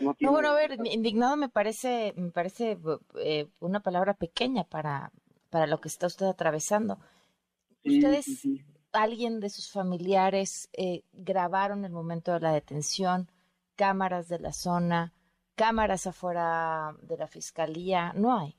no 0.00 0.14
bueno, 0.30 0.48
a 0.48 0.54
ver, 0.54 0.76
indignado 0.84 1.36
me 1.36 1.48
parece, 1.48 2.14
me 2.16 2.30
parece 2.30 2.78
eh, 3.16 3.48
una 3.60 3.80
palabra 3.80 4.14
pequeña 4.14 4.64
para, 4.64 5.12
para 5.50 5.66
lo 5.66 5.80
que 5.80 5.88
está 5.88 6.06
usted 6.06 6.26
atravesando. 6.26 6.98
¿Ustedes, 7.84 8.46
alguien 8.92 9.40
de 9.40 9.50
sus 9.50 9.70
familiares, 9.70 10.68
eh, 10.72 11.04
grabaron 11.12 11.84
el 11.84 11.92
momento 11.92 12.32
de 12.32 12.40
la 12.40 12.52
detención, 12.52 13.30
cámaras 13.76 14.28
de 14.28 14.38
la 14.38 14.52
zona, 14.52 15.12
cámaras 15.54 16.06
afuera 16.06 16.94
de 17.02 17.16
la 17.16 17.26
fiscalía? 17.26 18.12
No 18.14 18.38
hay. 18.38 18.56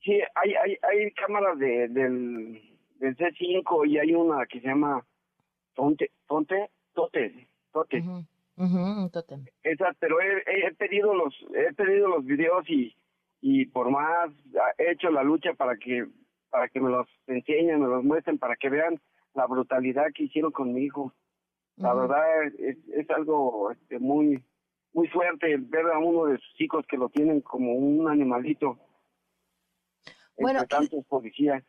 Sí, 0.00 0.20
hay, 0.34 0.54
hay, 0.54 0.76
hay 0.82 1.12
cámaras 1.12 1.58
de, 1.58 1.88
del, 1.88 2.60
del 2.96 3.16
C5 3.16 3.88
y 3.88 3.98
hay 3.98 4.14
una 4.14 4.46
que 4.46 4.60
se 4.60 4.66
llama 4.66 5.04
Tonte, 5.74 6.10
Tonte, 6.26 6.70
Tote, 6.92 7.48
Tote. 7.72 7.98
Uh 8.00 8.22
pero 9.98 10.16
he, 10.20 10.74
pedido 10.74 11.14
los 11.14 11.34
he 11.54 11.72
pedido 11.72 12.08
los 12.08 12.24
videos 12.24 12.68
y 12.68 12.94
y 13.40 13.64
por 13.66 13.90
más 13.90 14.30
he 14.78 14.92
hecho 14.92 15.10
la 15.10 15.24
lucha 15.24 15.54
para 15.54 15.76
que 15.76 16.06
para 16.50 16.68
que 16.68 16.80
me 16.80 16.90
los 16.90 17.08
enseñen, 17.26 17.80
me 17.80 17.88
los 17.88 18.04
muestren, 18.04 18.38
para 18.38 18.56
que 18.56 18.68
vean 18.68 19.00
la 19.34 19.46
brutalidad 19.46 20.12
que 20.14 20.24
hicieron 20.24 20.52
con 20.52 20.74
mi 20.74 20.84
hijo. 20.84 21.14
La 21.76 21.94
verdad 21.94 22.44
es, 22.44 22.76
es 22.94 23.10
algo 23.10 23.70
este, 23.72 23.98
muy 23.98 24.44
muy 24.92 25.08
fuerte 25.08 25.56
ver 25.56 25.86
a 25.86 25.98
uno 25.98 26.26
de 26.26 26.38
sus 26.38 26.60
hijos 26.60 26.84
que 26.86 26.96
lo 26.96 27.08
tienen 27.08 27.40
como 27.40 27.74
un 27.74 28.08
animalito. 28.08 28.78
Bueno, 30.38 30.60
entre 30.60 30.76
tantos 30.76 31.04
policías. 31.06 31.64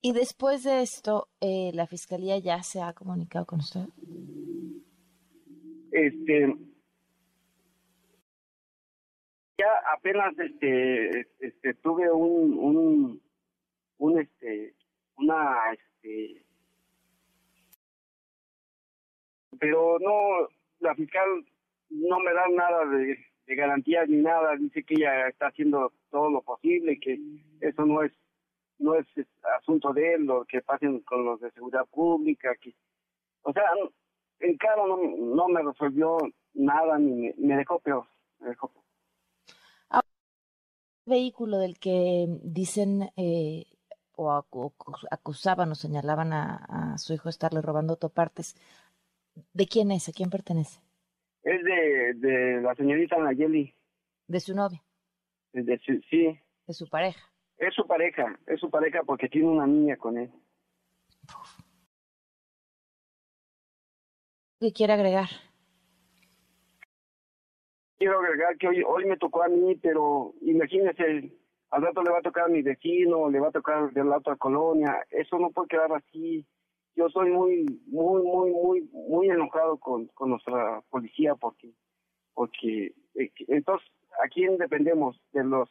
Y 0.00 0.12
después 0.12 0.64
de 0.64 0.82
esto, 0.82 1.28
eh, 1.40 1.70
¿la 1.74 1.86
fiscalía 1.86 2.38
ya 2.38 2.62
se 2.62 2.82
ha 2.82 2.92
comunicado 2.92 3.46
con 3.46 3.60
usted? 3.60 3.86
este 5.94 6.52
ya 9.56 9.70
apenas 9.94 10.36
este 10.38 11.20
este 11.38 11.74
tuve 11.74 12.10
un 12.10 12.58
un 12.58 13.22
un 13.98 14.18
este 14.18 14.74
una 15.16 15.72
este 15.72 16.44
pero 19.60 19.98
no 20.00 20.48
la 20.80 20.94
fiscal 20.96 21.46
no 21.94 22.18
me 22.20 22.32
da 22.32 22.48
nada 22.48 22.84
de, 22.86 23.18
garantías 23.46 24.08
ni 24.08 24.18
nada 24.18 24.56
dice 24.56 24.82
que 24.84 24.94
ella 24.94 25.28
está 25.28 25.48
haciendo 25.48 25.92
todo 26.10 26.30
lo 26.30 26.42
posible 26.42 26.98
que 26.98 27.18
eso 27.60 27.84
no 27.84 28.02
es 28.02 28.12
no 28.78 28.94
es 28.94 29.06
asunto 29.60 29.92
de 29.92 30.14
él 30.14 30.24
lo 30.24 30.44
que 30.44 30.62
pasen 30.62 31.00
con 31.00 31.24
los 31.24 31.40
de 31.40 31.50
seguridad 31.52 31.86
pública 31.86 32.54
que 32.60 32.74
o 33.42 33.52
sea 33.52 33.64
el 34.40 34.58
carro 34.58 34.86
no, 34.86 34.96
no 35.36 35.48
me 35.48 35.62
resolvió 35.62 36.18
nada 36.54 36.98
ni 36.98 37.32
me, 37.36 37.56
dejó 37.56 37.78
peor. 37.78 38.06
Me 38.40 38.48
dejó 38.48 38.70
vehículo 41.06 41.58
del 41.58 41.78
que 41.78 42.26
dicen 42.42 43.10
eh, 43.16 43.66
o 44.16 44.32
acusaban 45.10 45.72
o 45.72 45.74
señalaban 45.74 46.32
a, 46.32 46.96
su 46.98 47.12
hijo 47.12 47.28
estarle 47.28 47.60
robando 47.60 47.94
autopartes, 47.94 48.56
¿de 49.52 49.66
quién 49.66 49.90
es? 49.90 50.08
¿A 50.08 50.12
quién 50.12 50.30
pertenece? 50.30 50.80
Es 51.44 51.62
de, 51.62 52.14
de 52.14 52.62
la 52.62 52.74
señorita 52.74 53.18
Nayeli. 53.18 53.74
¿De 54.26 54.40
su 54.40 54.54
novia? 54.54 54.82
De, 55.52 55.78
su, 55.78 56.00
sí. 56.08 56.38
¿De 56.66 56.72
su 56.72 56.88
pareja? 56.88 57.20
Es 57.58 57.74
su 57.74 57.86
pareja, 57.86 58.38
es 58.46 58.58
su 58.58 58.70
pareja 58.70 59.02
porque 59.04 59.28
tiene 59.28 59.48
una 59.48 59.66
niña 59.66 59.96
con 59.96 60.18
él. 60.18 60.30
¿Qué 64.58 64.72
quiere 64.72 64.94
agregar? 64.94 65.28
Quiero 67.98 68.18
agregar 68.18 68.56
que 68.56 68.68
hoy, 68.68 68.82
hoy 68.82 69.04
me 69.04 69.18
tocó 69.18 69.42
a 69.42 69.48
mí, 69.48 69.76
pero 69.76 70.34
imagínese, 70.40 71.30
al 71.70 71.82
rato 71.82 72.02
le 72.02 72.10
va 72.10 72.18
a 72.18 72.22
tocar 72.22 72.44
a 72.44 72.48
mi 72.48 72.62
vecino, 72.62 73.28
le 73.28 73.38
va 73.38 73.48
a 73.48 73.52
tocar 73.52 73.92
de 73.92 74.04
la 74.04 74.16
otra 74.16 74.36
colonia. 74.36 75.06
Eso 75.10 75.38
no 75.38 75.50
puede 75.50 75.68
quedar 75.68 75.92
así. 75.92 76.46
Yo 76.96 77.08
soy 77.08 77.30
muy, 77.30 77.82
muy, 77.86 78.22
muy, 78.22 78.50
muy, 78.52 78.90
muy 78.92 79.28
enojado 79.28 79.78
con, 79.78 80.06
con 80.08 80.30
nuestra 80.30 80.80
policía 80.90 81.34
porque, 81.34 81.72
porque, 82.34 82.94
eh, 83.14 83.32
entonces, 83.48 83.88
¿a 84.24 84.28
quién 84.28 84.56
dependemos? 84.58 85.20
¿De 85.32 85.42
los 85.42 85.68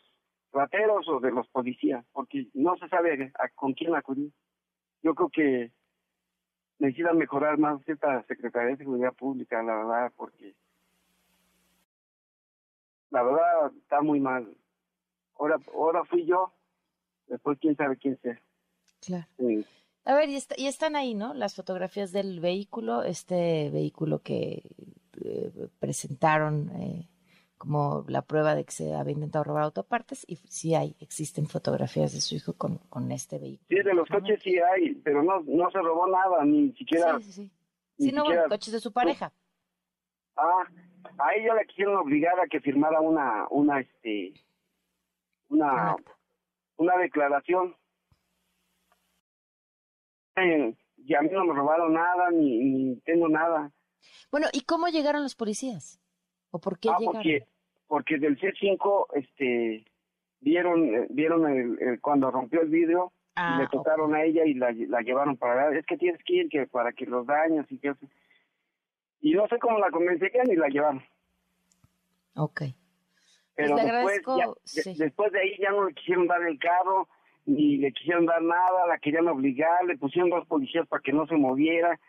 rateros 0.52 1.08
o 1.08 1.20
de 1.20 1.32
los 1.32 1.48
policías? 1.48 2.06
Porque 2.12 2.48
no 2.54 2.76
se 2.78 2.90
sabe 2.90 3.32
a, 3.40 3.50
con 3.50 3.74
quién 3.74 3.96
acudir. 3.96 4.32
Yo 5.02 5.16
creo 5.16 5.30
que 5.30 5.72
necesitan 6.80 7.18
mejorar 7.18 7.58
más 7.58 7.82
esta 7.88 8.24
Secretaría 8.24 8.72
de 8.72 8.78
Seguridad 8.78 9.14
Pública, 9.14 9.64
la 9.64 9.76
verdad, 9.76 10.14
porque 10.18 10.56
la 13.12 13.24
verdad 13.24 13.72
está 13.78 14.02
muy 14.02 14.20
mal. 14.20 14.58
Ahora, 15.38 15.58
ahora 15.74 16.04
fui 16.04 16.26
yo, 16.26 16.52
después 17.28 17.58
quién 17.60 17.76
sabe 17.76 17.96
quién 17.98 18.18
sea. 18.22 18.40
Claro. 19.06 19.26
A 20.06 20.16
ver, 20.16 20.30
y, 20.30 20.38
y, 20.58 20.68
están 20.68 20.96
ahí, 20.96 21.14
¿no? 21.14 21.34
Las 21.34 21.56
fotografías 21.56 22.12
del 22.12 22.40
vehículo, 22.40 23.04
este 23.04 23.70
vehículo 23.70 24.22
que 24.22 24.64
eh, 25.24 25.52
presentaron 25.80 26.70
eh, 26.76 27.10
como 27.58 28.04
la 28.10 28.22
prueba 28.22 28.56
de 28.56 28.66
que 28.66 28.72
se 28.72 28.94
había 28.94 29.14
intentado 29.14 29.46
robar 29.46 29.64
autopartes, 29.64 30.26
y 30.28 30.36
sí 30.36 30.76
hay, 30.76 30.96
existen 31.00 31.48
fotografías 31.48 32.12
de 32.12 32.20
su 32.20 32.36
hijo 32.36 32.54
con, 32.54 32.80
con 32.90 33.12
este 33.12 33.40
vehículo. 33.40 33.68
Sí, 33.70 33.76
de 33.76 33.94
los 33.94 34.10
coches 34.10 34.42
sí 34.44 34.58
hay, 34.60 34.96
pero 34.96 35.24
no, 35.24 35.42
no 35.46 35.72
se 35.72 35.80
robó 35.80 36.08
nada, 36.08 36.44
ni 36.44 36.74
siquiera... 36.74 37.18
Sí, 37.20 37.24
sí, 37.24 37.32
sí. 37.32 37.52
Sí, 37.98 38.12
no, 38.12 38.26
bueno, 38.26 38.44
coches 38.50 38.74
de 38.74 38.80
su 38.80 38.92
pareja. 38.92 39.32
Ah, 40.36 40.68
a 41.20 41.36
ella 41.36 41.54
la 41.54 41.64
quisieron 41.64 41.96
obligar 41.98 42.40
a 42.40 42.48
que 42.48 42.60
firmara 42.60 43.00
una, 43.00 43.48
una, 43.50 43.80
este, 43.80 44.34
una, 45.50 45.96
una 46.78 46.98
declaración. 46.98 47.76
Eh, 50.36 50.76
y 50.98 51.16
a 51.16 51.22
mí 51.22 51.30
no 51.32 51.46
me 51.46 51.54
robaron 51.54 51.94
nada, 51.94 52.32
ni, 52.32 52.60
ni 52.60 52.96
tengo 53.02 53.28
nada. 53.30 53.72
Bueno, 54.32 54.48
¿y 54.54 54.62
cómo 54.62 54.88
llegaron 54.88 55.24
los 55.24 55.36
policías? 55.36 56.00
¿O 56.52 56.60
por 56.60 56.80
qué 56.80 56.90
ah, 56.90 56.98
llegaron? 57.00 57.22
Porque, 57.22 57.48
porque 57.88 58.18
del 58.18 58.40
C5, 58.40 59.08
este, 59.14 59.86
vieron, 60.40 60.96
eh, 60.96 61.08
vieron 61.10 61.48
el, 61.48 62.00
cuando 62.02 62.32
rompió 62.32 62.62
el 62.62 62.70
vidrio, 62.70 63.12
ah, 63.36 63.58
le 63.60 63.68
tocaron 63.68 64.14
a 64.16 64.24
ella 64.24 64.46
y 64.46 64.54
la, 64.54 64.72
la 64.72 65.02
llevaron 65.02 65.38
para 65.38 65.68
allá. 65.68 65.80
Es 65.80 65.86
que 65.86 65.98
tienes 65.98 66.22
que 66.24 66.34
ir 66.34 66.50
que 66.50 66.68
para 66.68 66.94
que 66.94 67.06
los 67.06 67.26
daños 67.26 67.66
y 67.70 67.78
que 67.78 67.94
Y 69.22 69.34
no 69.34 69.48
sé 69.48 69.60
cómo 69.60 69.80
la 69.80 69.92
convencerían 69.92 70.52
y 70.52 70.56
la 70.56 70.68
llevaron. 70.68 71.04
Ok. 72.36 72.62
Pero 73.56 73.76
pues 73.76 73.86
después, 73.86 74.22
ya, 74.26 74.92
de, 74.92 74.98
después 74.98 75.32
de 75.32 75.40
ahí 75.40 75.58
ya 75.60 75.70
no 75.70 75.88
le 75.88 75.94
quisieron 75.94 76.26
dar 76.26 76.42
el 76.42 76.58
carro, 76.58 77.08
ni 77.46 77.78
le 77.78 77.92
quisieron 77.92 78.26
dar 78.26 78.42
nada, 78.42 78.88
la 78.88 78.98
querían 79.00 79.28
obligar, 79.28 79.86
le 79.86 79.98
pusieron 79.98 80.30
dos 80.30 80.48
policías 80.48 80.88
para 80.88 81.02
que 81.02 81.14
no 81.14 81.26
se 81.28 81.36
moviera. 81.36 82.00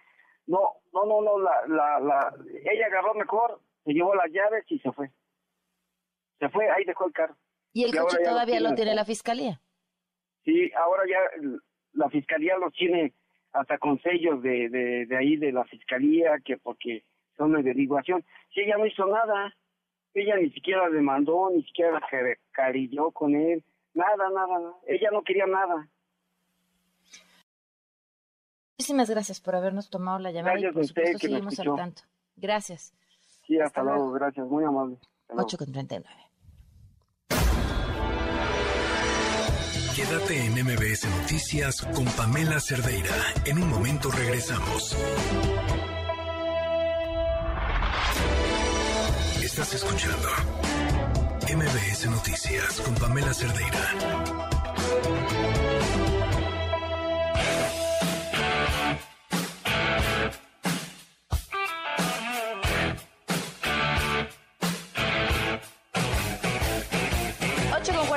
No, 0.47 0.61
no, 0.93 1.05
no, 1.07 1.23
no, 1.23 1.39
la, 1.39 1.67
la, 1.69 2.01
la, 2.01 2.35
ella 2.71 2.87
agarró 2.87 3.15
mejor, 3.15 3.61
se 3.85 3.93
llevó 3.93 4.15
las 4.15 4.31
llaves 4.31 4.65
y 4.69 4.79
se 4.79 4.93
fue. 4.93 5.11
Se 6.39 6.49
fue, 6.51 6.69
ahí 6.71 6.85
dejó 6.85 7.07
el 7.07 7.13
carro. 7.13 7.37
¿Y 7.73 7.85
el 7.85 7.97
coche 7.97 8.19
todavía 8.23 8.61
lo 8.61 8.75
tiene 8.75 8.95
la 8.95 9.05
fiscalía? 9.05 9.61
Sí, 10.45 10.71
ahora 10.77 11.05
ya 11.09 11.19
la 11.93 12.09
fiscalía 12.11 12.57
lo 12.59 12.71
tiene 12.71 13.15
hasta 13.53 13.79
con 13.79 14.01
sellos 14.03 14.43
de, 14.43 14.69
de, 14.69 15.07
de 15.07 15.17
ahí 15.17 15.37
de 15.37 15.53
la 15.53 15.65
fiscalía, 15.65 16.39
que 16.45 16.59
porque 16.59 17.05
son 17.37 17.53
de 17.53 17.61
averiguación. 17.61 18.25
Si 18.53 18.61
ella 18.61 18.77
no 18.77 18.87
hizo 18.87 19.07
nada, 19.07 19.55
ella 20.13 20.37
ni 20.37 20.51
siquiera 20.51 20.89
demandó, 20.91 21.51
ni 21.51 21.63
siquiera 21.65 22.01
se 22.11 22.39
cariñó 22.53 23.11
con 23.11 23.35
él, 23.35 23.65
nada, 23.95 24.31
nada, 24.31 24.75
ella 24.87 25.09
no 25.13 25.23
quería 25.23 25.47
nada. 25.47 25.89
Muchísimas 28.79 29.09
gracias 29.09 29.41
por 29.41 29.55
habernos 29.55 29.89
tomado 29.89 30.19
la 30.19 30.33
llamada 30.33 30.59
gracias 30.59 30.71
y 30.71 30.75
por 30.75 30.83
a 30.83 30.85
usted 30.85 31.03
supuesto 31.03 31.29
seguimos 31.29 31.61
al 31.61 31.77
tanto. 31.77 32.03
Gracias. 32.37 32.93
Sí, 33.47 33.55
hasta, 33.55 33.67
hasta 33.67 33.83
luego. 33.83 33.99
luego, 33.99 34.13
gracias, 34.13 34.47
muy 34.47 34.65
amable. 34.65 34.99
8 35.29 35.57
con 35.59 35.73
39. 35.73 36.25
Quédate 39.95 40.45
en 40.45 40.53
MBS 40.55 41.09
Noticias 41.21 41.81
con 41.95 42.05
Pamela 42.17 42.59
Cerdeira. 42.61 43.15
En 43.47 43.63
un 43.63 43.71
momento 43.71 44.11
regresamos. 44.11 44.97
Estás 49.41 49.75
escuchando 49.75 50.29
MBS 51.43 52.07
Noticias 52.11 52.81
con 52.81 52.95
Pamela 52.95 53.35
Cerdeira. 53.35 54.35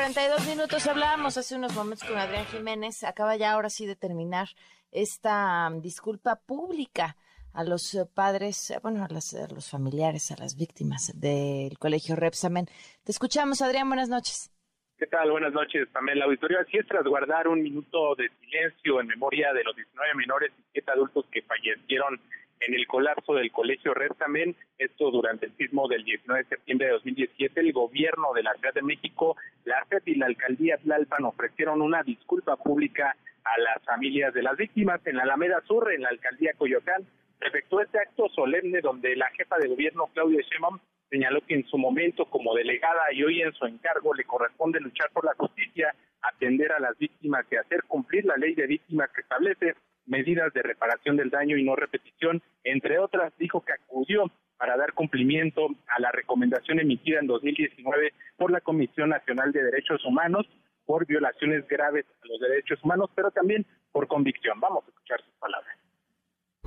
42 0.08 0.48
minutos. 0.48 0.88
Hablábamos 0.88 1.38
hace 1.38 1.56
unos 1.56 1.76
momentos 1.76 2.08
con 2.08 2.18
Adrián 2.18 2.46
Jiménez. 2.46 3.04
Acaba 3.04 3.36
ya 3.36 3.52
ahora 3.52 3.70
sí 3.70 3.86
de 3.86 3.96
terminar 3.96 4.48
esta 4.90 5.68
um, 5.70 5.82
disculpa 5.82 6.38
pública 6.38 7.18
a 7.58 7.64
los 7.64 7.96
eh, 7.96 8.06
padres, 8.06 8.70
eh, 8.70 8.78
bueno, 8.84 9.04
a, 9.04 9.08
las, 9.12 9.34
a, 9.34 9.48
los 9.54 9.70
familiares, 9.70 10.32
a 10.32 10.38
las 10.38 10.56
víctimas 10.56 11.12
del 11.20 11.78
colegio 11.80 12.16
Repsamen. 12.16 12.68
Te 13.04 13.12
escuchamos, 13.12 13.64
Adrián, 13.64 13.88
buenas 13.90 14.10
noches. 14.10 14.52
¿Qué 15.00 15.08
tal? 15.08 15.32
Buenas 15.32 15.54
noches, 15.54 15.88
Pamela 15.92 16.26
Auditorio. 16.26 16.60
Así 16.60 16.78
es, 16.78 16.88
tras 16.88 17.04
guardar 17.04 17.48
un 17.48 17.64
minuto 17.64 18.14
de 18.16 18.30
silencio 18.42 19.02
en 19.02 19.08
memoria 19.08 19.54
de 19.54 19.64
los 19.64 19.76
19 19.76 20.14
menores 20.16 20.52
y 20.58 20.64
7 20.74 20.92
adultos 20.92 21.26
que 21.32 21.42
fallecieron 21.42 22.22
en 22.60 22.74
el 22.76 22.86
colapso 22.86 23.34
del 23.34 23.52
colegio 23.52 23.96
Repsamen, 23.96 24.56
esto 24.78 25.10
durante 25.10 25.48
el 25.48 25.58
sismo 25.58 25.88
del 25.88 26.04
19 26.04 26.44
de 26.44 26.50
septiembre 26.50 26.88
de 26.88 26.94
2017, 26.94 27.60
el 27.60 27.74
gobierno 27.74 28.34
de 28.34 28.44
la 28.44 28.54
Ciudad 28.54 28.74
de 28.74 28.82
México, 28.84 29.36
la 29.66 29.84
FED 29.86 30.04
y 30.06 30.16
la 30.16 30.28
alcaldía 30.28 30.78
Tlalpan 30.78 31.26
ofrecieron 31.26 31.82
una 31.82 32.04
disculpa 32.04 32.56
pública 32.56 33.16
a 33.44 33.60
las 33.62 33.84
familias 33.84 34.34
de 34.34 34.44
las 34.44 34.58
víctimas 34.58 35.02
en 35.06 35.16
la 35.16 35.24
Alameda 35.24 35.62
Sur, 35.68 35.92
en 35.92 36.02
la 36.02 36.10
alcaldía 36.10 36.54
Coyoacán, 36.58 37.06
efectuó 37.42 37.82
este 37.82 38.00
acto 38.00 38.28
solemne 38.30 38.82
donde 38.82 39.16
la 39.16 39.30
jefa 39.32 39.58
de 39.58 39.68
gobierno, 39.68 40.10
Claudia 40.14 40.42
Sheinbaum, 40.42 40.80
señaló 41.10 41.42
que 41.42 41.56
en 41.56 41.66
su 41.68 41.78
momento 41.78 42.26
como 42.26 42.54
delegada 42.54 43.12
y 43.14 43.24
hoy 43.24 43.42
en 43.42 43.54
su 43.54 43.66
encargo 43.66 44.14
le 44.14 44.26
corresponde 44.26 44.80
luchar 44.80 45.10
por 45.12 45.26
la 45.26 45.34
justicia, 45.36 45.96
atender 46.22 46.72
a 46.72 46.80
las 46.80 46.98
víctimas 46.98 47.46
y 47.52 47.56
hacer 47.56 47.84
cumplir 47.84 48.26
la 48.26 48.38
ley 48.38 48.56
de 48.56 48.68
víctimas 48.68 49.10
que 49.14 49.22
establece 49.22 49.76
medidas 50.06 50.54
de 50.54 50.64
reparación 50.64 51.18
del 51.18 51.30
daño 51.30 51.58
y 51.58 51.64
no 51.64 51.76
repetición, 51.76 52.42
entre 52.64 53.00
otras, 53.00 53.34
dijo 53.38 53.64
que 53.64 53.74
acudió 53.74 54.32
para 54.58 54.76
dar 54.76 54.94
cumplimiento 54.94 55.68
a 55.88 56.00
la 56.02 56.12
recomendación 56.12 56.80
emitida 56.80 57.20
en 57.20 57.28
2019 57.28 58.14
por 58.38 58.52
la 58.52 58.62
Comisión 58.62 59.10
Nacional 59.10 59.52
de 59.52 59.64
Derechos 59.64 60.04
Humanos 60.06 60.48
por 60.86 61.06
violaciones 61.06 61.68
graves 61.68 62.06
a 62.24 62.28
los 62.28 62.40
derechos 62.40 62.82
humanos, 62.84 63.12
pero 63.14 63.30
también 63.30 63.66
por 63.92 64.08
convicción. 64.08 64.60
Vamos 64.60 64.86
a 64.86 64.90
escuchar 64.90 65.22
sus 65.22 65.34
palabras. 65.36 65.87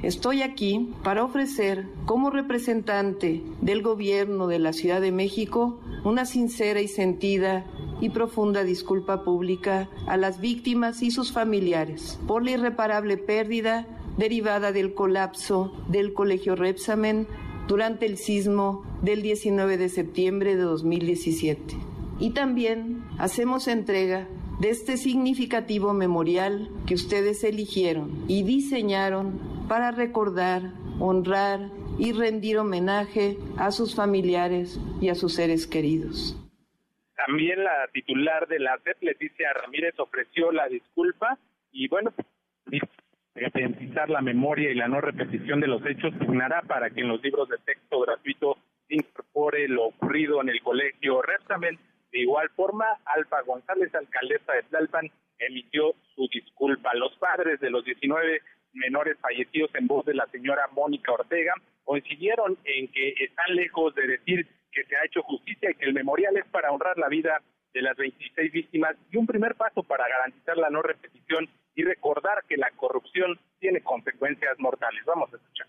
Estoy 0.03 0.41
aquí 0.41 0.95
para 1.05 1.25
ofrecer, 1.25 1.87
como 2.07 2.31
representante 2.31 3.43
del 3.61 3.83
Gobierno 3.83 4.47
de 4.47 4.59
la 4.59 4.73
Ciudad 4.73 5.03
de 5.03 5.13
México, 5.13 5.79
una 6.05 6.25
sincera 6.25 6.81
y 6.81 6.89
sentida 6.89 7.67
y 8.01 8.09
profunda 8.09 8.65
disculpa 8.65 9.25
pública 9.25 9.91
a 10.07 10.17
las 10.17 10.41
víctimas 10.41 11.03
y 11.03 11.11
sus 11.11 11.33
familiares 11.33 12.19
por 12.27 12.43
la 12.43 12.53
irreparable 12.53 13.19
pérdida 13.19 13.87
derivada 14.17 14.73
del 14.73 14.95
colapso 14.95 15.71
del 15.89 16.15
Colegio 16.15 16.57
Repsamen 16.57 17.27
durante 17.69 18.07
el 18.07 18.17
sismo 18.17 18.83
del 19.03 19.21
19 19.21 19.77
de 19.77 19.91
septiembre 19.91 20.57
de 20.57 20.63
2017. 20.63 21.77
Y 22.19 22.31
también 22.31 23.05
hacemos 23.19 23.69
entrega 23.69 24.29
de 24.61 24.69
este 24.69 24.99
significativo 24.99 25.95
memorial 25.95 26.69
que 26.87 26.95
ustedes 26.95 27.43
eligieron 27.45 28.25
y 28.29 28.45
diseñaron 28.45 29.67
para 29.69 29.91
recordar, 29.91 30.61
honrar 30.99 31.61
y 31.99 32.13
rendir 32.13 32.59
homenaje 32.59 33.39
a 33.57 33.71
sus 33.71 33.97
familiares 33.97 34.79
y 35.01 35.09
a 35.09 35.15
sus 35.15 35.35
seres 35.35 35.67
queridos. 35.67 36.37
También 37.27 37.65
la 37.65 37.89
titular 37.93 38.47
de 38.49 38.59
la 38.59 38.79
CEP, 38.85 39.03
Leticia 39.03 39.53
Ramírez, 39.55 39.95
ofreció 39.99 40.53
la 40.53 40.69
disculpa 40.69 41.39
y 41.73 41.89
bueno, 41.89 42.13
garantizar 43.35 44.11
la 44.11 44.21
memoria 44.21 44.71
y 44.71 44.75
la 44.75 44.89
no 44.89 45.01
repetición 45.01 45.61
de 45.61 45.69
los 45.69 45.85
hechos 45.87 46.13
pugnará 46.19 46.63
para 46.63 46.91
que 46.91 47.01
en 47.01 47.09
los 47.09 47.23
libros 47.23 47.49
de 47.49 47.57
texto 47.65 48.01
gratuito 48.01 48.59
se 48.89 48.97
incorpore 48.97 49.69
lo 49.69 49.87
ocurrido 49.87 50.43
en 50.43 50.51
el 50.51 50.61
colegio 50.61 51.23
Repsamen. 51.23 51.79
De 52.13 52.21
igual 52.21 52.49
reforma, 52.49 52.87
Alfa 53.05 53.41
González, 53.43 53.95
alcaldesa 53.95 54.53
de 54.53 54.63
Tlalpan, 54.65 55.11
emitió 55.39 55.95
su 56.15 56.29
disculpa. 56.29 56.95
Los 56.95 57.15
padres 57.17 57.61
de 57.61 57.71
los 57.71 57.85
19 57.85 58.43
menores 58.73 59.17
fallecidos 59.21 59.71
en 59.75 59.87
voz 59.87 60.05
de 60.07 60.15
la 60.15 60.27
señora 60.27 60.69
Mónica 60.73 61.13
Ortega 61.13 61.55
coincidieron 61.85 62.57
en 62.65 62.89
que 62.89 63.15
están 63.19 63.55
lejos 63.55 63.95
de 63.95 64.07
decir 64.07 64.47
que 64.73 64.85
se 64.85 64.97
ha 64.97 65.05
hecho 65.05 65.23
justicia 65.23 65.71
y 65.71 65.75
que 65.75 65.87
el 65.87 65.95
memorial 65.95 66.37
es 66.37 66.47
para 66.47 66.71
honrar 66.71 66.97
la 66.99 67.09
vida 67.09 67.43
de 67.73 67.83
las 67.83 67.97
26 67.97 68.53
víctimas 68.53 68.97
y 69.11 69.17
un 69.17 69.27
primer 69.27 69.55
paso 69.55 69.83
para 69.83 70.09
garantizar 70.09 70.57
la 70.57 70.71
no 70.71 70.83
repetición 70.83 71.49
y 71.75 71.85
recordar 71.85 72.45
que 72.49 72.57
la 72.57 72.71
corrupción 72.73 73.39
tiene 73.59 73.81
consecuencias 73.81 74.59
mortales. 74.59 75.05
Vamos 75.05 75.33
a 75.33 75.37
escuchar. 75.37 75.67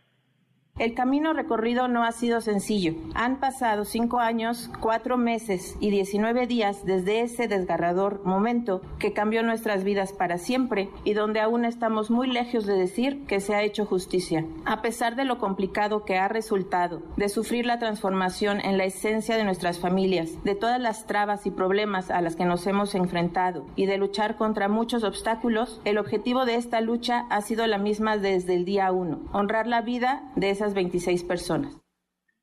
El 0.81 0.95
camino 0.95 1.33
recorrido 1.33 1.87
no 1.87 2.03
ha 2.03 2.11
sido 2.11 2.41
sencillo. 2.41 2.95
Han 3.13 3.39
pasado 3.39 3.85
cinco 3.85 4.17
años, 4.17 4.67
cuatro 4.79 5.15
meses 5.15 5.77
y 5.79 5.91
19 5.91 6.47
días 6.47 6.87
desde 6.87 7.21
ese 7.21 7.47
desgarrador 7.47 8.25
momento 8.25 8.81
que 8.97 9.13
cambió 9.13 9.43
nuestras 9.43 9.83
vidas 9.83 10.11
para 10.11 10.39
siempre 10.39 10.89
y 11.03 11.13
donde 11.13 11.39
aún 11.39 11.65
estamos 11.65 12.09
muy 12.09 12.25
lejos 12.25 12.65
de 12.65 12.73
decir 12.73 13.27
que 13.27 13.41
se 13.41 13.53
ha 13.53 13.61
hecho 13.61 13.85
justicia. 13.85 14.43
A 14.65 14.81
pesar 14.81 15.15
de 15.15 15.23
lo 15.23 15.37
complicado 15.37 16.03
que 16.03 16.17
ha 16.17 16.27
resultado, 16.27 17.03
de 17.15 17.29
sufrir 17.29 17.67
la 17.67 17.77
transformación 17.77 18.59
en 18.59 18.79
la 18.79 18.85
esencia 18.85 19.37
de 19.37 19.43
nuestras 19.43 19.77
familias, 19.77 20.43
de 20.43 20.55
todas 20.55 20.81
las 20.81 21.05
trabas 21.05 21.45
y 21.45 21.51
problemas 21.51 22.09
a 22.09 22.21
las 22.21 22.35
que 22.35 22.45
nos 22.45 22.65
hemos 22.65 22.95
enfrentado 22.95 23.67
y 23.75 23.85
de 23.85 23.99
luchar 23.99 24.35
contra 24.35 24.67
muchos 24.67 25.03
obstáculos, 25.03 25.79
el 25.85 25.99
objetivo 25.99 26.45
de 26.45 26.55
esta 26.55 26.81
lucha 26.81 27.27
ha 27.29 27.41
sido 27.41 27.67
la 27.67 27.77
misma 27.77 28.17
desde 28.17 28.55
el 28.55 28.65
día 28.65 28.91
uno, 28.91 29.19
honrar 29.31 29.67
la 29.67 29.81
vida 29.81 30.23
de 30.35 30.49
esas 30.49 30.70
26 30.73 31.23
personas. 31.23 31.80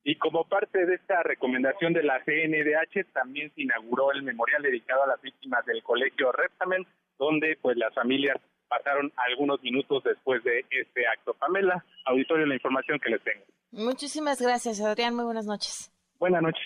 Y 0.05 0.17
como 0.17 0.45
parte 0.45 0.87
de 0.87 0.95
esta 0.95 1.23
recomendación 1.23 1.93
de 1.93 2.03
la 2.03 2.23
CNDH, 2.25 3.13
también 3.13 3.53
se 3.55 3.63
inauguró 3.63 4.13
el 4.13 4.23
memorial 4.23 4.63
dedicado 4.63 5.03
a 5.03 5.09
las 5.09 5.21
víctimas 5.21 5.67
del 5.67 5.83
colegio 5.83 6.33
Repsamen, 6.33 6.87
donde 7.19 7.59
pues 7.61 7.77
las 7.77 7.93
familias 7.95 8.37
pasaron 8.69 9.13
algunos 9.29 9.63
minutos 9.63 10.03
después 10.05 10.43
de 10.45 10.65
este 10.71 11.07
acto. 11.07 11.35
Pamela, 11.35 11.85
auditorio, 12.07 12.47
la 12.47 12.55
información 12.55 12.99
que 13.01 13.11
les 13.11 13.23
tengo. 13.23 13.45
Muchísimas 13.73 14.41
gracias, 14.41 14.81
Adrián. 14.81 15.15
Muy 15.15 15.25
buenas 15.25 15.47
noches. 15.47 15.91
Buenas 16.19 16.43
noches. 16.43 16.63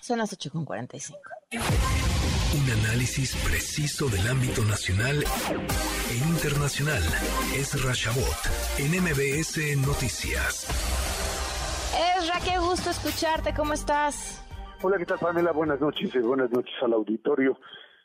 Son 0.00 0.18
las 0.18 0.36
8.45. 0.36 2.21
Un 2.52 2.68
análisis 2.68 3.34
preciso 3.48 4.10
del 4.10 4.28
ámbito 4.28 4.60
nacional 4.68 5.16
e 5.16 6.16
internacional. 6.28 7.00
Es 7.56 7.82
Rashabot 7.82 8.36
en 8.76 8.92
MBS 9.00 9.56
Noticias. 9.80 10.68
Ezra, 12.18 12.40
qué 12.44 12.58
gusto 12.58 12.90
escucharte. 12.90 13.54
¿Cómo 13.56 13.72
estás? 13.72 14.44
Hola, 14.82 14.98
¿qué 14.98 15.06
tal, 15.06 15.18
Pamela? 15.18 15.52
Buenas 15.52 15.80
noches, 15.80 16.14
eh, 16.14 16.20
buenas 16.20 16.50
noches 16.50 16.74
al 16.82 16.92
auditorio. 16.92 17.58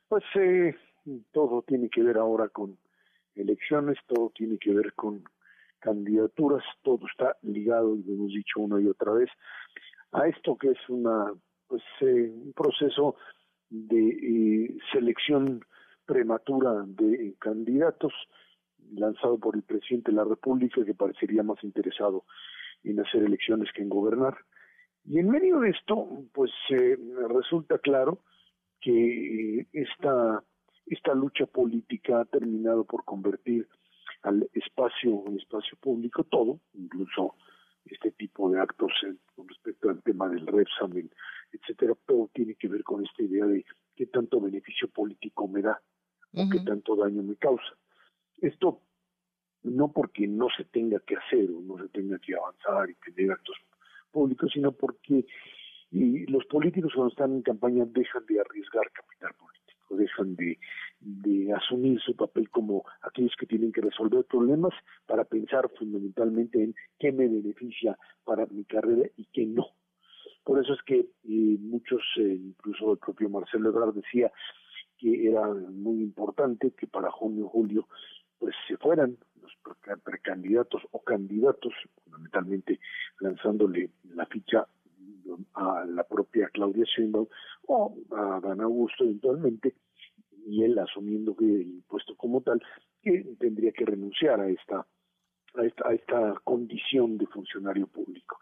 Pues 0.07 0.23
eh, 0.35 0.73
todo 1.33 1.61
tiene 1.63 1.89
que 1.89 2.01
ver 2.01 2.17
ahora 2.17 2.47
con 2.47 2.77
elecciones, 3.35 3.97
todo 4.07 4.31
tiene 4.33 4.57
que 4.59 4.73
ver 4.73 4.93
con 4.93 5.25
candidaturas, 5.79 6.63
todo 6.83 7.05
está 7.11 7.35
ligado, 7.41 7.97
y 7.97 8.03
lo 8.03 8.13
hemos 8.13 8.31
dicho 8.31 8.61
una 8.61 8.79
y 8.79 8.87
otra 8.87 9.11
vez, 9.11 9.29
a 10.13 10.25
esto 10.25 10.55
que 10.55 10.69
es 10.69 10.79
una 10.87 11.33
pues 11.67 11.83
eh, 11.99 12.31
un 12.33 12.53
proceso 12.53 13.17
de 13.69 14.09
eh, 14.09 14.77
selección 14.91 15.61
prematura 16.05 16.83
de 16.85 17.35
candidatos 17.39 18.13
lanzado 18.93 19.37
por 19.37 19.55
el 19.55 19.63
presidente 19.63 20.11
de 20.11 20.17
la 20.17 20.23
República 20.23 20.83
que 20.85 20.93
parecería 20.93 21.43
más 21.43 21.61
interesado 21.63 22.23
en 22.83 22.99
hacer 22.99 23.23
elecciones 23.23 23.69
que 23.73 23.81
en 23.81 23.89
gobernar. 23.89 24.37
Y 25.03 25.19
en 25.19 25.29
medio 25.29 25.59
de 25.59 25.69
esto, 25.69 26.25
pues 26.33 26.51
eh, 26.69 26.97
resulta 27.29 27.77
claro 27.79 28.19
que 28.79 29.59
eh, 29.59 29.67
esta, 29.73 30.43
esta 30.85 31.13
lucha 31.13 31.45
política 31.45 32.21
ha 32.21 32.25
terminado 32.25 32.85
por 32.85 33.03
convertir 33.03 33.67
al 34.23 34.49
espacio, 34.53 35.23
el 35.27 35.37
espacio 35.37 35.77
público, 35.79 36.23
todo, 36.23 36.59
incluso 36.73 37.35
este 37.85 38.11
tipo 38.11 38.49
de 38.49 38.59
actos 38.59 38.91
con 39.35 39.47
respecto 39.47 39.89
al 39.89 40.01
tema 40.03 40.27
del 40.27 40.45
Repsamen, 40.45 41.09
etcétera, 41.51 41.93
todo 42.05 42.29
tiene 42.33 42.55
que 42.55 42.67
ver 42.67 42.83
con 42.83 43.05
esta 43.05 43.23
idea 43.23 43.45
de 43.45 43.65
qué 43.95 44.07
tanto 44.07 44.39
beneficio 44.39 44.89
político 44.89 45.47
me 45.47 45.61
da 45.61 45.81
o 46.33 46.49
qué 46.49 46.59
tanto 46.59 46.95
daño 46.95 47.23
me 47.23 47.35
causa. 47.35 47.77
Esto 48.39 48.81
no 49.63 49.91
porque 49.91 50.27
no 50.27 50.47
se 50.55 50.65
tenga 50.65 50.99
que 50.99 51.15
hacer 51.15 51.49
o 51.49 51.61
no 51.61 51.77
se 51.77 51.89
tenga 51.89 52.19
que 52.19 52.35
avanzar 52.35 52.89
y 52.89 52.95
tener 52.95 53.31
actos 53.31 53.55
públicos, 54.11 54.51
sino 54.53 54.71
porque 54.71 55.25
y 55.91 56.25
los 56.25 56.45
políticos 56.45 56.91
cuando 56.93 57.11
están 57.11 57.33
en 57.33 57.41
campaña 57.41 57.85
dejan 57.85 58.25
de 58.25 58.41
arriesgar 58.41 58.91
capital 58.91 59.31
político, 59.35 59.95
dejan 59.95 60.35
de, 60.35 60.59
de 60.99 61.53
asumir 61.53 61.99
su 62.01 62.15
papel 62.15 62.49
como 62.49 62.83
aquellos 63.01 63.33
que 63.39 63.45
tienen 63.45 63.71
que 63.71 63.81
resolver 63.81 64.25
problemas 64.25 64.73
para 65.05 65.23
pensar 65.23 65.69
fundamentalmente 65.77 66.61
en 66.61 66.75
qué 66.99 67.11
me 67.11 67.27
beneficia 67.27 67.97
para 68.25 68.45
mi 68.47 68.65
carrera 68.65 69.09
y 69.15 69.25
qué 69.31 69.45
no. 69.45 69.67
Por 70.47 70.63
eso 70.63 70.75
es 70.75 70.81
que 70.83 70.99
eh, 70.99 71.57
muchos, 71.59 72.01
eh, 72.15 72.39
incluso 72.41 72.93
el 72.93 72.99
propio 72.99 73.29
Marcelo 73.29 73.67
Ebrard 73.67 73.93
decía 73.93 74.31
que 74.97 75.27
era 75.27 75.45
muy 75.45 76.01
importante 76.01 76.71
que 76.71 76.87
para 76.87 77.11
junio 77.11 77.49
julio 77.49 77.85
pues 78.39 78.55
se 78.65 78.77
fueran 78.77 79.17
los 79.41 79.51
precandidatos 80.05 80.83
o 80.91 81.03
candidatos, 81.03 81.73
fundamentalmente 82.05 82.79
lanzándole 83.19 83.89
la 84.15 84.25
ficha 84.27 84.65
a 85.53 85.85
la 85.85 86.05
propia 86.05 86.47
Claudia 86.53 86.85
Sheinbaum 86.85 87.27
o 87.67 87.97
a 88.11 88.39
Dan 88.39 88.61
Augusto 88.61 89.03
eventualmente, 89.03 89.75
y 90.45 90.63
él 90.63 90.79
asumiendo 90.79 91.35
que 91.35 91.43
el 91.43 91.83
puesto 91.89 92.15
como 92.15 92.39
tal, 92.39 92.63
que 93.01 93.35
tendría 93.37 93.73
que 93.73 93.83
renunciar 93.83 94.39
a 94.39 94.47
esta 94.47 94.87
a 95.55 95.65
esta, 95.65 95.87
a 95.87 95.93
esta 95.93 96.33
condición 96.43 97.17
de 97.17 97.27
funcionario 97.27 97.87
público. 97.87 98.39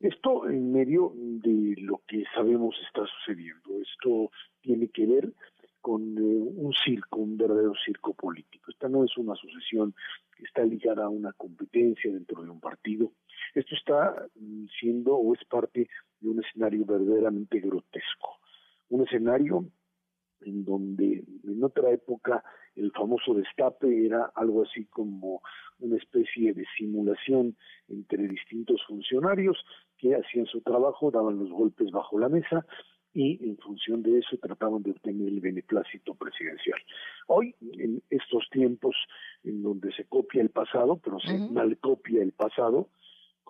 Esto 0.00 0.48
en 0.48 0.72
medio 0.72 1.12
de 1.14 1.76
lo 1.78 2.02
que 2.08 2.24
sabemos 2.34 2.74
está 2.86 3.06
sucediendo. 3.06 3.80
Esto 3.80 4.30
tiene 4.60 4.88
que 4.88 5.06
ver 5.06 5.32
con 5.80 6.00
eh, 6.16 6.20
un 6.20 6.72
circo, 6.84 7.20
un 7.20 7.36
verdadero 7.36 7.74
circo 7.84 8.14
político. 8.14 8.70
Esta 8.70 8.88
no 8.88 9.04
es 9.04 9.16
una 9.18 9.34
sucesión 9.34 9.94
que 10.34 10.44
está 10.44 10.64
ligada 10.64 11.04
a 11.04 11.10
una 11.10 11.32
competencia 11.34 12.10
dentro 12.10 12.42
de 12.42 12.48
un 12.48 12.58
partido. 12.58 13.12
Esto 13.54 13.74
está 13.74 14.26
mm, 14.34 14.64
siendo 14.80 15.14
o 15.14 15.34
es 15.34 15.44
parte 15.44 15.88
de 16.20 16.28
un 16.30 16.42
escenario 16.42 16.86
verdaderamente 16.86 17.60
grotesco. 17.60 18.38
Un 18.88 19.02
escenario 19.06 19.66
en 20.42 20.64
donde 20.64 21.24
en 21.44 21.64
otra 21.64 21.90
época 21.90 22.42
el 22.76 22.90
famoso 22.92 23.34
destape 23.34 24.06
era 24.06 24.32
algo 24.34 24.62
así 24.62 24.84
como 24.86 25.42
una 25.78 25.96
especie 25.96 26.52
de 26.52 26.64
simulación 26.76 27.56
entre 27.88 28.28
distintos 28.28 28.82
funcionarios 28.86 29.56
que 29.98 30.14
hacían 30.16 30.46
su 30.46 30.60
trabajo, 30.60 31.10
daban 31.10 31.38
los 31.38 31.50
golpes 31.50 31.90
bajo 31.90 32.18
la 32.18 32.28
mesa 32.28 32.66
y 33.12 33.48
en 33.48 33.56
función 33.58 34.02
de 34.02 34.18
eso 34.18 34.36
trataban 34.38 34.82
de 34.82 34.90
obtener 34.90 35.28
el 35.28 35.40
beneplácito 35.40 36.14
presidencial. 36.14 36.78
Hoy, 37.28 37.54
en 37.60 38.02
estos 38.10 38.48
tiempos 38.50 38.96
en 39.44 39.62
donde 39.62 39.92
se 39.92 40.04
copia 40.04 40.42
el 40.42 40.50
pasado, 40.50 40.96
pero 40.96 41.20
se 41.20 41.38
mal 41.50 41.78
copia 41.78 42.22
el 42.22 42.32
pasado, 42.32 42.88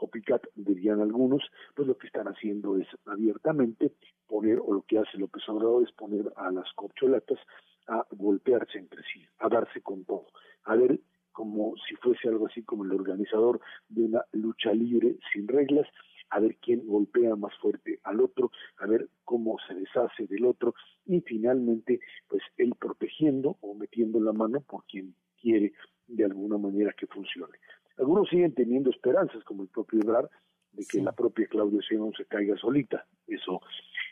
copycat 0.05 0.43
dirían 0.55 1.01
algunos, 1.01 1.43
pues 1.74 1.89
lo 1.89 1.97
que 1.97 2.09
están 2.09 2.28
haciendo 2.28 2.76
es 2.76 2.86
abiertamente 3.06 3.93
poner, 4.26 4.59
o 4.60 4.74
lo 4.74 4.82
que 4.82 4.98
hace 4.98 5.16
López 5.16 5.48
Obrador 5.48 5.82
es 5.82 5.93
poner 5.93 6.31
a 6.36 6.51
las 6.51 6.70
corcholatas 6.74 7.39
a 7.86 8.06
golpearse 8.10 8.78
entre 8.78 9.02
sí, 9.02 9.24
a 9.39 9.48
darse 9.48 9.81
con 9.81 10.05
todo, 10.05 10.26
a 10.64 10.76
ver 10.76 11.01
como 11.32 11.74
si 11.89 11.97
fuese 11.97 12.28
algo 12.28 12.47
así 12.47 12.62
como 12.62 12.85
el 12.85 12.93
organizador 12.93 13.60
de 13.89 14.05
una 14.05 14.22
lucha 14.32 14.72
libre 14.72 15.16
sin 15.32 15.48
reglas, 15.48 15.86
a 16.31 16.40
ver 16.40 16.56
quién 16.56 16.86
golpea 16.86 17.35
más 17.35 17.55
fuerte 17.59 17.98
al 18.05 18.20
otro, 18.20 18.51
a 18.78 18.86
ver 18.86 19.09
cómo 19.24 19.56
se 19.66 19.74
deshace 19.74 20.26
del 20.26 20.44
otro 20.44 20.74
y 21.06 21.20
finalmente 21.22 22.01
pues 22.28 22.43
él 22.56 22.74
protegiendo 22.78 23.56
o 23.62 23.74
metiendo 23.74 24.20
la 24.20 24.32
mano 24.32 24.60
por 24.60 24.85
quien 24.85 25.14
quiere 25.40 25.72
de 26.06 26.24
alguna 26.24 26.59
manera 26.59 26.93
que 26.93 27.06
funcione. 27.06 27.59
Algunos 27.99 28.29
siguen 28.29 28.55
teniendo 28.55 28.91
esperanzas, 28.91 29.45
como 29.45 29.62
el 29.62 29.69
propio 29.69 30.01
Ebrard, 30.01 30.29
de 30.73 30.85
que 30.87 31.01
la 31.01 31.12
propia 31.12 31.47
Claudia 31.47 31.81
Sheinbaum 31.81 32.12
se 32.15 32.25
caiga 32.27 32.57
solita. 32.57 33.07
Eso 33.27 33.61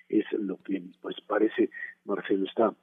es 0.09 0.25
lo 0.33 0.59
que 0.59 0.83
pues 1.01 1.17
parece 1.27 1.71
Marcelo 2.05 2.47
está 2.47 2.75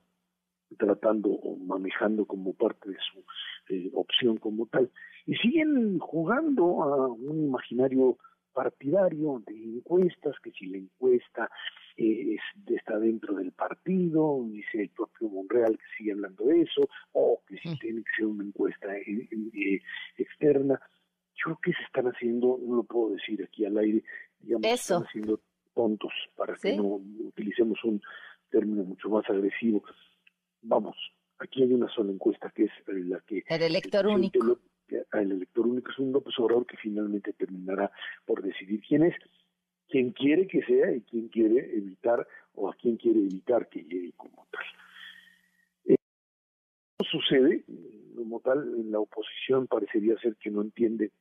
tratando 0.77 1.29
o 1.29 1.55
manejando 1.57 2.25
como 2.25 2.53
parte 2.53 2.89
de 2.89 2.97
su 3.11 3.73
eh, 3.73 3.89
opción 3.93 4.37
como 4.37 4.67
tal. 4.67 4.91
Y 5.25 5.35
siguen 5.35 5.99
jugando 5.99 6.83
a 6.83 7.07
un 7.07 7.45
imaginario 7.45 8.17
partidario 8.59 9.41
de 9.47 9.55
encuestas, 9.55 10.35
que 10.43 10.51
si 10.51 10.65
la 10.65 10.79
encuesta 10.79 11.49
eh, 11.95 12.35
está 12.67 12.99
dentro 12.99 13.35
del 13.35 13.53
partido, 13.53 14.43
dice 14.51 14.81
el 14.81 14.89
propio 14.89 15.29
Monreal 15.29 15.77
que 15.77 15.85
sigue 15.97 16.11
hablando 16.11 16.43
de 16.43 16.63
eso, 16.63 16.89
o 17.13 17.41
que 17.47 17.57
si 17.57 17.79
tiene 17.79 18.03
que 18.03 18.11
ser 18.17 18.25
una 18.25 18.43
encuesta 18.43 18.97
eh, 18.97 19.81
externa. 20.17 20.77
Yo 21.35 21.43
creo 21.45 21.59
que 21.63 21.71
se 21.71 21.83
están 21.83 22.07
haciendo, 22.07 22.59
no 22.61 22.75
lo 22.75 22.83
puedo 22.83 23.11
decir 23.15 23.41
aquí 23.41 23.63
al 23.63 23.77
aire, 23.77 24.03
digamos, 24.41 24.67
se 24.67 24.73
están 24.73 25.03
haciendo 25.03 25.39
tontos, 25.73 26.11
para 26.35 26.53
que 26.55 26.75
no 26.75 26.99
utilicemos 27.29 27.81
un 27.85 28.01
término 28.49 28.83
mucho 28.83 29.07
más 29.07 29.23
agresivo. 29.29 29.83
Vamos, 30.63 30.97
aquí 31.37 31.63
hay 31.63 31.71
una 31.71 31.87
sola 31.87 32.11
encuesta 32.11 32.51
que 32.53 32.65
es 32.65 32.71
la 32.85 33.21
que... 33.21 33.41
El 33.47 33.61
elector 33.61 34.05
único. 34.05 34.59
El 35.13 35.31
elector 35.31 35.67
único 35.67 35.91
es 35.91 35.99
un 35.99 36.11
López 36.11 36.33
Obrador 36.39 36.65
que 36.65 36.77
finalmente 36.77 37.33
terminará 37.33 37.91
por 38.25 38.41
decidir 38.41 38.81
quién 38.87 39.03
es, 39.03 39.15
quién 39.87 40.11
quiere 40.11 40.47
que 40.47 40.63
sea 40.63 40.93
y 40.93 41.01
quién 41.01 41.27
quiere 41.29 41.75
evitar 41.75 42.27
o 42.53 42.69
a 42.69 42.75
quién 42.75 42.97
quiere 42.97 43.19
evitar 43.19 43.67
que 43.69 43.83
llegue 43.83 44.13
como 44.15 44.47
tal. 44.51 44.65
Eh, 45.85 45.95
sucede, 47.09 47.63
como 48.15 48.39
tal, 48.39 48.59
en 48.75 48.91
la 48.91 48.99
oposición 48.99 49.67
parecería 49.67 50.17
ser 50.19 50.35
que 50.35 50.51
no 50.51 50.61
entiende 50.61 51.11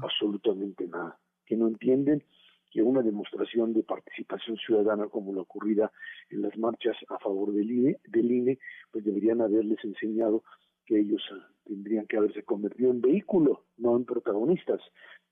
absolutamente 0.00 0.86
nada, 0.86 1.18
que 1.44 1.56
no 1.56 1.68
entienden 1.68 2.22
que 2.70 2.82
una 2.82 3.02
demostración 3.02 3.72
de 3.72 3.82
participación 3.82 4.56
ciudadana 4.58 5.06
como 5.08 5.34
la 5.34 5.42
ocurrida 5.42 5.90
en 6.30 6.42
las 6.42 6.56
marchas 6.58 6.96
a 7.08 7.18
favor 7.18 7.52
del 7.52 7.70
INE, 7.70 7.98
del 8.06 8.30
INE 8.30 8.58
pues 8.90 9.04
deberían 9.04 9.40
haberles 9.40 9.82
enseñado 9.84 10.42
que 10.84 10.98
ellos 11.00 11.22
ah, 11.32 11.48
tendrían 11.66 12.06
que 12.06 12.16
haberse 12.16 12.42
convertido 12.42 12.90
en 12.90 13.00
vehículo, 13.00 13.64
no 13.76 13.96
en 13.96 14.04
protagonistas 14.04 14.80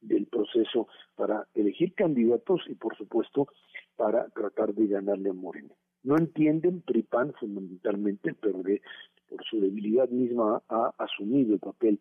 del 0.00 0.26
proceso 0.26 0.88
para 1.14 1.46
elegir 1.54 1.94
candidatos 1.94 2.62
y 2.68 2.74
por 2.74 2.96
supuesto 2.96 3.48
para 3.96 4.28
tratar 4.30 4.74
de 4.74 4.86
ganarle 4.86 5.30
a 5.30 5.32
Moreno. 5.32 5.76
No 6.02 6.18
entienden, 6.18 6.82
PRIPAN 6.82 7.32
fundamentalmente, 7.38 8.30
el 8.30 8.36
PRD 8.36 8.82
por 9.28 9.42
su 9.44 9.60
debilidad 9.60 10.08
misma 10.10 10.62
ha 10.68 10.92
asumido 10.98 11.54
el 11.54 11.60
papel 11.60 11.98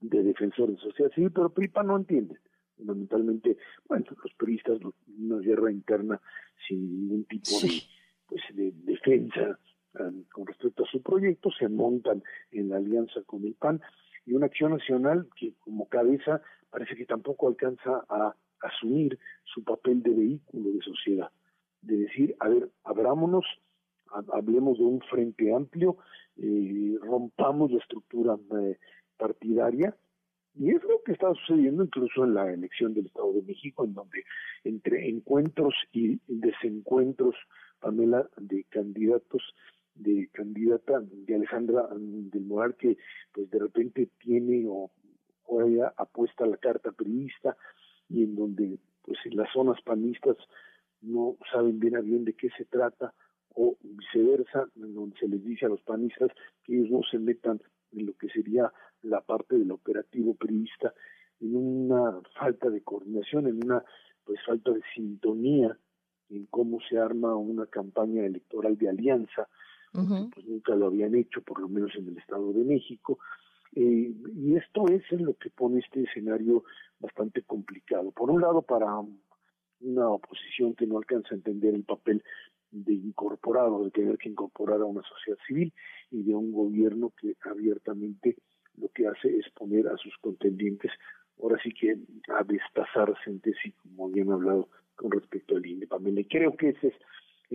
de 0.00 0.22
defensor 0.22 0.70
de 0.70 0.78
sociedad 0.78 1.12
civil, 1.12 1.30
pero 1.32 1.52
PRIPAN 1.52 1.86
no 1.88 1.96
entiende 1.96 2.38
fundamentalmente, 2.76 3.56
bueno, 3.88 4.06
los 4.22 4.34
periodistas, 4.34 4.78
una 5.18 5.38
guerra 5.38 5.70
interna 5.70 6.20
sin 6.66 6.90
ningún 6.90 7.24
tipo 7.24 7.50
de, 7.62 7.82
pues, 8.26 8.42
de 8.54 8.72
defensa 8.84 9.58
con 10.32 10.46
respecto 10.46 10.84
a 10.84 10.90
su 10.90 11.02
proyecto, 11.02 11.50
se 11.58 11.68
montan 11.68 12.22
en 12.50 12.68
la 12.68 12.76
alianza 12.76 13.22
con 13.26 13.44
el 13.44 13.54
PAN 13.54 13.80
y 14.26 14.34
una 14.34 14.46
acción 14.46 14.72
nacional 14.72 15.28
que 15.36 15.54
como 15.60 15.88
cabeza 15.88 16.42
parece 16.70 16.96
que 16.96 17.06
tampoco 17.06 17.48
alcanza 17.48 18.04
a 18.08 18.34
asumir 18.60 19.18
su 19.44 19.62
papel 19.62 20.02
de 20.02 20.10
vehículo 20.10 20.70
de 20.70 20.80
sociedad, 20.80 21.30
de 21.82 21.96
decir, 21.98 22.34
a 22.40 22.48
ver, 22.48 22.70
abrámonos, 22.84 23.44
hablemos 24.32 24.78
de 24.78 24.84
un 24.84 25.00
frente 25.02 25.54
amplio, 25.54 25.98
eh, 26.36 26.96
rompamos 27.00 27.70
la 27.70 27.78
estructura 27.78 28.36
eh, 28.58 28.78
partidaria 29.16 29.94
y 30.56 30.70
es 30.70 30.82
lo 30.84 31.02
que 31.04 31.12
está 31.12 31.32
sucediendo 31.34 31.84
incluso 31.84 32.24
en 32.24 32.34
la 32.34 32.52
elección 32.52 32.94
del 32.94 33.06
Estado 33.06 33.32
de 33.32 33.42
México, 33.42 33.84
en 33.84 33.94
donde 33.94 34.24
entre 34.62 35.08
encuentros 35.08 35.74
y 35.92 36.20
desencuentros, 36.26 37.34
Pamela, 37.80 38.28
de 38.36 38.64
candidatos, 38.70 39.42
de 39.94 40.28
candidata 40.32 41.00
de 41.00 41.34
Alejandra 41.34 41.88
del 41.90 42.44
Moral, 42.44 42.74
que 42.76 42.96
pues 43.32 43.50
de 43.50 43.58
repente 43.58 44.08
tiene 44.18 44.64
o 44.68 44.90
juega 45.42 45.94
apuesta 45.96 46.46
la 46.46 46.56
carta 46.56 46.92
periodista, 46.92 47.56
y 48.08 48.22
en 48.22 48.34
donde 48.34 48.78
pues 49.02 49.18
en 49.24 49.36
las 49.36 49.52
zonas 49.52 49.80
panistas 49.82 50.36
no 51.00 51.36
saben 51.52 51.78
bien 51.78 51.96
a 51.96 52.00
bien 52.00 52.24
de 52.24 52.34
qué 52.34 52.48
se 52.56 52.64
trata, 52.64 53.14
o 53.54 53.76
viceversa, 53.82 54.68
en 54.76 54.94
donde 54.94 55.16
se 55.18 55.28
les 55.28 55.44
dice 55.44 55.66
a 55.66 55.68
los 55.68 55.80
panistas 55.82 56.30
que 56.64 56.74
ellos 56.74 56.90
no 56.90 57.00
se 57.08 57.18
metan 57.18 57.60
en 57.92 58.06
lo 58.06 58.14
que 58.14 58.28
sería 58.28 58.72
la 59.02 59.20
parte 59.20 59.56
del 59.56 59.70
operativo 59.70 60.34
periodista, 60.34 60.92
en 61.40 61.56
una 61.56 62.20
falta 62.38 62.70
de 62.70 62.82
coordinación, 62.82 63.46
en 63.46 63.64
una 63.64 63.84
pues 64.24 64.40
falta 64.44 64.72
de 64.72 64.80
sintonía 64.94 65.76
en 66.30 66.46
cómo 66.46 66.78
se 66.88 66.98
arma 66.98 67.36
una 67.36 67.66
campaña 67.66 68.24
electoral 68.24 68.76
de 68.76 68.88
alianza, 68.88 69.48
pues 69.94 70.46
nunca 70.46 70.74
lo 70.74 70.86
habían 70.86 71.14
hecho, 71.14 71.40
por 71.42 71.60
lo 71.60 71.68
menos 71.68 71.94
en 71.94 72.08
el 72.08 72.18
Estado 72.18 72.52
de 72.52 72.64
México, 72.64 73.18
eh, 73.76 74.12
y 74.36 74.56
esto 74.56 74.86
es 74.88 75.02
en 75.12 75.24
lo 75.24 75.34
que 75.34 75.50
pone 75.50 75.80
este 75.80 76.02
escenario 76.02 76.64
bastante 76.98 77.42
complicado. 77.42 78.10
Por 78.10 78.30
un 78.30 78.40
lado, 78.40 78.62
para 78.62 78.86
una 79.80 80.08
oposición 80.08 80.74
que 80.74 80.86
no 80.86 80.98
alcanza 80.98 81.28
a 81.30 81.36
entender 81.36 81.74
el 81.74 81.84
papel 81.84 82.22
de 82.70 82.92
incorporado, 82.92 83.84
de 83.84 83.90
tener 83.90 84.18
que 84.18 84.28
incorporar 84.28 84.80
a 84.80 84.84
una 84.84 85.02
sociedad 85.02 85.38
civil 85.46 85.72
y 86.10 86.24
de 86.24 86.34
un 86.34 86.52
gobierno 86.52 87.12
que 87.20 87.36
abiertamente 87.48 88.36
lo 88.76 88.88
que 88.88 89.06
hace 89.06 89.36
es 89.36 89.48
poner 89.50 89.86
a 89.86 89.96
sus 89.96 90.16
contendientes, 90.18 90.90
ahora 91.40 91.60
sí 91.62 91.72
que 91.72 91.96
a 92.32 92.42
destazarse 92.42 93.30
entre 93.30 93.52
sí, 93.62 93.72
como 93.72 94.06
habían 94.06 94.32
hablado 94.32 94.68
con 94.96 95.12
respecto 95.12 95.56
al 95.56 95.64
INE, 95.64 95.86
Pamela. 95.86 96.22
Creo 96.28 96.56
que 96.56 96.70
ese 96.70 96.88
es 96.88 96.94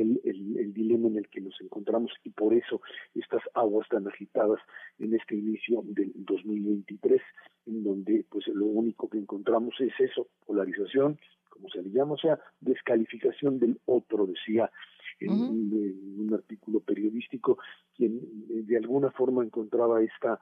el, 0.01 0.21
el, 0.23 0.73
dilema 0.73 1.07
en 1.07 1.17
el 1.17 1.27
que 1.29 1.41
nos 1.41 1.59
encontramos 1.61 2.11
y 2.23 2.29
por 2.29 2.53
eso 2.53 2.81
estas 3.15 3.41
aguas 3.53 3.87
tan 3.89 4.07
agitadas 4.07 4.59
en 4.99 5.13
este 5.13 5.35
inicio 5.35 5.81
del 5.85 6.11
2023, 6.15 7.21
en 7.67 7.83
donde 7.83 8.25
pues 8.29 8.47
lo 8.47 8.65
único 8.65 9.09
que 9.09 9.17
encontramos 9.17 9.75
es 9.79 9.93
eso, 9.99 10.27
polarización, 10.45 11.19
como 11.49 11.69
se 11.69 11.81
le 11.81 11.89
llama, 11.89 12.13
o 12.13 12.17
sea, 12.17 12.39
descalificación 12.61 13.59
del 13.59 13.79
otro, 13.85 14.25
decía 14.25 14.71
en, 15.19 15.31
un 15.31 16.33
artículo 16.33 16.79
periodístico, 16.79 17.57
quien 17.95 18.17
eh, 18.49 18.63
de 18.63 18.77
alguna 18.77 19.11
forma 19.11 19.43
encontraba 19.43 20.01
esta, 20.01 20.39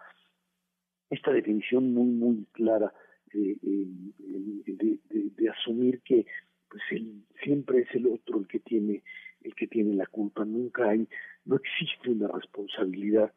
esta 1.10 1.32
definición 1.32 1.94
muy, 1.94 2.12
muy 2.12 2.46
clara 2.52 2.94
eh, 3.34 3.58
de, 3.64 5.00
de, 5.10 5.50
asumir 5.50 6.02
que 6.02 6.26
pues 6.70 6.84
siempre 7.44 7.82
es 7.82 7.96
el 7.96 8.08
otro 8.08 8.40
el 8.40 8.48
que 8.48 8.60
tiene 8.60 9.04
el 9.48 9.56
que 9.56 9.68
tiene 9.68 9.96
la 9.96 10.06
culpa. 10.06 10.46
Nunca 10.46 10.90
hay 10.90 11.08
no 11.46 11.56
existe 11.56 12.12
una 12.12 12.28
responsabilidad 12.28 13.32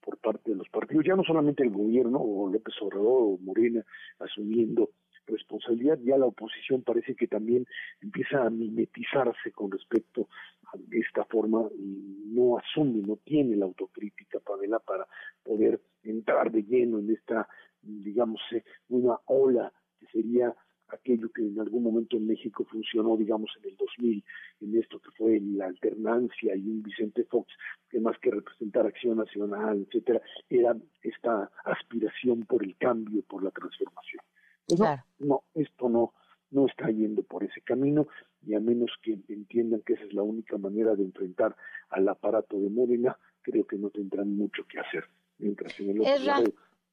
por 0.00 0.18
parte 0.18 0.50
de 0.50 0.56
los 0.56 0.68
partidos. 0.68 1.04
Ya 1.04 1.16
no 1.16 1.24
solamente 1.24 1.62
el 1.62 1.70
gobierno 1.70 2.18
o 2.18 2.48
López 2.48 2.74
Obrador 2.80 3.22
o 3.22 3.38
Morena 3.42 3.84
asumiendo 4.20 4.90
responsabilidad, 5.26 5.98
ya 6.04 6.16
la 6.16 6.26
oposición 6.26 6.82
parece 6.82 7.16
que 7.16 7.26
también 7.26 7.66
empieza 8.00 8.44
a 8.44 8.50
mimetizarse 8.50 9.50
con 9.50 9.72
respecto 9.72 10.28
a 10.72 10.78
esta 10.92 11.24
forma 11.24 11.68
y 11.76 12.22
no 12.28 12.58
asume, 12.58 13.02
no 13.04 13.16
tiene 13.16 13.56
la 13.56 13.64
autocrítica, 13.64 14.38
Pamela, 14.38 14.78
para 14.78 15.04
poder 15.42 15.80
entrar 16.04 16.52
de 16.52 16.62
lleno 16.62 17.00
en 17.00 17.10
esta, 17.10 17.48
digamos, 17.82 18.40
eh, 18.52 18.62
una 18.88 19.18
ola 19.26 19.72
que 19.98 20.06
sería 20.06 20.54
aquello 20.88 21.30
que 21.32 21.42
en 21.42 21.60
algún 21.60 21.82
momento 21.82 22.16
en 22.16 22.26
México 22.26 22.64
funcionó, 22.70 23.16
digamos, 23.16 23.50
en 23.58 23.70
el 23.70 23.76
2000, 23.76 24.24
en 24.60 24.78
esto 24.78 25.00
que 25.00 25.10
fue 25.12 25.40
la 25.40 25.66
alternancia 25.66 26.54
y 26.54 26.68
un 26.68 26.82
Vicente 26.82 27.24
Fox, 27.24 27.52
que 27.90 28.00
más 28.00 28.18
que 28.18 28.30
representar 28.30 28.86
acción 28.86 29.18
nacional, 29.18 29.86
etcétera, 29.86 30.20
era 30.48 30.76
esta 31.02 31.50
aspiración 31.64 32.44
por 32.46 32.62
el 32.64 32.76
cambio, 32.76 33.22
por 33.22 33.42
la 33.42 33.50
transformación. 33.50 34.22
Pues 34.66 34.80
no, 35.18 35.44
esto 35.54 35.88
no, 35.88 36.14
no 36.50 36.66
está 36.66 36.90
yendo 36.90 37.22
por 37.22 37.44
ese 37.44 37.60
camino 37.60 38.08
y 38.44 38.54
a 38.54 38.60
menos 38.60 38.90
que 39.02 39.18
entiendan 39.28 39.82
que 39.82 39.94
esa 39.94 40.04
es 40.04 40.12
la 40.12 40.22
única 40.22 40.58
manera 40.58 40.94
de 40.94 41.04
enfrentar 41.04 41.56
al 41.90 42.08
aparato 42.08 42.58
de 42.58 42.68
Morena, 42.68 43.16
creo 43.42 43.66
que 43.66 43.76
no 43.76 43.90
tendrán 43.90 44.36
mucho 44.36 44.64
que 44.66 44.78
hacer. 44.80 45.04
Mientras 45.38 45.78
en 45.80 45.90
el 45.90 46.00
otro 46.00 46.24
lado 46.24 46.52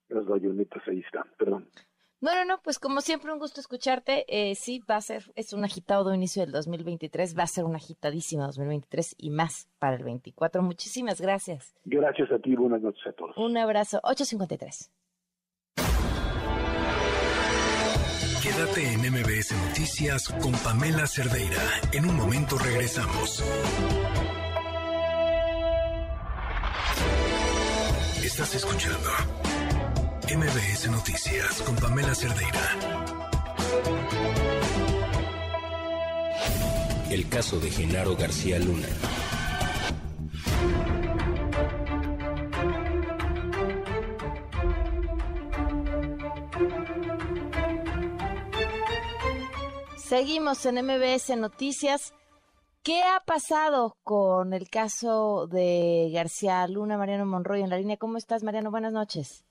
las 0.09 0.25
bayonetas 0.25 0.87
ahí 0.87 0.99
están, 0.99 1.25
perdón. 1.37 1.67
No, 2.23 2.33
no, 2.35 2.45
no, 2.45 2.61
pues 2.63 2.79
como 2.79 3.01
siempre 3.01 3.33
un 3.33 3.37
gusto 3.37 3.59
escucharte. 3.59 4.23
Eh, 4.29 4.55
sí, 4.55 4.81
va 4.89 4.95
a 4.95 5.01
ser, 5.01 5.23
es 5.35 5.51
un 5.51 5.65
agitado 5.65 6.15
inicio 6.15 6.41
del 6.41 6.53
2023, 6.53 7.37
va 7.37 7.43
a 7.43 7.47
ser 7.47 7.65
un 7.65 7.75
agitadísimo 7.75 8.45
2023 8.45 9.15
y 9.17 9.29
más 9.29 9.67
para 9.77 9.97
el 9.97 10.05
24. 10.05 10.63
Muchísimas 10.63 11.19
gracias. 11.19 11.75
Gracias 11.83 12.31
a 12.31 12.39
ti, 12.39 12.55
buenas 12.55 12.81
noches 12.81 13.05
a 13.07 13.11
todos. 13.11 13.35
Un 13.35 13.57
abrazo, 13.57 13.99
853. 14.03 14.89
Quédate 18.41 18.93
en 18.93 19.01
MBS 19.01 19.51
Noticias 19.67 20.29
con 20.41 20.53
Pamela 20.63 21.05
Cerdeira. 21.07 21.61
En 21.91 22.05
un 22.05 22.15
momento 22.15 22.57
regresamos. 22.57 23.43
Estás 28.23 28.55
escuchando 28.55 29.09
MBS 30.25 30.89
Noticias 30.89 31.61
con 31.63 31.75
Pamela 31.75 32.15
Cerdeira. 32.15 32.61
El 37.11 37.27
caso 37.27 37.59
de 37.59 37.69
Genaro 37.69 38.15
García 38.15 38.57
Luna. 38.57 38.87
Seguimos 49.97 50.65
en 50.65 50.85
MBS 50.85 51.35
Noticias. 51.37 52.13
¿Qué 52.81 53.01
ha 53.03 53.19
pasado 53.25 53.97
con 54.03 54.53
el 54.53 54.69
caso 54.69 55.47
de 55.47 56.09
García 56.13 56.65
Luna, 56.67 56.97
Mariano 56.97 57.25
Monroy 57.25 57.61
en 57.61 57.69
la 57.69 57.77
línea? 57.77 57.97
¿Cómo 57.97 58.17
estás, 58.17 58.41
Mariano? 58.43 58.71
Buenas 58.71 58.93
noches. 58.93 59.43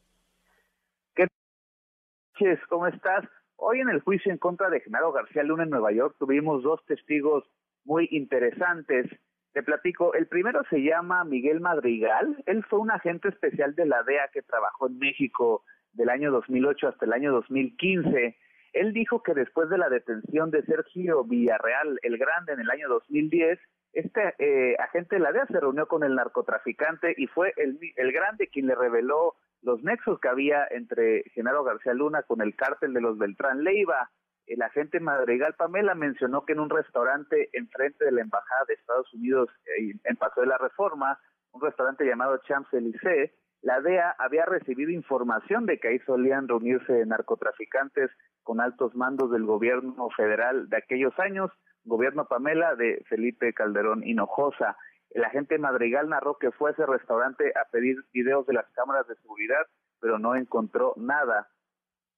¿Qué 2.42 2.48
noches? 2.48 2.66
¿Cómo 2.66 2.88
estás? 2.88 3.24
Hoy 3.54 3.78
en 3.78 3.88
el 3.88 4.00
juicio 4.00 4.32
en 4.32 4.38
contra 4.38 4.68
de 4.68 4.80
Genaro 4.80 5.12
García 5.12 5.44
Luna 5.44 5.62
en 5.62 5.70
Nueva 5.70 5.92
York 5.92 6.16
tuvimos 6.18 6.64
dos 6.64 6.84
testigos 6.86 7.44
muy 7.84 8.08
interesantes 8.10 9.06
Te 9.52 9.62
platico, 9.62 10.12
el 10.14 10.26
primero 10.26 10.62
se 10.68 10.82
llama 10.82 11.22
Miguel 11.24 11.60
Madrigal, 11.60 12.42
él 12.46 12.64
fue 12.64 12.80
un 12.80 12.90
agente 12.90 13.28
especial 13.28 13.76
de 13.76 13.86
la 13.86 14.02
DEA 14.02 14.28
que 14.32 14.42
trabajó 14.42 14.88
en 14.88 14.98
México 14.98 15.62
del 15.92 16.08
año 16.08 16.32
2008 16.32 16.88
hasta 16.88 17.04
el 17.04 17.12
año 17.12 17.32
2015. 17.32 18.36
Él 18.72 18.92
dijo 18.92 19.22
que 19.22 19.34
después 19.34 19.68
de 19.68 19.78
la 19.78 19.88
detención 19.88 20.50
de 20.50 20.64
Sergio 20.64 21.22
Villarreal 21.22 22.00
el 22.02 22.18
Grande 22.18 22.54
en 22.54 22.60
el 22.60 22.70
año 22.70 22.88
2010, 22.88 23.60
este 23.92 24.34
eh, 24.38 24.74
agente 24.80 25.14
de 25.14 25.20
la 25.20 25.30
DEA 25.30 25.46
se 25.46 25.60
reunió 25.60 25.86
con 25.86 26.02
el 26.02 26.16
narcotraficante 26.16 27.14
y 27.16 27.28
fue 27.28 27.54
el 27.56 28.12
Grande 28.12 28.48
quien 28.48 28.66
le 28.66 28.74
reveló 28.74 29.36
los 29.62 29.82
nexos 29.82 30.20
que 30.20 30.28
había 30.28 30.66
entre 30.70 31.22
Genaro 31.34 31.64
García 31.64 31.94
Luna 31.94 32.22
con 32.22 32.40
el 32.42 32.54
cártel 32.54 32.92
de 32.92 33.00
los 33.00 33.16
Beltrán 33.18 33.64
Leiva. 33.64 34.10
El 34.46 34.60
agente 34.62 35.00
Madrigal 35.00 35.54
Pamela 35.54 35.94
mencionó 35.94 36.44
que 36.44 36.52
en 36.52 36.60
un 36.60 36.68
restaurante 36.68 37.48
enfrente 37.52 38.04
de 38.04 38.12
la 38.12 38.22
Embajada 38.22 38.64
de 38.66 38.74
Estados 38.74 39.12
Unidos 39.14 39.48
eh, 39.66 39.94
en 40.04 40.16
Paso 40.16 40.40
de 40.40 40.48
la 40.48 40.58
Reforma, 40.58 41.18
un 41.52 41.62
restaurante 41.62 42.04
llamado 42.04 42.40
Champs-Élysées, 42.48 43.30
la 43.62 43.80
DEA 43.80 44.16
había 44.18 44.44
recibido 44.44 44.90
información 44.90 45.66
de 45.66 45.78
que 45.78 45.88
ahí 45.88 45.98
solían 46.00 46.48
reunirse 46.48 47.06
narcotraficantes 47.06 48.10
con 48.42 48.60
altos 48.60 48.94
mandos 48.96 49.30
del 49.30 49.44
gobierno 49.44 50.10
federal 50.16 50.68
de 50.68 50.78
aquellos 50.78 51.16
años, 51.20 51.52
gobierno 51.84 52.26
Pamela 52.26 52.74
de 52.74 53.04
Felipe 53.08 53.52
Calderón 53.54 54.02
Hinojosa. 54.04 54.76
El 55.14 55.24
agente 55.24 55.58
Madrigal 55.58 56.08
narró 56.08 56.38
que 56.38 56.50
fue 56.52 56.70
a 56.70 56.72
ese 56.72 56.86
restaurante 56.86 57.52
a 57.56 57.70
pedir 57.70 57.96
videos 58.12 58.46
de 58.46 58.54
las 58.54 58.68
cámaras 58.70 59.06
de 59.06 59.16
seguridad, 59.16 59.66
pero 60.00 60.18
no 60.18 60.34
encontró 60.34 60.94
nada. 60.96 61.48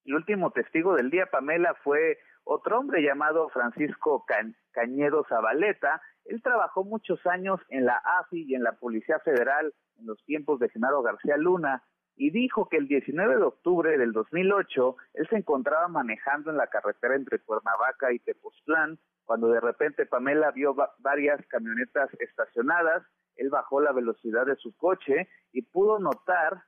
El 0.04 0.14
último 0.14 0.50
testigo 0.52 0.94
del 0.94 1.10
día, 1.10 1.26
Pamela, 1.26 1.74
fue 1.82 2.18
otro 2.44 2.78
hombre 2.78 3.02
llamado 3.02 3.48
Francisco 3.48 4.24
Cañedo 4.72 5.24
Zabaleta. 5.28 6.00
Él 6.26 6.42
trabajó 6.42 6.84
muchos 6.84 7.24
años 7.26 7.60
en 7.68 7.84
la 7.84 8.00
AFI 8.20 8.44
y 8.46 8.54
en 8.54 8.62
la 8.62 8.72
Policía 8.72 9.18
Federal 9.20 9.72
en 9.98 10.06
los 10.06 10.22
tiempos 10.24 10.60
de 10.60 10.68
Genaro 10.68 11.02
García 11.02 11.36
Luna 11.36 11.82
y 12.16 12.30
dijo 12.30 12.68
que 12.68 12.76
el 12.76 12.86
19 12.88 13.36
de 13.36 13.42
octubre 13.42 13.98
del 13.98 14.12
2008 14.12 14.96
él 15.14 15.28
se 15.28 15.36
encontraba 15.36 15.88
manejando 15.88 16.50
en 16.50 16.56
la 16.56 16.68
carretera 16.68 17.16
entre 17.16 17.40
Cuernavaca 17.40 18.12
y 18.12 18.18
Tepoztlán 18.20 18.98
cuando 19.24 19.48
de 19.48 19.60
repente 19.60 20.06
Pamela 20.06 20.50
vio 20.50 20.76
varias 20.98 21.44
camionetas 21.46 22.10
estacionadas, 22.20 23.02
él 23.36 23.50
bajó 23.50 23.80
la 23.80 23.92
velocidad 23.92 24.46
de 24.46 24.56
su 24.56 24.76
coche 24.76 25.28
y 25.52 25.62
pudo 25.62 25.98
notar 25.98 26.62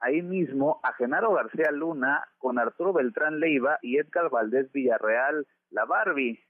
ahí 0.00 0.22
mismo 0.22 0.80
a 0.84 0.92
Genaro 0.94 1.32
García 1.34 1.70
Luna 1.72 2.24
con 2.38 2.58
Arturo 2.58 2.92
Beltrán 2.92 3.40
Leiva 3.40 3.78
y 3.82 3.98
Edgar 3.98 4.30
Valdés 4.30 4.70
Villarreal, 4.72 5.46
la 5.70 5.84
Barbie. 5.84 6.40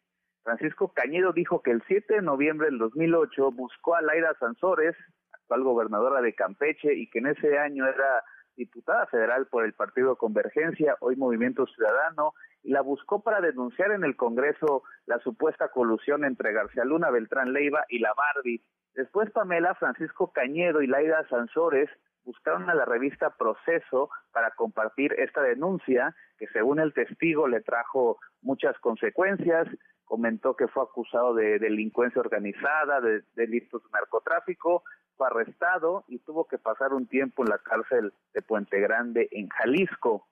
Francisco 0.43 0.93
Cañedo 0.93 1.33
dijo 1.33 1.63
que 1.63 1.71
el 1.71 1.83
7 1.89 2.15
de 2.15 2.23
noviembre 2.23 2.69
del 2.69 2.79
2008 2.79 3.51
buscó 3.53 3.97
a 3.97 4.03
Laira 4.03 4.35
Sansores, 4.39 4.97
actual 5.49 5.65
gobernadora 5.65 6.21
de 6.21 6.35
Campeche, 6.35 6.93
y 6.95 7.09
que 7.09 7.21
en 7.21 7.29
ese 7.29 7.59
año 7.59 7.87
era 7.87 8.23
diputada 8.55 9.07
federal 9.07 9.47
por 9.47 9.65
el 9.65 9.73
Partido 9.73 10.17
Convergencia, 10.17 10.97
hoy 11.01 11.17
Movimiento 11.17 11.67
Ciudadano, 11.67 12.35
y 12.63 12.73
la 12.73 12.83
buscó 12.83 13.23
para 13.23 13.41
denunciar 13.41 13.93
en 13.93 14.05
el 14.05 14.15
Congreso 14.17 14.83
la 15.07 15.19
supuesta 15.21 15.69
colusión 15.69 16.25
entre 16.25 16.53
García 16.53 16.85
Luna, 16.85 17.11
Beltrán 17.11 17.53
Leiva 17.53 17.85
y 17.89 18.01
la 18.01 18.13
Barbie. 18.15 18.63
Después 18.95 19.31
Pamela, 19.31 19.75
Francisco 19.77 20.33
Cañedo 20.33 20.83
y 20.83 20.87
Laida 20.87 21.27
Sansores 21.31 21.89
buscaron 22.25 22.69
a 22.69 22.75
la 22.75 22.85
revista 22.85 23.31
Proceso 23.39 24.11
para 24.33 24.51
compartir 24.51 25.15
esta 25.19 25.41
denuncia 25.41 26.15
que 26.37 26.47
según 26.49 26.79
el 26.79 26.93
testigo 26.93 27.49
le 27.49 27.63
trajo 27.63 28.19
muchas 28.43 28.79
consecuencias, 28.81 29.67
comentó 30.09 30.57
que 30.57 30.69
fue 30.69 30.83
acusado 30.83 31.35
de 31.35 31.59
delincuencia 31.59 32.21
organizada, 32.21 33.01
de 33.01 33.23
delitos 33.37 33.83
de 33.85 33.91
narcotráfico, 33.91 34.83
fue 35.17 35.27
arrestado 35.27 36.05
y 36.09 36.19
tuvo 36.21 36.47
que 36.47 36.59
pasar 36.59 36.95
un 36.95 37.07
tiempo 37.07 37.43
en 37.43 37.51
la 37.51 37.59
cárcel 37.59 38.13
de 38.33 38.43
Puente 38.43 38.81
Grande 38.81 39.29
en 39.33 39.49
Jalisco. 39.49 40.27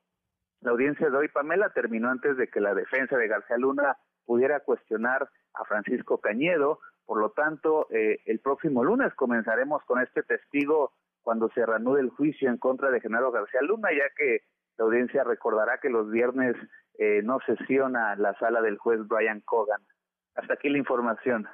La 0.62 0.70
audiencia 0.70 1.11
de 1.11 1.16
hoy, 1.16 1.28
Pamela, 1.28 1.70
terminó 1.70 2.09
antes 2.09 2.36
de 2.36 2.48
que 2.48 2.61
la 2.61 2.74
defensa 2.74 3.16
de 3.19 3.28
García 3.28 3.59
Luna 3.59 3.98
pudiera 4.24 4.61
cuestionar 4.61 5.28
a 5.55 5.65
Francisco 5.65 6.19
Cañedo. 6.19 6.81
Por 7.05 7.20
lo 7.20 7.31
tanto, 7.31 7.86
eh, 7.90 8.20
el 8.24 8.40
próximo 8.40 8.82
lunes 8.82 9.12
comenzaremos 9.15 9.82
con 9.85 10.01
este 10.01 10.23
testigo 10.23 10.93
cuando 11.23 11.51
se 11.51 11.66
reanude 11.66 12.01
el 12.01 12.11
juicio 12.11 12.48
en 12.48 12.57
contra 12.57 12.90
de 12.90 13.01
Genaro 13.01 13.31
García 13.31 13.61
Luna, 13.61 13.90
ya 13.93 14.09
que 14.16 14.43
la 14.78 14.85
audiencia 14.85 15.24
recordará 15.24 15.78
que 15.78 15.90
los 15.90 16.11
viernes 16.11 16.57
eh, 16.98 17.23
no 17.23 17.39
sesiona 17.47 18.16
la 18.16 18.39
sala 18.39 18.60
del 18.60 18.78
juez 18.78 19.01
Brian 19.06 19.40
Cogan. 19.40 19.81
Hasta 20.35 20.55
aquí 20.55 20.68
la 20.68 20.78
información. 20.78 21.47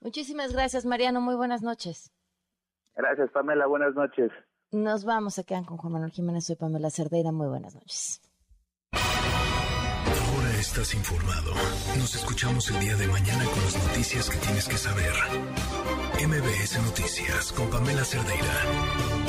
Muchísimas 0.00 0.52
gracias, 0.52 0.84
Mariano. 0.84 1.20
Muy 1.20 1.36
buenas 1.36 1.62
noches. 1.62 2.12
Gracias, 2.94 3.30
Pamela. 3.30 3.66
Buenas 3.66 3.94
noches. 3.94 4.30
Nos 4.72 5.04
vamos, 5.04 5.38
a 5.38 5.44
quedar 5.44 5.64
con 5.64 5.78
Juan 5.78 5.94
Manuel 5.94 6.12
Jiménez. 6.12 6.44
Soy 6.44 6.56
Pamela 6.56 6.90
Cerdeira. 6.90 7.32
Muy 7.32 7.48
buenas 7.48 7.74
noches. 7.74 8.20
Ahora 8.92 10.50
estás 10.58 10.94
informado. 10.94 11.52
Nos 11.98 12.14
escuchamos 12.14 12.70
el 12.70 12.80
día 12.80 12.96
de 12.96 13.06
mañana 13.08 13.44
con 13.44 13.62
las 13.64 13.88
noticias 13.88 14.30
que 14.30 14.38
tienes 14.38 14.68
que 14.68 14.76
saber. 14.76 15.12
MBS 16.26 16.82
Noticias 16.84 17.52
con 17.52 17.70
Pamela 17.70 18.04
Cerdeira. 18.04 19.19